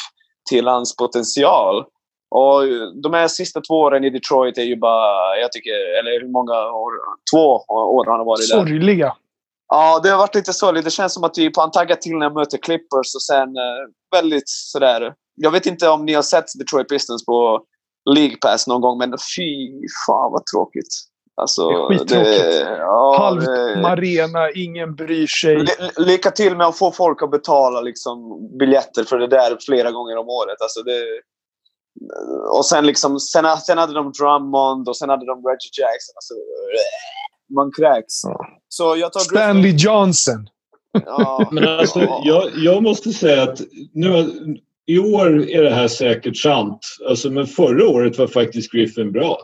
till 0.49 0.67
hans 0.67 0.95
potential. 0.95 1.85
Och 2.31 2.61
de 3.03 3.13
här 3.13 3.27
sista 3.27 3.61
två 3.61 3.73
åren 3.73 4.03
i 4.03 4.09
Detroit 4.09 4.57
är 4.57 4.63
ju 4.63 4.75
bara, 4.75 5.37
jag 5.37 5.51
tycker, 5.51 5.99
eller 5.99 6.21
hur 6.21 6.31
många 6.31 6.53
år? 6.53 6.91
Två 7.33 7.45
år 7.69 8.05
han 8.05 8.19
har 8.19 8.25
varit 8.25 8.49
där. 8.49 8.57
Sorgliga. 8.57 9.15
Ja, 9.67 9.99
det 10.03 10.09
har 10.09 10.17
varit 10.17 10.35
lite 10.35 10.53
sorgligt. 10.53 10.85
Det 10.85 10.91
känns 10.91 11.13
som 11.13 11.23
att 11.23 11.33
typ, 11.33 11.57
han 11.57 11.71
taggar 11.71 11.95
till 11.95 12.17
när 12.17 12.25
han 12.25 12.33
möter 12.33 12.57
Clippers 12.57 13.15
och 13.15 13.21
sen 13.21 13.47
eh, 13.57 14.17
väldigt 14.19 14.49
sådär. 14.49 15.13
Jag 15.35 15.51
vet 15.51 15.65
inte 15.65 15.89
om 15.89 16.05
ni 16.05 16.13
har 16.13 16.21
sett 16.21 16.45
Detroit 16.59 16.89
Pistons 16.89 17.25
på 17.25 17.61
League 18.09 18.35
Pass 18.41 18.67
någon 18.67 18.81
gång, 18.81 18.97
men 18.97 19.11
fy 19.37 19.69
fan 20.07 20.31
vad 20.31 20.45
tråkigt. 20.45 20.87
Alltså, 21.41 21.69
Det 21.69 21.75
är 21.75 21.87
skittråkigt. 21.97 22.67
ja, 22.77 23.15
Halvt 23.19 23.45
det- 23.45 23.87
arena, 23.87 24.51
ingen 24.51 24.95
bryr 24.95 25.27
sig. 25.27 25.55
Ly- 25.55 25.89
Lycka 26.05 26.31
till 26.31 26.57
med 26.57 26.67
att 26.67 26.77
få 26.77 26.91
folk 26.91 27.23
att 27.23 27.31
betala 27.31 27.81
liksom, 27.81 28.17
biljetter 28.59 29.03
för 29.03 29.19
det 29.19 29.27
där 29.27 29.57
flera 29.65 29.91
gånger 29.91 30.17
om 30.17 30.29
året. 30.29 30.61
Alltså 30.61 30.81
det, 30.81 31.01
och 32.57 32.65
sen, 32.65 32.85
liksom, 32.85 33.19
sen, 33.19 33.57
sen 33.57 33.77
hade 33.77 33.93
de 33.93 34.11
Drummond 34.11 34.89
och 34.89 34.97
sen 34.97 35.09
hade 35.09 35.25
de 35.25 35.35
Reggie 35.45 35.71
Jackson. 35.81 36.13
Alltså, 36.15 36.33
man 37.55 37.71
kräks. 37.77 38.23
Ja. 38.23 38.45
Så 38.67 38.95
jag 38.97 39.13
tar 39.13 39.19
Stanley 39.19 39.71
Johnson. 39.77 40.47
Ja, 41.05 41.47
Men 41.51 41.67
alltså, 41.79 41.99
ja. 41.99 42.21
jag, 42.25 42.43
jag 42.55 42.83
måste 42.83 43.09
säga 43.09 43.43
att 43.43 43.61
nu, 43.93 44.27
i 44.89 44.99
år 44.99 45.49
är 45.49 45.63
det 45.63 45.69
här 45.75 45.87
säkert 45.87 46.37
sant. 46.37 46.79
Alltså, 47.09 47.29
men 47.29 47.47
förra 47.47 47.87
året 47.87 48.17
var 48.17 48.27
faktiskt 48.27 48.71
Griffin 48.71 49.11
bra. 49.11 49.37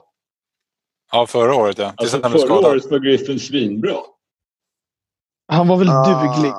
Ja, 1.11 1.27
förra 1.27 1.55
året 1.55 1.77
ja. 1.77 1.93
Tills 1.97 2.13
Alltså, 2.13 2.29
förra 2.29 2.39
skadad. 2.39 2.65
året 2.71 2.91
var 2.91 2.99
Griffin 2.99 3.39
svinbra. 3.39 3.95
Han 5.47 5.67
var 5.67 5.77
väl 5.77 5.89
Ah, 5.89 6.03
duglig. 6.33 6.53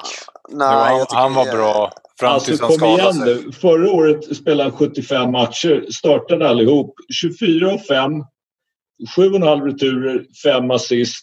Jo, 0.51 0.57
Nej, 0.59 0.68
han, 0.99 1.07
han 1.11 1.34
var 1.34 1.45
bra 1.57 1.93
fram 2.20 2.32
Alltså 2.32 2.47
tills 2.49 2.61
han 2.61 2.68
kom 2.68 2.78
skadade 2.78 3.01
igen 3.03 3.12
sig. 3.12 3.45
nu. 3.47 3.53
Förra 3.53 3.91
året 3.91 4.37
spelade 4.37 4.70
han 4.70 4.78
75 4.78 5.30
matcher. 5.32 5.87
Startade 5.91 6.49
allihop. 6.49 6.95
24 7.20 7.74
och 7.74 7.80
5. 7.80 8.12
7,5 9.16 9.64
returer, 9.64 10.24
5 10.45 10.70
assist. 10.70 11.22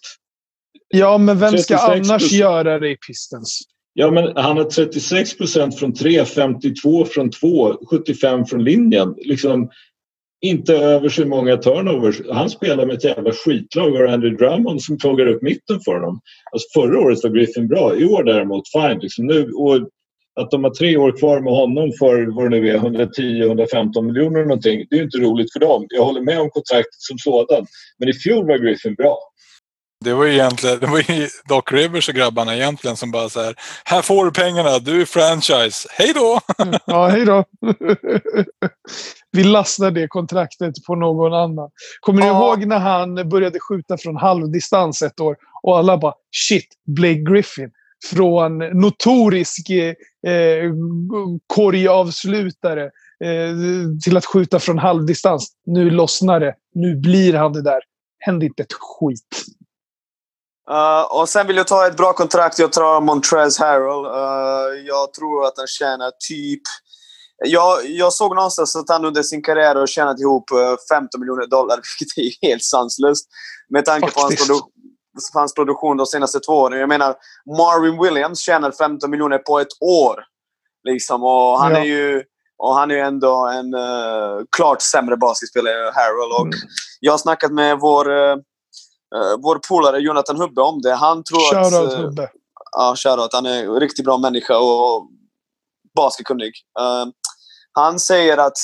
Ja, 0.88 1.18
men 1.18 1.40
vem 1.40 1.58
ska 1.58 1.78
36 1.78 2.10
annars 2.10 2.32
göra 2.32 2.80
det 2.80 2.90
i 2.90 2.98
Pistons? 3.08 3.60
Ja, 3.94 4.12
men 4.12 4.32
han 4.36 4.58
har 4.58 4.64
36 4.64 5.38
procent 5.38 5.80
från 5.80 5.94
3, 5.94 6.26
52 6.26 7.06
från 7.06 7.32
2, 7.32 7.74
75 7.90 8.46
från 8.46 8.64
linjen. 8.64 9.16
Liksom 9.18 9.70
inte 10.42 10.76
över 10.78 11.10
så 11.10 11.28
många 11.28 11.58
turnovers. 11.58 12.22
Han 12.32 12.50
spelar 12.50 12.86
med 12.86 12.96
ett 12.96 13.04
jävla 13.04 13.32
skitlag 13.32 13.94
och 13.94 14.12
Andrew 14.12 14.38
Drummond 14.38 14.82
som 14.82 14.98
tågar 14.98 15.28
upp 15.28 15.42
mitten 15.42 15.80
för 15.86 15.94
honom. 15.94 16.20
Alltså 16.52 16.80
förra 16.80 17.00
året 17.00 17.24
var 17.24 17.30
Griffin 17.30 17.68
bra. 17.68 17.96
I 17.96 18.06
år 18.06 18.24
däremot, 18.24 18.64
fine. 18.72 19.00
Liksom 19.00 19.26
nu, 19.26 19.52
och 19.52 19.76
att 20.40 20.52
de 20.52 20.64
har 20.64 20.72
tre 20.72 20.98
år 20.98 21.18
kvar 21.18 21.40
med 21.42 21.54
honom 21.54 21.92
för 22.00 22.36
vad 22.36 22.52
det 22.52 22.60
nu 22.60 22.70
är, 22.70 22.78
110-115 22.78 24.02
miljoner 24.02 24.42
någonting. 24.42 24.86
Det 24.90 24.96
är 24.96 24.98
ju 24.98 25.04
inte 25.04 25.18
roligt 25.18 25.54
för 25.54 25.60
dem. 25.60 25.86
Jag 25.90 26.06
håller 26.06 26.22
med 26.22 26.40
om 26.40 26.50
kontraktet 26.50 27.02
som 27.10 27.18
sådant. 27.18 27.70
Men 28.00 28.10
i 28.10 28.14
fjol 28.14 28.48
var 28.48 28.58
Griffin 28.58 28.96
bra. 28.96 29.18
Det 30.04 30.14
var 30.14 30.26
ju 30.26 30.34
egentligen 30.34 30.80
det 30.80 30.88
var 30.88 30.98
ju 31.12 31.28
Doc 31.50 31.64
Rivers 31.72 32.10
och 32.10 32.16
grabbarna 32.16 32.56
egentligen 32.56 32.98
som 32.98 33.12
bara 33.12 33.30
så 33.30 33.42
här. 33.42 33.56
Här 33.86 34.02
får 34.02 34.26
du 34.26 34.32
pengarna, 34.32 34.80
du 34.80 35.02
är 35.02 35.06
franchise. 35.06 35.88
Hej 35.92 36.12
då! 36.16 36.40
Ja, 36.86 37.08
hej 37.08 37.26
då. 37.26 37.44
Vi 39.32 39.44
lastar 39.44 39.92
det 39.92 40.08
kontraktet 40.08 40.74
på 40.88 40.96
någon 40.96 41.34
annan. 41.34 41.70
Kommer 42.00 42.22
ni 42.22 42.28
Ja. 42.28 42.34
ihåg 42.50 42.68
när 42.68 42.80
han 42.80 43.30
började 43.30 43.60
skjuta 43.60 43.98
från 43.98 44.16
halvdistans 44.18 45.02
ett 45.02 45.20
år 45.20 45.36
och 45.64 45.78
alla 45.78 45.98
bara 45.98 46.14
shit, 46.50 46.68
Blake 46.88 47.24
Griffin. 47.32 47.72
Från 48.12 48.58
notorisk 48.58 49.70
eh, 49.70 50.72
korgavslutare 51.48 52.84
eh, 53.24 53.54
till 54.04 54.18
att 54.18 54.26
skjuta 54.26 54.60
från 54.60 54.78
halvdistans. 54.80 55.48
Nu 55.66 55.90
lossnar 55.90 56.40
det. 56.40 56.54
Nu 56.76 56.96
blir 56.96 57.34
han 57.34 57.54
det 57.54 57.62
där. 57.62 57.80
Hände 58.20 58.46
inte 58.46 58.64
ett 58.64 58.74
skit. 58.74 59.44
Uh, 60.72 61.02
och 61.20 61.30
sen 61.30 61.48
vill 61.48 61.58
jag 61.58 61.68
ta 61.68 61.88
ett 61.88 61.98
bra 61.98 62.14
kontrakt. 62.14 62.60
Jag 62.60 62.72
tar 62.72 63.02
Montrez 63.02 63.60
Harrell. 63.60 64.06
Uh, 64.06 64.86
jag 64.88 65.14
tror 65.14 65.46
att 65.46 65.54
han 65.58 65.68
tjänar 65.68 66.12
typ... 66.30 66.62
Jag, 67.46 67.86
jag 67.86 68.14
såg 68.14 68.36
någonstans 68.36 68.76
att 68.76 68.90
han 68.90 69.06
under 69.06 69.24
sin 69.24 69.44
karriär 69.44 69.76
har 69.76 69.88
tjänat 69.88 70.20
ihop 70.20 70.52
eh, 70.52 70.76
15 70.98 71.20
miljoner 71.20 71.48
dollar, 71.48 71.76
vilket 72.00 72.18
är 72.18 72.48
helt 72.48 72.64
sanslöst. 72.64 73.28
Med 73.70 73.86
tanke 73.86 74.12
på 74.12 74.20
hans, 74.20 74.48
produ 74.48 74.60
hans 75.34 75.54
produktion 75.54 75.98
de 75.98 76.06
senaste 76.06 76.40
två 76.40 76.54
åren. 76.54 76.80
Jag 76.80 76.90
menar, 76.90 77.16
Marvin 77.58 78.02
Williams 78.04 78.40
tjänar 78.40 78.72
15 78.72 79.10
miljoner 79.12 79.38
på 79.38 79.60
ett 79.60 79.82
år. 79.82 80.24
Liksom, 80.84 81.24
och 81.24 81.60
han 81.60 81.72
Ja. 81.72 81.78
är 81.80 81.84
ju... 81.84 82.24
Och 82.58 82.76
han 82.76 82.92
är 82.92 82.96
ju 82.96 83.02
ändå 83.02 83.48
en 83.48 83.74
eh, 83.74 84.44
klart 84.58 84.82
sämre 84.82 85.18
basketspelare 85.18 85.88
än 85.88 85.94
Harrell. 85.94 86.32
Och 86.40 86.46
Mm. 86.46 86.60
Jag 87.00 87.14
har 87.14 87.18
snackat 87.18 87.52
med 87.52 87.80
vår, 87.80 88.12
eh, 88.12 88.36
eh, 89.16 89.38
vår 89.44 89.60
polare 89.70 90.00
Jonathan 90.00 90.38
Hubbe 90.38 90.62
om 90.62 90.82
det. 90.82 90.94
Han 90.94 91.24
tror 91.24 91.58
att... 91.58 91.72
Shoutout 91.72 91.94
eh, 91.94 92.00
Hubbe. 92.00 92.30
Ja, 92.72 92.96
shoutout. 92.98 93.34
Han 93.34 93.46
är 93.46 93.64
en 93.64 93.80
riktigt 93.80 94.06
bra 94.06 94.18
människa 94.18 94.58
och 94.58 95.08
basketkunnig. 95.96 96.54
Uh, 96.80 97.12
han 97.72 98.00
säger 98.00 98.38
att 98.38 98.58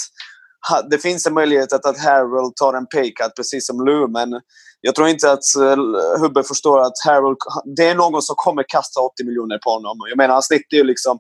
det 0.90 0.98
finns 0.98 1.26
en 1.28 1.34
möjlighet 1.34 1.74
att, 1.74 1.86
att 1.86 2.00
Harold 2.00 2.56
tar 2.56 2.74
en 2.74 2.88
paycut 2.88 3.36
precis 3.36 3.68
som 3.68 3.86
Lou, 3.86 4.08
men 4.08 4.42
jag 4.82 4.96
tror 4.96 5.08
inte 5.08 5.32
att 5.32 5.44
uh, 5.60 6.22
Hubbe 6.22 6.44
förstår 6.44 6.82
att 6.82 6.94
Harold, 7.06 7.38
det 7.76 7.88
är 7.88 7.96
någon 7.96 8.22
som 8.22 8.36
kommer 8.38 8.64
kasta 8.68 9.02
80 9.02 9.26
miljoner 9.26 9.58
på 9.58 9.70
honom. 9.70 9.98
Jag 10.10 10.18
menar, 10.18 10.34
han 10.34 10.44
snittar 10.44 10.78
ju 10.78 10.84
liksom 10.84 11.20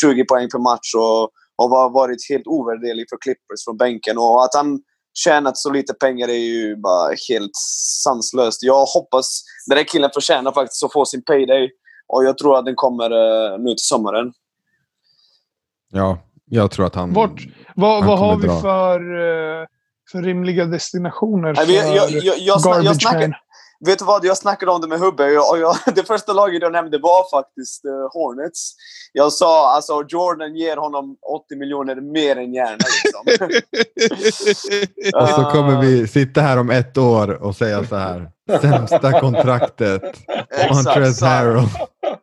20 0.00 0.24
poäng 0.24 0.48
per 0.48 0.58
match 0.58 0.94
och, 0.94 1.22
och 1.56 1.70
har 1.70 1.90
varit 1.90 2.28
helt 2.30 2.46
ovärderlig 2.46 3.06
för 3.10 3.16
Clippers 3.20 3.64
från 3.64 3.76
bänken. 3.76 4.18
Och 4.18 4.44
att 4.44 4.54
han 4.54 4.80
tjänat 5.24 5.56
så 5.58 5.70
lite 5.72 5.94
pengar 5.94 6.28
är 6.28 6.32
ju 6.32 6.76
bara 6.76 7.08
helt 7.28 7.56
sanslöst. 8.02 8.62
Jag 8.62 8.84
hoppas 8.84 9.42
den 9.66 9.76
där 9.76 9.84
killen 9.84 10.10
förtjänar 10.14 10.52
faktiskt 10.52 10.84
att 10.84 10.92
få 10.92 11.04
sin 11.04 11.24
payday. 11.24 11.70
Och 12.06 12.24
jag 12.24 12.38
tror 12.38 12.58
att 12.58 12.64
den 12.64 12.74
kommer 12.74 13.12
uh, 13.12 13.58
nu 13.58 13.70
till 13.70 13.78
sommaren. 13.78 14.32
Ja, 15.90 16.18
jag 16.44 16.70
tror 16.70 16.86
att 16.86 16.94
han... 16.94 17.12
Vart- 17.12 17.46
Vad, 17.76 17.98
Han 17.98 18.06
vad 18.08 18.18
har 18.18 18.36
vi 18.36 18.46
dra. 18.46 18.60
för, 18.60 19.00
eh, 19.00 19.66
för 20.12 20.22
rimliga 20.22 20.64
destinationer 20.64 21.54
för 21.54 21.66
Nej, 21.66 21.66
vi- 21.66 21.96
jag, 21.96 22.10
jag, 22.10 22.10
jag, 22.10 22.24
jag, 22.24 22.38
jag 22.38 22.60
Garbage 22.62 23.02
snackade? 23.02 23.36
Vet 23.86 23.98
du 23.98 24.04
vad? 24.04 24.24
Jag 24.24 24.36
snackade 24.36 24.72
om 24.72 24.80
det 24.80 24.88
med 24.88 24.98
Hubbe 24.98 25.38
och, 25.38 25.58
jag, 25.58 25.76
det 25.94 26.04
första 26.04 26.32
laget 26.32 26.62
jag 26.62 26.72
nämnde 26.72 26.98
var 26.98 27.30
faktiskt 27.38 27.84
eh, 27.84 27.90
Hornets. 28.12 28.74
Jag 29.12 29.32
sa 29.32 29.74
alltså 29.74 30.04
Jordan 30.08 30.56
ger 30.56 30.76
honom 30.76 31.16
80 31.46 31.56
miljoner 31.56 31.94
mer 32.12 32.36
än 32.36 32.54
gärna. 32.54 32.76
Liksom. 32.76 33.48
Och 35.22 35.28
så 35.28 35.44
kommer 35.50 35.76
Ah, 35.76 35.80
vi 35.80 36.08
sitta 36.08 36.40
här 36.40 36.56
om 36.58 36.70
ett 36.70 36.98
år 36.98 37.42
och 37.42 37.56
säga 37.56 37.84
så 37.86 37.96
här. 37.96 38.30
Sämsta 38.60 39.20
kontraktet. 39.20 40.02
Montrez 40.72 41.18
så- 41.18 41.26
Harrell. 41.26 41.64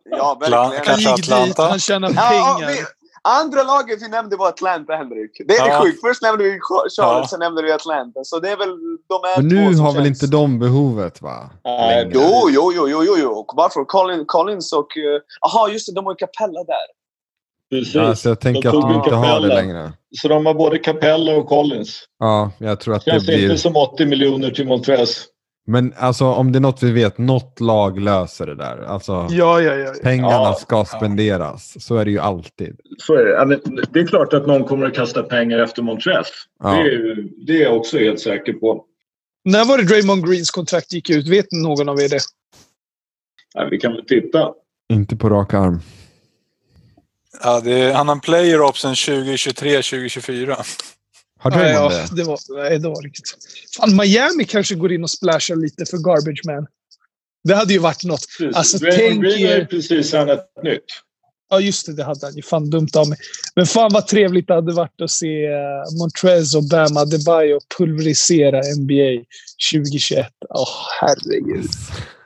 Ja, 0.09 0.37
verkligen. 0.41 0.83
kanske 0.85 1.03
League 1.03 1.15
dit, 1.15 1.31
Atlanta? 1.31 1.63
han 1.69 1.79
tjänar 1.79 2.11
Ja, 2.15 2.33
ja, 2.33 2.55
pengar. 2.59 2.71
vi, 2.71 2.79
andra 3.25 3.63
laget 3.63 4.01
vi 4.01 4.07
nämnde 4.09 4.35
var 4.35 4.47
Atlanta, 4.47 4.93
Henrik. 4.93 5.31
Det 5.47 5.53
är 5.53 5.67
Ja. 5.67 5.73
det 5.77 5.81
sjukt. 5.85 6.01
Först 6.01 6.21
nämnde 6.21 6.43
vi 6.43 6.59
Charlotte, 6.59 6.93
Ja. 6.97 7.27
sen 7.29 7.39
nämnde 7.39 7.61
vi 7.63 7.71
Atlanta. 7.71 8.19
Så 8.23 8.39
det 8.39 8.49
är 8.49 8.57
väl 8.57 8.69
de 9.09 9.15
är 9.15 9.41
Men 9.41 9.49
två 9.49 9.55
nu 9.69 9.75
som 9.75 9.85
har 9.85 9.93
väl 9.93 10.03
känns- 10.05 10.23
inte 10.23 10.35
de 10.37 10.59
behovet 10.59 11.21
va? 11.21 11.49
Längre. 11.63 12.11
Jo, 12.13 12.47
jo, 12.49 12.71
jo, 12.75 12.87
jo, 12.89 13.03
jo, 13.05 13.15
jo. 13.19 13.45
Varför? 13.55 13.85
Colin, 13.85 14.23
Collins 14.25 14.73
och... 14.73 14.87
Jaha, 15.41 15.69
just 15.69 15.87
det. 15.87 15.93
De 15.93 16.05
har 16.05 16.11
ju 16.13 16.15
Capella 16.15 16.63
där. 16.63 16.87
Precis. 17.69 17.95
Alltså, 17.95 18.29
jag 18.29 18.39
tänker 18.41 18.71
De 18.71 18.77
att 18.77 18.89
de 18.89 18.95
inte 18.95 19.15
har 19.15 19.25
det 19.25 19.31
Capella. 19.31 19.55
längre. 19.55 19.93
Så 20.21 20.27
de 20.27 20.45
har 20.45 20.53
både 20.53 20.77
Capella 20.79 21.35
och 21.37 21.47
Collins. 21.47 22.03
Ja, 22.19 22.51
jag 22.57 22.79
tror 22.79 22.95
att 22.95 23.05
det 23.05 23.11
Känns 23.11 23.25
blir... 23.25 23.43
inte 23.43 23.57
som 23.57 23.75
80 23.75 24.05
miljoner 24.05 24.51
till 24.51 24.67
Montrez. 24.67 25.25
Men 25.67 25.93
alltså 25.97 26.25
om 26.25 26.51
det 26.51 26.59
är 26.59 26.61
något 26.61 26.83
vi 26.83 26.91
vet, 26.91 27.17
något 27.17 27.59
lag 27.59 27.99
löser 27.99 28.45
det 28.45 28.55
där. 28.55 28.77
Alltså 28.87 29.27
Ja, 29.29 29.61
ja, 29.61 29.75
ja. 29.75 29.93
pengarna 30.03 30.31
Ja. 30.31 30.53
ska 30.61 30.85
spenderas. 30.85 31.83
Så 31.85 31.95
är 31.97 32.05
det 32.05 32.11
ju 32.11 32.19
alltid. 32.19 32.79
Så 32.97 33.13
är 33.13 33.45
det. 33.45 33.59
Det 33.93 33.99
är 33.99 34.07
klart 34.07 34.33
att 34.33 34.47
någon 34.47 34.63
kommer 34.63 34.85
att 34.85 34.95
kasta 34.95 35.23
pengar 35.23 35.59
efter 35.59 35.81
Montrez. 35.81 36.27
Ja. 36.63 36.69
Det, 36.69 36.79
är, 36.95 37.27
det 37.47 37.53
är 37.57 37.63
jag 37.63 37.77
också 37.77 37.97
helt 37.97 38.19
säker 38.19 38.53
på. 38.53 38.83
När 39.45 39.65
var 39.65 39.77
det 39.77 39.83
Draymond 39.83 40.29
Greens 40.29 40.51
kontrakt 40.51 40.93
gick 40.93 41.09
ut? 41.09 41.27
Vet 41.27 41.51
någon 41.51 41.89
av 41.89 41.99
er 42.01 42.09
det? 42.09 42.19
Ja, 43.53 43.67
vi 43.71 43.77
kan 43.79 43.91
väl 43.93 44.05
titta. 44.05 44.51
Inte 44.93 45.15
på 45.15 45.29
rak 45.29 45.53
arm. 45.53 45.79
Ja, 47.43 47.61
det 47.63 47.71
är, 47.73 47.93
han 47.93 48.07
har 48.07 48.15
en 48.15 48.21
player 48.21 48.61
option 48.61 48.93
2023-2024. 48.93 50.55
Har 51.45 51.51
Nej, 51.51 51.59
Draymond 51.59 51.93
ja, 51.93 52.05
det? 52.09 52.15
det 52.15 52.23
var, 52.23 52.39
nej, 52.63 52.79
det 52.79 52.87
var 52.89 53.01
riktigt. 53.01 53.37
Fan, 53.77 53.95
Miami 53.95 54.45
kanske 54.45 54.75
går 54.75 54.91
in 54.93 55.03
och 55.03 55.09
splashar 55.09 55.55
lite 55.55 55.85
för 55.85 55.97
Garbage 55.97 56.41
Man. 56.45 56.67
Det 57.43 57.55
hade 57.55 57.73
ju 57.73 57.79
varit 57.79 58.03
något. 58.03 58.25
Precis. 58.37 58.55
Alltså, 58.55 58.77
Draymond 58.77 58.99
tänk 58.99 59.23
Green 59.23 59.47
har 59.47 59.55
ju 59.55 59.61
er- 59.61 59.65
precis 59.65 60.09
signat 60.09 60.45
nytt. 60.63 60.85
Ja, 61.49 61.59
just 61.59 61.85
det. 61.85 61.93
Det 61.93 62.03
hade 62.03 62.25
han 62.25 62.35
ju. 62.35 62.41
Fan 62.41 62.69
dumt 62.69 62.87
av 62.97 63.09
mig. 63.09 63.17
Men 63.55 63.65
fan 63.65 63.89
vad 63.93 64.07
trevligt 64.07 64.47
det 64.47 64.53
hade 64.53 64.73
varit 64.73 65.01
att 65.01 65.11
se 65.11 65.47
uh, 65.47 65.97
Montrez 65.99 66.55
och 66.55 66.63
Bam 66.63 66.97
Adebayo 66.97 67.59
pulverisera 67.77 68.57
NBA 68.57 69.25
2021. 69.73 70.27
Åh, 70.49 70.67
herregud. 71.01 71.65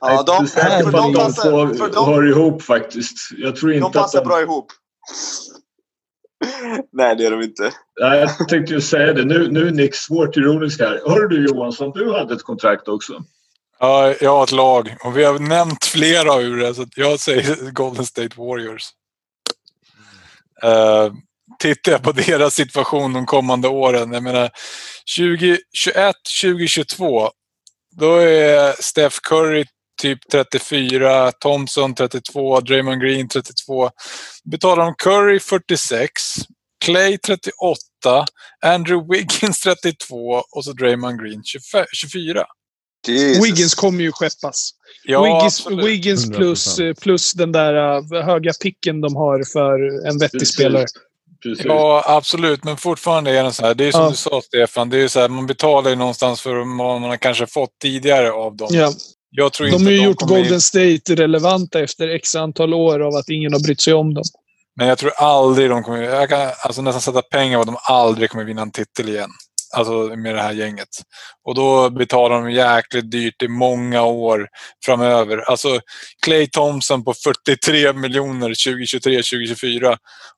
Ja, 0.02 0.12
Jag 0.12 0.20
är 0.20 0.26
de, 0.26 0.62
här 0.62 0.84
på 0.84 0.91
för 0.91 0.98
att 0.98 1.04
de, 1.04 1.14
de 1.14 1.20
passar, 1.20 1.74
för 1.74 1.94
de, 1.94 2.06
hör 2.06 2.30
ihop 2.30 2.62
faktiskt. 2.62 3.18
Jag 3.38 3.56
tror 3.56 3.70
de 3.70 3.76
inte 3.76 3.88
att 3.88 3.94
passar 3.94 4.20
de... 4.20 4.28
bra 4.28 4.41
ihop. 4.41 4.72
Nej, 6.91 7.16
det 7.16 7.26
är 7.26 7.32
de 7.32 7.41
inte. 7.41 7.74
Nej, 7.99 8.20
jag 8.20 8.49
tänkte 8.49 8.74
ju 8.74 8.82
säga 8.82 9.14
det. 9.14 9.26
Nu, 9.26 9.52
nu 9.52 9.68
är 9.68 9.72
Nick 9.72 9.95
svårt 9.95 10.38
ironisk 10.38 10.80
här. 10.80 11.02
Hör 11.06 11.28
du 11.28 11.48
Johansson, 11.48 11.91
du 11.91 12.11
hade 12.11 12.34
ett 12.34 12.44
kontrakt 12.44 12.88
också. 12.88 13.24
Ja, 13.80 14.14
jag 14.22 14.36
har 14.36 14.44
ett 14.44 14.52
lag 14.52 14.95
och 15.03 15.18
vi 15.18 15.24
har 15.24 15.40
nämnt 15.40 15.86
flera 15.86 16.41
ur 16.41 16.57
det. 16.57 16.76
Så 16.76 16.86
jag 16.95 17.20
säger 17.20 17.72
Golden 17.72 18.06
State 18.06 18.36
Warriors. 18.38 18.84
Uh, 20.64 21.14
tittar 21.60 21.91
jag 21.91 22.03
på 22.03 22.11
deras 22.11 22.53
situation 22.53 23.14
de 23.14 23.26
kommande 23.26 23.68
åren. 23.68 24.14
Jag 24.14 24.24
menar 24.24 24.49
2021, 25.18 26.16
2022. 26.41 27.30
Då 27.91 28.16
är 28.16 28.82
Steph 28.82 29.18
Curry 29.24 29.66
typ 30.02 30.20
34, 30.32 31.32
Thompson 31.32 31.96
32, 31.96 32.60
Draymond 32.60 33.02
Green 33.02 33.28
32. 33.28 33.90
Betalar 34.52 34.84
de 34.86 34.94
Curry 34.98 35.40
46, 35.40 36.12
Clay 36.86 37.18
38, 37.18 38.26
Andrew 38.66 39.16
Wiggins 39.18 39.60
32 39.60 40.44
och 40.56 40.64
så 40.66 40.74
Draymond 40.74 41.22
Green 41.22 41.42
24. 41.94 42.46
Jesus. 43.08 43.46
Wiggins 43.46 43.76
kommer 43.76 44.02
ju 44.04 44.12
skeppas. 44.12 44.72
Ja, 45.04 45.24
Wiggins, 45.24 45.44
absolut. 45.60 45.86
Wiggins 45.86 46.30
plus, 46.32 46.80
100%. 46.80 47.02
plus 47.02 47.34
den 47.34 47.52
där 47.52 47.74
uh, 48.14 48.22
höga 48.24 48.52
picken 48.62 49.02
de 49.02 49.16
har 49.16 49.44
för 49.54 50.08
en 50.08 50.18
vettig 50.20 50.40
Precis. 50.40 50.54
spelare. 50.56 50.86
Precis. 51.44 51.66
Ja, 51.66 52.04
absolut. 52.08 52.64
Men 52.64 52.78
fortfarande 52.78 53.32
är 53.32 53.44
det 53.44 53.52
så 53.54 53.66
här. 53.66 53.74
Det 53.74 53.86
är 53.86 53.92
som 53.92 54.02
Ja. 54.04 54.10
du 54.10 54.16
sa, 54.16 54.42
Stefan. 54.42 54.90
Det 54.90 54.98
är 55.02 55.08
så 55.08 55.20
här, 55.20 55.30
man 55.30 55.46
betalar 55.48 55.90
ju 55.90 55.96
någonstans 55.96 56.42
för 56.42 56.56
vad 56.56 56.68
man 56.68 57.04
har 57.04 57.18
kanske 57.18 57.48
fått 57.48 57.80
tidigare 57.82 58.32
av 58.32 58.56
dem. 58.56 58.68
Ja. 58.72 58.94
Jag 59.30 59.53
tror 59.53 59.68
De 59.68 59.73
inte 59.73 59.85
har 59.85 59.91
ju 59.91 60.03
gjort 60.03 60.18
kommer 60.18 60.38
in- 60.38 60.43
Golden 60.43 60.61
State 60.61 61.15
relevanta 61.15 61.80
efter 61.80 62.07
x 62.07 62.35
antal 62.35 62.73
år 62.73 62.99
av 62.99 63.15
att 63.15 63.30
ingen 63.30 63.53
har 63.53 63.60
brytt 63.60 63.81
sig 63.81 63.93
om 63.93 64.14
dem. 64.14 64.23
Men 64.76 64.88
jag 64.88 64.97
tror 64.97 65.11
aldrig 65.18 65.69
de 65.69 65.84
kommer... 65.84 66.01
Jag 66.03 66.30
kan 66.30 66.49
alltså 66.65 66.81
nästan 66.81 67.01
sätta 67.01 67.22
pengar 67.22 67.57
på 67.57 67.61
att 67.61 67.68
de 67.68 67.77
aldrig 67.84 68.30
kommer 68.30 68.43
vinna 68.45 68.61
en 68.61 68.72
titel 68.72 69.10
igen. 69.10 69.30
Alltså 69.77 69.91
med 69.93 70.35
det 70.35 70.41
här 70.41 70.53
gänget. 70.53 70.88
Och 71.47 71.56
då 71.56 71.89
betalar 71.89 72.41
de 72.41 72.51
jäkligt 72.51 73.11
dyrt 73.11 73.41
i 73.43 73.47
många 73.47 74.03
år 74.03 74.47
framöver. 74.85 75.38
Alltså 75.38 75.80
Clay 76.26 76.47
Thompson 76.47 77.03
på 77.03 77.14
43 77.14 77.93
miljoner 77.93 78.49
2023-2024. 78.49 79.97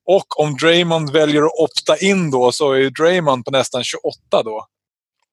Och 0.10 0.40
om 0.40 0.58
Draymond 0.58 1.12
väljer 1.12 1.42
att 1.42 1.60
opta 1.60 1.98
in 1.98 2.32
då 2.32 2.52
så 2.52 2.72
är 2.74 2.90
Draymond 2.90 3.46
på 3.46 3.52
nästan 3.52 3.84
28 3.84 4.10
då. 4.44 4.66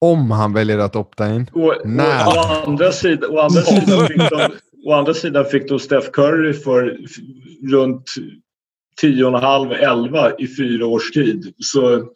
Om 0.00 0.30
han 0.30 0.52
väljer 0.52 0.78
att 0.78 0.96
opta 0.96 1.34
in. 1.34 1.50
Och, 1.54 1.62
och, 1.68 1.74
Nej. 1.84 2.24
å, 2.26 2.30
andra 2.66 2.92
sidan, 2.92 3.30
å, 3.30 3.38
andra 3.40 3.62
sidan 3.62 4.06
fick 4.06 4.16
de, 4.30 4.48
å 4.86 4.92
andra 4.92 5.14
sidan 5.14 5.44
fick 5.44 5.68
de 5.68 5.78
Steph 5.78 6.10
Curry 6.10 6.52
för 6.52 6.98
runt 7.72 8.04
10,5-11 9.02 10.34
i 10.38 10.46
fyra 10.56 10.86
års 10.86 11.10
tid. 11.10 11.54
Så 11.58 12.08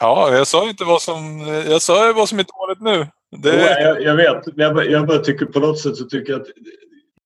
Ja, 0.00 0.30
jag 0.36 0.46
sa 0.46 0.68
inte 0.68 0.84
vad 0.84 1.02
som... 1.02 1.40
Jag 1.68 1.82
sa 1.82 2.06
ju 2.06 2.12
vad 2.12 2.28
som 2.28 2.38
är 2.38 2.44
dåligt 2.58 2.80
nu. 2.80 3.06
Det, 3.42 3.56
Ja, 3.56 3.80
jag, 3.80 4.02
jag 4.02 4.16
vet, 4.16 4.46
men 4.46 4.64
jag, 4.66 4.74
bara- 4.74 4.84
jag 4.84 5.06
bara 5.06 5.18
tycker 5.18 5.46
på 5.46 5.60
något 5.60 5.78
sätt 5.80 5.96
så 5.96 6.04
tycker 6.04 6.32
jag 6.32 6.40
att 6.40 6.46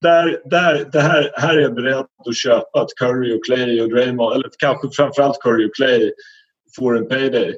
där, 0.00 0.40
där, 0.44 0.88
det 0.92 1.00
här, 1.00 1.30
här 1.34 1.56
är 1.56 1.60
jag 1.60 1.74
beredd 1.74 1.96
att 2.28 2.36
köpa 2.36 2.80
att 2.80 2.88
Curry 3.00 3.38
och 3.38 3.44
Clay 3.44 3.80
och 3.80 3.88
Draymond, 3.88 4.34
eller 4.34 4.50
kanske 4.58 4.88
framförallt 4.96 5.38
Curry 5.40 5.66
och 5.68 5.74
Clay, 5.74 6.12
får 6.76 6.98
en 6.98 7.08
payday. 7.08 7.54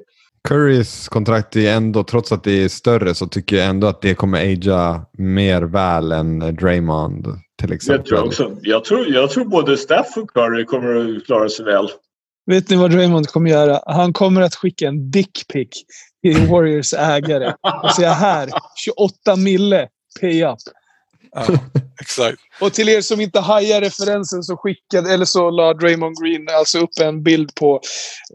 Currys 0.47 1.09
kontrakt 1.09 1.57
är 1.57 1.73
ändå, 1.73 2.05
trots 2.05 2.33
att 2.33 2.45
det 2.45 2.65
är 2.65 2.69
större, 2.69 3.15
så 3.15 3.27
tycker 3.27 3.57
jag 3.57 3.67
ändå 3.67 3.87
att 3.87 4.03
det 4.03 4.15
kommer 4.15 4.53
agea 4.53 5.07
mer 5.19 5.63
väl 5.63 6.13
än 6.13 6.39
Draymond 6.39 7.27
till 7.61 7.73
exempel. 7.73 8.03
Det 8.03 8.09
tror 8.09 8.19
jag 8.19 8.27
också. 8.27 8.57
Jag 8.63 8.85
tror, 8.85 9.07
jag 9.09 9.31
tror 9.31 9.45
både 9.45 9.77
Steph 9.77 10.19
och 10.19 10.31
Curry 10.31 10.65
kommer 10.65 11.17
att 11.17 11.27
klara 11.27 11.49
sig 11.49 11.65
väl. 11.65 11.89
Vet 12.47 12.71
ni 12.71 12.77
vad 12.77 12.91
Draymond 12.91 13.29
kommer 13.29 13.51
göra? 13.51 13.81
Han 13.87 14.13
kommer 14.13 14.41
att 14.41 14.55
skicka 14.55 14.89
en 14.89 15.11
dickpic 15.11 15.69
till 16.23 16.47
Warriors 16.47 16.95
ägare 16.95 17.53
och 17.83 17.91
säga 17.91 18.13
här, 18.13 18.49
28 18.85 19.37
mille, 19.37 19.89
pay 20.21 20.45
up. 20.45 20.59
Ja, 21.37 21.59
exakt. 22.01 22.39
Och 22.61 22.73
till 22.73 22.89
er 22.89 23.01
som 23.01 23.21
inte 23.21 23.41
hajar 23.41 23.81
referensen 23.81 24.43
så 24.43 24.57
skickade, 24.57 25.15
eller 25.15 25.25
så 25.25 25.51
la 25.51 25.75
Draymond 25.75 26.23
Green 26.23 26.49
alltså 26.49 26.79
upp 26.79 26.99
en 27.01 27.23
bild 27.23 27.55
på 27.55 27.81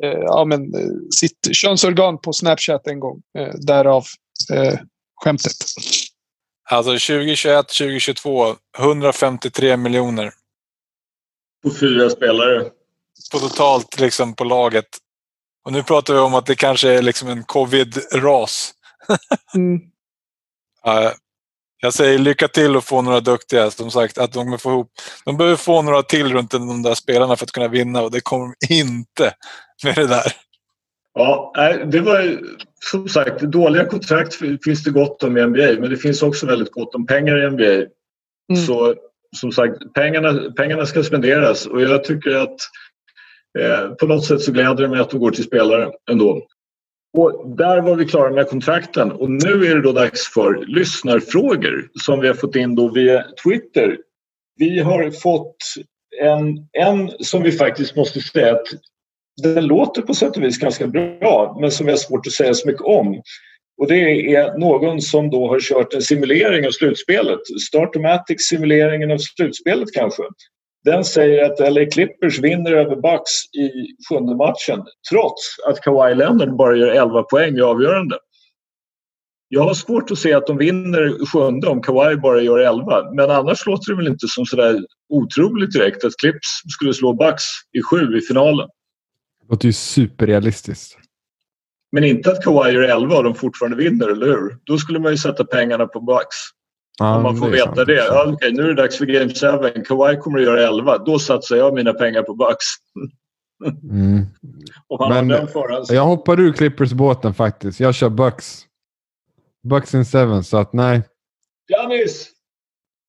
eh, 0.03 0.19
ja, 0.19 0.45
men, 0.45 0.75
eh, 0.75 0.89
sitt 1.19 1.55
könsorgan 1.55 2.21
på 2.21 2.33
Snapchat 2.33 2.87
en 2.87 2.99
gång. 2.99 3.21
Eh, 3.37 3.53
därav 3.53 4.05
eh, 4.53 4.79
skämtet. 5.23 5.55
Alltså 6.69 6.91
2021, 6.91 7.67
2022, 7.67 8.55
153 8.79 9.77
miljoner. 9.77 10.31
På 11.63 11.71
fyra 11.79 12.09
spelare. 12.09 12.69
på 13.31 13.39
totalt 13.39 13.99
liksom 13.99 14.35
på 14.35 14.43
laget. 14.43 14.87
Och 15.65 15.71
nu 15.71 15.83
pratar 15.83 16.13
vi 16.13 16.19
om 16.19 16.33
att 16.33 16.45
det 16.45 16.55
kanske 16.55 16.89
är 16.89 17.01
liksom 17.01 17.29
en 17.29 17.43
covid-ras. 17.43 18.73
Mm. 19.55 19.81
Ja, 20.83 21.13
jag 21.81 21.93
säger 21.93 22.19
lycka 22.19 22.47
till 22.47 22.75
att 22.75 22.85
få 22.85 23.01
några 23.01 23.19
duktiga. 23.19 23.71
Som 23.71 23.91
sagt, 23.91 24.17
att 24.17 24.33
de, 24.33 24.57
får 24.57 24.71
ihop, 24.71 24.91
de 25.25 25.37
behöver 25.37 25.57
få 25.57 25.81
några 25.81 26.03
till 26.03 26.33
runt 26.33 26.51
de 26.51 26.83
där 26.83 26.93
spelarna 26.93 27.35
för 27.35 27.45
att 27.45 27.51
kunna 27.51 27.67
vinna 27.67 28.01
och 28.01 28.11
det 28.11 28.21
kommer 28.21 28.55
de 28.67 28.73
inte 28.75 29.33
med 29.83 29.95
det 29.95 30.07
där. 30.07 30.31
Ja, 31.13 31.53
det 31.85 31.99
var 31.99 32.21
ju, 32.21 32.39
som 32.91 33.09
sagt, 33.09 33.41
dåliga 33.41 33.85
kontrakt 33.85 34.33
finns 34.63 34.83
det 34.83 34.91
gott 34.91 35.23
om 35.23 35.37
i 35.37 35.45
NBA, 35.45 35.79
men 35.79 35.89
det 35.89 35.97
finns 35.97 36.23
också 36.23 36.45
väldigt 36.45 36.71
gott 36.71 36.95
om 36.95 37.05
pengar 37.05 37.45
i 37.45 37.49
NBA. 37.49 37.63
Mm. 37.63 38.65
Så 38.67 38.95
som 39.35 39.51
sagt, 39.51 39.93
pengarna, 39.93 40.51
pengarna 40.57 40.85
ska 40.85 41.03
spenderas 41.03 41.65
och 41.65 41.81
jag 41.81 42.03
tycker 42.03 42.35
att 42.35 42.57
eh, 43.59 43.89
på 43.89 44.07
något 44.07 44.25
sätt 44.25 44.41
så 44.41 44.51
gläder 44.51 44.83
det 44.83 44.87
mig 44.87 44.99
att 44.99 45.09
de 45.09 45.19
går 45.19 45.31
till 45.31 45.43
spelare 45.43 45.91
ändå. 46.11 46.41
Och 47.17 47.57
där 47.57 47.81
var 47.81 47.95
vi 47.95 48.05
klara 48.05 48.31
med 48.31 48.47
kontrakten 48.47 49.11
och 49.11 49.31
nu 49.31 49.65
är 49.65 49.75
det 49.75 49.81
då 49.81 49.91
dags 49.91 50.33
för 50.33 50.65
lyssnarfrågor 50.67 51.89
som 52.03 52.19
vi 52.19 52.27
har 52.27 52.35
fått 52.35 52.55
in 52.55 52.75
då 52.75 52.91
via 52.91 53.25
Twitter. 53.43 53.97
Vi 54.55 54.79
har 54.79 55.11
fått 55.11 55.57
en, 56.21 56.67
en 56.71 57.11
som 57.19 57.43
vi 57.43 57.51
faktiskt 57.51 57.95
måste 57.95 58.21
säga 58.21 58.51
att 58.51 58.67
den 59.43 59.65
låter 59.65 60.01
på 60.01 60.13
sätt 60.13 60.37
och 60.37 60.43
vis 60.43 60.57
ganska 60.59 60.87
bra 60.87 61.57
men 61.61 61.71
som 61.71 61.85
vi 61.85 61.91
har 61.91 61.97
svårt 61.97 62.27
att 62.27 62.33
säga 62.33 62.53
så 62.53 62.67
mycket 62.67 62.81
om. 62.81 63.21
Och 63.81 63.87
det 63.87 64.35
är 64.35 64.57
någon 64.57 65.01
som 65.01 65.29
då 65.29 65.47
har 65.47 65.59
kört 65.59 65.93
en 65.93 66.01
simulering 66.01 66.67
av 66.67 66.71
slutspelet. 66.71 67.39
Startomatic 67.67 68.47
simuleringen 68.47 69.11
av 69.11 69.17
slutspelet 69.17 69.93
kanske. 69.93 70.23
Den 70.83 71.05
säger 71.05 71.45
att 71.45 71.73
LA 71.73 71.85
Clippers 71.85 72.39
vinner 72.39 72.71
över 72.71 72.95
Bucks 72.95 73.45
i 73.53 73.69
sjunde 74.09 74.35
matchen 74.35 74.85
trots 75.11 75.41
att 75.67 75.81
Kawhi 75.81 76.15
Leonard 76.15 76.55
bara 76.55 76.75
gör 76.75 76.87
11 76.87 77.23
poäng 77.23 77.57
i 77.57 77.61
avgörande. 77.61 78.17
Jag 79.47 79.63
har 79.63 79.73
svårt 79.73 80.11
att 80.11 80.17
se 80.17 80.33
att 80.33 80.47
de 80.47 80.57
vinner 80.57 81.25
sjunde 81.25 81.67
om 81.67 81.81
Kawhi 81.81 82.15
bara 82.15 82.41
gör 82.41 82.59
11 82.59 83.11
men 83.13 83.31
annars 83.31 83.65
låter 83.65 83.91
det 83.91 83.97
väl 83.97 84.07
inte 84.07 84.27
som 84.27 84.45
sådär 84.45 84.85
otroligt 85.09 85.71
direkt 85.71 86.03
att 86.03 86.17
Clips 86.21 86.47
skulle 86.69 86.93
slå 86.93 87.13
Bucks 87.13 87.43
i 87.77 87.81
sju 87.81 88.17
i 88.17 88.21
finalen. 88.21 88.69
Det 89.41 89.53
låter 89.53 89.65
ju 89.65 89.73
superrealistiskt. 89.73 90.97
Men 91.91 92.03
inte 92.03 92.31
att 92.31 92.43
Kawhi 92.43 92.71
gör 92.71 92.81
11 92.81 93.17
och 93.17 93.23
de 93.23 93.35
fortfarande 93.35 93.77
vinner, 93.77 94.07
eller 94.07 94.25
hur? 94.25 94.57
Då 94.63 94.77
skulle 94.77 94.99
man 94.99 95.11
ju 95.11 95.17
sätta 95.17 95.45
pengarna 95.45 95.87
på 95.87 96.01
Bucks. 96.01 96.35
Ja, 97.01 97.15
om 97.15 97.23
man 97.23 97.37
får 97.37 97.49
veta 97.49 97.75
sant. 97.75 97.87
det. 97.87 97.95
Ja, 97.95 98.25
okej, 98.27 98.51
nu 98.53 98.63
är 98.63 98.67
det 98.67 98.81
dags 98.81 98.97
för 98.97 99.05
Game 99.05 99.73
7. 99.73 99.83
Kawhi 99.83 100.17
kommer 100.17 100.39
att 100.39 100.45
göra 100.45 100.67
11. 100.67 100.97
Då 100.97 101.19
satsar 101.19 101.55
jag 101.55 101.73
mina 101.73 101.93
pengar 101.93 102.23
på 102.23 102.33
Bucks. 102.33 102.65
Mm. 103.83 104.25
Men-. 105.27 105.47
Jag 105.89 106.05
hoppar 106.05 106.39
ur 106.39 106.53
Clippers-båten 106.53 107.33
faktiskt. 107.33 107.79
Jag 107.79 107.95
kör 107.95 108.09
Bucks. 108.09 108.65
Bucks 109.63 109.93
in 109.93 110.05
seven, 110.05 110.43
så 110.43 110.57
att 110.57 110.73
nej. 110.73 111.01
Janis! 111.67 112.29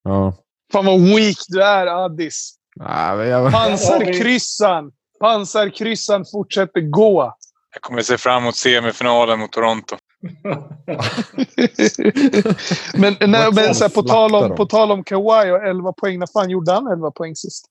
Ja. 0.04 0.34
Fan 0.72 0.86
vad 0.86 1.00
weak 1.00 1.36
du 1.48 1.62
är, 1.62 1.86
Addis. 1.86 2.54
Men 2.76 3.28
jag... 3.28 3.52
Pansarkryssan! 3.52 4.92
Pansarkryssan 5.20 6.24
fortsätter 6.32 6.80
gå. 6.80 7.36
Jag 7.72 7.82
kommer 7.82 8.02
se 8.02 8.18
fram 8.18 8.42
emot 8.42 8.56
semifinalen 8.56 9.38
mot 9.38 9.52
Toronto. 9.52 9.96
men 12.94 13.16
när, 13.20 13.44
Vad 13.44 13.54
men 13.54 13.74
så 13.74 13.84
här, 13.84 13.88
på, 13.88 14.02
tal 14.02 14.34
om, 14.34 14.56
på 14.56 14.66
tal 14.66 14.90
om 14.90 15.04
Kawhi 15.04 15.50
och 15.50 15.66
11 15.66 15.92
poäng. 15.92 16.18
När 16.18 16.26
fan 16.26 16.50
gjorde 16.50 16.72
han 16.72 16.86
11 16.86 17.10
poäng 17.10 17.36
sist? 17.36 17.66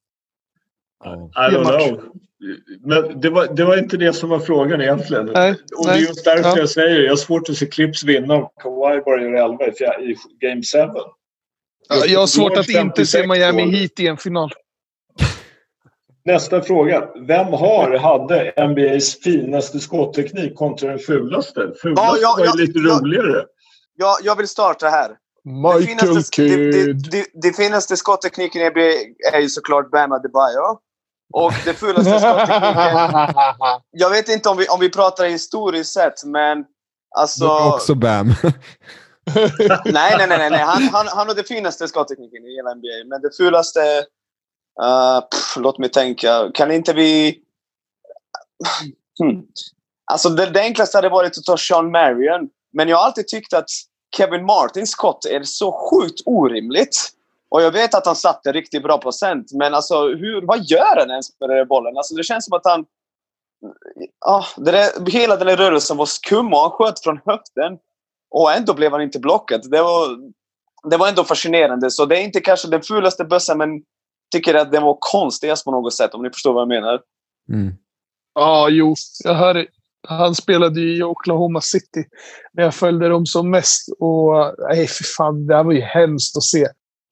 I 1.06 1.08
don't 1.56 1.64
know. 1.64 2.02
Men 2.82 3.22
det 3.22 3.30
var, 3.30 3.48
det 3.48 3.66
var 3.66 3.78
inte 3.78 3.98
det 3.98 4.14
som 4.14 4.30
var 4.30 4.40
frågan 4.40 4.82
egentligen. 4.82 5.26
Nej, 5.26 5.56
och 5.78 5.86
det 5.86 5.92
är 5.92 5.96
nej. 5.96 6.02
just 6.02 6.26
därför 6.26 6.50
Ja. 6.50 6.58
jag 6.58 6.70
säger 6.70 7.00
jag 7.00 7.12
har 7.12 7.18
svårt 7.18 7.50
att 7.50 7.58
se 7.58 7.66
Clips 7.66 8.04
vinna 8.04 8.36
om 8.36 8.50
Kawhi 8.62 9.02
bara 9.06 9.22
gör 9.22 9.34
11 9.34 9.66
i, 9.66 10.16
Game 10.40 10.62
7. 10.62 10.64
Ja, 11.90 12.06
Jag 12.08 12.20
har 12.20 12.28
svårt 12.28 12.58
att 12.58 12.70
inte 12.70 13.06
se 13.06 13.18
56 13.18 13.28
Miami 13.28 13.64
år. 13.64 13.68
Heat 13.68 14.00
i 14.00 14.08
en 14.08 14.18
final. 14.18 14.52
Nästa 16.26 16.62
fråga. 16.62 17.08
Vem 17.28 17.48
har, 17.48 17.98
hade 17.98 18.68
NBAs 18.68 19.20
finaste 19.20 19.80
skottteknik 19.80 20.56
kontra 20.56 20.90
den 20.90 21.00
fulaste? 21.00 21.74
Fulaste 21.82 22.02
Ja, 22.06 22.18
ja, 22.22 22.36
var 22.38 22.46
ju 22.46 22.50
ja, 22.50 22.54
lite 22.56 22.80
ja. 22.80 23.00
roligare. 23.00 23.46
Jag, 23.98 24.18
jag 24.24 24.36
vill 24.36 24.48
starta 24.48 24.88
här. 24.88 25.10
Det 25.44 25.52
Michael 25.52 25.84
finaste, 25.84 26.42
det, 26.42 26.72
det, 26.72 26.74
Kidd. 26.74 27.12
det, 27.12 27.26
det 27.34 27.54
finaste 27.54 27.98
skotttekniken 27.98 28.62
i 28.62 28.70
NBA 28.70 28.92
är 29.34 29.40
ju 29.40 29.50
såklart 29.50 29.92
Bam 29.92 30.12
Adebayo. 30.12 30.78
Och 31.34 31.54
det 31.66 31.74
fulaste 31.74 32.20
skotttekniken... 32.20 33.36
Jag 33.92 34.10
vet 34.10 34.30
inte 34.30 34.50
om 34.50 34.58
vi, 34.58 34.68
om 34.68 34.80
vi 34.80 34.90
pratar 34.90 35.26
historiskt 35.26 35.94
sett, 35.94 36.24
men 36.26 36.66
alltså... 37.18 37.48
Det 37.48 37.54
är 37.54 37.74
också 37.74 37.96
Bam. 37.96 38.28
nej, 39.86 40.14
nej, 40.18 40.28
nej. 40.28 40.50
nej. 40.50 40.60
Han, 40.60 40.84
han, 40.84 41.08
han 41.08 41.28
har 41.28 41.36
det 41.36 41.48
finaste 41.48 41.88
skotttekniken 41.88 42.46
i 42.46 42.56
hela 42.56 42.76
NBA. 42.76 43.10
Men 43.10 43.22
det 43.22 43.38
fulaste... 43.38 43.80
Uh, 44.84 45.22
pff, 45.22 45.56
låt 45.58 45.78
mig 45.78 45.90
tänka. 45.90 46.52
Kan 46.54 46.72
inte 46.72 46.94
vi... 46.94 47.40
Hmm. 49.20 49.44
Alltså 50.12 50.30
det, 50.30 50.46
det 50.46 50.62
enklaste 50.62 50.98
hade 50.98 51.10
varit 51.10 51.38
att 51.38 51.44
ta 51.44 51.58
Sean 51.58 51.92
Marion. 51.92 52.50
Men 52.74 52.90
jag 52.90 52.98
har 52.98 53.06
alltid 53.06 53.28
tyckt 53.28 53.54
att 53.54 53.70
Kevin 54.18 54.46
Martins 54.46 54.92
skott 54.92 55.26
är 55.26 55.44
så 55.44 55.72
sjukt 55.72 56.22
orimligt. 56.26 56.98
Och 57.50 57.62
jag 57.62 57.72
vet 57.72 57.96
att 57.96 58.06
han 58.06 58.16
satte 58.16 58.52
riktigt 58.52 58.84
bra 58.84 58.98
procent, 58.98 59.52
men 59.54 59.74
alltså, 59.74 60.08
hur, 60.08 60.42
vad 60.42 60.64
gör 60.64 61.00
han 61.00 61.12
ens 61.12 61.40
med 61.40 61.50
den 61.50 61.58
där 61.58 61.66
bollen? 61.66 61.98
Alltså, 61.98 62.16
det 62.16 62.24
känns 62.24 62.46
som 62.46 62.54
att 62.54 62.66
han... 62.66 62.86
Ah, 64.26 64.46
det 64.58 64.72
där, 64.72 65.12
hela 65.12 65.36
den 65.36 65.48
där 65.48 65.58
rörelsen 65.58 65.98
var 65.98 66.06
skum 66.06 66.54
och 66.54 66.60
han 66.60 66.72
sköt 66.72 67.04
från 67.04 67.20
höften. 67.26 67.78
Och 68.30 68.54
ändå 68.54 68.74
blev 68.74 68.92
han 68.92 69.02
inte 69.02 69.20
blockad. 69.20 69.72
Det 69.72 69.82
var, 69.82 70.18
det 70.90 70.98
var 70.98 71.08
ändå 71.08 71.24
fascinerande. 71.24 71.92
Så 71.92 72.06
det 72.06 72.18
är 72.18 72.24
inte 72.24 72.40
kanske 72.40 72.68
den 72.68 72.82
fulaste 72.82 73.26
bössan, 73.26 73.58
men 73.58 73.70
tycker 74.32 74.56
att 74.56 74.72
den 74.72 74.84
var 74.84 74.98
konstigast 75.00 75.66
på 75.66 75.72
något 75.72 75.94
sätt, 75.94 76.14
om 76.14 76.24
ni 76.24 76.30
förstår 76.30 76.54
vad 76.54 76.62
jag 76.62 76.68
menar. 76.68 77.02
Mm. 77.54 77.74
Ja, 78.34 78.70
jo. 78.70 78.96
Jag 79.24 79.34
hör, 79.34 79.68
han 80.08 80.36
spelade 80.36 80.82
ju 80.82 80.98
i 80.98 81.04
Oklahoma 81.04 81.62
City 81.62 82.06
när 82.54 82.64
jag 82.64 82.76
följde 82.76 83.10
dem 83.10 83.26
som 83.26 83.50
mest. 83.50 83.88
Och 84.00 84.56
nej, 84.70 84.88
för 84.88 85.04
fan, 85.04 85.48
det 85.48 85.56
här 85.56 85.64
var 85.64 85.72
ju 85.72 85.82
hemskt 85.82 86.38
att 86.38 86.44
se. 86.44 86.68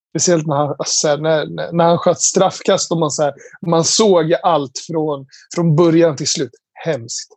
Speciellt 0.10 0.48
när 0.48 0.56
han, 0.56 0.76
alltså, 0.80 1.16
när, 1.16 1.72
när 1.74 1.86
han 1.86 1.98
sköt 1.98 2.22
straffkast 2.22 2.92
och 2.92 2.98
man, 2.98 3.12
så 3.12 3.24
här, 3.24 3.34
man 3.68 3.84
såg 3.84 4.34
allt 4.44 4.80
från, 4.88 5.26
från 5.56 5.76
början 5.76 6.16
till 6.16 6.28
slut. 6.28 6.52
Hemskt. 6.74 7.30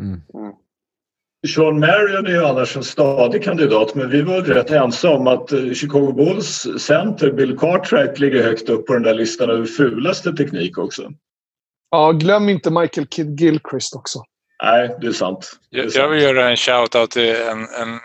Mm. 0.00 0.20
Sean 1.48 1.78
Marion 1.78 2.26
är 2.26 2.30
ju 2.30 2.44
annars 2.44 2.76
en 2.76 2.84
stadig 2.84 3.44
kandidat 3.44 3.94
men 3.94 4.10
vi 4.10 4.22
var 4.22 4.40
rätt 4.40 4.70
ensamma 4.70 5.16
om 5.16 5.26
att 5.26 5.52
eh, 5.52 5.72
Chicago 5.72 6.12
Bulls 6.12 6.68
center 6.78 7.32
Bill 7.32 7.58
Cartwright 7.58 8.18
ligger 8.18 8.42
högt 8.42 8.68
upp 8.68 8.86
på 8.86 8.92
den 8.92 9.02
där 9.02 9.14
listan 9.14 9.50
över 9.50 9.64
fulaste 9.66 10.32
teknik 10.32 10.78
också. 10.78 11.10
Ja, 11.90 12.12
glöm 12.12 12.48
inte 12.48 12.70
Michael 12.70 13.06
Kidd 13.06 13.40
Gilchrist 13.40 13.94
också. 13.96 14.22
Nej, 14.62 14.96
det 15.00 15.06
är 15.06 15.12
sant. 15.12 15.50
Det 15.70 15.78
är 15.78 15.82
Jag, 15.82 15.92
sant. 15.92 16.02
jag 16.02 16.08
vill 16.08 16.22
göra 16.22 16.50
en 16.50 16.56
shout-out 16.56 17.06
till 17.06 17.30
en, 17.36 17.58
en 17.58 17.98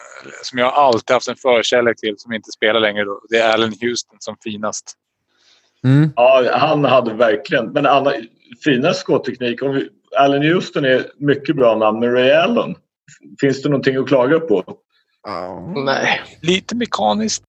som 0.43 0.59
jag 0.59 0.73
alltid 0.73 1.13
haft 1.13 1.27
en 1.27 1.35
förkärlek 1.35 1.97
till 1.97 2.15
som 2.17 2.33
inte 2.33 2.51
spelar 2.51 2.79
längre. 2.79 3.03
Då. 3.03 3.21
Det 3.29 3.37
är 3.37 3.53
Allen 3.53 3.73
Houston 3.81 4.17
som 4.19 4.35
finast. 4.43 4.93
Mm. 5.83 6.09
Ja, 6.15 6.49
han 6.51 6.85
hade 6.85 7.13
verkligen... 7.13 7.65
Men 7.71 7.85
Anna, 7.85 8.13
fina 8.63 8.93
skotteknik. 8.93 9.59
Allen 10.17 10.43
Houston 10.43 10.85
är 10.85 11.05
mycket 11.17 11.55
bra 11.55 11.75
namn, 11.75 11.99
men 11.99 12.11
Ray 12.11 12.31
Allen. 12.31 12.75
Finns 13.41 13.61
det 13.61 13.69
någonting 13.69 13.97
att 13.97 14.07
klaga 14.07 14.39
på? 14.39 14.63
Nej. 15.85 16.21
Lite 16.41 16.75
mekaniskt. 16.75 17.43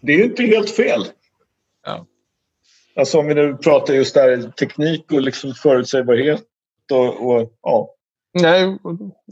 Det 0.00 0.12
är 0.12 0.24
inte 0.24 0.42
helt 0.42 0.70
fel. 0.70 1.04
Ja. 1.86 2.06
Alltså 2.96 3.18
om 3.18 3.26
vi 3.26 3.34
nu 3.34 3.56
pratar 3.56 3.94
just 3.94 4.14
där 4.14 4.50
teknik 4.50 5.12
och 5.12 5.20
liksom 5.20 5.54
förutsägbarhet 5.54 6.42
och, 6.92 7.28
och 7.28 7.52
ja. 7.62 7.88
Nej. 8.40 8.78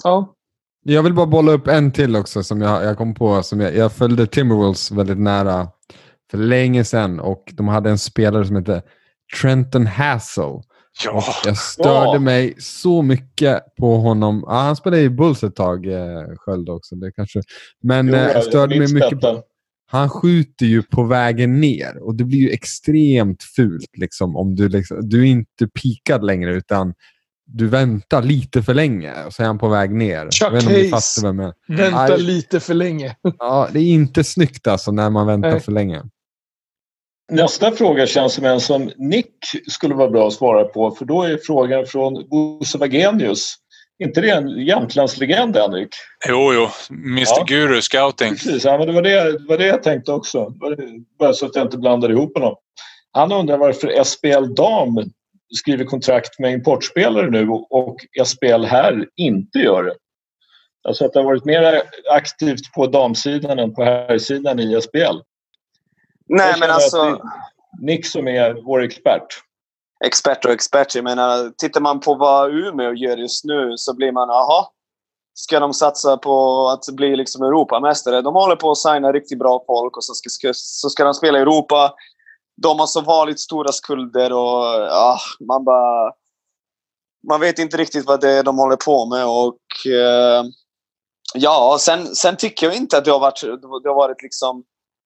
Ja. 0.05 0.35
Jag 0.83 1.03
vill 1.03 1.15
bara 1.15 1.27
bolla 1.27 1.53
upp 1.53 1.69
en 1.69 1.93
till 1.93 2.17
också 2.17 2.43
som 2.43 2.61
jag, 2.61 2.85
jag 2.85 2.99
kom 2.99 3.15
på. 3.15 3.43
Som 3.43 3.61
jag, 3.61 3.77
jag 3.77 3.93
följde 3.93 4.27
Timberwolves 4.27 4.91
väldigt 4.91 5.19
nära 5.19 5.69
för 6.31 6.39
länge 6.39 6.85
sedan 6.85 7.21
och 7.21 7.51
de 7.53 7.69
hade 7.69 7.91
en 7.91 7.99
spelare 7.99 8.47
som 8.47 8.57
hette 8.57 8.83
Trenton 9.41 9.87
Hassel. 9.87 10.63
Ja. 11.05 11.25
Jag 11.45 11.57
störde 11.57 12.13
Ja. 12.17 12.19
mig 12.19 12.55
så 12.59 13.03
mycket 13.03 13.63
på 13.79 13.97
honom. 13.97 14.45
Ja, 14.47 14.53
han 14.53 14.77
spelade 14.77 15.03
i 15.03 15.11
Bulls 15.11 15.43
ett 15.45 15.57
tag, 15.57 15.87
eh, 15.87 16.23
Sköld 16.37 16.69
också. 16.69 16.95
Det 16.97 17.13
kanske. 17.13 17.41
Men 17.83 18.07
Jo, 18.09 18.15
eh, 18.15 18.21
jag 18.23 18.45
störde 18.45 18.79
mig 18.79 18.95
mycket 18.95 19.21
på 19.21 19.43
han 19.93 20.11
skjuter 20.11 20.67
ju 20.67 20.83
på 20.83 21.03
vägen 21.03 21.61
ner 21.61 21.99
och 22.03 22.15
det 22.15 22.25
blir 22.25 22.39
ju 22.39 22.51
extremt 22.51 23.43
fult 23.43 23.91
liksom, 23.99 24.37
om 24.37 24.55
du, 24.55 24.69
liksom, 24.69 25.09
du 25.09 25.21
är 25.21 25.25
inte 25.31 25.67
pikad 25.83 26.25
längre 26.25 26.55
utan 26.55 26.95
du 27.47 27.69
väntar 27.69 28.23
lite 28.23 28.63
för 28.63 28.75
länge 28.75 29.13
och 29.27 29.33
så 29.33 29.43
är 29.43 29.47
han 29.47 29.59
på 29.59 29.69
väg 29.69 29.91
ner. 29.95 30.31
Chuck 30.31 30.63
Hayes. 30.65 30.91
fattar 30.91 31.23
vad 31.23 31.29
jag 31.29 31.37
menar. 31.37 31.55
Vänta 31.69 32.15
Aj. 32.15 32.23
lite 32.23 32.61
för 32.61 32.75
länge. 32.75 33.17
Ja, 33.39 33.69
det 33.73 33.79
är 33.79 33.83
inte 33.85 34.25
snyggt 34.25 34.67
alltså 34.67 34.93
när 34.93 35.11
man 35.11 35.27
väntar 35.27 35.51
Nej. 35.51 35.61
för 35.61 35.73
länge. 35.73 36.03
Nästa 37.31 37.73
fråga 37.73 38.07
känns 38.07 38.35
som 38.35 38.45
en 38.45 38.61
som 38.61 38.93
Nick 38.97 39.35
skulle 39.69 39.95
vara 39.95 40.11
bra 40.11 40.27
att 40.27 40.33
svara 40.33 40.65
på 40.65 40.91
för 40.91 41.05
då 41.05 41.23
är 41.23 41.39
frågan 41.43 41.87
från 41.87 42.29
Bosse 42.29 42.79
Wagenius. 42.79 43.55
inte 43.99 44.21
det 44.21 44.31
en 44.31 44.49
Jämtlandslegend, 44.49 45.57
Henrik? 45.57 45.89
Jo, 46.29 46.53
jo. 46.55 46.69
Mr 46.95 47.25
Ja. 47.27 47.45
Guru 47.49 47.83
Scouting. 47.83 48.31
Precis, 48.31 48.65
ja, 48.65 48.79
men 48.79 48.87
det, 48.87 48.93
var 48.93 49.03
det, 49.03 49.39
det 49.39 49.49
var 49.49 49.59
det 49.59 49.67
jag 49.67 49.83
tänkte 49.83 50.13
också. 50.13 50.51
Bara 51.19 51.33
så 51.33 51.47
att 51.47 51.57
jag 51.57 51.67
inte 51.67 51.79
blandar 51.79 52.11
ihop 52.11 52.35
honom. 52.35 52.55
Han 53.13 53.33
undrar 53.33 53.59
varför 53.59 54.05
SPL 54.05 54.55
Dam 54.55 55.11
skriver 55.57 55.85
kontrakt 55.85 56.39
med 56.39 56.53
importspelare 56.53 57.31
nu 57.31 57.49
och 57.71 57.97
SPL 58.25 58.65
här 58.65 59.07
inte 59.17 59.59
gör 59.59 59.83
det. 59.83 59.95
Alltså 60.89 61.05
att 61.05 61.13
det 61.13 61.19
har 61.19 61.25
varit 61.25 61.45
mer 61.45 61.83
aktivt 62.11 62.73
på 62.75 62.87
damsidan 62.87 63.59
än 63.59 63.75
på 63.75 63.85
herrsidan 63.85 64.61
i 64.61 64.81
SPL. 64.81 65.19
Nej, 66.33 66.55
men 66.61 66.71
alltså... 66.71 67.19
Nick 67.81 68.07
som 68.07 68.29
är 68.29 68.63
vår 68.65 68.83
expert. 68.83 69.27
expert 70.05 70.45
och 70.45 70.51
expert. 70.51 70.95
Jag 70.95 71.05
menar, 71.05 71.53
tittar 71.59 71.81
man 71.81 72.01
på 72.01 72.15
vad 72.15 72.55
Umeå 72.55 72.95
gör 72.95 73.17
just 73.17 73.45
nu 73.45 73.77
så 73.77 73.95
blir 73.95 74.13
man, 74.13 74.31
aha. 74.31 74.73
Ska 75.35 75.61
de 75.61 75.75
satsa 75.75 76.17
på 76.17 76.69
att 76.69 76.95
bli 76.95 77.17
liksom 77.17 77.43
Europamästare? 77.43 78.23
De 78.23 78.35
håller 78.35 78.57
på 78.57 78.71
att 78.71 78.79
signa 78.79 79.13
riktigt 79.13 79.39
bra 79.39 79.65
folk 79.67 79.97
och 79.97 80.05
så 80.05 80.15
ska, 80.15 80.51
så 80.55 80.91
ska 80.91 81.05
de 81.05 81.15
spela 81.15 81.39
i 81.39 81.43
Europa. 81.43 81.95
De 82.63 82.79
har 82.79 82.87
så 82.87 83.01
vanligt 83.01 83.41
stora 83.41 83.73
skulder 83.73 84.33
och 84.33 84.65
ja, 84.91 85.19
man 85.49 85.65
bara... 85.65 86.13
Man 87.29 87.41
vet 87.41 87.59
inte 87.59 87.77
riktigt 87.77 88.07
vad 88.07 88.21
det 88.21 88.31
är 88.31 88.43
de 88.43 88.59
håller 88.59 88.77
på 88.77 89.07
med 89.07 89.27
och... 89.27 89.93
Eh, 89.93 90.45
ja, 91.35 91.77
sen, 91.81 92.07
sen 92.07 92.37
tycker 92.37 92.67
jag 92.67 92.77
inte 92.77 92.99
att 92.99 93.05
det 93.05 93.11
har 93.11 93.21
varit, 93.21 93.41
det 93.83 93.89
har 93.89 93.97
varit 93.97 94.23
liksom... 94.23 94.65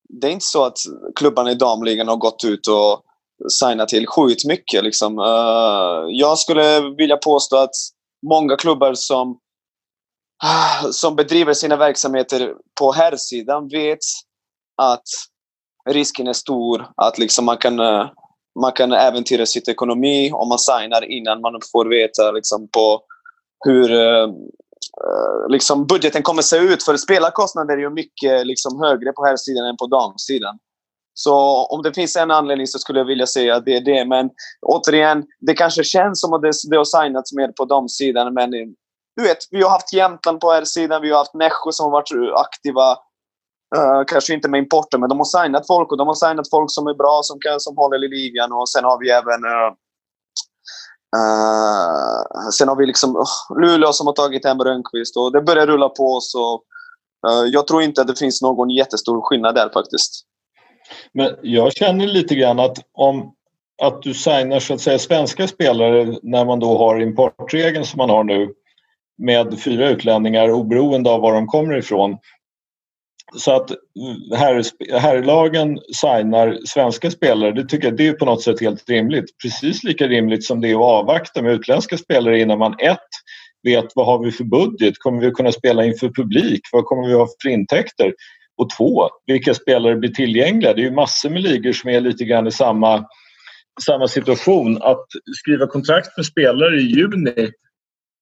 Det 0.08 0.26
är 0.26 0.30
inte 0.30 0.46
så 0.46 0.64
att 0.64 0.78
klubbarna 1.16 1.50
i 1.50 1.54
damligan 1.54 2.08
har 2.08 2.16
gått 2.16 2.44
ut 2.44 2.68
och 2.68 3.02
signat 3.48 3.88
till 3.88 4.06
sjukt 4.06 4.44
mycket. 4.44 4.84
Liksom. 4.84 5.18
Eh, 5.18 6.08
jag 6.08 6.38
skulle 6.38 6.80
vilja 6.80 7.16
påstå 7.16 7.56
att 7.56 7.74
många 8.26 8.56
klubbar 8.56 8.94
som, 8.94 9.38
ah, 10.44 10.92
som 10.92 11.16
bedriver 11.16 11.54
sina 11.54 11.76
verksamheter 11.76 12.54
på 12.80 12.92
herrsidan 12.92 13.68
vet 13.68 13.98
att 14.82 15.02
risken 15.90 16.26
är 16.26 16.32
stor 16.32 16.86
att 16.96 17.18
liksom 17.18 17.44
man, 17.44 17.56
kan, 17.56 17.80
eh, 17.80 18.06
man 18.60 18.72
kan 18.72 18.92
äventyra 18.92 19.46
sitt 19.46 19.68
ekonomi 19.68 20.30
om 20.32 20.48
man 20.48 20.58
signar 20.58 21.10
innan 21.10 21.40
man 21.40 21.60
får 21.72 21.86
veta 21.86 22.32
liksom, 22.32 22.68
på 22.68 23.00
hur 23.64 23.92
eh, 23.92 24.28
Eh, 25.02 25.48
liksom 25.48 25.86
budgeten 25.86 26.22
kommer 26.22 26.42
se 26.42 26.56
ut. 26.56 26.82
För 26.82 26.96
spelarkostnader 26.96 27.74
är 27.74 27.80
ju 27.80 27.90
mycket 27.90 28.46
liksom, 28.46 28.80
högre 28.80 29.12
på 29.12 29.24
herrsidan 29.24 29.66
än 29.66 29.76
på 29.76 29.86
damsidan. 29.86 30.58
Så 31.14 31.34
om 31.66 31.82
det 31.82 31.94
finns 31.94 32.16
en 32.16 32.30
anledning 32.30 32.66
så 32.66 32.78
skulle 32.78 32.98
jag 32.98 33.06
vilja 33.06 33.26
säga 33.26 33.56
att 33.56 33.64
det 33.64 33.76
är 33.76 33.80
det. 33.80 34.04
Men 34.04 34.30
återigen, 34.62 35.24
det 35.40 35.54
kanske 35.54 35.84
känns 35.84 36.20
som 36.20 36.32
att 36.32 36.42
det, 36.42 36.52
det 36.70 36.76
har 36.76 36.84
signats 36.84 37.32
mer 37.32 37.48
på 37.48 37.64
damsidan. 37.64 38.34
Men 38.34 38.54
eh, 38.54 38.66
du 39.16 39.22
vet, 39.22 39.38
vi 39.50 39.62
har 39.62 39.70
haft 39.70 39.92
Jämtland 39.92 40.40
på 40.40 40.50
här 40.50 40.64
sidan. 40.64 41.02
Vi 41.02 41.10
har 41.10 41.18
haft 41.18 41.34
Nässjö 41.34 41.72
som 41.72 41.84
har 41.84 41.90
varit 41.90 42.12
eh, 42.14 42.40
aktiva. 42.40 42.96
Uh, 43.76 44.04
kanske 44.06 44.34
inte 44.34 44.48
med 44.48 44.58
importen, 44.58 45.00
men 45.00 45.08
de 45.08 45.18
har 45.18 45.42
signat 45.42 45.66
folk 45.66 45.92
och 45.92 45.98
de 45.98 46.06
har 46.06 46.14
signat 46.14 46.50
folk 46.50 46.70
som 46.70 46.86
är 46.86 46.94
bra, 46.94 47.20
som, 47.22 47.38
kan, 47.40 47.60
som 47.60 47.76
håller 47.76 48.04
i 48.04 48.08
ligan. 48.08 48.52
Och 48.52 48.68
sen 48.68 48.84
har 48.84 48.98
vi 48.98 49.10
även 49.10 49.44
uh, 49.44 49.70
Eh, 51.14 52.48
sen 52.52 52.68
har 52.68 52.76
vi 52.76 52.86
liksom 52.86 53.16
oh, 53.16 53.60
Luleå 53.60 53.92
som 53.92 54.06
har 54.06 54.14
tagit 54.14 54.44
hem 54.44 54.58
Rönnqvist 54.58 55.16
och 55.16 55.32
det 55.32 55.40
börjar 55.40 55.66
rulla 55.66 55.88
på. 55.88 56.18
Så 56.20 56.54
uh, 57.28 57.48
jag 57.52 57.66
tror 57.66 57.82
inte 57.82 58.00
att 58.00 58.08
det 58.08 58.18
finns 58.18 58.42
någon 58.42 58.70
jättestor 58.70 59.20
skillnad 59.22 59.54
där 59.54 59.70
faktiskt. 59.72 60.24
Men 61.12 61.30
jag 61.42 61.72
känner 61.72 62.06
lite 62.06 62.34
grann 62.34 62.60
att 62.60 62.78
om 62.92 63.34
att 63.82 64.02
du 64.02 64.14
signar 64.14 64.60
så 64.60 64.74
att 64.74 64.80
säga 64.80 64.98
svenska 64.98 65.48
spelare 65.48 66.18
när 66.22 66.44
man 66.44 66.60
då 66.60 66.78
har 66.78 67.00
importregeln 67.00 67.84
som 67.84 67.98
man 67.98 68.10
har 68.10 68.24
nu 68.24 68.52
med 69.18 69.60
fyra 69.60 69.88
utlänningar 69.88 70.50
oberoende 70.50 71.10
av 71.10 71.20
var 71.20 71.34
de 71.34 71.46
kommer 71.46 71.76
ifrån. 71.76 72.18
Så 73.36 73.52
att 73.56 73.70
mm, 73.70 74.38
herrlagen 74.38 75.00
herrlagen 75.00 75.78
signar 75.94 76.58
svenska 76.66 77.10
spelare, 77.10 77.52
det 77.52 77.64
tycker 77.64 77.88
jag 77.88 77.96
det 77.96 78.06
är 78.06 78.12
på 78.12 78.24
något 78.24 78.42
sätt 78.42 78.60
helt 78.60 78.88
rimligt. 78.88 79.24
Precis 79.42 79.84
lika 79.84 80.06
rimligt 80.06 80.44
som 80.44 80.60
det 80.60 80.70
är 80.70 80.74
att 80.74 80.80
avvakta 80.80 81.42
med 81.42 81.52
utländska 81.52 81.98
spelare 81.98 82.40
innan 82.40 82.58
man 82.58 82.74
ett 82.78 82.98
vet 83.62 83.86
vad 83.94 84.06
har 84.06 84.24
vi 84.24 84.32
för 84.32 84.44
budget, 84.44 84.94
kommer 84.98 85.20
vi 85.20 85.30
kunna 85.30 85.52
spela 85.52 85.84
inför 85.84 86.08
publik, 86.08 86.60
vad 86.72 86.84
kommer 86.84 87.08
vi 87.08 87.14
ha 87.14 87.28
för 87.42 87.48
intäkter? 87.48 88.14
Och 88.56 88.70
två, 88.78 89.08
vilka 89.26 89.54
spelare 89.54 89.96
blir 89.96 90.10
tillgängliga? 90.10 90.74
Det 90.74 90.80
är 90.80 90.84
ju 90.84 90.90
massor 90.90 91.30
med 91.30 91.42
ligor 91.42 91.72
som 91.72 91.90
är 91.90 92.00
lite 92.00 92.24
grann 92.24 92.46
i 92.46 92.52
samma 92.52 93.04
samma 93.82 94.08
situation. 94.08 94.82
Att 94.82 95.06
skriva 95.36 95.66
kontrakt 95.66 96.16
med 96.16 96.26
spelare 96.26 96.76
i 96.76 96.82
juni 96.82 97.50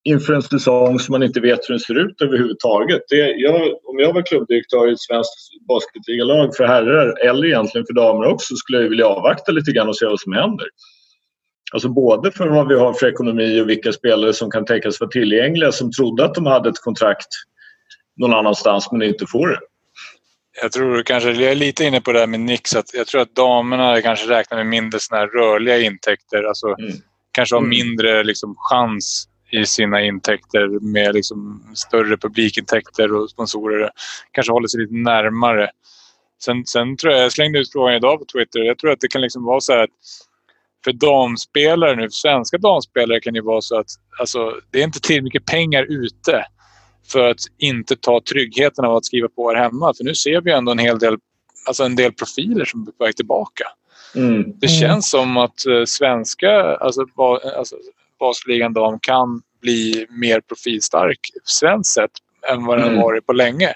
inför 0.05 0.33
en 0.33 0.43
säsong 0.43 0.99
som 0.99 1.13
man 1.13 1.23
inte 1.23 1.41
vet 1.41 1.61
hur 1.69 1.75
den 1.75 1.81
ser 1.81 2.07
ut 2.07 2.23
överhuvudtaget. 2.23 3.01
Det, 3.09 3.17
jag, 3.17 3.55
om 3.63 3.99
jag 3.99 4.13
var 4.13 4.23
klubbdirektör 4.23 4.89
i 4.89 4.93
ett 4.93 5.01
svenskt 5.01 5.67
basketligalag 5.69 6.57
för 6.57 6.65
herrar 6.65 7.29
eller 7.29 7.47
egentligen 7.47 7.87
för 7.87 7.95
damer 7.95 8.27
också 8.27 8.57
skulle 8.57 8.83
jag 8.83 8.89
vilja 8.89 9.07
avvakta 9.07 9.53
lite 9.53 9.73
grann 9.73 9.89
och 9.89 9.97
se 9.97 10.07
vad 10.07 10.21
som 10.21 10.33
händer. 10.33 10.67
Alltså 11.73 11.89
både 11.89 12.33
för 12.33 12.49
vad 12.49 12.69
vi 12.69 12.75
har 12.75 12.93
för 12.93 13.07
ekonomi 13.07 13.61
och 13.61 13.69
vilka 13.69 13.93
spelare 13.93 14.33
som 14.33 14.51
kan 14.51 14.65
tänkas 14.65 15.01
vara 15.01 15.11
tillgängliga 15.11 15.73
som 15.73 15.93
trodde 15.93 16.25
att 16.25 16.35
de 16.35 16.47
hade 16.47 16.69
ett 16.69 16.83
kontrakt 16.83 17.29
någon 18.17 18.35
annanstans 18.35 18.93
men 18.93 19.03
inte 19.03 19.27
får 19.27 19.49
det. 19.49 19.59
Jag 20.63 20.73
tror 20.73 21.03
kanske, 21.03 21.33
jag 21.33 21.51
är 21.51 21.55
lite 21.55 21.85
inne 21.85 22.01
på 22.01 22.13
det 22.13 22.19
här 22.19 22.27
med 22.27 22.41
Nix, 22.41 22.77
att 22.77 22.95
jag 22.95 23.07
tror 23.07 23.21
att 23.21 23.35
damerna 23.35 24.03
kanske 24.03 24.29
räknar 24.29 24.59
med 24.59 24.67
mindre 24.67 25.01
såna 25.01 25.27
rörliga 25.27 25.79
intäkter. 25.79 26.43
Alltså 26.43 26.67
mm. 26.67 26.93
kanske 27.33 27.55
har 27.55 27.61
mm. 27.61 27.71
mindre 27.71 28.25
liksom, 28.25 28.55
chans 28.59 29.29
i 29.53 29.67
sina 29.67 30.03
intäkter 30.03 30.69
med 30.81 31.15
liksom, 31.15 31.63
större 31.75 32.17
publikintäkter 32.17 33.15
och 33.15 33.31
sponsorer. 33.31 33.91
Kanske 34.31 34.53
håller 34.53 34.69
sig 34.69 34.81
lite 34.81 34.95
närmare. 34.95 35.71
Sen, 36.45 36.67
sen 36.67 36.97
tror 36.97 37.13
jag, 37.13 37.23
jag 37.25 37.33
slängde 37.33 37.59
ut 37.59 37.73
frågan 37.73 37.95
idag 37.95 38.19
på 38.19 38.25
Twitter. 38.25 38.61
Jag 38.61 38.79
tror 38.79 38.91
att 38.91 39.01
det 39.01 39.09
kan 39.09 39.21
liksom 39.21 39.45
vara 39.45 39.61
så 39.61 39.73
att 39.73 39.91
för 40.85 40.93
damspelare 40.93 41.97
nu, 41.97 42.03
för 42.03 42.11
svenska 42.11 42.59
damspelare 42.59 43.21
kan 43.21 43.35
det 43.35 43.41
vara 43.41 43.61
så 43.61 43.79
att 43.79 43.87
alltså, 44.21 44.61
det 44.71 44.81
är 44.81 44.85
inte 44.85 45.01
tillräckligt 45.01 45.25
mycket 45.25 45.45
pengar 45.45 45.83
ute 45.83 46.47
för 47.07 47.31
att 47.31 47.41
inte 47.59 47.97
ta 47.97 48.21
tryggheten 48.21 48.85
av 48.85 48.97
att 48.97 49.05
skriva 49.05 49.29
på 49.29 49.51
här 49.51 49.57
hemma. 49.57 49.95
För 49.97 50.05
nu 50.05 50.15
ser 50.15 50.41
vi 50.41 50.53
ändå 50.53 50.73
en 50.73 50.79
hel 50.79 50.99
del, 50.99 51.17
alltså 51.67 51.85
en 51.85 51.97
del 51.97 52.13
profiler 52.13 52.65
som 52.65 52.83
är 52.83 52.93
på 52.93 53.05
väg 53.05 53.17
tillbaka. 53.17 53.65
Mm. 54.15 54.45
Det 54.59 54.69
känns 54.69 55.11
som 55.11 55.37
att 55.37 55.67
uh, 55.69 55.85
svenska, 55.85 56.77
alltså, 56.77 57.07
alltså 57.59 57.77
basligan 58.23 58.73
dam 58.73 58.99
kan 59.01 59.43
bli 59.61 60.07
mer 60.11 60.41
profilstark 60.41 61.19
svenskt 61.45 61.95
sett 61.95 62.11
än 62.53 62.65
vad 62.65 62.79
den 62.79 62.89
mm. 62.89 63.01
varit 63.01 63.27
på 63.27 63.33
länge. 63.33 63.75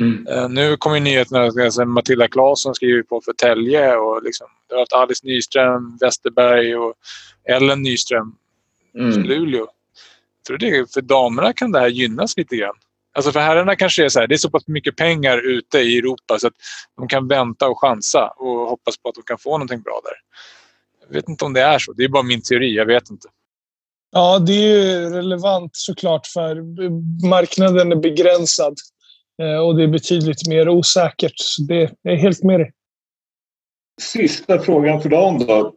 Mm. 0.00 0.26
Uh, 0.28 0.48
nu 0.48 0.76
kommer 0.76 1.00
nyheterna 1.00 1.42
att 1.42 1.88
Matilda 1.88 2.28
Claesson 2.28 2.74
skriver 2.74 3.02
på 3.02 3.20
för 3.20 3.32
Tälje 3.32 3.96
och 3.96 4.22
liksom, 4.22 4.46
det 4.68 4.74
har 4.74 4.80
haft 4.80 4.92
Alice 4.92 5.26
Nyström, 5.26 5.98
Westerberg 6.00 6.76
och 6.76 6.94
Ellen 7.48 7.82
Nyström 7.82 8.34
mm. 8.98 9.22
Luleå 9.22 9.66
tror 10.46 10.58
det, 10.58 10.92
för 10.94 11.00
damerna 11.00 11.52
kan 11.52 11.72
det 11.72 11.80
här 11.80 11.88
gynnas 11.88 12.36
lite 12.36 12.56
grann. 12.56 12.74
Alltså 13.14 13.32
för 13.32 13.40
herrarna 13.40 13.76
kanske 13.76 14.04
är 14.04 14.08
så 14.08 14.20
här, 14.20 14.26
det 14.26 14.34
är 14.34 14.38
så 14.38 14.50
pass 14.50 14.68
mycket 14.68 14.96
pengar 14.96 15.38
ute 15.38 15.78
i 15.78 15.98
Europa 15.98 16.38
så 16.38 16.46
att 16.46 16.54
de 16.96 17.08
kan 17.08 17.28
vänta 17.28 17.68
och 17.68 17.80
chansa 17.80 18.28
och 18.28 18.68
hoppas 18.68 18.96
på 18.96 19.08
att 19.08 19.14
de 19.14 19.22
kan 19.22 19.38
få 19.38 19.50
någonting 19.50 19.80
bra 19.80 20.00
där. 20.04 20.14
Jag 21.06 21.14
vet 21.14 21.28
inte 21.28 21.44
om 21.44 21.52
det 21.52 21.60
är 21.60 21.78
så. 21.78 21.92
Det 21.92 22.04
är 22.04 22.08
bara 22.08 22.22
min 22.22 22.42
teori. 22.42 22.76
Jag 22.76 22.86
vet 22.86 23.10
inte. 23.10 23.28
Ja, 24.10 24.38
det 24.38 24.52
är 24.52 25.10
relevant 25.10 25.70
såklart 25.72 26.26
för 26.26 26.62
marknaden 27.26 27.92
är 27.92 27.96
begränsad 27.96 28.74
eh, 29.42 29.58
och 29.58 29.76
det 29.76 29.82
är 29.82 29.88
betydligt 29.88 30.48
mer 30.48 30.68
osäkert. 30.68 31.34
Så 31.36 31.62
det 31.62 31.90
är 32.02 32.16
helt 32.16 32.42
med 32.42 32.60
dig. 32.60 32.72
Sista 34.00 34.58
frågan 34.58 35.02
för 35.02 35.08
dagen 35.08 35.38
då 35.38 35.72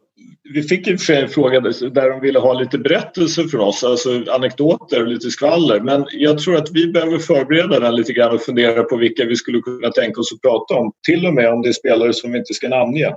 vi 0.54 0.64
fick 0.64 0.88
i 0.88 0.96
och 0.96 1.00
för 1.00 1.06
sig 1.06 1.22
en 1.22 1.30
fråga 1.30 1.60
där 1.60 2.10
de 2.10 2.20
ville 2.22 2.40
ha 2.40 2.54
lite 2.54 2.78
berättelser 2.78 3.44
från 3.44 3.62
oss, 3.62 3.84
alltså 3.84 4.24
anekdoter 4.32 5.02
och 5.02 5.08
lite 5.08 5.30
skvaller. 5.30 5.80
Men 5.80 6.06
jag 6.12 6.38
tror 6.38 6.56
att 6.56 6.72
vi 6.72 6.92
behöver 6.92 7.18
förbereda 7.18 7.80
den 7.80 7.96
lite 7.96 8.14
grann 8.14 8.36
och 8.36 8.42
fundera 8.42 8.84
på 8.84 8.98
vilka 8.98 9.26
vi 9.26 9.36
skulle 9.36 9.62
kunna 9.62 9.90
tänka 9.90 10.22
oss 10.22 10.34
att 10.34 10.42
prata 10.42 10.74
om. 10.74 10.92
Till 11.08 11.26
och 11.26 11.34
med 11.34 11.54
om 11.54 11.62
det 11.62 11.70
är 11.70 11.74
spelare 11.74 12.14
som 12.14 12.32
vi 12.32 12.38
inte 12.38 12.54
ska 12.54 12.70
namnge. 12.70 13.14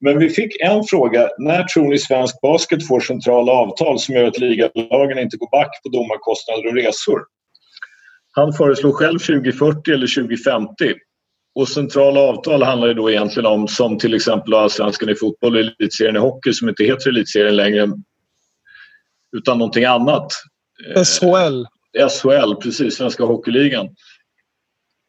Men 0.00 0.18
vi 0.18 0.30
fick 0.30 0.60
en 0.60 0.84
fråga. 0.84 1.28
När 1.38 1.64
tror 1.64 1.88
ni 1.88 1.98
svensk 1.98 2.40
basket 2.40 2.86
får 2.86 3.00
centrala 3.00 3.52
avtal 3.52 3.98
som 3.98 4.14
gör 4.14 4.24
att 4.24 4.38
ligalagen 4.38 5.18
inte 5.18 5.36
går 5.36 5.50
back 5.50 5.82
på 5.82 5.88
domarkostnader 5.88 6.66
och 6.66 6.74
resor? 6.74 7.20
Han 8.32 8.52
föreslår 8.52 8.92
själv 8.92 9.18
2040 9.18 9.92
eller 9.92 10.22
2050. 10.22 10.94
Och 11.54 11.68
centrala 11.68 12.20
avtal 12.20 12.62
handlar 12.62 12.88
ju 12.88 12.94
då 12.94 13.10
egentligen 13.10 13.46
om 13.46 13.68
som 13.68 13.98
till 13.98 14.14
exempel 14.14 14.54
allsvenskan 14.54 15.08
i 15.08 15.14
fotboll 15.14 15.54
och 15.54 15.60
elitserien 15.60 16.16
i 16.16 16.18
hockey 16.18 16.52
som 16.52 16.68
inte 16.68 16.84
heter 16.84 17.08
elitserien 17.10 17.56
längre 17.56 17.88
utan 19.36 19.58
någonting 19.58 19.84
annat. 19.84 20.32
SHL. 21.04 21.64
Eh, 21.98 22.08
SHL, 22.08 22.54
precis. 22.54 22.94
Svenska 22.94 23.24
Hockeyligan. 23.24 23.88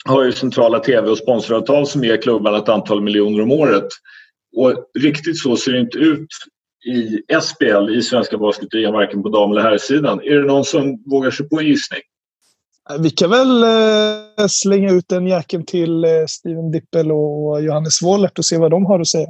Har 0.06 0.24
ju 0.24 0.32
centrala 0.32 0.80
tv 0.80 1.10
och 1.10 1.18
sponsoravtal 1.18 1.88
som 1.88 2.04
ger 2.04 2.22
klubbarna 2.22 2.58
ett 2.58 2.70
antal 2.70 3.02
miljoner 3.02 3.42
om 3.42 3.52
året. 3.52 3.88
Och 4.56 4.74
riktigt 5.00 5.40
så 5.40 5.58
ser 5.58 5.72
det 5.72 5.80
inte 5.80 5.98
ut 5.98 6.28
i 6.86 7.22
SBL, 7.42 7.90
i 7.98 8.02
Svenska 8.02 8.38
Basketligan, 8.38 8.94
varken 8.94 9.24
på 9.24 9.30
dam 9.30 9.52
eller 9.52 9.62
herrsidan. 9.62 10.22
Är 10.24 10.36
det 10.36 10.46
någon 10.46 10.66
som 10.66 11.04
vågar 11.06 11.32
sig 11.32 11.50
på 11.50 11.60
en 11.60 11.66
gissning? 11.66 12.00
Vi 13.00 13.10
kan 13.10 13.30
väl 13.30 13.64
eh, 13.64 14.48
slänga 14.48 14.92
ut 14.92 15.08
den 15.08 15.28
jäkeln 15.28 15.66
till 15.66 16.04
eh, 16.04 16.10
Steven 16.28 16.72
Dippel 16.72 17.12
och 17.12 17.62
Johannes 17.62 18.02
Wollert 18.02 18.40
och 18.40 18.46
se 18.46 18.58
vad 18.58 18.72
de 18.72 18.86
har 18.86 19.00
att 19.00 19.08
säga. 19.08 19.28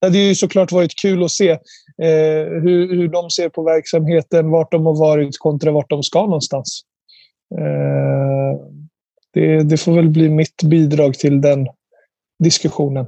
Det 0.00 0.06
hade 0.06 0.18
ju 0.18 0.34
såklart 0.34 0.72
varit 0.72 1.00
kul 1.02 1.24
att 1.24 1.30
se 1.30 1.50
eh, 1.50 2.46
hur, 2.62 2.96
hur 2.96 3.08
de 3.08 3.30
ser 3.30 3.48
på 3.48 3.62
verksamheten, 3.62 4.50
vart 4.50 4.72
de 4.72 4.86
har 4.86 4.98
varit 4.98 5.38
kontra 5.38 5.70
vart 5.70 5.90
de 5.90 6.02
ska 6.02 6.20
någonstans. 6.20 6.82
Eh, 7.58 8.60
det, 9.34 9.62
det, 9.62 9.76
får 9.76 9.92
väl 9.92 10.08
bli 10.08 10.28
mitt 10.28 10.62
bidrag 10.62 11.14
till 11.14 11.40
den 11.40 11.66
diskussionen. 12.44 13.06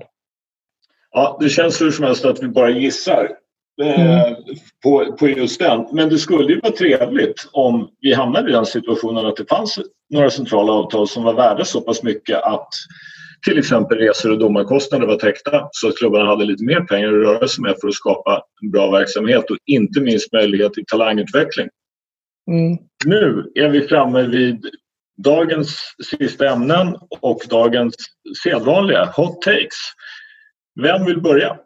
Ja, 1.12 1.38
det 1.40 1.48
känns 1.48 1.80
hur 1.80 1.90
som 1.90 2.04
helst 2.04 2.24
att 2.24 2.42
vi 2.42 2.48
bara 2.48 2.70
gissar. 2.70 3.30
Eh, 3.82 4.00
mm. 4.00 4.34
på, 4.82 5.16
på 5.18 5.28
just 5.28 5.60
den. 5.60 5.86
Men 5.92 6.08
det 6.08 6.18
skulle 6.18 6.52
ju 6.52 6.60
vara 6.60 6.72
trevligt 6.72 7.48
om 7.52 7.90
vi 8.00 8.14
hamnade 8.14 8.50
i 8.50 8.52
den 8.52 8.66
situationen 8.66 9.26
att 9.26 9.36
det 9.36 9.48
fanns 9.48 9.78
några 10.10 10.30
centrala 10.30 10.72
avtal 10.72 11.08
som 11.08 11.22
var 11.22 11.34
värda 11.34 11.64
så 11.64 11.80
pass 11.80 12.02
mycket 12.02 12.42
att 12.42 12.68
till 13.46 13.58
exempel 13.58 13.98
resor 13.98 14.30
och 14.30 14.38
domarkostnader 14.38 15.06
var 15.06 15.16
täckta 15.16 15.68
så 15.72 15.88
att 15.88 15.96
klubbarna 15.96 16.24
hade 16.24 16.44
lite 16.44 16.64
mer 16.64 16.80
pengar 16.80 17.08
att 17.08 17.14
röra 17.14 17.48
sig 17.48 17.62
med 17.62 17.74
för 17.80 17.88
att 17.88 17.94
skapa 17.94 18.42
en 18.62 18.70
bra 18.70 18.90
verksamhet 18.90 19.50
och 19.50 19.56
inte 19.66 20.00
minst 20.00 20.32
möjlighet 20.32 20.72
till 20.72 20.84
talangutveckling. 20.86 21.68
Mm. 22.50 22.78
Nu 23.04 23.50
är 23.54 23.68
vi 23.68 23.88
framme 23.88 24.22
vid 24.22 24.66
dagens 25.16 25.78
sista 26.18 26.48
ämnen 26.48 26.96
och 27.20 27.40
dagens 27.50 27.94
sedvanliga 28.42 29.04
hot 29.16 29.42
takes. 29.42 29.76
Vem 30.74 31.04
vill 31.04 31.20
börja? 31.20 31.58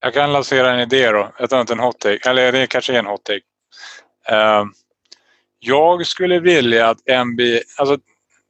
Jag 0.00 0.14
kan 0.14 0.32
lansera 0.32 0.72
en 0.72 0.80
idé 0.80 1.10
då. 1.10 1.32
Jag 1.38 1.50
tar 1.50 1.60
inte 1.60 1.72
en 1.72 1.78
hot 1.78 2.00
take. 2.00 2.30
Eller 2.30 2.52
det 2.52 2.66
kanske 2.66 2.94
är 2.94 2.98
en 2.98 3.06
hot 3.06 3.24
take. 3.24 3.40
Uh, 4.32 4.64
jag 5.58 6.06
skulle 6.06 6.40
vilja 6.40 6.88
att 6.88 7.26
NBA... 7.26 7.60
Alltså, 7.78 7.98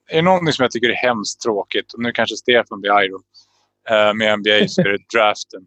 är 0.09 0.17
det 0.17 0.23
någonting 0.23 0.53
som 0.53 0.63
jag 0.63 0.73
tycker 0.73 0.89
är 0.89 0.95
hemskt 0.95 1.41
tråkigt, 1.41 1.93
och 1.93 2.03
nu 2.03 2.13
kanske 2.13 2.37
Stefan 2.37 2.81
blir 2.81 2.91
arg 2.91 3.11
uh, 3.11 4.15
med 4.15 4.39
NBA, 4.39 4.69
så 4.69 4.81
är 4.81 4.89
det 4.89 5.19
draften. 5.19 5.61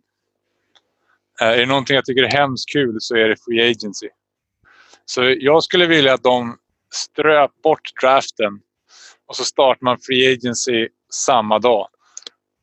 Uh, 1.41 1.47
är 1.47 1.57
det 1.57 1.65
någonting 1.65 1.95
jag 1.95 2.05
tycker 2.05 2.23
är 2.23 2.37
hemskt 2.37 2.71
kul 2.73 2.97
så 2.99 3.15
är 3.15 3.29
det 3.29 3.35
free 3.45 3.71
agency. 3.71 4.09
Så 5.05 5.35
jag 5.39 5.63
skulle 5.63 5.85
vilja 5.85 6.13
att 6.13 6.23
de 6.23 6.57
ströp 6.93 7.51
bort 7.63 8.01
draften 8.01 8.59
och 9.27 9.35
så 9.35 9.43
startar 9.43 9.83
man 9.83 9.97
free 9.99 10.33
agency 10.33 10.87
samma 11.13 11.59
dag. 11.59 11.87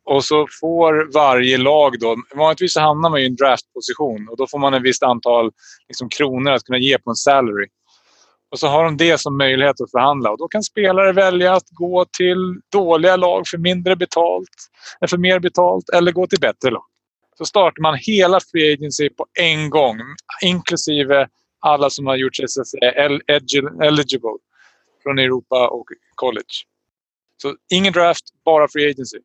Och 0.07 0.24
så 0.24 0.47
får 0.61 1.12
varje 1.15 1.59
lag 1.59 1.99
då... 2.01 2.16
Vanligtvis 2.35 2.73
så 2.73 2.81
hamnar 2.81 3.11
man 3.11 3.20
i 3.20 3.27
en 3.27 3.37
draftposition 3.37 4.28
och 4.31 4.37
då 4.37 4.47
får 4.47 4.59
man 4.59 4.74
ett 4.74 4.83
visst 4.83 5.03
antal 5.03 5.51
liksom, 5.89 6.09
kronor 6.09 6.53
att 6.53 6.65
kunna 6.65 6.78
ge 6.78 6.99
på 6.99 7.11
en 7.11 7.16
salary. 7.16 7.66
Och 8.51 8.59
så 8.59 8.66
har 8.66 8.85
de 8.85 8.97
det 8.97 9.19
som 9.19 9.39
möjlighet 9.39 9.81
att 9.81 9.91
förhandla. 9.91 10.31
Och 10.31 10.39
då 10.39 10.49
kan 10.49 10.62
spelare 10.62 11.12
välja 11.12 11.53
att 11.53 11.70
gå 11.70 12.05
till 12.19 12.61
dåliga 12.73 13.16
lag 13.16 13.43
för 13.47 13.59
mindre 13.59 13.97
betalt, 13.97 14.49
eller 15.01 15.09
för 15.09 15.19
mer 15.19 15.39
betalt, 15.39 15.89
eller 15.89 16.12
gå 16.12 16.27
till 16.27 16.41
bättre 16.41 16.70
lag. 16.70 16.85
Så 17.39 17.45
startar 17.45 17.83
man 17.83 17.99
hela 18.01 18.41
Free 18.41 18.73
Agency 18.73 19.09
på 19.09 19.27
en 19.41 19.70
gång, 19.70 19.99
inklusive 20.43 21.28
alla 21.61 21.91
som 21.91 22.07
har 22.07 22.16
gjort 22.16 22.37
sig 22.37 22.49
så 22.49 22.61
att 22.61 22.69
säga, 22.69 22.93
eligible 23.83 24.39
från 25.03 25.19
Europa 25.19 25.69
och 25.69 25.87
college. 26.15 26.55
Så 27.43 27.55
ingen 27.73 27.93
draft, 27.93 28.24
bara 28.45 28.69
Free 28.69 28.91
Agency. 28.91 29.19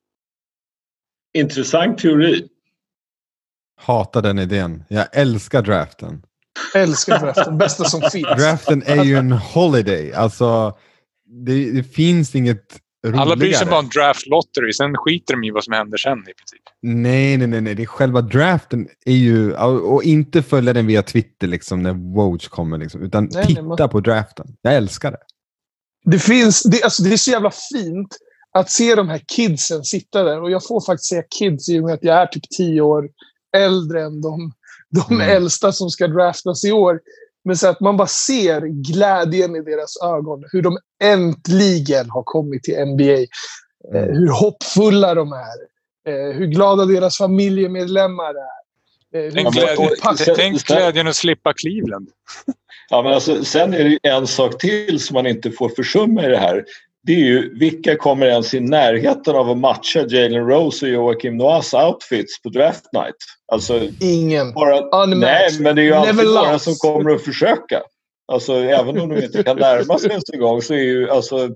Intressant 1.33 1.97
teori. 1.97 2.47
Hatar 3.77 4.21
den 4.21 4.39
idén. 4.39 4.83
Jag 4.87 5.07
älskar 5.13 5.61
draften. 5.61 6.21
Älskar 6.75 7.19
draften. 7.19 7.57
Bästa 7.57 7.83
som 7.83 8.01
finns. 8.01 8.27
Draften 8.27 8.83
är 8.85 9.03
ju 9.03 9.15
en 9.17 9.31
holiday. 9.31 10.13
Alltså, 10.13 10.77
det, 11.45 11.71
det 11.71 11.83
finns 11.83 12.35
inget 12.35 12.79
roligare. 13.05 13.21
Alla 13.21 13.35
bryr 13.35 13.53
sig 13.53 13.67
bara 13.67 13.79
om 13.79 13.89
draft 13.89 14.27
lottery. 14.27 14.73
Sen 14.73 14.97
skiter 14.97 15.33
de 15.33 15.43
i 15.43 15.51
vad 15.51 15.63
som 15.63 15.73
händer 15.73 15.97
sen 15.97 16.19
i 16.19 16.23
princip. 16.23 16.61
Nej, 16.81 17.37
nej, 17.37 17.47
nej. 17.47 17.61
nej. 17.61 17.75
Det 17.75 17.83
är 17.83 17.87
själva 17.87 18.21
draften 18.21 18.87
är 19.05 19.15
ju... 19.15 19.53
Och 19.53 20.03
inte 20.03 20.43
följa 20.43 20.73
den 20.73 20.87
via 20.87 21.03
Twitter 21.03 21.47
liksom 21.47 21.83
när 21.83 21.93
Woj 21.93 22.39
kommer. 22.49 22.77
Liksom, 22.77 23.01
utan 23.01 23.29
nej, 23.31 23.47
titta 23.47 23.61
nej, 23.61 23.77
man... 23.79 23.89
på 23.89 23.99
draften. 23.99 24.47
Jag 24.61 24.75
älskar 24.75 25.11
det. 25.11 25.21
Det 26.05 26.19
finns... 26.19 26.63
Det, 26.63 26.83
alltså, 26.83 27.03
det 27.03 27.13
är 27.13 27.17
så 27.17 27.31
jävla 27.31 27.51
fint 27.51 28.17
att 28.53 28.69
se 28.69 28.95
de 28.95 29.09
här 29.09 29.21
kidsen 29.35 29.83
sitta 29.83 30.23
där. 30.23 30.41
Och 30.41 30.51
jag 30.51 30.65
får 30.67 30.81
faktiskt 30.81 31.09
säga 31.09 31.23
kids 31.39 31.69
i 31.69 31.79
och 31.79 31.83
med 31.83 31.93
att 31.93 32.03
jag 32.03 32.15
är 32.21 32.25
typ 32.25 32.49
tio 32.57 32.81
år 32.81 33.09
äldre 33.57 34.03
än 34.03 34.21
de 34.21 34.51
de 35.07 35.15
Mm. 35.15 35.29
äldsta 35.29 35.71
som 35.71 35.89
ska 35.89 36.07
draftas 36.07 36.63
i 36.63 36.71
år. 36.71 36.99
Men 37.45 37.57
så 37.57 37.67
att 37.67 37.79
man 37.79 37.97
bara 37.97 38.07
ser 38.07 38.61
glädjen 38.61 39.55
i 39.55 39.61
deras 39.61 40.01
ögon. 40.03 40.43
Hur 40.51 40.61
de 40.61 40.77
äntligen 41.03 42.09
har 42.09 42.23
kommit 42.23 42.63
till 42.63 42.73
NBA. 42.85 43.03
Eh, 43.13 44.03
Mm. 44.03 44.15
hur 44.17 44.27
hoppfulla 44.27 45.15
de 45.15 45.31
är. 45.33 45.37
Eh, 46.07 46.35
hur 46.35 46.45
glada 46.45 46.85
deras 46.85 47.17
familjemedlemmar 47.17 48.33
är. 48.33 49.25
Eh, 49.25 49.31
Tänk, 49.33 49.55
sen- 50.17 50.35
tänk 50.35 50.65
glädjen 50.65 51.07
att 51.07 51.15
slippa 51.15 51.53
Cleveland. 51.53 52.09
Ja, 52.89 53.01
men 53.03 53.13
alltså, 53.13 53.43
sen 53.43 53.73
är 53.73 53.83
det 53.83 53.99
en 54.09 54.27
sak 54.27 54.57
till 54.57 54.99
som 54.99 55.13
man 55.13 55.27
inte 55.27 55.51
får 55.51 55.69
försumma 55.69 56.25
i 56.25 56.27
det 56.29 56.37
här. 56.37 56.65
Det 57.03 57.13
är 57.13 57.17
ju 57.17 57.59
vilka 57.59 57.95
kommer 57.95 58.25
ens 58.25 58.53
i 58.53 58.59
närheten 58.59 59.35
av 59.35 59.49
att 59.49 59.57
matcha 59.57 59.99
Jalen 59.99 60.47
Rose 60.47 60.85
och 60.85 60.91
Joakim 60.91 61.37
Noahs 61.37 61.73
outfits 61.73 62.41
på 62.41 62.49
draft 62.49 62.85
night? 62.93 63.15
Alltså, 63.51 63.81
Ingen. 63.99 64.53
bara, 64.53 65.05
nej, 65.05 65.49
men 65.59 65.75
det 65.75 65.81
är 65.81 65.83
ju 65.83 65.93
alltid 65.93 66.25
några 66.25 66.59
som 66.59 66.75
kommer 66.75 67.11
att 67.11 67.23
försöka. 67.23 67.81
Alltså, 68.31 68.53
även 68.53 69.01
om 69.01 69.09
de 69.09 69.23
inte 69.23 69.43
kan 69.43 69.57
närma 69.57 69.97
sig 69.97 70.09
ens 70.09 70.29
en 70.33 70.39
gång 70.39 70.61
så 70.61 70.73
är 70.73 70.83
ju 70.83 71.09
alltså... 71.09 71.49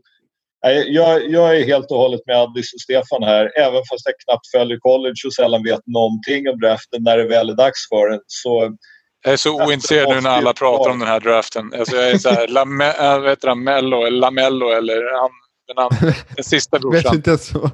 Jag, 0.88 1.30
jag 1.30 1.58
är 1.58 1.66
helt 1.66 1.92
och 1.92 1.98
hållet 1.98 2.22
med 2.26 2.36
Addis 2.36 2.74
och 2.74 2.82
Stefan 2.82 3.24
här. 3.24 3.52
Även 3.60 3.82
fast 3.90 4.06
jag 4.06 4.14
knappt 4.26 4.52
följer 4.56 4.78
college 4.78 5.22
och 5.26 5.34
sällan 5.34 5.64
vet 5.64 5.88
någonting 5.88 6.50
om 6.50 6.60
draften 6.60 7.04
när 7.04 7.18
det 7.18 7.28
väl 7.28 7.50
är 7.50 7.54
dags 7.54 7.90
för 7.90 8.10
den. 8.10 8.20
Så 8.28 8.78
Jag 9.26 9.34
är 9.34 9.38
så 9.38 9.66
ointresserad 9.66 10.10
nu 10.10 10.22
när 10.22 10.30
alla 10.30 10.54
pratar 10.54 10.92
om 10.92 11.00
den 11.00 11.08
här 11.08 11.20
draften. 11.20 11.74
Alltså 11.80 11.96
jag 11.96 12.12
är 12.12 12.18
så 12.18 12.30
här, 12.30 12.48
Lame, 12.48 12.86
äh, 12.92 13.20
vad 13.20 13.30
heter 13.30 13.48
han, 13.48 13.64
Mello, 13.64 14.06
eller 14.06 14.20
Lamello 14.20 14.70
eller 14.70 15.20
han, 15.22 15.30
den, 15.68 15.78
andra, 15.78 16.16
den 16.36 16.44
sista 16.44 16.78
Vet 16.78 16.82
brorsan. 16.82 17.16
inte 17.16 17.38
så. 17.38 17.72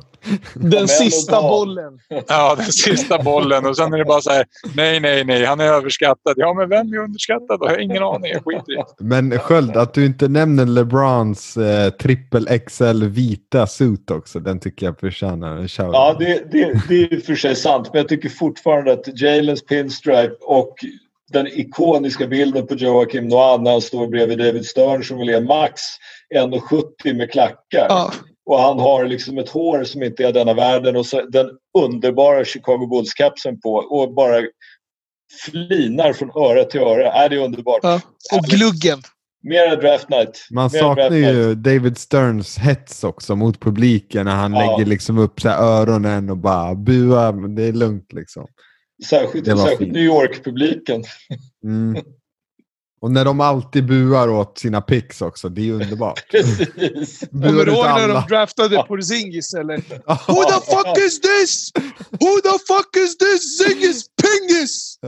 Den 0.54 0.88
sista 0.88 1.42
bollen. 1.42 2.00
Ja, 2.28 2.56
den 2.56 2.66
sista 2.66 3.24
bollen. 3.24 3.66
Och 3.66 3.78
sen 3.78 3.94
är 3.94 3.98
det 3.98 4.06
bara 4.06 4.22
så 4.22 4.30
här, 4.32 4.46
nej, 4.76 5.00
nej, 5.00 5.24
nej, 5.24 5.46
han 5.46 5.60
är 5.60 5.66
överskattad. 5.66 6.34
Ja, 6.36 6.54
men 6.54 6.70
vem 6.70 6.94
är 6.94 6.98
underskattad? 6.98 7.58
Jag 7.62 7.70
har 7.70 7.78
ingen 7.78 8.04
aning. 8.04 8.32
Jag 8.32 8.44
skiter 8.46 8.74
i. 8.74 8.84
Men 9.00 9.40
Sköld, 9.40 9.78
att 9.78 9.94
du 9.94 10.06
inte 10.06 10.28
nämner 10.28 10.66
LeBrons 10.66 11.58
eh, 11.58 11.90
trippel 11.90 12.60
XL 12.68 13.04
vita 13.04 13.68
suit 13.68 14.12
också, 14.12 14.40
den 14.40 14.60
tycker 14.60 14.86
jag 14.86 15.00
förtjänar 15.00 15.58
en 15.58 15.68
shout. 15.68 15.90
Ja, 15.94 16.16
det, 16.20 16.52
det, 16.52 16.82
det 16.88 16.96
är 16.96 17.14
i 17.14 17.20
och 17.20 17.24
för 17.24 17.36
sig 17.36 17.56
sant. 17.56 17.90
Men 17.94 17.98
jag 17.98 18.10
tycker 18.10 18.30
fortfarande 18.30 18.94
att 18.94 19.22
Jalens 19.22 19.66
pinstripe 19.66 20.36
och 20.42 20.76
den 21.34 21.48
ikoniska 21.48 22.28
bilden 22.28 22.68
på 22.68 22.76
Joakim 22.76 23.28
Noah 23.28 23.62
när 23.62 23.72
han 23.72 23.82
står 23.82 24.08
bredvid 24.08 24.38
David 24.38 24.66
Stern 24.66 25.04
som 25.04 25.18
vill 25.18 25.30
är 25.30 25.42
max 25.42 25.82
1,70 26.36 27.14
med 27.14 27.32
klackar. 27.32 27.86
Ja. 27.90 28.14
Och 28.46 28.60
han 28.60 28.80
har 28.80 29.06
liksom 29.06 29.38
ett 29.38 29.50
hår 29.50 29.84
som 29.84 30.04
inte 30.04 30.24
är 30.24 30.34
denna 30.34 30.54
världen 30.54 30.96
och 30.96 31.06
så 31.06 31.22
den 31.22 31.50
underbara 31.78 32.46
Chicago 32.46 32.88
Bulls-kapsen 32.88 33.62
på 33.62 33.74
och 33.74 34.14
bara 34.14 34.42
flinar 35.46 36.14
från 36.14 36.30
öra 36.30 36.64
till 36.64 36.80
öra. 36.80 37.12
Är 37.12 37.30
det 37.30 37.36
är 37.36 37.44
underbart. 37.46 37.80
Ja. 37.84 38.02
Och 38.38 38.44
gluggen. 38.46 39.02
Mera 39.44 39.76
draft 39.76 40.10
night. 40.10 40.48
Man 40.52 40.70
Mera 40.74 40.82
saknar 40.82 40.96
draft 40.96 41.12
night. 41.12 41.36
ju 41.36 41.56
David 41.56 41.98
Sterns 41.98 42.58
hets 42.58 43.04
också 43.04 43.36
mot 43.36 43.60
publiken 43.60 44.26
när 44.26 44.36
han 44.36 44.54
Ja. 44.54 44.60
lägger 44.60 44.90
liksom 44.90 45.18
upp 45.18 45.42
så 45.42 45.50
här 45.50 45.64
öronen 45.64 46.30
och 46.30 46.38
bara 46.38 46.76
buar. 46.76 47.34
Men 47.34 47.56
det 47.56 47.64
är 47.64 47.74
lugnt 47.74 48.14
liksom. 48.14 48.48
Särskilt, 49.06 49.46
särskilt. 49.46 49.92
New 49.92 50.04
York-publiken. 50.04 51.04
Mm. 51.64 52.04
Och 53.02 53.12
när 53.12 53.26
de 53.26 53.42
alltid 53.42 53.86
buar 53.86 54.30
åt 54.30 54.58
sina 54.58 54.82
picks 54.82 55.22
också, 55.22 55.50
det 55.50 55.70
är 55.70 55.74
underbart. 55.74 56.28
Precis. 56.32 57.20
Kommer 57.32 57.66
du 57.66 57.72
ihåg 57.72 57.86
när 57.86 58.08
de 58.08 58.24
draftade 58.30 58.84
Porzingis 58.88 59.54
eller? 59.54 59.78
Who 60.28 60.44
the 60.44 60.72
fuck 60.72 60.98
is 60.98 61.22
this? 61.22 61.72
Who 62.10 62.42
the 62.42 62.60
fuck 62.68 62.96
is 62.98 63.18
this 63.18 63.58
Zingis 63.58 64.04
Pingis? 64.22 65.00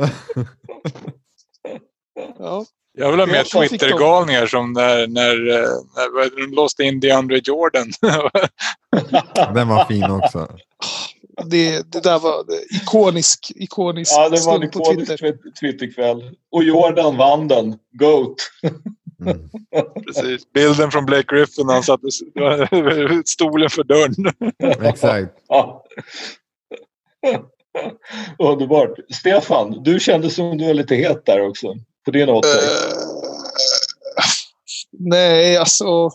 Ja. 2.40 2.66
Jag 2.98 3.12
vill 3.12 3.20
ha 3.20 3.28
mer. 3.28 3.68
Twitter-galningar 3.68 4.48
som 4.48 4.74
när, 4.74 5.08
när, 5.08 5.50
eh, 5.50 5.70
när 5.96 6.48
de 6.48 6.56
låste 6.56 6.84
in 6.84 7.00
DeAndre 7.00 7.42
Jordan. 7.44 7.92
Den 9.54 9.68
var 9.68 9.86
fin 9.86 10.12
också. 10.12 10.48
Det, 11.46 11.92
det 11.92 12.00
där 12.04 12.20
var 12.20 12.46
ikonisk, 12.82 13.52
ikonisk 13.56 14.12
Ja, 14.16 14.30
det 14.30 14.42
var 14.46 14.54
en 14.64 14.70
stund 14.70 14.72
på 14.72 14.80
ikonisk 14.92 15.10
Twitter. 15.12 15.32
Twitter- 15.32 15.52
Twitterkväll. 15.60 16.32
Och 16.52 16.64
Jordan 16.64 17.18
vann 17.18 17.48
den. 17.48 17.76
Goat. 17.92 18.36
Mm. 19.26 19.50
Precis. 20.06 20.52
Bilden 20.54 20.92
från 20.92 21.06
Blake 21.06 21.36
Griffin 21.36 21.68
när 21.68 21.74
han 21.74 21.84
satte 21.84 22.08
stolen 23.26 23.70
för 23.70 23.84
dörren. 23.84 24.14
Exakt. 24.88 25.34
Ja. 25.48 25.84
Underbart. 28.40 28.90
Stefan, 29.14 29.84
du 29.84 30.00
kände 30.00 30.30
som 30.30 30.58
du 30.58 30.66
var 30.68 30.74
lite 30.74 30.96
het 30.96 31.26
där 31.26 31.42
också. 31.50 31.76
På 32.06 32.12
din 32.12 32.28
take. 32.28 32.48
Eh, 32.48 32.64
nej, 35.00 35.58
alltså. 35.58 36.10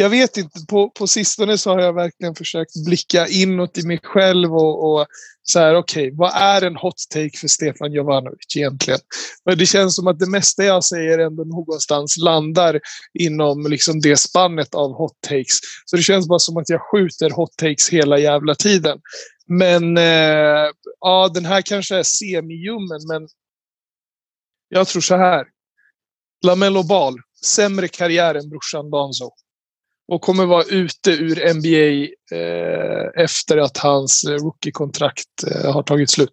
Jag 0.00 0.10
vet 0.10 0.36
inte. 0.36 0.60
På, 0.68 0.90
på 0.90 1.06
sistone 1.06 1.58
så 1.58 1.70
har 1.70 1.80
jag 1.80 1.92
verkligen 1.92 2.34
försökt 2.34 2.84
blicka 2.86 3.26
inåt 3.26 3.78
i 3.78 3.86
mig 3.86 4.00
själv 4.02 4.54
och, 4.54 4.92
och 4.92 5.06
så 5.42 5.58
här, 5.58 5.74
okej, 5.74 6.10
vad 6.14 6.32
är 6.34 6.62
en 6.62 6.76
hot 6.76 6.94
take 7.14 7.38
för 7.38 7.48
Stefan 7.48 7.92
Jovanovic 7.92 8.56
egentligen? 8.56 9.00
Men 9.44 9.58
det 9.58 9.66
känns 9.66 9.96
som 9.96 10.06
att 10.06 10.18
det 10.18 10.26
mesta 10.26 10.64
jag 10.64 10.84
säger 10.84 11.18
ändå 11.18 11.44
någonstans 11.44 12.16
landar 12.16 12.80
inom 13.18 13.66
liksom 13.66 14.00
det 14.00 14.16
spannet 14.16 14.74
av 14.74 14.92
hot 14.92 15.20
takes. 15.20 15.58
Så 15.84 15.96
det 15.96 16.02
känns 16.02 16.28
bara 16.28 16.38
som 16.38 16.56
att 16.56 16.68
jag 16.68 16.80
skjuter 16.80 17.30
hot 17.30 17.56
takes 17.56 17.88
hela 17.88 18.18
jävla 18.18 18.54
tiden. 18.54 18.98
Men 19.46 19.96
eh, 19.96 20.70
ja, 21.00 21.30
den 21.34 21.44
här 21.44 21.62
kanske 21.62 21.96
är 21.96 22.02
semi-ljummen, 22.02 23.00
men 23.08 23.28
jag 24.68 24.88
tror 24.88 25.02
så 25.02 25.16
här. 25.16 25.46
Lamello 26.46 26.82
Ball, 26.82 27.14
sämre 27.44 27.88
karriär 27.88 28.34
än 28.34 28.48
brorsan 28.48 28.90
Danzo. 28.90 29.30
Och 30.10 30.20
kommer 30.22 30.46
vara 30.46 30.64
ute 30.64 31.10
ur 31.10 31.54
NBA 31.54 32.06
eh, 32.36 33.24
efter 33.24 33.56
att 33.56 33.78
hans 33.78 34.24
eh, 34.24 34.30
rookie-kontrakt 34.32 35.26
eh, 35.64 35.72
har 35.72 35.82
tagit 35.82 36.10
slut. 36.10 36.32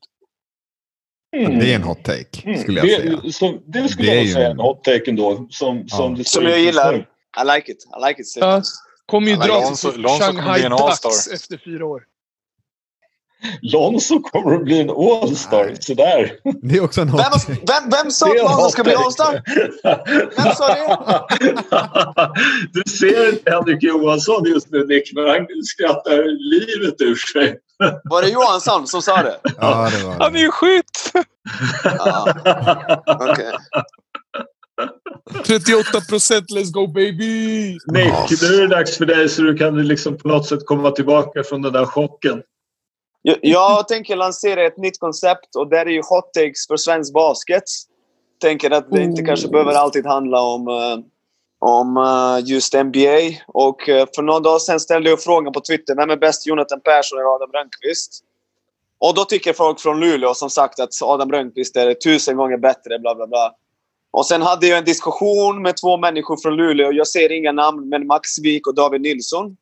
Mm. 1.37 1.59
Det 1.59 1.71
är 1.71 1.75
en 1.75 1.83
hot 1.83 2.03
take, 2.03 2.41
Mm. 2.43 2.61
skulle 2.61 2.79
jag 2.79 2.89
säga. 3.01 3.19
det, 3.23 3.31
som, 3.33 3.63
det 3.65 3.89
skulle 3.89 4.07
Det 4.07 4.11
är 4.11 4.15
jag 4.15 4.25
ju 4.25 4.33
säga 4.33 4.45
en- 4.45 4.51
en 4.51 4.59
hot 4.59 4.83
take 4.83 5.03
ändå. 5.07 5.47
Som, 5.49 5.87
som, 5.89 6.11
Ja. 6.11 6.17
det 6.17 6.23
Som 6.27 6.43
jag 6.43 6.59
gillar. 6.59 6.95
I 6.95 7.55
like 7.55 7.71
it. 7.71 7.77
I 7.97 8.07
like 8.07 8.21
it. 8.21 8.27
Ja, 8.39 8.61
kommer 9.05 9.27
ju 9.27 9.33
Alla 9.33 9.45
dra 9.47 9.75
till 9.75 10.05
Shanghai 10.07 10.59
bli 10.59 10.65
en 10.65 10.73
all-star. 10.73 11.09
Ducks 11.09 11.27
efter 11.27 11.57
fyra 11.65 11.85
år. 11.85 12.03
Lonzo 13.61 14.19
kommer 14.19 14.55
att 14.55 14.63
bli 14.63 14.81
en 14.81 14.89
all-star. 14.89 15.75
Sådär. 15.79 16.31
Det 16.61 16.77
är 16.77 16.83
också 16.83 17.01
en 17.01 17.07
Vem, 17.07 17.17
vem, 17.47 17.89
vem 17.91 18.11
sa 18.11 18.25
Det 18.25 18.31
att 18.41 18.51
Lonzo 18.51 18.69
ska 18.69 18.83
bli. 18.83 18.93
All-star? 18.95 19.41
Vem 20.35 20.55
sa 20.55 20.67
det? 20.67 20.97
Du 22.73 22.83
ser 22.91 23.29
inte 23.29 23.51
Henrik 23.51 23.83
Johansson 23.83 24.43
just 24.45 24.71
nu 24.71 24.85
Nick, 24.85 25.11
men 25.13 25.27
han 25.27 25.47
skrattar 25.63 26.23
livet 26.51 27.01
ur 27.01 27.15
sig. 27.15 27.57
Var 28.03 28.21
det 28.21 28.29
Johansson 28.29 28.87
som 28.87 29.01
sa 29.01 29.23
det? 29.23 29.37
Ja, 29.43 29.89
det 29.91 30.03
var 30.05 30.11
Han 30.11 30.21
är 30.21 30.31
det. 30.31 30.39
ju 30.39 30.51
skytt! 30.51 31.11
Ja, 31.83 32.33
okej. 33.05 33.53
38 35.45 36.01
procent, 36.09 36.45
let's 36.51 36.71
go 36.71 36.87
baby! 36.87 37.71
Nick, 37.71 38.41
nu 38.41 38.47
är 38.47 38.61
det 38.61 38.67
dags 38.67 38.97
för 38.97 39.05
dig 39.05 39.29
så 39.29 39.41
du 39.41 39.57
kan 39.57 39.87
liksom 39.87 40.17
på 40.17 40.27
något 40.27 40.45
sätt 40.45 40.65
komma 40.65 40.91
tillbaka 40.91 41.43
från 41.43 41.61
den 41.61 41.73
där 41.73 41.85
chocken. 41.85 42.41
Jag, 43.27 43.37
jag 43.41 43.87
tänker 43.87 44.15
lansera 44.15 44.65
ett 44.65 44.77
nytt 44.77 44.99
koncept 44.99 45.55
och 45.55 45.69
det 45.69 45.77
är 45.77 45.85
ju 45.85 46.01
hot 46.01 46.33
takes 46.33 46.67
för 46.67 46.77
svensk 46.77 47.13
basket. 47.13 47.63
Tänker 48.41 48.71
att 48.71 48.91
det 48.91 49.03
inte 49.03 49.23
kanske 49.23 49.47
behöver 49.47 49.71
alltid 49.73 50.05
handla 50.05 50.41
om, 50.41 50.67
eh, 50.67 50.97
om 51.59 51.97
eh, 51.97 52.49
just 52.49 52.73
NBA. 52.73 53.19
Och 53.47 53.89
eh, 53.89 54.07
för 54.15 54.21
några 54.21 54.39
dagar 54.39 54.59
sedan 54.59 54.79
ställde 54.79 55.09
jag 55.09 55.23
frågan 55.23 55.53
på 55.53 55.61
Twitter. 55.61 55.95
Vem 55.95 56.09
är 56.09 56.17
bäst, 56.17 56.47
Jonathan 56.47 56.81
Persson 56.81 57.19
eller 57.19 57.35
Adam 57.35 57.51
Rönnqvist? 57.51 58.23
Och 58.99 59.15
då 59.15 59.23
tycker 59.23 59.53
folk 59.53 59.79
från 59.79 59.99
Luleå 59.99 60.33
som 60.33 60.49
sagt 60.49 60.79
att 60.79 60.89
Adam 61.03 61.31
Rönnqvist 61.31 61.75
är 61.75 61.93
tusen 61.93 62.37
gånger 62.37 62.57
bättre, 62.57 62.99
bla 62.99 63.15
bla 63.15 63.27
bla. 63.27 63.51
Och 64.11 64.25
sen 64.25 64.41
hade 64.41 64.67
jag 64.67 64.77
en 64.77 64.85
diskussion 64.85 65.61
med 65.61 65.77
två 65.77 65.97
människor 65.97 66.37
från 66.37 66.55
Luleå. 66.55 66.91
Jag 66.91 67.07
ser 67.07 67.31
inga 67.31 67.51
namn, 67.51 67.89
men 67.89 68.07
Max 68.07 68.39
Wik 68.39 68.67
och 68.67 68.75
David 68.75 69.01
Nilsson. 69.01 69.57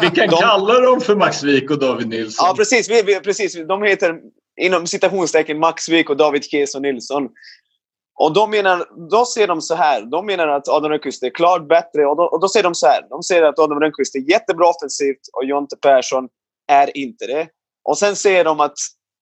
Vi 0.00 0.10
kan 0.10 0.28
De- 0.28 0.36
kalla 0.40 0.80
dem 0.80 1.00
för 1.00 1.16
Max 1.16 1.42
Wik 1.42 1.70
och 1.70 1.78
David 1.78 2.08
Nilsson. 2.08 2.46
Ja, 2.48 2.54
precis. 2.56 2.90
Vi, 2.90 3.02
vi, 3.02 3.20
precis. 3.20 3.54
De 3.68 3.82
heter 3.82 4.20
inom 4.60 4.86
citationstecken 4.86 5.58
Max 5.58 5.88
Wik 5.88 6.10
och 6.10 6.16
David 6.16 6.44
Keso 6.44 6.78
Nilsson. 6.78 7.28
Och 8.18 8.32
de 8.32 8.50
menar, 8.50 9.08
då 9.10 9.24
ser 9.24 9.46
de 9.46 9.62
så 9.62 9.74
här. 9.74 10.02
De 10.02 10.26
menar 10.26 10.48
att 10.48 10.68
Adam 10.68 10.90
Rönnqvist 10.90 11.22
är 11.22 11.30
klart 11.30 11.68
bättre. 11.68 12.06
Och 12.06 12.16
då, 12.16 12.22
och 12.22 12.40
då 12.40 12.48
säger 12.48 12.64
de 12.64 12.74
så 12.74 12.86
här. 12.86 13.06
De 13.10 13.22
säger 13.22 13.42
att 13.42 13.58
Adam 13.58 13.80
Rönnqvist 13.80 14.14
är 14.14 14.30
jättebra 14.30 14.68
offensivt 14.68 15.20
och 15.32 15.44
Jonte 15.44 15.76
Persson 15.76 16.28
är 16.72 16.96
inte 16.96 17.26
det. 17.26 17.48
Och 17.84 17.98
sen 17.98 18.16
säger 18.16 18.44
de 18.44 18.60
att 18.60 18.74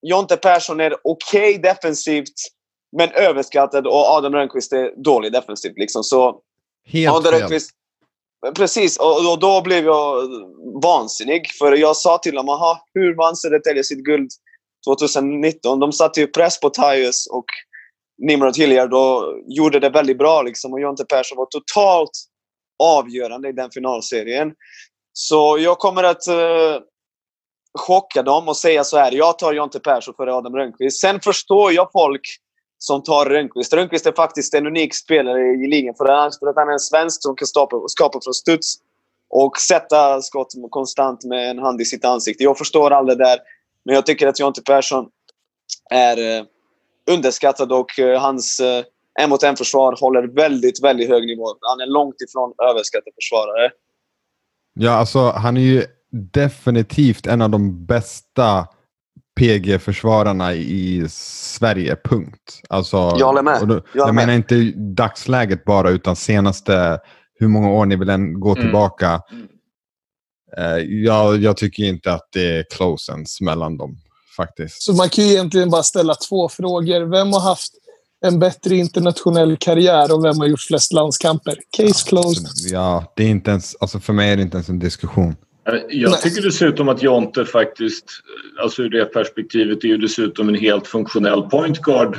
Jonte 0.03 0.37
Persson 0.37 0.81
är 0.81 0.95
okej 1.05 1.59
defensivt 1.59 2.35
men 2.97 3.11
överskattad 3.13 3.87
och 3.87 4.07
Adam 4.07 4.35
Rönnqvist 4.35 4.73
är 4.73 5.03
dålig 5.05 5.33
defensivt. 5.33 5.79
Liksom. 5.79 6.03
Så 6.03 6.41
Helt 6.87 7.17
Adam 7.17 7.33
fel. 7.33 7.41
Rönnqvist... 7.41 7.71
Precis, 8.55 8.97
och, 8.97 9.33
och 9.33 9.39
då 9.39 9.63
blev 9.63 9.85
jag 9.85 10.29
vansinnig. 10.83 11.51
För 11.59 11.73
jag 11.73 11.97
sa 11.97 12.19
till 12.19 12.35
dem 12.35 12.49
aha, 12.49 12.87
hur 12.95 13.17
vann 13.17 13.37
Södertälje 13.37 13.85
sitt 13.85 14.05
guld 14.05 14.31
2019. 14.87 15.81
De 15.81 15.93
satte 15.93 16.21
ju 16.21 16.27
press 16.27 16.61
på 16.61 16.71
Tyus 16.71 17.27
och 17.27 17.45
Nimrod 18.19 18.57
Hilliard 18.57 18.95
och 18.95 19.43
gjorde 19.47 19.81
det 19.81 19.91
väldigt 19.91 20.19
bra. 20.19 20.43
Liksom. 20.43 20.73
Och 20.73 20.81
Jonte 20.81 21.05
Persson 21.05 21.39
var 21.39 21.47
totalt 21.47 22.11
avgörande 22.83 23.49
i 23.49 23.53
den 23.53 23.71
finalserien. 23.71 24.53
Så 25.13 25.59
jag 25.59 25.79
kommer 25.79 26.03
att 26.03 26.29
uh, 26.29 26.81
chocka 27.79 28.23
dem 28.23 28.49
och 28.49 28.57
säga 28.57 28.85
så 28.85 28.97
här. 28.97 29.13
Jag 29.13 29.39
tar 29.39 29.53
Jonte 29.53 29.81
Persson 29.81 30.15
före 30.15 30.35
Adam 30.35 30.57
Rönnqvist. 30.57 31.01
Sen 31.01 31.21
förstår 31.21 31.73
jag 31.73 31.89
folk 31.93 32.21
som 32.79 33.03
tar 33.03 33.27
Rönnqvist. 33.27 33.75
Rönnqvist 33.75 34.07
är 34.07 34.13
faktiskt 34.13 34.55
en 34.55 34.67
unik 34.67 34.95
spelare 34.95 35.41
i 35.41 35.67
ligan 35.67 35.95
för, 35.95 36.05
att 36.05 36.57
han 36.57 36.69
är 36.69 36.73
en 36.73 36.79
svensk 36.79 37.23
som 37.23 37.37
kan 37.37 37.47
skapa, 37.47 37.77
skapa 37.87 38.19
från 38.25 38.35
studs 38.35 38.77
och 39.31 39.59
sätta 39.59 40.23
skott 40.23 40.53
konstant 40.71 41.25
med 41.25 41.51
en 41.51 41.59
hand 41.59 41.81
i 41.81 41.85
sitt 41.85 42.05
ansikte. 42.05 42.45
Jag 42.45 42.59
förstår 42.59 42.91
allt 42.91 43.09
det 43.09 43.15
där. 43.15 43.39
Men 43.85 43.95
jag 43.95 44.07
tycker 44.07 44.27
att 44.29 44.41
Jonte 44.41 44.63
Persson 44.63 45.07
är 45.91 46.39
eh, 46.39 46.45
underskattad 47.11 47.73
och 47.73 47.99
eh, 47.99 48.21
hans 48.21 48.61
eh, 48.61 48.85
en 49.21 49.31
mot 49.31 49.43
en 49.43 49.57
försvar 49.57 49.97
håller 50.01 50.23
väldigt, 50.23 50.85
väldigt 50.85 51.09
hög 51.09 51.27
nivå. 51.27 51.47
Han 51.61 51.81
är 51.81 51.87
långt 51.87 52.17
ifrån 52.29 52.53
överskattad 52.71 53.13
försvarare. 53.15 53.71
Ja, 54.75 54.91
alltså 54.91 55.19
han 55.19 55.57
är 55.57 55.61
ju 55.61 55.85
definitivt 56.11 57.27
en 57.27 57.43
av 57.43 57.51
de 57.51 57.87
bästa 57.87 58.67
PG-försvararna 59.41 60.55
i 60.55 61.07
Sverige, 61.11 61.97
punkt. 62.05 62.61
Alltså, 62.69 62.97
jag 62.97 63.27
håller 63.27 63.43
med. 63.43 63.69
Då, 63.69 63.75
jag, 63.75 63.83
jag 63.95 64.07
med. 64.07 64.15
menar 64.15 64.33
inte 64.35 64.73
dagsläget 64.77 65.65
bara, 65.65 65.91
utan 65.91 66.17
senaste, 66.17 66.99
hur 67.39 67.49
många 67.49 67.69
år 67.71 67.87
ni 67.87 67.97
vill 67.97 68.09
än 68.11 68.41
gå 68.41 68.51
Mm. 68.53 68.63
tillbaka. 68.65 69.21
Mm. 69.33 69.47
Eh, 70.57 70.85
jag, 70.85 71.37
jag 71.43 71.57
tycker 71.57 71.83
inte 71.83 72.13
att 72.13 72.29
det 72.33 72.59
är 72.59 72.65
close 72.77 73.13
ens 73.13 73.41
mellan 73.41 73.77
dem, 73.77 73.97
faktiskt. 74.37 74.83
Så 74.83 74.93
man 74.93 75.09
kan 75.09 75.25
ju 75.25 75.31
egentligen 75.31 75.71
bara 75.71 75.83
ställa 75.83 76.15
två 76.15 76.49
frågor. 76.49 77.01
Vem 77.11 77.33
har 77.33 77.41
haft 77.41 77.73
en 78.25 78.39
bättre 78.39 78.77
internationell 78.77 79.57
karriär 79.57 80.13
och 80.15 80.25
vem 80.25 80.39
har 80.39 80.47
gjort 80.47 80.61
flest 80.61 80.93
landskamper? 80.93 81.59
Case 81.77 82.09
closed. 82.09 82.47
Ja, 82.73 83.13
det 83.17 83.25
är 83.25 83.29
inte 83.29 83.51
ens, 83.51 83.77
alltså 83.81 84.01
för 84.01 84.13
mig 84.13 84.31
är 84.33 84.37
det 84.37 84.43
inte 84.43 84.57
ens 84.57 84.69
en 84.69 84.79
diskussion. 84.79 85.37
Jag 85.89 86.11
Nej. 86.11 86.21
tycker 86.23 86.43
dessutom 86.43 86.89
att 86.89 87.03
Jonte 87.03 87.45
faktiskt, 87.45 88.05
alltså 88.63 88.83
ur 88.83 88.91
det 88.91 89.05
perspektivet, 89.05 89.85
är 89.85 89.89
ju 89.89 89.97
dessutom 89.97 90.49
en 90.49 90.55
helt 90.55 90.87
funktionell 90.87 91.43
point 91.43 91.79
guard. 91.79 92.17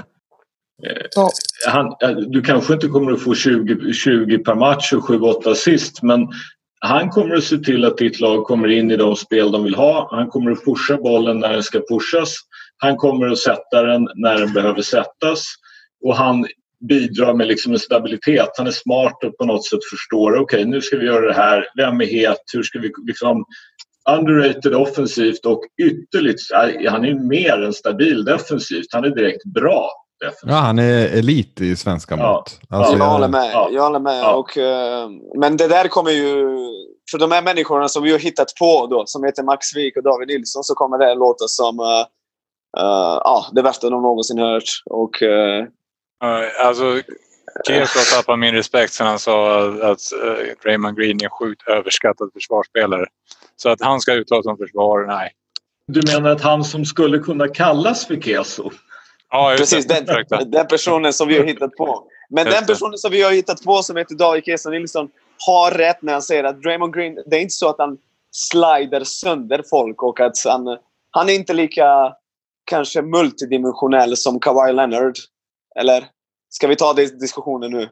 Eh, 0.84 1.06
Ja. 1.16 1.30
Han, 1.68 1.86
eh, 2.02 2.18
du 2.18 2.42
kanske 2.42 2.74
inte 2.74 2.88
kommer 2.88 3.12
att 3.12 3.22
få 3.22 3.36
20, 3.36 3.94
20 3.94 4.38
per 4.38 4.56
match 4.56 4.94
och 4.94 5.04
7-8 5.04 5.52
assist 5.52 6.04
men 6.04 6.28
han 6.80 7.10
kommer 7.10 7.36
att 7.36 7.44
se 7.44 7.58
till 7.58 7.86
att 7.86 7.98
ditt 7.98 8.20
lag 8.20 8.44
kommer 8.44 8.68
in 8.68 8.92
i 8.92 8.98
de 8.98 9.16
spel 9.16 9.52
de 9.52 9.64
vill 9.64 9.76
ha. 9.76 10.08
Han 10.12 10.28
kommer 10.28 10.52
att 10.52 10.66
pusha 10.66 10.98
bollen 10.98 11.40
när 11.40 11.54
den 11.54 11.64
ska 11.64 11.80
pushas. 11.90 12.36
Han 12.78 12.98
kommer 12.98 13.28
att 13.28 13.38
sätta 13.38 13.82
den 13.84 14.08
när 14.16 14.40
den 14.40 14.54
behöver 14.54 14.82
sättas. 14.82 15.46
Och 16.04 16.16
han 16.16 16.46
bidrar 16.90 17.34
med 17.34 17.48
liksom 17.48 17.74
en 17.74 17.80
stabilitet. 17.80 18.50
Han 18.58 18.68
är 18.68 18.72
smart 18.72 19.24
och 19.24 19.38
på 19.38 19.46
något 19.46 19.66
sätt 19.66 19.80
förstår 19.92 20.38
okej 20.38 20.66
nu 20.66 20.82
ska 20.82 20.98
vi 20.98 21.06
göra 21.06 21.28
det 21.28 21.34
här. 21.34 21.68
Vem 21.78 22.02
är 22.02 22.06
het? 22.06 22.38
Hur 22.54 22.64
ska 22.64 22.80
vi 22.80 22.92
liksom 23.08 23.46
underrated 24.10 24.76
offensivt 24.76 25.46
och 25.46 25.62
ytterligt, 25.82 26.40
han 26.90 27.06
är 27.06 27.14
mer 27.28 27.62
än 27.64 27.74
stabil 27.74 28.26
defensivt. 28.26 28.86
Han 28.92 29.04
är 29.06 29.10
direkt 29.10 29.44
bra 29.46 29.90
defensivt. 30.22 30.50
Ja, 30.52 30.56
han 30.56 30.80
är 30.80 31.08
elit 31.18 31.62
i 31.62 31.76
svenska 31.76 32.16
Ja. 32.18 32.34
mått. 32.34 32.60
Alltså, 32.70 32.98
jag 32.98 33.06
håller 33.06 33.28
med. 33.28 33.50
ja. 33.54 33.70
Jag 33.72 33.84
håller 33.84 34.00
med. 34.00 34.20
Ja. 34.20 34.36
Och, 34.36 34.58
eh, 34.58 35.10
men 35.40 35.58
det 35.58 35.68
där 35.68 35.88
kommer 35.88 36.12
ju... 36.12 36.46
För 37.12 37.18
de 37.18 37.32
här 37.32 37.42
människorna 37.42 37.88
som 37.88 38.04
vi 38.04 38.12
har 38.12 38.20
hittat 38.20 38.48
på 38.60 38.88
då, 38.88 39.04
som 39.06 39.24
heter 39.24 39.44
Max 39.44 39.76
Wik 39.76 39.98
och 39.98 40.04
David 40.04 40.28
Nilsson, 40.28 40.64
så 40.64 40.74
kommer 40.74 40.98
det 40.98 41.16
låta 41.16 41.48
som 41.48 41.80
eh, 41.80 42.06
ja, 43.24 43.46
det 43.52 43.62
värsta 43.62 43.90
de 43.90 44.02
någonsin 44.02 44.38
hört. 44.40 44.64
Och, 44.86 45.12
Ja, 45.22 45.68
Alltså, 46.64 47.02
Keso 47.68 48.00
har 48.00 48.18
tappat 48.18 48.40
min 48.40 48.54
respekt 48.54 48.94
sen 48.94 49.08
han 49.08 49.20
sa 49.20 49.68
att 49.68 50.00
uh, 50.24 50.66
Raymond 50.66 50.98
Green 50.98 51.22
är 51.22 51.24
en 51.24 51.30
sjukt 51.30 51.68
överskattad 51.68 52.30
försvarsspelare. 52.34 53.06
Så 53.56 53.70
att 53.70 53.82
han 53.82 54.02
ska 54.02 54.14
uttala 54.14 54.44
sig 54.44 54.52
om 54.52 54.58
försvar, 54.58 55.06
nej. 55.08 55.32
Du 55.88 56.14
menar 56.14 56.30
att 56.30 56.42
han 56.42 56.64
som 56.64 56.86
skulle 56.86 57.20
kunna 57.20 57.48
kallas 57.48 58.08
för 58.08 58.16
Keso? 58.16 58.72
Ja, 59.30 59.56
precis, 59.58 59.88
den, 59.88 60.06
den 60.52 60.68
personen 60.68 61.14
som 61.14 61.28
vi 61.28 61.38
har 61.38 61.46
hittat 61.46 61.72
på. 61.72 62.08
Men 62.30 62.46
Just 62.46 62.58
den 62.58 62.66
det. 62.68 62.74
personen 62.74 62.98
som 62.98 63.12
vi 63.12 63.22
har 63.22 63.32
hittat 63.32 63.64
på, 63.64 63.84
som 63.84 63.98
heter 63.98 64.16
David 64.16 64.46
Keso 64.46 64.70
Nilsson, 64.70 65.10
har 65.48 65.72
rätt 65.72 66.02
när 66.02 66.14
han 66.14 66.22
säger 66.22 66.44
att 66.44 66.62
Draymond 66.62 66.94
Green, 66.94 67.16
det 67.26 67.36
är 67.36 67.42
inte 67.42 67.54
så 67.54 67.70
att 67.70 67.78
han 67.78 67.98
slider 68.32 69.04
sönder 69.04 69.64
folk 69.70 70.04
och 70.04 70.20
att 70.20 70.34
han, 70.46 70.78
han 71.12 71.30
är 71.30 71.34
inte 71.34 71.54
lika 71.54 72.14
kanske 72.66 73.02
multidimensionell 73.02 74.18
som 74.18 74.40
Kawhi 74.40 74.74
Leonard. 74.74 75.14
Eller? 75.80 76.06
Ska 76.56 76.68
vi 76.68 76.76
ta 76.76 76.94
den 76.94 77.20
diskussionen 77.20 77.72
nu? 77.72 77.90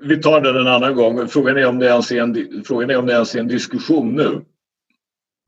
Vi 0.00 0.22
tar 0.22 0.40
den 0.40 0.56
en 0.56 0.66
annan 0.66 0.94
gång. 0.94 1.28
Frågan 1.28 1.56
är 1.56 1.66
om 1.66 1.78
det 1.78 1.86
ens 1.86 2.12
är 2.12 2.20
en, 2.22 2.64
frågan 2.66 2.90
är 2.90 2.96
om 2.98 3.06
det 3.06 3.12
ens 3.12 3.34
är 3.34 3.40
en 3.40 3.48
diskussion 3.48 4.14
nu. 4.16 4.44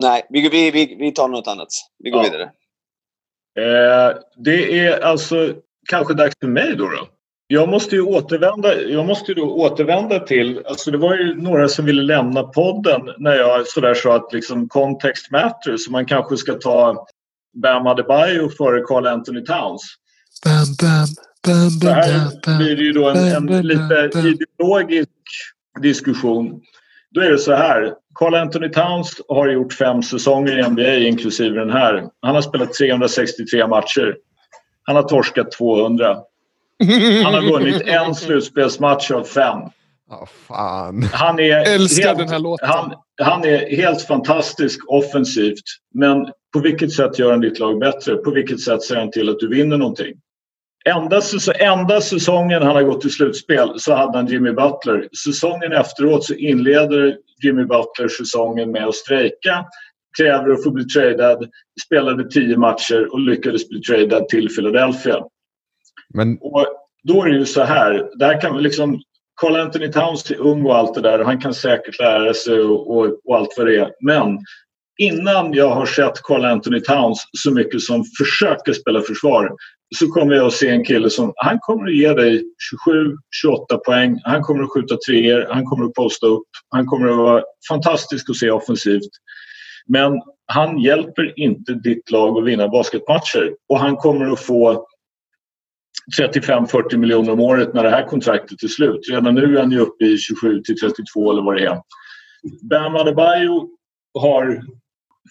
Nej, 0.02 0.26
vi, 0.30 0.48
vi, 0.48 0.70
vi, 0.70 0.96
vi 0.98 1.12
tar 1.12 1.28
något 1.28 1.46
annat. 1.48 1.68
Vi 1.98 2.10
går 2.10 2.24
Ja. 2.24 2.30
vidare. 2.30 2.50
Eh, 3.58 4.16
det 4.36 4.78
är 4.78 5.00
alltså 5.00 5.54
kanske 5.88 6.14
dags 6.14 6.34
för 6.40 6.46
mig 6.48 6.76
då. 6.76 6.84
då. 6.84 7.08
Jag 7.46 7.68
måste 7.68 7.96
ju 7.96 8.02
återvända, 8.02 8.80
jag 8.80 9.06
måste 9.06 9.34
då 9.34 9.54
återvända 9.54 10.18
till, 10.18 10.62
alltså 10.66 10.90
det 10.90 10.98
var 10.98 11.16
ju 11.16 11.34
några 11.42 11.68
som 11.68 11.84
ville 11.84 12.02
lämna 12.02 12.42
podden 12.42 13.10
när 13.18 13.34
jag 13.34 13.66
sådär 13.66 13.94
sa 13.94 14.16
att 14.16 14.32
liksom 14.32 14.68
context 14.68 15.30
matters, 15.30 15.84
så 15.84 15.92
man 15.92 16.06
kanske 16.06 16.36
ska 16.36 16.54
ta 16.54 17.06
Bam 17.62 17.86
Adebayo 17.86 18.48
före 18.48 18.80
Carl 18.82 19.06
Anthony 19.06 19.44
Towns. 19.44 19.82
Bam, 20.44 20.66
bam, 20.80 21.06
bam, 21.46 21.70
Så 21.70 21.86
bam, 21.86 21.94
här 21.94 22.58
blir 22.58 22.76
det 22.76 22.82
ju 22.82 22.92
då 22.92 23.08
en, 23.08 23.16
en 23.16 23.66
lite 23.66 24.10
ideologisk 24.14 25.10
diskussion. 25.82 26.60
Då 27.10 27.20
är 27.20 27.30
det 27.30 27.38
så 27.38 27.54
här. 27.54 27.94
Carl 28.14 28.34
Anthony 28.34 28.68
Towns 28.68 29.20
har 29.28 29.48
gjort 29.48 29.72
fem 29.72 30.02
säsonger 30.02 30.58
i 30.58 30.68
NBA 30.70 30.96
inklusive 30.96 31.58
den 31.60 31.70
här. 31.70 32.04
Han 32.20 32.34
har 32.34 32.42
spelat 32.42 32.72
363 32.74 33.66
matcher. 33.66 34.16
Han 34.82 34.96
har 34.96 35.02
torskat 35.02 35.52
200. 35.52 36.16
Han 37.24 37.34
har 37.34 37.52
vunnit 37.52 37.82
en 37.86 38.14
slutspelsmatch 38.14 39.10
av 39.10 39.24
fem. 39.24 39.58
Ja, 40.10 40.28
fan. 40.48 41.02
Han 41.12 41.40
är, 41.40 41.74
Älskar 41.74 42.06
helt, 42.06 42.18
den 42.18 42.28
här 42.28 42.38
låten. 42.38 42.68
han, 42.68 42.94
han 43.22 43.44
är 43.44 43.76
helt 43.76 44.02
fantastisk 44.02 44.80
offensivt. 44.88 45.64
Men 45.94 46.26
på 46.52 46.60
vilket 46.60 46.92
sätt 46.92 47.18
gör 47.18 47.30
han 47.30 47.40
ditt 47.40 47.58
lag 47.58 47.78
bättre? 47.78 48.16
På 48.16 48.30
vilket 48.30 48.60
sätt 48.60 48.82
ser 48.82 48.96
han 48.96 49.10
till 49.10 49.28
att 49.28 49.38
du 49.38 49.48
vinner 49.48 49.76
någonting? 49.76 50.14
Enda, 50.84 51.20
säs- 51.20 51.54
enda 51.58 52.00
säsongen 52.00 52.62
han 52.62 52.76
har 52.76 52.82
gått 52.82 53.00
till 53.00 53.10
slutspel 53.10 53.72
så 53.76 53.94
hade 53.94 54.18
han 54.18 54.26
Jimmy 54.26 54.52
Butler. 54.52 55.08
Säsongen 55.24 55.72
efteråt 55.72 56.24
så 56.24 56.34
inleder 56.34 57.16
Jimmy 57.42 57.64
Butler 57.64 58.08
säsongen 58.08 58.70
med 58.70 58.84
att 58.86 58.94
strejka, 58.94 59.64
kräver 60.18 60.50
att 60.50 60.64
få 60.64 60.70
bli 60.70 60.84
tradad, 60.84 61.50
spelade 61.86 62.30
tio 62.30 62.56
matcher 62.56 63.12
och 63.12 63.20
lyckades 63.20 63.68
bli 63.68 63.80
tradad 63.80 64.28
till 64.28 64.48
Philadelphia. 64.48 65.24
Men 66.14 66.38
Och 66.40 66.66
då 67.02 67.24
är 67.24 67.28
det 67.28 67.38
ju 67.38 67.46
så 67.46 67.62
här, 67.62 68.10
där 68.18 68.40
kan 68.40 68.56
vi 68.56 68.62
liksom 68.62 69.00
Carl 69.40 69.56
Anthony 69.56 69.88
Towns 69.88 70.30
är 70.30 70.40
ung 70.40 70.66
och 70.66 70.76
allt 70.76 70.94
det 70.94 71.00
där 71.00 71.20
och 71.20 71.26
han 71.26 71.40
kan 71.40 71.54
säkert 71.54 71.98
lära 71.98 72.34
sig 72.34 72.60
och, 72.60 72.96
och, 72.96 73.20
och 73.24 73.36
allt 73.36 73.54
vad 73.56 73.66
det 73.66 73.76
är. 73.76 73.92
Men 74.00 74.38
innan 75.00 75.52
jag 75.52 75.70
har 75.70 75.86
sett 75.86 76.22
Carl 76.22 76.44
Anthony 76.44 76.80
Towns 76.80 77.24
så 77.38 77.50
mycket 77.50 77.80
som 77.80 78.04
försöker 78.18 78.72
spela 78.72 79.02
försvar 79.02 79.50
så 79.96 80.06
kommer 80.06 80.34
jag 80.34 80.46
att 80.46 80.52
se 80.52 80.68
en 80.68 80.84
kille 80.84 81.10
som 81.10 81.32
han 81.36 81.58
kommer 81.60 81.86
att 81.86 81.94
ge 81.94 82.12
dig 82.12 82.44
27-28 83.72 83.78
poäng. 83.84 84.20
Han 84.24 84.42
kommer 84.42 84.62
att 84.62 84.70
skjuta 84.70 84.96
treor, 84.96 85.46
han 85.50 85.64
kommer 85.64 85.84
att 85.84 85.94
posta 85.94 86.26
upp, 86.26 86.48
han 86.68 86.86
kommer 86.86 87.08
att 87.08 87.16
vara 87.16 87.42
fantastisk 87.68 88.30
att 88.30 88.36
se 88.36 88.50
offensivt. 88.50 89.10
Men 89.86 90.12
han 90.46 90.78
hjälper 90.78 91.38
inte 91.38 91.74
ditt 91.74 92.10
lag 92.10 92.38
att 92.38 92.44
vinna 92.44 92.68
basketmatcher 92.68 93.54
och 93.68 93.78
han 93.78 93.96
kommer 93.96 94.32
att 94.32 94.40
få 94.40 94.86
35-40 96.20 96.96
miljoner 96.96 97.32
om 97.32 97.40
året 97.40 97.74
när 97.74 97.82
det 97.82 97.90
här 97.90 98.06
kontraktet 98.06 98.62
är 98.62 98.68
slut. 98.68 99.00
Redan 99.10 99.34
nu 99.34 99.56
är 99.56 99.60
han 99.60 99.70
ju 99.70 99.78
uppe 99.78 100.04
i 100.04 100.18
27 100.18 100.60
till 100.62 100.80
32 100.80 101.32
eller 101.32 101.42
vad 101.42 101.56
det 101.56 101.64
är. 101.64 101.78
Bam 102.70 102.96
Adebayo 102.96 103.68
har, 104.18 104.62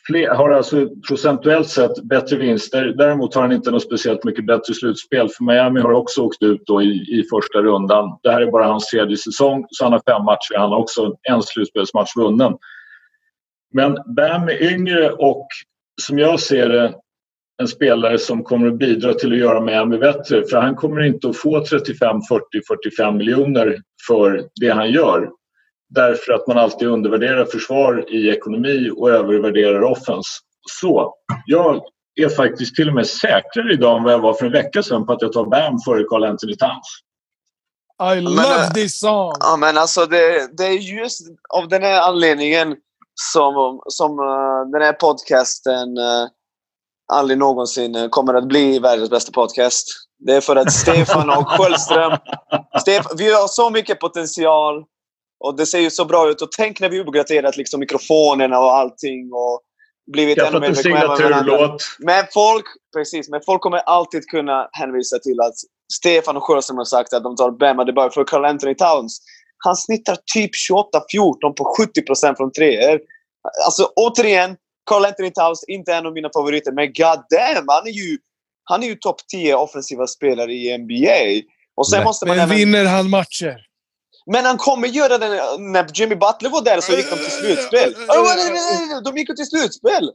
fler, 0.08 0.30
har 0.30 0.50
alltså 0.50 0.90
procentuellt 1.08 1.68
sett 1.70 2.04
bättre 2.04 2.38
vinster. 2.38 2.86
Däremot 2.98 3.36
har 3.36 3.42
han 3.42 3.52
inte 3.52 3.72
något 3.72 3.84
speciellt 3.84 4.24
mycket 4.24 4.46
bättre 4.46 4.74
slutspel. 4.74 5.30
För 5.30 5.44
Miami 5.44 5.80
har 5.80 5.92
också 5.92 6.22
åkt 6.22 6.44
ut 6.44 6.62
då 6.66 6.82
i, 6.82 7.20
i 7.20 7.24
första 7.30 7.62
rundan. 7.62 8.20
Det 8.24 8.32
här 8.32 8.42
är 8.42 8.52
bara 8.52 8.68
hans 8.68 8.86
tredje 8.86 9.18
säsong 9.18 9.66
så 9.70 9.84
han 9.84 9.94
har 9.94 10.02
fem 10.08 10.26
matcher. 10.26 10.58
Han 10.58 10.70
har 10.70 10.78
också 10.78 11.16
en 11.30 11.44
slutspelsmatch 11.44 12.16
vunnen. 12.16 12.54
Men 13.74 13.98
Bam 14.16 14.48
är 14.48 14.74
yngre 14.74 15.12
och 15.12 15.48
som 16.02 16.20
jag 16.20 16.40
ser 16.40 16.70
det 16.70 16.94
en 17.62 17.68
spelare 17.68 18.18
som 18.18 18.44
kommer 18.44 18.68
att 18.68 18.78
bidra 18.78 19.14
till 19.14 19.32
att 19.32 19.38
göra 19.38 19.62
Miami 19.62 19.98
bättre. 19.98 20.44
För 20.44 20.58
han 20.58 20.76
kommer 20.76 21.02
inte 21.02 21.30
att 21.30 21.38
få 21.38 21.66
35, 21.66 22.22
40, 22.30 22.44
45 22.68 23.18
miljoner 23.18 23.78
för 24.08 24.50
det 24.62 24.70
han 24.70 24.92
gör. 24.92 25.30
Därför 25.90 26.34
att 26.34 26.48
man 26.48 26.58
alltid 26.58 26.88
undervärderar 26.88 27.46
försvar 27.46 28.06
i 28.10 28.30
ekonomi 28.30 28.92
och 28.98 29.10
övervärderar 29.10 29.82
offens. 29.82 30.40
Så 30.82 31.14
jag 31.46 31.82
är 32.16 32.30
faktiskt 32.30 32.76
till 32.76 32.90
och 32.90 32.96
med 32.96 33.08
säkrare 33.08 33.74
idag 33.74 33.98
än 33.98 34.04
vad 34.04 34.14
jag 34.14 34.20
var 34.20 34.34
för 34.34 34.46
en 34.46 34.52
vecka 34.52 34.84
sedan 34.84 35.06
på 35.06 35.14
att 35.14 35.22
jag 35.22 35.34
tar 35.34 35.46
Bam 35.46 35.80
före 35.86 36.04
Carl 36.04 36.24
Anthony 36.24 36.56
Towns. 36.56 37.00
I 38.16 38.22
love 38.22 38.74
this 38.74 39.00
song! 39.00 39.32
Ja, 39.40 39.58
men 39.60 39.78
alltså 39.78 40.06
det, 40.06 40.58
det 40.58 40.64
är 40.64 41.02
just 41.02 41.22
av 41.50 41.68
den 41.68 41.84
här 41.84 42.02
anledningen 42.02 42.76
som, 43.34 43.82
som 43.88 44.20
uh, 44.20 44.72
den 44.72 44.82
här 44.82 44.94
podcasten 44.94 45.98
uh, 45.98 46.28
aldrig 47.14 47.38
någonsin 47.38 48.10
kommer 48.10 48.34
att 48.34 48.48
bli 48.48 48.80
världens 48.80 49.10
bästa 49.10 49.32
podcast. 49.32 49.88
Det 50.20 50.36
är 50.36 50.42
för 50.42 50.56
att 50.56 50.72
Stefan 50.82 51.30
och 51.30 51.50
Sköldström... 51.50 52.18
Stefan, 52.82 53.18
vi 53.18 53.34
har 53.34 53.48
så 53.48 53.70
mycket 53.70 54.00
potential 54.00 54.84
och 55.40 55.58
det 55.58 55.66
ser 55.66 55.80
ju 55.80 55.90
så 55.90 56.06
bra 56.06 56.30
ut. 56.30 56.42
Och 56.42 56.52
tänk 56.52 56.80
när 56.80 56.90
vi 56.90 57.00
uppgraderat 57.00 57.58
liksom 57.58 57.80
mikrofonerna 57.80 58.60
och 58.60 58.78
allting 58.78 59.34
och 59.34 59.62
blivit 60.12 60.38
Skaffat 60.38 60.54
ännu 60.54 60.60
mer 60.60 60.68
en 60.68 60.74
bekväma 60.74 60.96
med 61.00 61.08
varandra. 61.08 61.38
signaturlåt. 61.38 61.82
Men 62.00 62.26
folk, 62.34 62.66
precis, 62.96 63.30
men 63.30 63.42
folk 63.46 63.62
kommer 63.62 63.78
alltid 63.78 64.28
kunna 64.28 64.70
hänvisa 64.72 65.20
till 65.20 65.42
att 65.42 65.56
Stefan 65.94 66.38
och 66.38 66.44
Sjöström 66.44 66.78
har 66.78 66.86
sagt 66.86 67.14
att 67.14 67.24
de 67.24 67.36
tar 67.36 67.52
Bam 67.52 67.80
Adebayo 67.80 68.10
för 68.10 68.24
Carl 68.24 68.46
Anthony 68.46 68.76
Towns. 68.76 69.22
Han 69.66 69.76
snittar 69.76 70.18
typ 70.34 70.52
28-14 70.72 71.54
på 71.58 71.76
70% 72.24 72.36
från 72.38 72.52
treor. 72.52 73.00
Alltså 73.66 73.92
återigen, 73.96 74.56
Carl 74.90 75.06
Anthony 75.06 75.32
Towns 75.32 75.64
inte 75.68 75.94
en 75.94 76.06
av 76.06 76.14
mina 76.14 76.30
favoriter, 76.36 76.72
men 76.72 76.86
god 76.86 77.24
damn, 77.30 77.66
han 77.68 77.88
är 77.88 77.92
ju, 77.92 78.18
han 78.64 78.84
är 78.84 78.88
ju 78.88 78.96
topp 78.96 79.18
10 79.32 79.56
offensiva 79.56 80.08
spelare 80.08 80.54
i 80.54 80.78
NBA. 80.78 81.48
Och 81.76 81.90
sen 81.90 81.98
Nej. 81.98 82.06
måste 82.06 82.26
man 82.26 82.38
Men 82.38 82.44
även... 82.44 82.58
vinner 82.58 82.86
han 82.86 83.10
matcher? 83.10 83.69
Men 84.32 84.46
han 84.46 84.58
kommer 84.58 84.88
göra 84.88 85.18
det 85.18 85.58
när 85.60 85.86
Jimmy 85.94 86.16
Butler 86.16 86.50
var 86.50 86.62
där 86.62 86.82
så 86.82 86.92
gick 86.92 87.10
de 87.10 87.16
till 87.16 87.32
slutspel. 87.32 87.96
De 89.04 89.18
gick 89.18 89.30
ju 89.30 89.36
till 89.36 89.46
slutspel! 89.46 90.12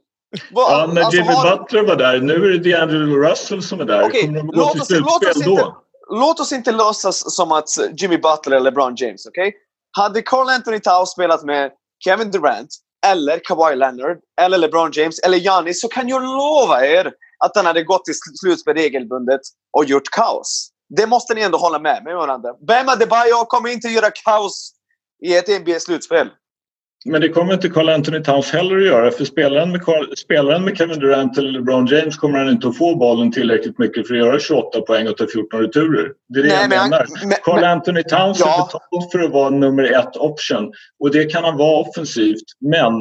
Vad- 0.53 0.73
Ja, 0.73 0.87
när 0.93 1.03
alltså, 1.03 1.17
Jimmy 1.21 1.33
har- 1.33 1.57
Butler 1.59 1.83
var 1.83 1.97
där. 1.97 2.21
Nu 2.21 2.35
är 2.35 2.49
det 2.49 2.59
DeAngelo 2.59 3.17
Russell 3.17 3.63
som 3.63 3.81
är 3.81 3.85
där. 3.85 4.03
Okej, 4.05 4.23
Kommer 4.23 4.39
de 4.39 4.47
gå 4.47 4.53
låt 4.57 4.73
till 4.73 4.81
oss- 4.83 4.91
låt 4.91 5.23
slutspel 5.23 5.51
inte- 5.51 5.63
då? 5.63 5.77
låt 6.11 6.41
oss 6.41 6.53
inte 6.53 6.73
låtsas 6.73 7.37
som 7.37 7.53
att 7.53 7.69
Jimmy 7.97 8.17
Butler 8.19 8.57
eller 8.57 8.71
LeBron 8.71 8.95
James, 8.97 9.27
okej? 9.27 9.55
Hade 9.97 10.23
Carl 10.23 10.49
Anthony 10.49 10.81
Towns 10.81 11.11
spelat 11.11 11.45
med 11.45 11.71
Kevin 12.05 12.31
Durant, 12.31 12.69
eller 13.07 13.41
Kawhi 13.45 13.77
Leonard, 13.77 14.17
eller 14.41 14.59
LeBron 14.59 14.91
James, 14.93 15.19
eller 15.19 15.39
Giannis 15.39 15.81
så 15.81 15.89
kan 15.89 16.09
jag 16.09 16.23
lova 16.23 16.87
er 16.87 17.13
att 17.45 17.57
han 17.57 17.67
hade 17.67 17.83
gått 17.83 18.05
till 18.05 18.15
slutspel 18.41 18.75
regelbundet 18.75 19.41
och 19.77 19.85
gjort 19.85 20.11
kaos. 20.11 20.69
Det 20.97 21.07
måste 21.07 21.35
ni 21.35 21.41
ändå 21.43 21.59
hålla 21.59 21.79
med 21.79 22.05
mig 22.05 22.15
om. 22.15 22.43
Bam 22.67 22.89
Adebayo 22.89 23.45
kommer 23.49 23.69
inte 23.73 23.89
göra 23.89 24.11
kaos 24.25 24.73
i 25.25 25.37
ett 25.37 25.49
NBA-slutspel. 25.49 26.29
Men 27.07 27.21
det 27.21 27.29
kommer 27.29 27.55
inte 27.55 27.69
Carl 27.69 27.89
Anthony 27.89 28.23
Towns 28.23 28.51
heller 28.51 28.77
att 28.77 28.85
göra 28.85 29.11
för 29.11 29.25
spelaren 29.25 29.73
med, 29.73 29.83
Carl, 29.85 30.17
spelaren 30.17 30.65
med 30.65 30.77
Kevin 30.79 30.99
Durant 30.99 31.39
eller 31.39 31.51
LeBron 31.51 31.87
James 31.87 32.17
kommer 32.17 32.39
han 32.39 32.49
inte 32.49 32.69
att 32.69 32.79
få 32.79 32.97
bollen 32.97 33.33
tillräckligt 33.33 33.79
mycket 33.79 34.09
för 34.09 34.15
att 34.15 34.21
göra 34.21 34.39
28 34.39 34.81
poäng 34.81 35.09
och 35.09 35.17
ta 35.17 35.27
14 35.33 35.61
returer. 35.61 36.13
Det 36.29 36.41
är 36.41 36.43
det 36.43 36.49
jag 36.49 36.69
men 36.69 36.79
han- 36.79 36.91
menar. 36.91 37.07
men- 37.27 37.37
Carl 37.43 37.61
men- 37.61 37.71
Anthony 37.71 38.03
Towns 38.03 38.41
Ja. 38.41 38.55
är 38.55 38.67
betald 38.67 39.13
för 39.13 39.19
att 39.19 39.31
vara 39.31 39.51
nummer 39.51 39.85
ett 39.85 40.17
option 40.17 40.73
och 41.01 41.11
det 41.11 41.25
kan 41.25 41.45
han 41.45 41.57
vara 41.57 41.81
offensivt 41.81 42.45
men 42.61 42.93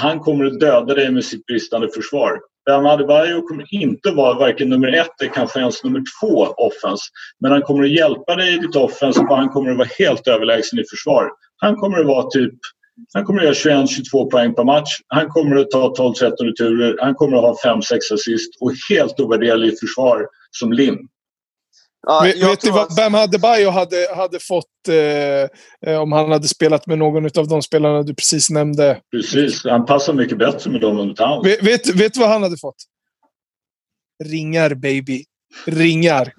han 0.00 0.20
kommer 0.20 0.44
att 0.46 0.60
döda 0.60 0.94
dig 0.94 1.10
med 1.10 1.24
sitt 1.24 1.46
bristande 1.46 1.88
försvar. 1.94 2.38
Bam 2.66 2.86
Adebayo 2.86 3.42
kommer 3.42 3.74
inte 3.74 4.10
vara 4.10 4.38
varken 4.38 4.68
nummer 4.68 4.88
ett 4.88 5.20
eller 5.20 5.32
kanske 5.32 5.60
ens 5.60 5.84
nummer 5.84 6.02
två 6.20 6.46
offens. 6.56 7.08
Men 7.40 7.52
han 7.52 7.62
kommer 7.62 7.84
att 7.84 7.90
hjälpa 7.90 8.36
dig 8.36 8.54
i 8.54 8.58
ditt 8.58 8.76
offens 8.76 9.18
och 9.18 9.36
han 9.36 9.48
kommer 9.48 9.70
att 9.70 9.78
vara 9.78 9.88
helt 9.98 10.28
överlägsen 10.28 10.78
i 10.78 10.84
försvar. 10.90 11.30
Han 11.56 11.76
kommer 11.76 12.00
att 12.00 12.06
vara 12.06 12.30
typ 12.30 12.54
han 13.12 13.24
kommer 13.24 13.46
att 13.46 13.66
göra 13.66 13.84
21-22 13.84 14.30
poäng 14.30 14.54
per 14.54 14.64
match. 14.64 14.90
Han 15.08 15.28
kommer 15.28 15.56
att 15.56 15.70
ta 15.70 15.94
12-13 15.98 16.30
returer. 16.40 16.96
Han 17.00 17.14
kommer 17.14 17.36
att 17.36 17.62
ha 17.62 17.74
5-6 17.74 17.80
assist 18.14 18.50
och 18.60 18.72
helt 18.90 19.20
ovärderlig 19.20 19.72
i 19.72 19.76
försvar 19.76 20.26
som 20.50 20.72
lim. 20.72 20.98
Ja, 22.06 22.20
vet 22.24 22.36
jag 22.36 22.48
vet 22.48 22.60
tror 22.60 22.72
vad 22.72 22.82
att- 22.82 22.96
Bam 22.96 23.14
Adebayo 23.14 23.70
hade, 23.70 24.08
hade 24.16 24.38
fått 24.40 24.88
eh, 24.88 25.90
eh, 25.92 26.00
om 26.00 26.12
han 26.12 26.32
hade 26.32 26.48
spelat 26.48 26.86
med 26.86 26.98
någon 26.98 27.24
av 27.38 27.48
de 27.48 27.62
spelarna 27.62 28.02
du 28.02 28.14
precis 28.14 28.50
nämnde? 28.50 29.00
Precis. 29.10 29.64
Han 29.64 29.86
passar 29.86 30.12
mycket 30.12 30.38
bättre 30.38 30.70
med 30.70 30.80
dem 30.80 30.98
än 30.98 31.14
Towns. 31.14 31.46
Vet, 31.46 31.62
vet, 31.62 31.88
vet 31.94 32.14
du 32.14 32.20
vad 32.20 32.28
han 32.28 32.42
hade 32.42 32.56
fått? 32.58 32.76
Ringar, 34.24 34.74
baby. 34.74 35.24
Ringar. 35.66 36.32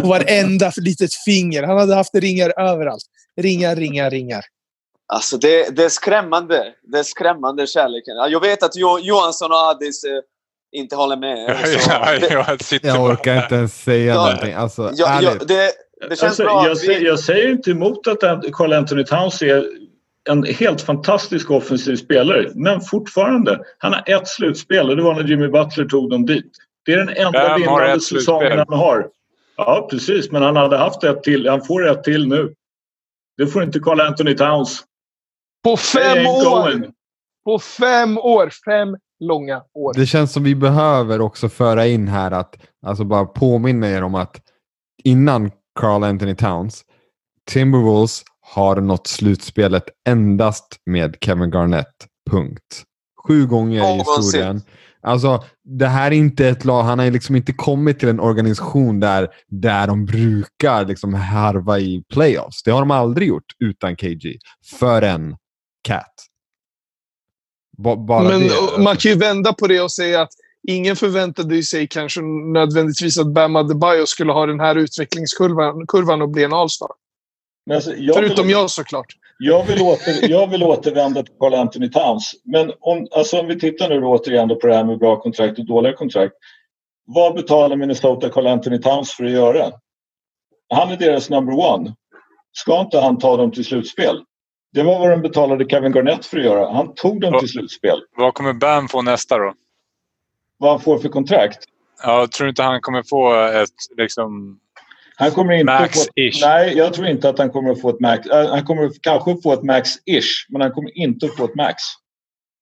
På 0.00 0.06
varenda 0.08 0.72
litet 0.76 1.14
finger. 1.14 1.62
Han 1.62 1.78
hade 1.78 1.94
haft 1.94 2.14
ringar 2.14 2.52
överallt. 2.60 3.04
Ringar, 3.40 3.76
ringar, 3.76 4.10
ringar. 4.10 4.44
Alltså 5.12 5.36
det, 5.36 5.76
det 5.76 5.84
är 5.84 5.88
skrämmande. 5.88 6.74
Det 6.82 6.98
är 6.98 7.02
skrämmande 7.02 7.66
kärleken. 7.66 8.16
Ja, 8.16 8.28
Jag 8.28 8.40
vet 8.40 8.62
att 8.62 8.76
jo, 8.76 8.98
Johansson 8.98 9.50
och 9.50 9.56
Adis 9.56 10.04
eh, 10.04 10.10
inte 10.72 10.96
håller 10.96 11.16
med. 11.16 11.56
Så 11.80 11.90
jag 12.82 12.94
Jag 12.94 13.04
orkar 13.04 13.42
inte 13.42 13.54
ens 13.54 13.82
säga 13.82 14.14
Ja. 14.14 14.24
någonting. 14.24 14.52
Alltså, 14.54 14.82
ja, 14.94 15.18
ja, 15.22 15.30
ärligt. 15.30 15.48
det, 15.48 15.70
det 16.00 16.08
känns 16.08 16.22
Alltså, 16.22 16.44
bra 16.44 16.68
jag, 16.68 16.78
säger, 16.78 17.00
vi... 17.00 17.06
jag 17.06 17.20
säger 17.20 17.50
inte 17.50 17.70
emot 17.70 18.06
att 18.06 18.20
Carl 18.52 18.72
Anthony 18.72 19.04
Towns 19.04 19.42
är 19.42 19.66
en 20.28 20.44
helt 20.44 20.80
fantastisk 20.80 21.50
offensiv 21.50 21.96
spelare. 21.96 22.50
Men 22.54 22.80
fortfarande, 22.80 23.60
han 23.78 23.92
har 23.92 24.02
ett 24.06 24.28
slutspel 24.28 24.90
och 24.90 24.96
det 24.96 25.02
var 25.02 25.14
när 25.14 25.24
Jimmy 25.28 25.48
Butler 25.48 25.84
tog 25.84 26.10
dem 26.10 26.26
dit. 26.26 26.52
Det 26.86 26.92
är 26.92 26.96
den 26.96 27.08
enda 27.08 27.56
vinnande 27.56 28.00
säsongen 28.00 28.58
han 28.58 28.78
har. 28.78 29.06
Ja, 29.56 29.88
precis. 29.90 30.30
Men 30.30 30.42
han 30.42 30.56
hade 30.56 30.76
haft 30.76 31.04
ett 31.04 31.22
till. 31.22 31.48
Han 31.48 31.64
får 31.64 31.88
ett 31.90 32.04
till 32.04 32.28
nu. 32.28 32.54
Det 33.36 33.46
får 33.46 33.62
inte 33.62 33.78
Carl 33.80 34.00
Anthony 34.00 34.34
Towns. 34.36 34.84
På 35.64 35.76
fem 35.76 36.26
år! 36.26 36.44
going. 36.62 36.84
På 37.44 37.58
fem 37.58 38.18
år! 38.18 38.50
Fem 38.64 38.96
långa 39.20 39.62
år. 39.74 39.94
Det 39.94 40.06
känns 40.06 40.32
som 40.32 40.42
vi 40.42 40.54
behöver 40.54 41.20
också 41.20 41.48
föra 41.48 41.86
in 41.86 42.08
här 42.08 42.30
att, 42.30 42.56
alltså 42.86 43.04
bara 43.04 43.24
påminna 43.24 43.88
er 43.88 44.02
om 44.02 44.14
att 44.14 44.40
innan 45.04 45.50
Carl 45.80 46.04
Anthony 46.04 46.34
Towns, 46.34 46.84
Timberwolves 47.50 48.22
har 48.40 48.80
nått 48.80 49.06
slutspelet 49.06 49.84
endast 50.08 50.76
med 50.86 51.16
Kevin 51.20 51.50
Garnett. 51.50 52.06
Punkt. 52.30 52.84
Sju 53.26 53.46
gånger 53.46 53.78
i 53.78 53.96
Någonsin. 53.96 54.24
historien. 54.24 54.62
Alltså, 55.02 55.44
det 55.64 55.86
här 55.86 56.06
är 56.06 56.16
inte 56.16 56.48
ett 56.48 56.64
lag, 56.64 56.82
han 56.82 56.98
har 56.98 57.10
liksom 57.10 57.36
inte 57.36 57.52
kommit 57.52 57.98
till 57.98 58.08
en 58.08 58.20
organisation 58.20 59.00
där, 59.00 59.28
där 59.48 59.86
de 59.86 60.06
brukar 60.06 60.84
liksom 60.84 61.14
harva 61.14 61.78
i 61.78 62.02
playoffs. 62.12 62.62
Det 62.62 62.70
har 62.70 62.80
de 62.80 62.90
aldrig 62.90 63.28
gjort 63.28 63.52
utan 63.64 63.96
KG. 63.96 64.38
Förrän 64.78 65.36
Cat. 65.88 66.29
Ba- 67.82 67.96
Bara 67.96 68.22
Men 68.22 68.40
det. 68.40 68.82
man 68.82 68.96
kan 68.96 69.10
ju 69.12 69.18
vända 69.18 69.52
på 69.52 69.66
det 69.66 69.80
och 69.80 69.92
säga 69.92 70.20
att 70.22 70.32
ingen 70.68 70.96
förväntade 70.96 71.56
ju 71.56 71.62
sig 71.62 71.86
kanske 71.88 72.20
nödvändigtvis 72.52 73.18
att 73.18 73.26
Bam 73.26 73.56
Adebayo 73.56 74.06
skulle 74.06 74.32
ha 74.32 74.46
den 74.46 74.60
här 74.60 74.76
utvecklingskurvan 74.76 75.86
kurvan 75.86 76.22
och 76.22 76.28
bli 76.28 76.44
en 76.44 76.52
All-star. 76.52 76.88
Alltså, 77.70 77.94
jag 77.96 78.16
Förutom 78.16 78.46
vill, 78.46 78.52
jag 78.56 78.70
såklart. 78.70 79.06
jag, 79.38 79.64
vill 79.66 79.82
åter, 79.82 80.30
jag 80.30 80.46
vill 80.46 80.62
återvända 80.62 81.22
till 81.22 81.34
Carl 81.40 81.54
Anthony 81.54 81.90
Towns. 81.90 82.32
Men 82.44 82.72
om, 82.80 83.06
alltså 83.16 83.40
om 83.40 83.46
vi 83.46 83.60
tittar 83.60 83.88
nu 83.88 84.00
då 84.00 84.06
återigen 84.06 84.48
då 84.48 84.56
på 84.56 84.66
det 84.66 84.74
här 84.74 84.84
med 84.84 84.98
bra 84.98 85.20
kontrakt 85.20 85.58
och 85.58 85.66
dåliga 85.66 85.92
kontrakt. 85.92 86.34
Vad 87.06 87.34
betalar 87.34 87.76
Minnesota 87.76 88.28
Carl 88.28 88.46
Anthony 88.46 88.78
Towns 88.78 89.12
för 89.12 89.24
att 89.24 89.30
göra? 89.30 89.72
Han 90.74 90.90
är 90.92 90.96
deras 90.96 91.30
number 91.30 91.54
one. 91.58 91.94
Ska 92.52 92.80
inte 92.80 93.00
han 93.00 93.18
ta 93.18 93.36
dem 93.36 93.52
till 93.52 93.64
slutspel? 93.64 94.16
Det 94.72 94.82
var 94.82 94.98
vad 94.98 95.10
de 95.10 95.22
betalade 95.22 95.64
Kevin 95.68 95.92
Garnett 95.92 96.26
för 96.26 96.38
att 96.38 96.44
göra. 96.44 96.72
Han 96.72 96.94
tog 96.94 97.20
dem 97.20 97.38
till 97.40 97.48
slutspel. 97.48 98.00
Vad 98.16 98.34
kommer 98.34 98.52
Bam 98.52 98.88
få 98.88 99.02
nästa 99.02 99.38
då? 99.38 99.54
Vad 100.58 100.70
han 100.70 100.80
får 100.80 100.98
för 100.98 101.08
kontrakt? 101.08 101.58
Ja, 102.02 102.28
tror 102.32 102.44
du 102.44 102.48
inte 102.50 102.62
han 102.62 102.80
kommer 102.80 103.02
få 103.02 103.34
ett 103.34 103.68
liksom... 103.96 104.58
Han 105.16 105.30
kommer 105.30 105.52
inte 105.52 105.64
Max 105.64 105.98
få... 105.98 106.04
ish. 106.20 106.40
Nej, 106.42 106.76
jag 106.76 106.94
tror 106.94 107.06
inte 107.06 107.28
att 107.28 107.38
han 107.38 107.50
kommer 107.50 107.70
att 107.70 107.80
få 107.80 107.90
ett 107.90 108.00
max. 108.00 108.26
Äh, 108.26 108.50
Han 108.50 108.64
kommer 108.64 108.90
kanske 109.00 109.36
få 109.42 109.52
ett 109.52 109.62
max-ish, 109.62 110.46
men 110.48 110.60
han 110.60 110.72
kommer 110.72 110.98
inte 110.98 111.26
att 111.26 111.36
få 111.36 111.44
ett 111.44 111.54
max. 111.54 111.76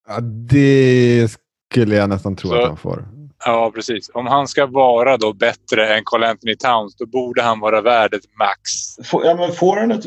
Ja, 0.09 0.21
det 0.21 1.29
skulle 1.73 1.97
jag 1.97 2.09
nästan 2.09 2.37
tro 2.37 2.51
Så- 2.51 2.57
att 2.57 2.69
han 2.69 2.77
får. 2.77 3.05
Ja, 3.45 3.73
precis. 3.75 4.11
Om 4.15 4.27
han 4.27 4.49
ska 4.49 4.67
vara 4.67 5.17
då 5.17 5.33
bättre 5.33 5.95
än 5.95 6.03
Carl 6.05 6.25
Anthony 6.25 6.57
Towns, 6.57 6.97
då 6.97 7.07
borde 7.07 7.43
han 7.43 7.61
vara 7.61 7.81
värd 7.81 8.15
ett 8.15 8.37
max. 8.39 8.71
Får, 9.11 9.27
ja, 9.27 9.35
men 9.35 9.53
får 9.53 9.77
han 9.77 9.91
ett, 9.91 10.03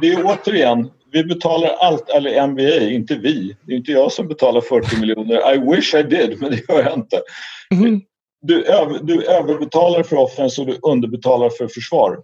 det 0.00 0.08
är 0.08 0.24
återigen, 0.24 0.90
vi 1.12 1.24
betalar 1.24 1.68
allt, 1.68 2.08
eller 2.08 2.46
NBA, 2.46 2.90
inte 2.90 3.14
vi. 3.14 3.56
Det 3.62 3.72
är 3.72 3.76
inte 3.76 3.92
jag 3.92 4.12
som 4.12 4.28
betalar 4.28 4.60
40 4.60 5.00
miljoner. 5.00 5.54
I 5.54 5.76
wish 5.76 5.94
I 5.94 6.02
did, 6.02 6.40
men 6.40 6.50
det 6.50 6.68
gör 6.68 6.82
jag 6.82 6.94
inte. 6.94 7.22
Mhm. 7.70 8.00
Du, 8.40 8.64
över, 8.64 8.98
du 9.02 9.24
överbetalar 9.24 10.02
för 10.02 10.16
offense 10.16 10.60
och 10.60 10.66
du 10.66 10.78
underbetalar 10.82 11.50
för 11.50 11.68
försvar. 11.68 12.18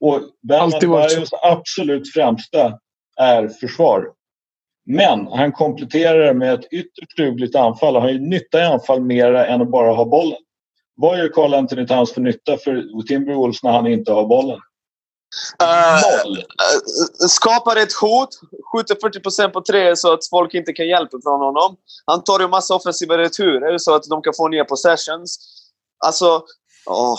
Och 0.00 0.20
så. 0.48 0.76
Adebayos 0.76 1.30
absolut 1.42 2.12
främsta 2.12 2.78
är 3.20 3.48
försvar. 3.48 4.04
Men 4.86 5.26
han 5.26 5.52
kompletterar 5.52 6.18
det 6.18 6.34
med 6.34 6.54
ett 6.54 6.72
ytterst 6.72 7.16
dugligt 7.16 7.56
anfall. 7.56 7.94
Han 7.94 8.02
har 8.02 8.10
ju 8.10 8.18
nytta 8.18 8.60
i 8.60 8.64
anfall 8.64 9.00
mera 9.00 9.46
än 9.46 9.62
att 9.62 9.70
bara 9.70 9.92
ha 9.92 10.04
bollen. 10.04 10.38
Vad 10.96 11.18
gör 11.18 11.28
Carl 11.28 11.54
Anthony 11.54 11.86
Towns 11.86 12.12
för 12.12 12.20
nytta 12.20 12.56
för 12.56 13.02
Timberwolves 13.06 13.62
när 13.62 13.72
han 13.72 13.86
inte 13.86 14.12
har 14.12 14.26
bollen? 14.26 14.58
Eh, 15.62 16.00
skapar 17.28 17.76
ett 17.76 17.92
hot, 17.92 18.28
skjuter 18.72 18.96
40 19.00 19.52
på 19.52 19.60
tre 19.60 19.96
så 19.96 20.12
att 20.12 20.28
folk 20.30 20.54
inte 20.54 20.72
kan 20.72 20.88
hjälpa 20.88 21.18
från 21.22 21.40
honom. 21.40 21.76
Han 22.06 22.24
tar 22.24 22.40
ju 22.40 22.48
massa 22.48 22.74
offensiva 22.74 23.18
returer 23.18 23.78
så 23.78 23.94
att 23.94 24.02
de 24.02 24.22
kan 24.22 24.32
få 24.36 24.48
nya 24.48 24.64
possessions. 24.64 25.38
Alltså... 26.04 26.42
åh. 26.86 27.18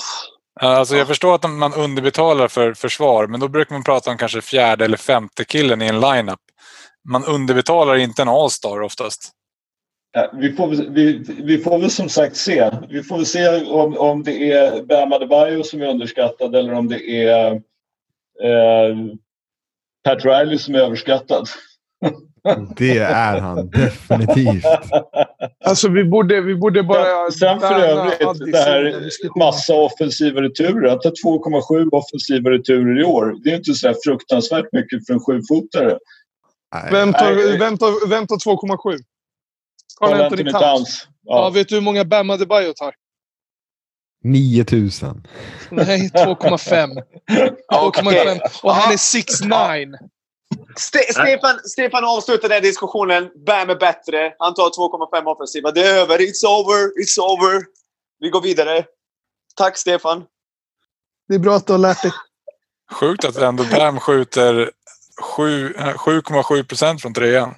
Alltså 0.60 0.96
jag 0.96 1.08
förstår 1.08 1.36
att 1.36 1.50
man 1.50 1.74
underbetalar 1.74 2.48
för 2.48 2.74
försvar, 2.74 3.28
men 3.28 3.40
då 3.40 3.48
brukar 3.48 3.76
man 3.76 3.84
prata 3.84 4.12
om 4.12 4.18
kanske 4.18 4.42
fjärde 4.42 4.86
eller 4.86 4.98
femte 4.98 5.46
killen 5.46 5.82
i 5.82 5.88
en 5.88 6.00
lineup. 6.00 6.40
Man 7.08 7.24
underbetalar 7.26 7.96
inte 7.96 8.22
en 8.22 8.30
all-star 8.30 8.82
oftast. 8.82 9.32
Ja, 10.14 10.32
vi, 10.34 10.54
får, 10.54 10.68
väl- 10.68 10.90
vi, 10.90 11.24
vi 11.44 11.58
får 11.58 11.80
väl 11.80 11.92
som 11.92 12.10
sagt 12.10 12.36
se. 12.36 12.72
Vi 12.90 13.04
får 13.04 13.16
väl 13.16 13.26
se 13.26 13.66
om, 13.66 13.98
om 13.98 14.24
det 14.24 14.52
är 14.52 14.84
Bam 14.84 15.14
Adebayo 15.14 15.64
som 15.64 15.82
är 15.82 15.88
underskattad 15.88 16.56
eller 16.56 16.74
om 16.74 16.88
det 16.88 17.26
är 17.26 17.52
eh, 18.44 18.96
Pat 20.04 20.26
Riley 20.26 20.58
som 20.58 20.76
är 20.76 20.80
överskattad. 20.80 21.48
Det 22.78 22.98
är 22.98 23.40
han 23.40 23.70
definitivt. 23.70 24.66
Alltså 25.66 25.90
vi 25.90 26.04
borde, 26.04 26.42
vi 26.42 26.56
borde 26.56 26.84
bara... 26.84 27.32
Sen 27.32 27.60
för 27.60 27.80
övrigt, 27.80 28.52
det 28.52 28.58
här 28.58 29.10
massa 29.40 29.74
offensiva 29.74 30.42
returer. 30.42 30.88
Att 30.88 31.04
ha 31.04 31.12
2,7 31.12 31.90
offensiva 31.92 32.50
returer 32.50 33.02
i 33.02 33.04
år, 33.04 33.36
det 33.44 33.50
är 33.52 33.56
inte 33.56 33.74
så 33.74 33.88
här 33.88 33.96
fruktansvärt 34.06 34.66
mycket 34.72 35.08
för 35.08 35.14
en 35.14 35.20
sjufotare. 35.20 35.98
Vem 36.92 37.14
tar, 37.14 37.58
vem 37.58 37.78
tar, 37.78 38.08
vem 38.10 38.28
tar 38.28 38.36
2,7? 38.36 39.00
Carl 40.00 40.22
Anthony 40.22 40.52
Towns. 40.52 41.08
Ja. 41.24 41.38
Ja. 41.44 41.50
vet 41.50 41.70
du 41.70 41.76
hur 41.76 41.82
många 41.82 42.06
Bam 42.06 42.30
Adebayo 42.30 42.74
tar? 42.74 42.96
9000. 44.24 45.28
Nej, 45.72 46.10
2,5. 46.14 47.04
2,5. 47.74 48.40
Och 48.64 48.74
han 48.74 48.92
är 48.94 48.98
6'9. 48.98 49.98
Ste- 50.76 51.12
Stefan, 51.12 51.60
Stefan 51.66 52.06
avslutar 52.06 52.50
den 52.50 52.62
diskussionen. 52.64 53.30
Bam 53.46 53.70
är 53.70 53.76
bättre. 53.76 54.34
Han 54.40 54.54
tar 54.54 54.64
2,5 54.70 55.26
offensiva. 55.26 55.72
Det 55.72 55.88
är 55.88 55.96
över. 55.98 56.20
It's 56.20 56.46
over. 56.46 57.02
It's 57.04 57.20
over. 57.20 57.62
Vi 58.20 58.30
går 58.30 58.42
vidare. 58.42 58.86
Tack 59.56 59.78
Stefan. 59.78 60.26
Det 61.28 61.36
är 61.36 61.40
bra 61.40 61.56
att 61.56 61.68
du 61.68 61.74
har 61.74 61.78
lärt 61.80 62.02
dig. 62.02 62.12
Sjukt 62.92 63.26
att 63.26 63.38
ändå 63.38 63.64
Bam 63.64 64.00
skjuter 64.00 64.72
7,7 65.22 66.64
procent 66.68 67.02
från 67.02 67.14
trean. 67.14 67.56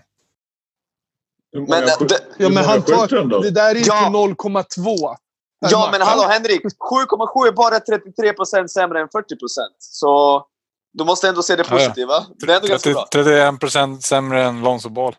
Men, 1.68 1.84
skjut- 1.88 2.10
det- 2.10 2.22
Ja, 2.38 2.50
men 2.50 2.64
han 2.66 2.82
tar, 2.82 3.42
det 3.44 3.52
där 3.52 3.72
är 3.72 3.76
inte 3.76 3.90
Ja. 3.90 4.10
0,2. 4.10 5.16
per 5.62 5.72
Ja, 5.72 5.90
men 5.92 6.02
hallå 6.02 6.24
Henrik. 6.24 6.62
7,7 6.80 7.48
är 7.48 7.52
bara 7.52 7.80
33 7.80 8.34
procent 8.34 8.72
sämre 8.72 9.02
än 9.02 9.08
40 9.12 9.36
procent. 9.40 9.76
Så 9.80 10.46
du 10.94 11.04
måste 11.06 11.28
ändå 11.30 11.44
se 11.44 11.56
det 11.56 11.64
Ja, 11.70 11.74
ja. 11.74 11.78
positiva. 11.78 12.14
Det 12.40 12.52
är 12.52 12.56
ändå 12.56 12.68
ganska 12.68 12.90
30, 12.90 12.94
bra. 12.94 13.08
31 13.24 13.60
procent 13.60 14.04
sämre 14.04 14.44
än 14.44 14.62
Lonzo 14.62 14.90
Ball. 14.90 15.16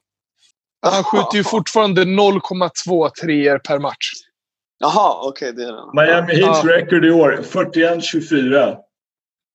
Han 0.87 1.05
skjuter 1.05 1.37
ju 1.37 1.45
fortfarande 1.45 2.05
0,2 2.05 3.11
treor 3.23 3.59
per 3.59 3.79
match. 3.79 4.11
Jaha, 4.79 5.29
okej. 5.29 5.53
det 5.53 5.63
är 5.65 5.73
det. 5.73 5.91
Miami 5.95 6.35
Heats 6.47 6.65
Ja. 6.65 6.71
record 6.77 7.05
i 7.05 7.11
år 7.11 7.41
41-24. 7.43 8.77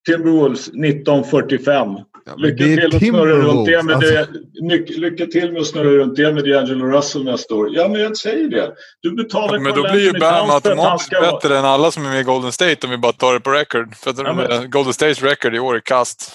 Timberwolves 0.08 0.70
19-45. 0.74 2.04
Ja, 2.28 2.36
Lycka 2.38 2.64
till, 2.64 2.96
att 2.96 3.02
snurra 3.02 3.36
runt 3.36 3.66
det 3.66 3.84
med 3.84 4.00
det, 4.00 4.28
lyck- 4.62 4.98
lycka 5.00 5.26
till 5.26 5.52
med 5.52 5.62
att 5.62 5.68
snurra 5.68 5.90
runt 5.90 6.16
det 6.16 6.34
med 6.34 6.44
D'Angelo 6.44 6.92
Russell 6.92 7.24
nästa 7.24 7.56
år. 7.56 7.70
Ja, 7.72 7.88
men 7.88 8.02
jag 8.02 8.18
säger 8.18 8.50
det. 8.50 8.72
Du 9.02 9.12
betalar 9.16 9.60
Men 9.60 9.74
då 9.76 9.82
blir 9.82 10.02
ju 10.14 10.20
Bam 10.20 10.50
automatiskt 10.50 11.08
ska 11.12 11.22
bättre 11.22 11.58
än 11.58 11.66
alla 11.66 11.92
som 11.92 12.06
är 12.06 12.10
med 12.10 12.20
i 12.20 12.24
Golden 12.24 12.52
State 12.52 12.78
om 12.84 12.90
vi 12.90 12.98
bara 12.98 13.12
tar 13.12 13.34
det 13.34 13.40
på 13.40 13.52
record. 13.52 13.96
För 13.96 14.14
Ja, 14.18 14.34
men- 14.34 14.70
Golden 14.72 14.94
States 14.94 15.24
record 15.24 15.56
i 15.56 15.60
år 15.60 15.76
är 15.76 15.80
kast. 15.80 16.32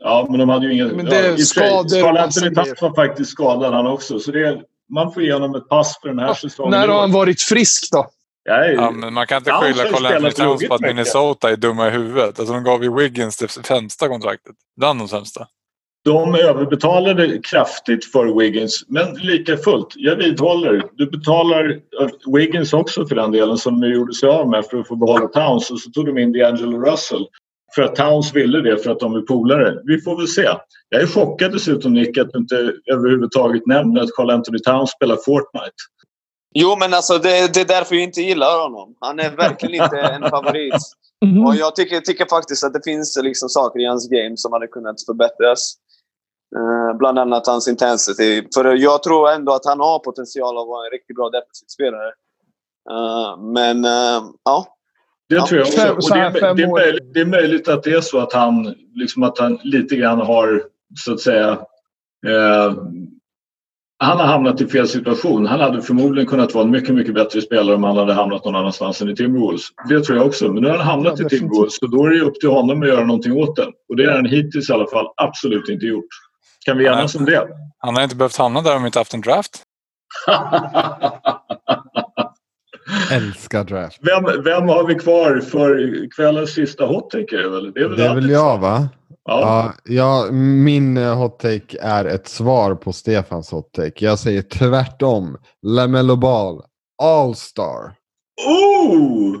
Ja, 0.00 0.26
men 0.30 0.38
de 0.38 0.48
hade 0.48 0.66
ju 0.66 0.72
ingen... 0.72 0.88
Men 0.88 1.04
det 1.06 1.16
är 1.16 1.30
ja, 1.30 1.36
skador 1.36 2.02
Carl 2.02 2.16
Anthony. 2.16 2.54
Towns 2.54 2.82
var 2.82 2.94
faktiskt 2.94 3.30
skadad 3.30 3.74
han 3.74 3.86
också. 3.86 4.20
Så 4.20 4.30
det 4.30 4.46
är, 4.46 4.60
man 4.94 5.12
får 5.12 5.22
ge 5.22 5.32
honom 5.32 5.54
ett 5.54 5.68
pass 5.68 5.98
för 6.02 6.08
den 6.08 6.18
här 6.18 6.34
säsongen. 6.34 6.70
När 6.70 6.88
har 6.88 7.00
han 7.00 7.12
varit 7.12 7.42
frisk 7.42 7.92
då? 7.92 8.06
Är, 8.46 8.72
Ja, 8.72 8.90
men 8.90 9.14
man 9.14 9.26
kan 9.26 9.38
inte 9.38 9.52
skylla 9.52 9.84
Carl 9.84 10.06
Anthony 10.06 10.30
Towns 10.30 10.68
på 10.68 10.74
att. 10.74 10.80
Minnesota 10.80 11.50
är 11.50 11.56
dumma 11.56 11.88
i 11.88 11.90
huvudet. 11.90 12.38
Alltså 12.38 12.54
de 12.54 12.64
gav 12.64 12.84
ju 12.84 12.94
Wiggins 12.94 13.36
det 13.36 13.48
sämsta 13.48 14.08
kontraktet. 14.08 14.56
Bland 14.76 15.00
de 15.00 15.08
sämsta. 15.08 15.46
De 16.04 16.34
överbetalade 16.34 17.38
kraftigt 17.38 18.04
för 18.04 18.38
Wiggins, 18.38 18.84
men 18.88 19.14
lika 19.14 19.56
fullt. 19.56 19.88
Jag 19.96 20.16
vidhåller. 20.16 20.82
Du 20.92 21.10
betalar 21.10 21.70
eh, 21.70 22.08
Wiggins 22.34 22.72
också 22.72 23.06
för 23.06 23.14
den 23.14 23.32
delen 23.32 23.58
som 23.58 23.80
de 23.80 23.88
gjorde 23.88 24.14
sig 24.14 24.28
av 24.28 24.48
med 24.48 24.64
för 24.66 24.78
att 24.78 24.88
få 24.88 24.96
behålla 24.96 25.26
Towns 25.26 25.70
och 25.70 25.80
så 25.80 25.90
tog 25.90 26.06
de 26.06 26.18
in 26.18 26.34
D'Angelo 26.34 26.90
Russell. 26.90 27.26
För 27.74 27.82
att 27.82 27.96
Towns 27.96 28.34
ville 28.34 28.60
det 28.60 28.78
för 28.78 28.90
att 28.90 29.00
de 29.00 29.14
är 29.14 29.20
polare. 29.20 29.78
Vi 29.84 30.00
får 30.00 30.16
väl 30.16 30.28
se. 30.28 30.48
Jag 30.88 31.02
är 31.02 31.06
chockad 31.06 31.52
dessutom 31.52 31.92
Nick 31.92 32.18
att 32.18 32.32
du 32.32 32.38
inte 32.38 32.72
överhuvudtaget 32.92 33.66
nämner 33.66 34.00
att 34.00 34.14
Carl 34.16 34.30
Anthony 34.30 34.58
Towns 34.58 34.90
spelar 34.90 35.16
Fortnite. 35.16 35.76
Jo, 36.58 36.76
men 36.78 36.94
alltså 36.94 37.18
det, 37.18 37.54
det 37.54 37.60
är 37.60 37.64
därför 37.64 37.94
jag 37.94 38.04
inte 38.04 38.20
gillar 38.20 38.62
honom. 38.62 38.96
Han 39.00 39.20
är 39.20 39.30
verkligen 39.30 39.82
inte 39.84 39.98
en 39.98 40.30
favorit. 40.30 40.74
Och 41.46 41.54
jag 41.54 41.76
tycker, 41.76 42.00
tycker 42.00 42.26
faktiskt 42.26 42.64
att 42.64 42.72
det 42.72 42.80
finns 42.84 43.18
liksom 43.22 43.48
saker 43.48 43.80
i 43.80 43.86
hans 43.86 44.08
game 44.08 44.36
som 44.36 44.52
hade 44.52 44.66
kunnat 44.66 45.04
förbättras. 45.06 45.74
Eh, 46.56 46.96
bland 46.98 47.18
annat 47.18 47.46
hans 47.46 47.68
intensity. 47.68 48.42
För 48.54 48.74
jag 48.74 49.02
tror 49.02 49.30
ändå 49.30 49.52
att 49.52 49.64
han 49.64 49.80
har 49.80 49.98
potential 49.98 50.58
att 50.58 50.66
vara 50.66 50.86
en 50.86 50.90
riktigt 50.90 51.16
bra 51.16 51.30
defensiv 51.30 51.66
spelare. 51.66 52.08
Eh, 52.90 53.38
men 53.40 53.84
eh, 53.84 54.22
ja. 54.44 54.66
Det 55.28 55.34
Ja, 55.34 55.46
tror 55.46 55.60
jag 55.60 55.66
också. 55.66 56.12
Och 56.12 56.18
det, 56.18 56.20
är, 56.20 56.54
det, 56.54 56.62
är 56.62 56.72
möjligt, 56.72 57.14
det 57.14 57.20
är 57.20 57.26
möjligt 57.26 57.68
att 57.68 57.82
det 57.82 57.92
är 57.92 58.00
så 58.00 58.18
att 58.18 58.32
han, 58.32 58.74
liksom 58.94 59.22
att 59.22 59.38
han 59.38 59.58
lite 59.62 59.96
grann 59.96 60.20
har, 60.20 60.62
så 61.04 61.12
att 61.12 61.20
säga, 61.20 61.50
eh, 62.26 62.74
han 63.98 64.18
har 64.18 64.26
hamnat 64.26 64.60
i 64.60 64.66
fel 64.66 64.88
situation. 64.88 65.46
Han 65.46 65.60
hade 65.60 65.82
förmodligen 65.82 66.26
kunnat 66.28 66.54
vara 66.54 66.64
en 66.64 66.70
mycket, 66.70 66.94
mycket 66.94 67.14
bättre 67.14 67.40
spelare 67.40 67.74
om 67.76 67.84
han 67.84 67.96
hade 67.96 68.14
hamnat 68.14 68.44
någon 68.44 68.56
annanstans 68.56 69.02
än 69.02 69.08
i 69.08 69.16
Timberwolves. 69.16 69.62
Det 69.88 70.00
tror 70.00 70.18
jag 70.18 70.26
också. 70.26 70.52
Men 70.52 70.62
nu 70.62 70.68
har 70.68 70.76
han 70.76 70.86
hamnat 70.86 71.18
Ja, 71.20 71.26
i. 71.26 71.28
Timberwolves 71.28 71.76
så 71.78 71.86
då 71.86 72.06
är 72.06 72.10
det 72.10 72.20
upp 72.20 72.40
till 72.40 72.48
honom 72.48 72.82
att 72.82 72.88
göra 72.88 73.04
någonting 73.04 73.32
åt 73.32 73.56
det. 73.56 73.66
Och 73.88 73.96
det 73.96 74.06
har 74.06 74.12
han 74.12 74.26
hittills 74.26 74.70
i 74.70 74.72
alla 74.72 74.86
fall 74.86 75.06
absolut 75.16 75.68
inte 75.68 75.86
gjort. 75.86 76.06
Kan 76.66 76.78
vi 76.78 76.86
enas 76.86 77.14
om 77.14 77.24
det? 77.24 77.48
Han 77.78 77.96
har 77.96 78.02
inte 78.02 78.16
behövt 78.16 78.36
hamna 78.36 78.62
där 78.62 78.76
om 78.76 78.82
vi 78.82 78.86
inte 78.86 78.98
haft 78.98 79.14
en 79.14 79.20
draft. 79.20 79.62
Älskar 83.12 83.64
draft. 83.64 83.98
vem, 84.02 84.44
vem 84.44 84.68
har 84.68 84.86
vi 84.86 84.94
kvar 84.94 85.40
för 85.40 86.08
kvällens 86.16 86.50
sista 86.54 86.84
hot 86.84 87.10
take? 87.10 87.36
är 87.36 87.42
det 87.42 87.48
väl? 87.48 87.72
Det 87.72 87.80
är 87.80 87.88
väl, 87.88 87.98
Det 87.98 88.04
är 88.04 88.14
väl 88.14 88.30
jag 88.30 88.58
va? 88.58 88.88
Ja. 89.26 89.74
Ja, 89.84 90.28
min 90.32 90.96
eh, 90.96 91.16
hot 91.16 91.38
take 91.38 91.78
är 91.80 92.04
ett 92.04 92.28
svar 92.28 92.74
på 92.74 92.92
Stefans 92.92 93.50
hot 93.50 93.72
take. 93.72 94.04
Jag 94.04 94.18
säger 94.18 94.42
tvärtom. 94.42 95.36
LaMelo 95.62 96.16
Ball, 96.16 96.62
All-star. 97.02 97.94
Oh! 98.46 99.36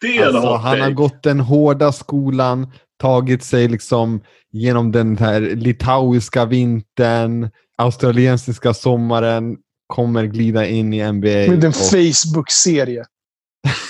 Det 0.00 0.18
är 0.18 0.26
Alltså, 0.26 0.54
han 0.54 0.80
har 0.80 0.90
gått 0.90 1.22
den 1.22 1.40
hårda 1.40 1.92
skolan, 1.92 2.72
tagit 3.00 3.44
sig 3.44 3.68
liksom 3.68 4.20
genom 4.52 4.92
den 4.92 5.16
här 5.16 5.40
litauiska 5.40 6.44
vintern, 6.44 7.50
australiensiska 7.78 8.74
sommaren, 8.74 9.56
kommer 9.86 10.24
glida 10.24 10.66
in 10.66 10.92
i 10.92 11.12
NBA. 11.12 11.28
Med 11.28 11.64
en 11.64 11.68
och, 11.68 11.74
Facebook-serie. 11.74 13.04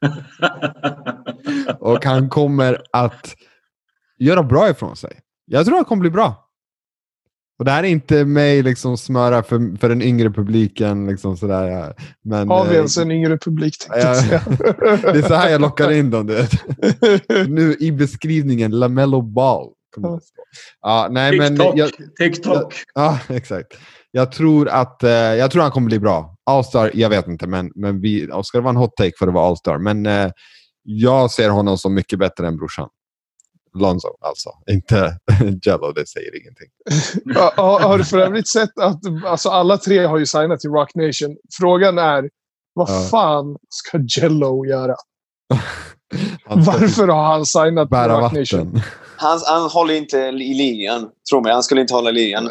och 1.80 2.04
han 2.04 2.28
kommer 2.28 2.82
att 2.92 3.34
göra 4.20 4.42
bra 4.42 4.70
ifrån 4.70 4.96
sig. 4.96 5.20
Jag 5.46 5.66
tror 5.66 5.76
han 5.76 5.84
kommer 5.84 6.00
bli 6.00 6.10
bra. 6.10 6.46
Och 7.58 7.64
det 7.64 7.70
här 7.70 7.82
är 7.84 7.88
inte 7.88 8.24
mig 8.24 8.62
liksom 8.62 8.96
smöra 8.98 9.42
för, 9.42 9.78
för 9.78 9.88
den 9.88 10.02
yngre 10.02 10.30
publiken. 10.30 11.06
Liksom 11.06 11.36
sådär, 11.36 11.68
ja. 11.68 11.92
men, 12.24 12.48
Har 12.48 12.64
vi 12.64 12.70
eh, 12.70 12.76
ens 12.76 12.96
en 12.98 13.10
yngre 13.10 13.38
publik? 13.38 13.74
tänkte 13.78 13.98
jag 14.08 14.16
Ja. 14.16 14.22
säga. 14.22 14.42
Det 15.12 15.18
är 15.18 15.28
så 15.28 15.34
här 15.34 15.50
jag 15.50 15.60
lockar 15.60 15.90
in 15.92 16.10
dem. 16.10 16.26
Du. 16.26 16.46
Nu 17.48 17.76
i 17.80 17.92
beskrivningen, 17.92 18.70
LaMelo 18.78 19.22
Ball. 19.22 19.68
Ja, 20.80 21.08
nej, 21.10 21.38
men 21.38 21.56
TikTok. 21.56 21.76
jag, 21.76 21.90
TikTok. 22.18 22.74
ja, 22.94 23.18
exakt. 23.28 23.78
Jag 24.10 24.32
tror 24.32 24.68
att 24.68 25.02
eh, 25.02 25.10
jag 25.10 25.50
tror 25.50 25.62
han 25.62 25.70
kommer 25.70 25.86
bli 25.86 25.98
bra. 25.98 26.36
Allstar, 26.46 26.90
jag 26.94 27.08
vet 27.10 27.28
inte, 27.28 27.46
men, 27.46 27.72
men 27.74 28.00
vi, 28.00 28.28
ska 28.44 28.58
det 28.58 28.62
vara 28.62 28.70
en 28.70 28.76
hot 28.76 28.96
take 28.96 29.12
för 29.18 29.28
att 29.28 29.34
vara 29.34 29.46
Allstar. 29.46 29.78
Men 29.78 30.06
eh, 30.06 30.30
jag 30.82 31.30
ser 31.30 31.50
honom 31.50 31.78
som 31.78 31.94
mycket 31.94 32.18
bättre 32.18 32.46
än 32.46 32.56
brorsan. 32.56 32.88
Lonzo 33.74 34.08
alltså, 34.20 34.50
inte 34.70 35.18
Jello, 35.66 35.92
det 35.92 36.06
säger 36.08 36.40
ingenting. 36.40 36.68
Ja, 37.34 37.52
har, 37.56 37.80
har 37.80 37.98
du 37.98 38.04
för 38.04 38.18
övrigt 38.18 38.48
sett 38.48 38.78
att 38.78 39.00
alltså, 39.26 39.48
alla 39.48 39.76
tre 39.78 39.98
har 40.06 40.18
ju 40.18 40.26
signat 40.26 40.60
till 40.60 40.70
Rock 40.70 40.94
Nation? 40.94 41.36
Frågan 41.58 41.98
är, 41.98 42.30
vad 42.74 42.90
Ja. 42.90 43.08
fan 43.10 43.56
ska 43.68 43.98
Jello 44.20 44.66
göra? 44.66 44.94
Varför 46.46 47.08
har 47.08 47.24
han 47.24 47.46
signat 47.46 47.88
till 47.88 47.98
Rock 47.98 48.32
Nation? 48.32 48.80
Han, 49.16 49.40
han 49.46 49.70
håller 49.70 49.94
inte 49.94 50.18
i 50.18 50.54
ligan. 50.54 51.08
Tro 51.30 51.40
mig, 51.40 51.52
han 51.52 51.62
skulle 51.62 51.80
inte 51.80 51.94
hålla 51.94 52.10
i 52.10 52.12
ligan. 52.12 52.50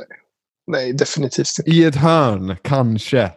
Nej, 0.68 0.94
definitivt 0.94 1.48
inte. 1.60 1.72
I 1.72 1.84
ett 1.84 1.96
hörn, 1.96 2.56
kanske. 2.64 3.32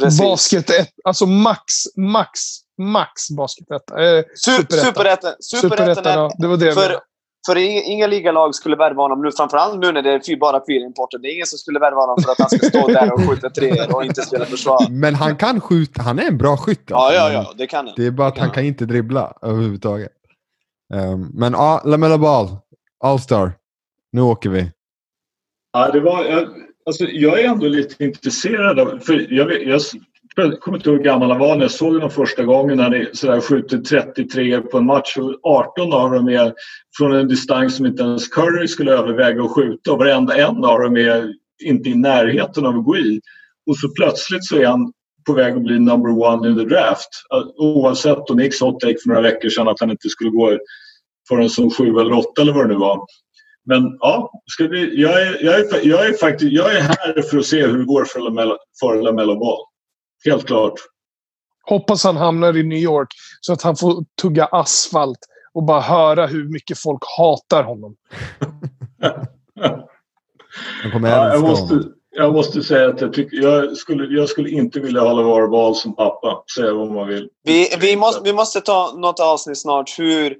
Precis. 0.00 0.20
Basket 0.20 0.70
1, 0.70 0.88
alltså 1.04 1.26
max, 1.26 1.62
max, 1.96 2.40
max 2.78 3.30
basket 3.36 3.70
1. 3.70 3.90
Eh, 3.90 3.96
Su- 3.96 4.24
Superettan. 4.36 4.84
Superettan. 4.84 5.32
Superettan 5.40 5.76
Superettan, 5.78 6.06
är... 6.06 6.16
ja, 6.16 6.32
det 6.38 6.46
var 6.46 6.56
det 6.56 6.64
jag 6.66 6.74
För, 6.74 6.80
menade. 6.80 7.00
För 7.48 7.56
ing- 7.56 7.82
inga 7.84 8.06
ligalag 8.06 8.54
skulle 8.54 8.76
värva 8.76 9.02
honom 9.02 9.22
nu, 9.22 9.30
framförallt 9.32 9.80
nu 9.80 9.92
när 9.92 10.02
det 10.02 10.10
är 10.10 10.36
bara 10.36 10.60
fyra 10.68 10.84
importer. 10.84 11.18
Det 11.18 11.28
är 11.28 11.34
ingen 11.34 11.46
som 11.46 11.58
skulle 11.58 11.78
värva 11.78 12.00
honom 12.00 12.16
för 12.22 12.32
att 12.32 12.38
han 12.38 12.50
ska 12.50 12.68
stå 12.68 12.88
där 12.88 13.12
och 13.12 13.20
skjuta 13.20 13.50
treor 13.50 13.96
och 13.96 14.04
inte 14.04 14.22
spela 14.22 14.44
försvar. 14.44 14.90
Men 14.90 15.14
han 15.14 15.36
kan 15.36 15.60
skjuta. 15.60 16.02
Han 16.02 16.18
är 16.18 16.28
en 16.28 16.38
bra 16.38 16.56
skytt. 16.56 16.82
Ja, 16.86 16.96
alltså. 16.96 17.18
ja, 17.18 17.26
Men 17.26 17.34
ja. 17.34 17.52
Det 17.56 17.66
kan 17.66 17.86
han. 17.86 17.94
Det 17.96 18.06
är 18.06 18.10
bara 18.10 18.28
att 18.28 18.38
han 18.38 18.50
kan 18.50 18.64
inte 18.64 18.84
dribbla 18.84 19.32
överhuvudtaget. 19.42 20.12
Um, 20.94 21.30
men 21.34 21.52
ja, 21.52 21.82
Lamella 21.84 22.18
Ball. 22.18 22.48
All-star. 23.04 23.52
Nu 24.12 24.20
åker 24.20 24.50
vi. 24.50 24.70
Ja, 25.72 25.90
det 25.90 26.00
var, 26.00 26.24
jag, 26.24 26.48
alltså, 26.86 27.04
jag 27.04 27.40
är 27.40 27.48
ändå 27.48 27.66
lite 27.66 28.04
intresserad 28.04 28.80
av... 28.80 28.98
För 28.98 29.26
jag, 29.32 29.62
jag, 29.62 29.80
jag 30.36 30.60
kommer 30.60 30.78
inte 30.78 30.90
ihåg 30.90 30.98
hur 30.98 31.04
gammal 31.04 31.30
han 31.30 31.40
var 31.40 31.56
när 31.56 31.62
jag 31.62 31.70
såg 31.70 31.94
honom 31.94 32.10
första 32.10 32.44
gången 32.44 32.76
när 32.76 32.84
han 32.84 33.06
sådär 33.12 33.40
skjuter 33.40 33.78
33 33.78 34.60
på 34.60 34.78
en 34.78 34.86
match 34.86 35.16
och 35.16 35.38
18 35.42 35.92
av 35.92 36.10
dem 36.10 36.28
är 36.28 36.52
från 36.98 37.12
en 37.12 37.28
distans 37.28 37.76
som 37.76 37.86
inte 37.86 38.02
ens 38.02 38.28
Curry 38.28 38.68
skulle 38.68 38.92
överväga 38.92 39.42
att 39.42 39.50
skjuta 39.50 39.92
och 39.92 39.98
varenda 39.98 40.36
en 40.36 40.64
av 40.64 40.80
dem 40.80 40.96
är 40.96 41.34
inte 41.64 41.88
i 41.88 41.94
närheten 41.94 42.66
av 42.66 42.78
att 42.78 42.84
gå 42.84 42.96
i. 42.96 43.20
Och 43.66 43.76
så 43.76 43.88
plötsligt 43.88 44.44
så 44.44 44.56
är 44.56 44.66
han 44.66 44.92
på 45.26 45.32
väg 45.32 45.54
att 45.54 45.62
bli 45.62 45.78
number 45.78 46.10
one 46.10 46.48
in 46.48 46.56
the 46.56 46.64
draft. 46.64 47.08
Oavsett 47.56 48.30
om 48.30 48.36
Nick 48.36 48.60
Hot 48.60 48.80
take 48.80 48.96
för 49.02 49.08
några 49.08 49.22
veckor 49.22 49.48
sedan 49.48 49.68
att 49.68 49.80
han 49.80 49.90
inte 49.90 50.08
skulle 50.08 50.30
gå 50.30 50.58
förrän 51.28 51.50
som 51.50 51.70
sju 51.70 51.84
eller 51.84 52.12
åtta 52.12 52.42
eller 52.42 52.52
vad 52.52 52.64
det 52.64 52.74
nu 52.74 52.80
var. 52.80 53.06
Men 53.64 53.96
ja, 54.00 54.42
ska 54.46 54.66
vi, 54.66 55.00
jag, 55.00 55.22
är, 55.22 55.44
jag, 55.44 55.54
är, 55.60 55.86
jag, 55.86 56.06
är 56.06 56.12
faktiskt, 56.12 56.52
jag 56.52 56.76
är 56.76 56.80
här 56.80 57.22
för 57.22 57.38
att 57.38 57.46
se 57.46 57.66
hur 57.66 57.78
det 57.78 57.84
går 57.84 58.04
för 58.04 59.02
LaMelo 59.02 59.38
Ball. 59.38 59.58
Helt 60.24 60.46
klart. 60.46 60.74
Hoppas 61.64 62.04
han 62.04 62.16
hamnar 62.16 62.56
i 62.56 62.62
New 62.62 62.78
York 62.78 63.08
så 63.40 63.52
att 63.52 63.62
han 63.62 63.76
får 63.76 64.04
tugga 64.22 64.44
asfalt 64.44 65.18
och 65.52 65.62
bara 65.62 65.80
höra 65.80 66.26
hur 66.26 66.48
mycket 66.48 66.78
folk 66.78 67.02
hatar 67.18 67.62
honom. 67.62 67.96
Han 70.82 70.92
kommer 70.92 71.10
Ja, 71.10 71.32
jag, 71.32 71.40
måste, 71.40 71.82
jag 72.10 72.32
måste 72.32 72.62
säga 72.62 72.88
att 72.88 73.00
jag, 73.00 73.12
tycker, 73.12 73.36
jag, 73.36 73.76
skulle, 73.76 74.04
jag 74.04 74.28
skulle 74.28 74.50
inte 74.50 74.80
vilja 74.80 75.00
ha 75.00 75.12
LeVar 75.12 75.48
Ball 75.48 75.74
som 75.74 75.96
pappa. 75.96 76.44
Säga 76.56 76.74
vad 76.74 76.90
man 76.90 77.08
vill. 77.08 77.28
Vi, 77.42 77.68
vi, 77.80 77.96
måste, 77.96 78.20
vi 78.24 78.32
måste 78.32 78.60
ta 78.60 78.92
något 78.96 79.20
avsnitt 79.20 79.58
snart 79.58 79.98
hur 79.98 80.36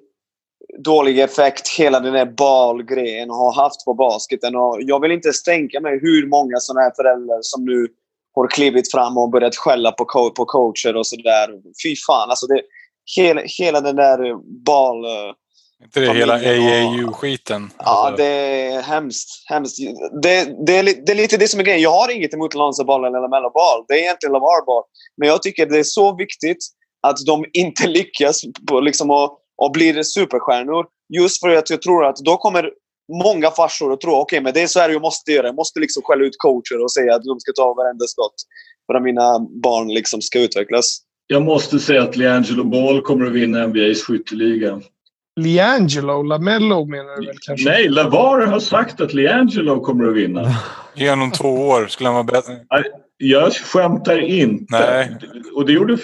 dålig 0.78 1.20
effekt 1.20 1.68
hela 1.78 2.00
den 2.00 2.14
här 2.14 2.26
balgrejen 2.26 3.30
har 3.30 3.54
haft 3.62 3.84
på 3.84 3.94
basketen. 3.94 4.56
Och 4.56 4.78
jag 4.80 5.00
vill 5.00 5.12
inte 5.12 5.28
ens 5.28 5.42
tänka 5.42 5.80
mig 5.80 5.98
hur 6.02 6.26
många 6.26 6.56
sådana 6.56 6.80
här 6.80 6.92
föräldrar 6.96 7.38
som 7.42 7.64
nu 7.64 7.86
har 8.42 8.48
klivit 8.48 8.90
fram 8.90 9.18
och 9.18 9.30
börjat 9.30 9.56
skälla 9.56 9.92
på, 9.92 10.04
co- 10.04 10.30
på 10.30 10.44
coacher 10.44 10.96
och 10.96 11.06
sådär. 11.06 11.48
Fy 11.84 11.96
fan, 12.06 12.30
alltså 12.30 12.46
det, 12.46 12.62
hela, 13.16 13.40
hela 13.44 13.80
den 13.80 13.96
där 13.96 14.18
bal... 14.64 15.04
Inte 15.84 16.00
det 16.00 16.12
hela 16.14 16.34
AAU-skiten? 16.34 17.70
Ja, 17.78 17.84
Alltså, 17.84 18.16
det 18.16 18.24
är 18.24 18.82
hemskt. 18.82 19.28
hemskt. 19.48 19.78
Det, 20.22 20.66
det, 20.66 20.76
är, 20.76 20.82
det 21.06 21.12
är 21.12 21.16
lite 21.16 21.36
det 21.36 21.48
som 21.48 21.60
är 21.60 21.64
grejen. 21.64 21.82
Jag 21.82 21.90
har 21.90 22.10
inget 22.16 22.34
emot 22.34 22.54
Lonzo 22.54 22.84
Ball 22.84 23.04
eller 23.04 23.20
Lamello 23.20 23.50
Ball. 23.50 23.84
Det 23.88 23.94
är 23.94 23.98
egentligen 23.98 24.32
Lamar 24.32 24.66
Ball. 24.66 24.82
Men 25.16 25.28
jag 25.28 25.42
tycker 25.42 25.66
det 25.66 25.78
är 25.78 25.82
så 25.82 26.16
viktigt 26.16 26.58
att 27.02 27.16
de 27.26 27.44
inte 27.52 27.86
lyckas 27.86 28.40
på, 28.68 28.80
liksom, 28.80 29.10
och, 29.10 29.38
och 29.56 29.72
blir 29.72 30.02
superstjärnor. 30.02 30.86
Just 31.14 31.40
för 31.40 31.48
att 31.48 31.70
jag 31.70 31.82
tror 31.82 32.06
att 32.06 32.16
då 32.16 32.36
kommer 32.36 32.70
många 33.24 33.50
farsor 33.50 33.92
att 33.92 34.00
tro 34.00 34.12
okej, 34.12 34.40
men 34.40 34.54
det 34.54 34.62
är 34.62 34.66
så 34.66 34.80
här 34.80 34.90
jag 34.90 35.02
måste 35.02 35.32
göra. 35.32 35.46
Jag 35.46 35.54
måste 35.54 35.80
liksom 35.80 36.02
skälla 36.02 36.24
ut 36.24 36.38
coacher 36.38 36.82
och 36.82 36.92
säga 36.92 37.14
att 37.14 37.22
de 37.22 37.40
ska 37.40 37.52
ta 37.52 37.74
varenda 37.74 38.06
skott 38.06 38.34
för 38.86 38.94
att 38.94 39.02
mina 39.02 39.38
barn 39.38 39.88
liksom 39.88 40.22
ska 40.22 40.38
utvecklas. 40.38 40.98
Jag 41.26 41.42
måste 41.42 41.78
säga 41.78 42.02
att 42.02 42.16
LeAngelo 42.16 42.64
Ball 42.64 43.02
kommer 43.02 43.26
att 43.26 43.32
vinna 43.32 43.66
NBAs 43.66 44.02
skytteliga. 44.02 44.80
Liangelo, 45.40 46.22
Lamello 46.22 46.84
menar 46.84 47.20
du 47.20 47.26
väl 47.26 47.36
kanske? 47.40 47.70
Nej, 47.70 47.88
LeVar 47.88 48.46
har 48.46 48.60
sagt 48.60 49.00
att 49.00 49.14
LeAngelo 49.14 49.80
kommer 49.80 50.08
att 50.08 50.16
vinna. 50.16 50.54
Ge 50.94 51.10
honom 51.10 51.30
två 51.30 51.48
år 51.48 51.86
skulle 51.86 52.08
han 52.08 52.14
vara 52.14 52.24
bättre. 52.24 52.52
Jag 53.20 53.52
skämtar 53.52 54.18
inte. 54.18 54.64
Nej. 54.70 55.16
Och 55.54 55.66
det 55.66 55.72
gjorde, 55.72 55.96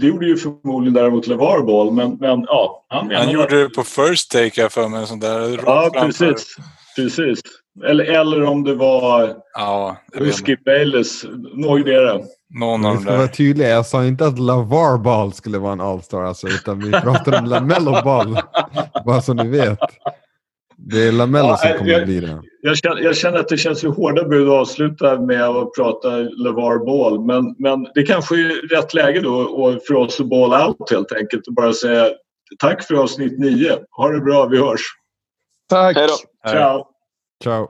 det 0.00 0.06
gjorde 0.06 0.26
ju 0.26 0.36
förmodligen 0.36 0.94
däremot 0.94 1.26
LeVar 1.26 1.62
Ball. 1.62 1.92
Men, 1.92 2.16
men 2.20 2.40
ja, 2.48 2.84
han 2.88 3.10
Han 3.14 3.30
gjorde 3.30 3.62
det 3.62 3.68
på 3.68 3.82
first 3.84 4.30
take 4.30 4.62
här 4.62 4.68
för 4.68 4.88
mig. 4.88 5.06
Där. 5.20 5.60
Ja, 5.66 5.90
precis. 5.94 6.56
precis. 6.96 7.40
Eller, 7.84 8.04
eller 8.04 8.42
om 8.42 8.64
det 8.64 8.74
var 8.74 9.34
Ja, 9.54 9.96
jag. 10.12 10.34
Skip 10.34 10.64
Bayless. 10.64 11.24
Någondera. 11.54 12.20
Någon 12.60 12.84
av 12.84 12.90
Vi 12.92 12.96
de 12.96 13.02
ska 13.02 13.10
vara 13.12 13.20
där. 13.26 13.28
tydliga. 13.28 13.68
Jag 13.68 13.86
sa 13.86 14.04
inte 14.04 14.26
att 14.26 14.38
LaVar 14.38 14.98
Ball 14.98 15.32
skulle 15.32 15.58
vara 15.58 15.72
en 15.72 15.80
All-star. 15.80 16.22
Alltså, 16.22 16.48
utan 16.48 16.78
vi 16.78 16.90
pratar 16.90 17.38
om 17.38 17.44
LaMelo 17.46 18.02
Ball. 18.04 18.38
Bara 19.06 19.22
så 19.22 19.34
ni 19.34 19.48
vet. 19.48 19.78
Det 20.86 21.08
är 21.08 21.12
LaMelo 21.12 21.48
Ja, 21.48 21.56
som 21.56 21.68
jag- 21.68 21.78
kommer 21.78 21.94
att 22.00 22.04
bli 22.04 22.20
det. 22.20 22.42
Jag 22.60 22.76
känner, 22.76 23.00
jag 23.00 23.16
känner 23.16 23.38
att 23.38 23.48
det 23.48 23.56
känns 23.56 23.84
ju 23.84 23.88
hårda 23.88 24.24
bud 24.28 24.48
att 24.48 24.54
avsluta 24.54 25.20
med 25.20 25.42
att 25.42 25.74
prata 25.76 26.08
LeVar 26.16 26.86
Ball. 26.86 27.24
Men, 27.24 27.54
men 27.58 27.86
det 27.94 28.02
kanske 28.02 28.34
är 28.34 28.68
rätt 28.76 28.94
läge 28.94 29.20
då 29.20 29.78
för 29.86 29.94
oss 29.94 30.20
att 30.20 30.26
ball 30.26 30.68
out 30.68 30.90
helt 30.90 31.12
enkelt 31.12 31.46
och 31.46 31.54
bara 31.54 31.72
säga 31.72 32.08
tack 32.58 32.84
för 32.86 32.94
avsnitt 32.94 33.38
9. 33.38 33.78
Ha 33.90 34.08
det 34.08 34.20
bra, 34.20 34.46
vi 34.46 34.58
hörs. 34.58 34.80
Tack. 35.68 35.96
Hej 35.96 36.06
då! 36.06 36.50
Ciao! 36.50 36.86
Ciao. 37.42 37.68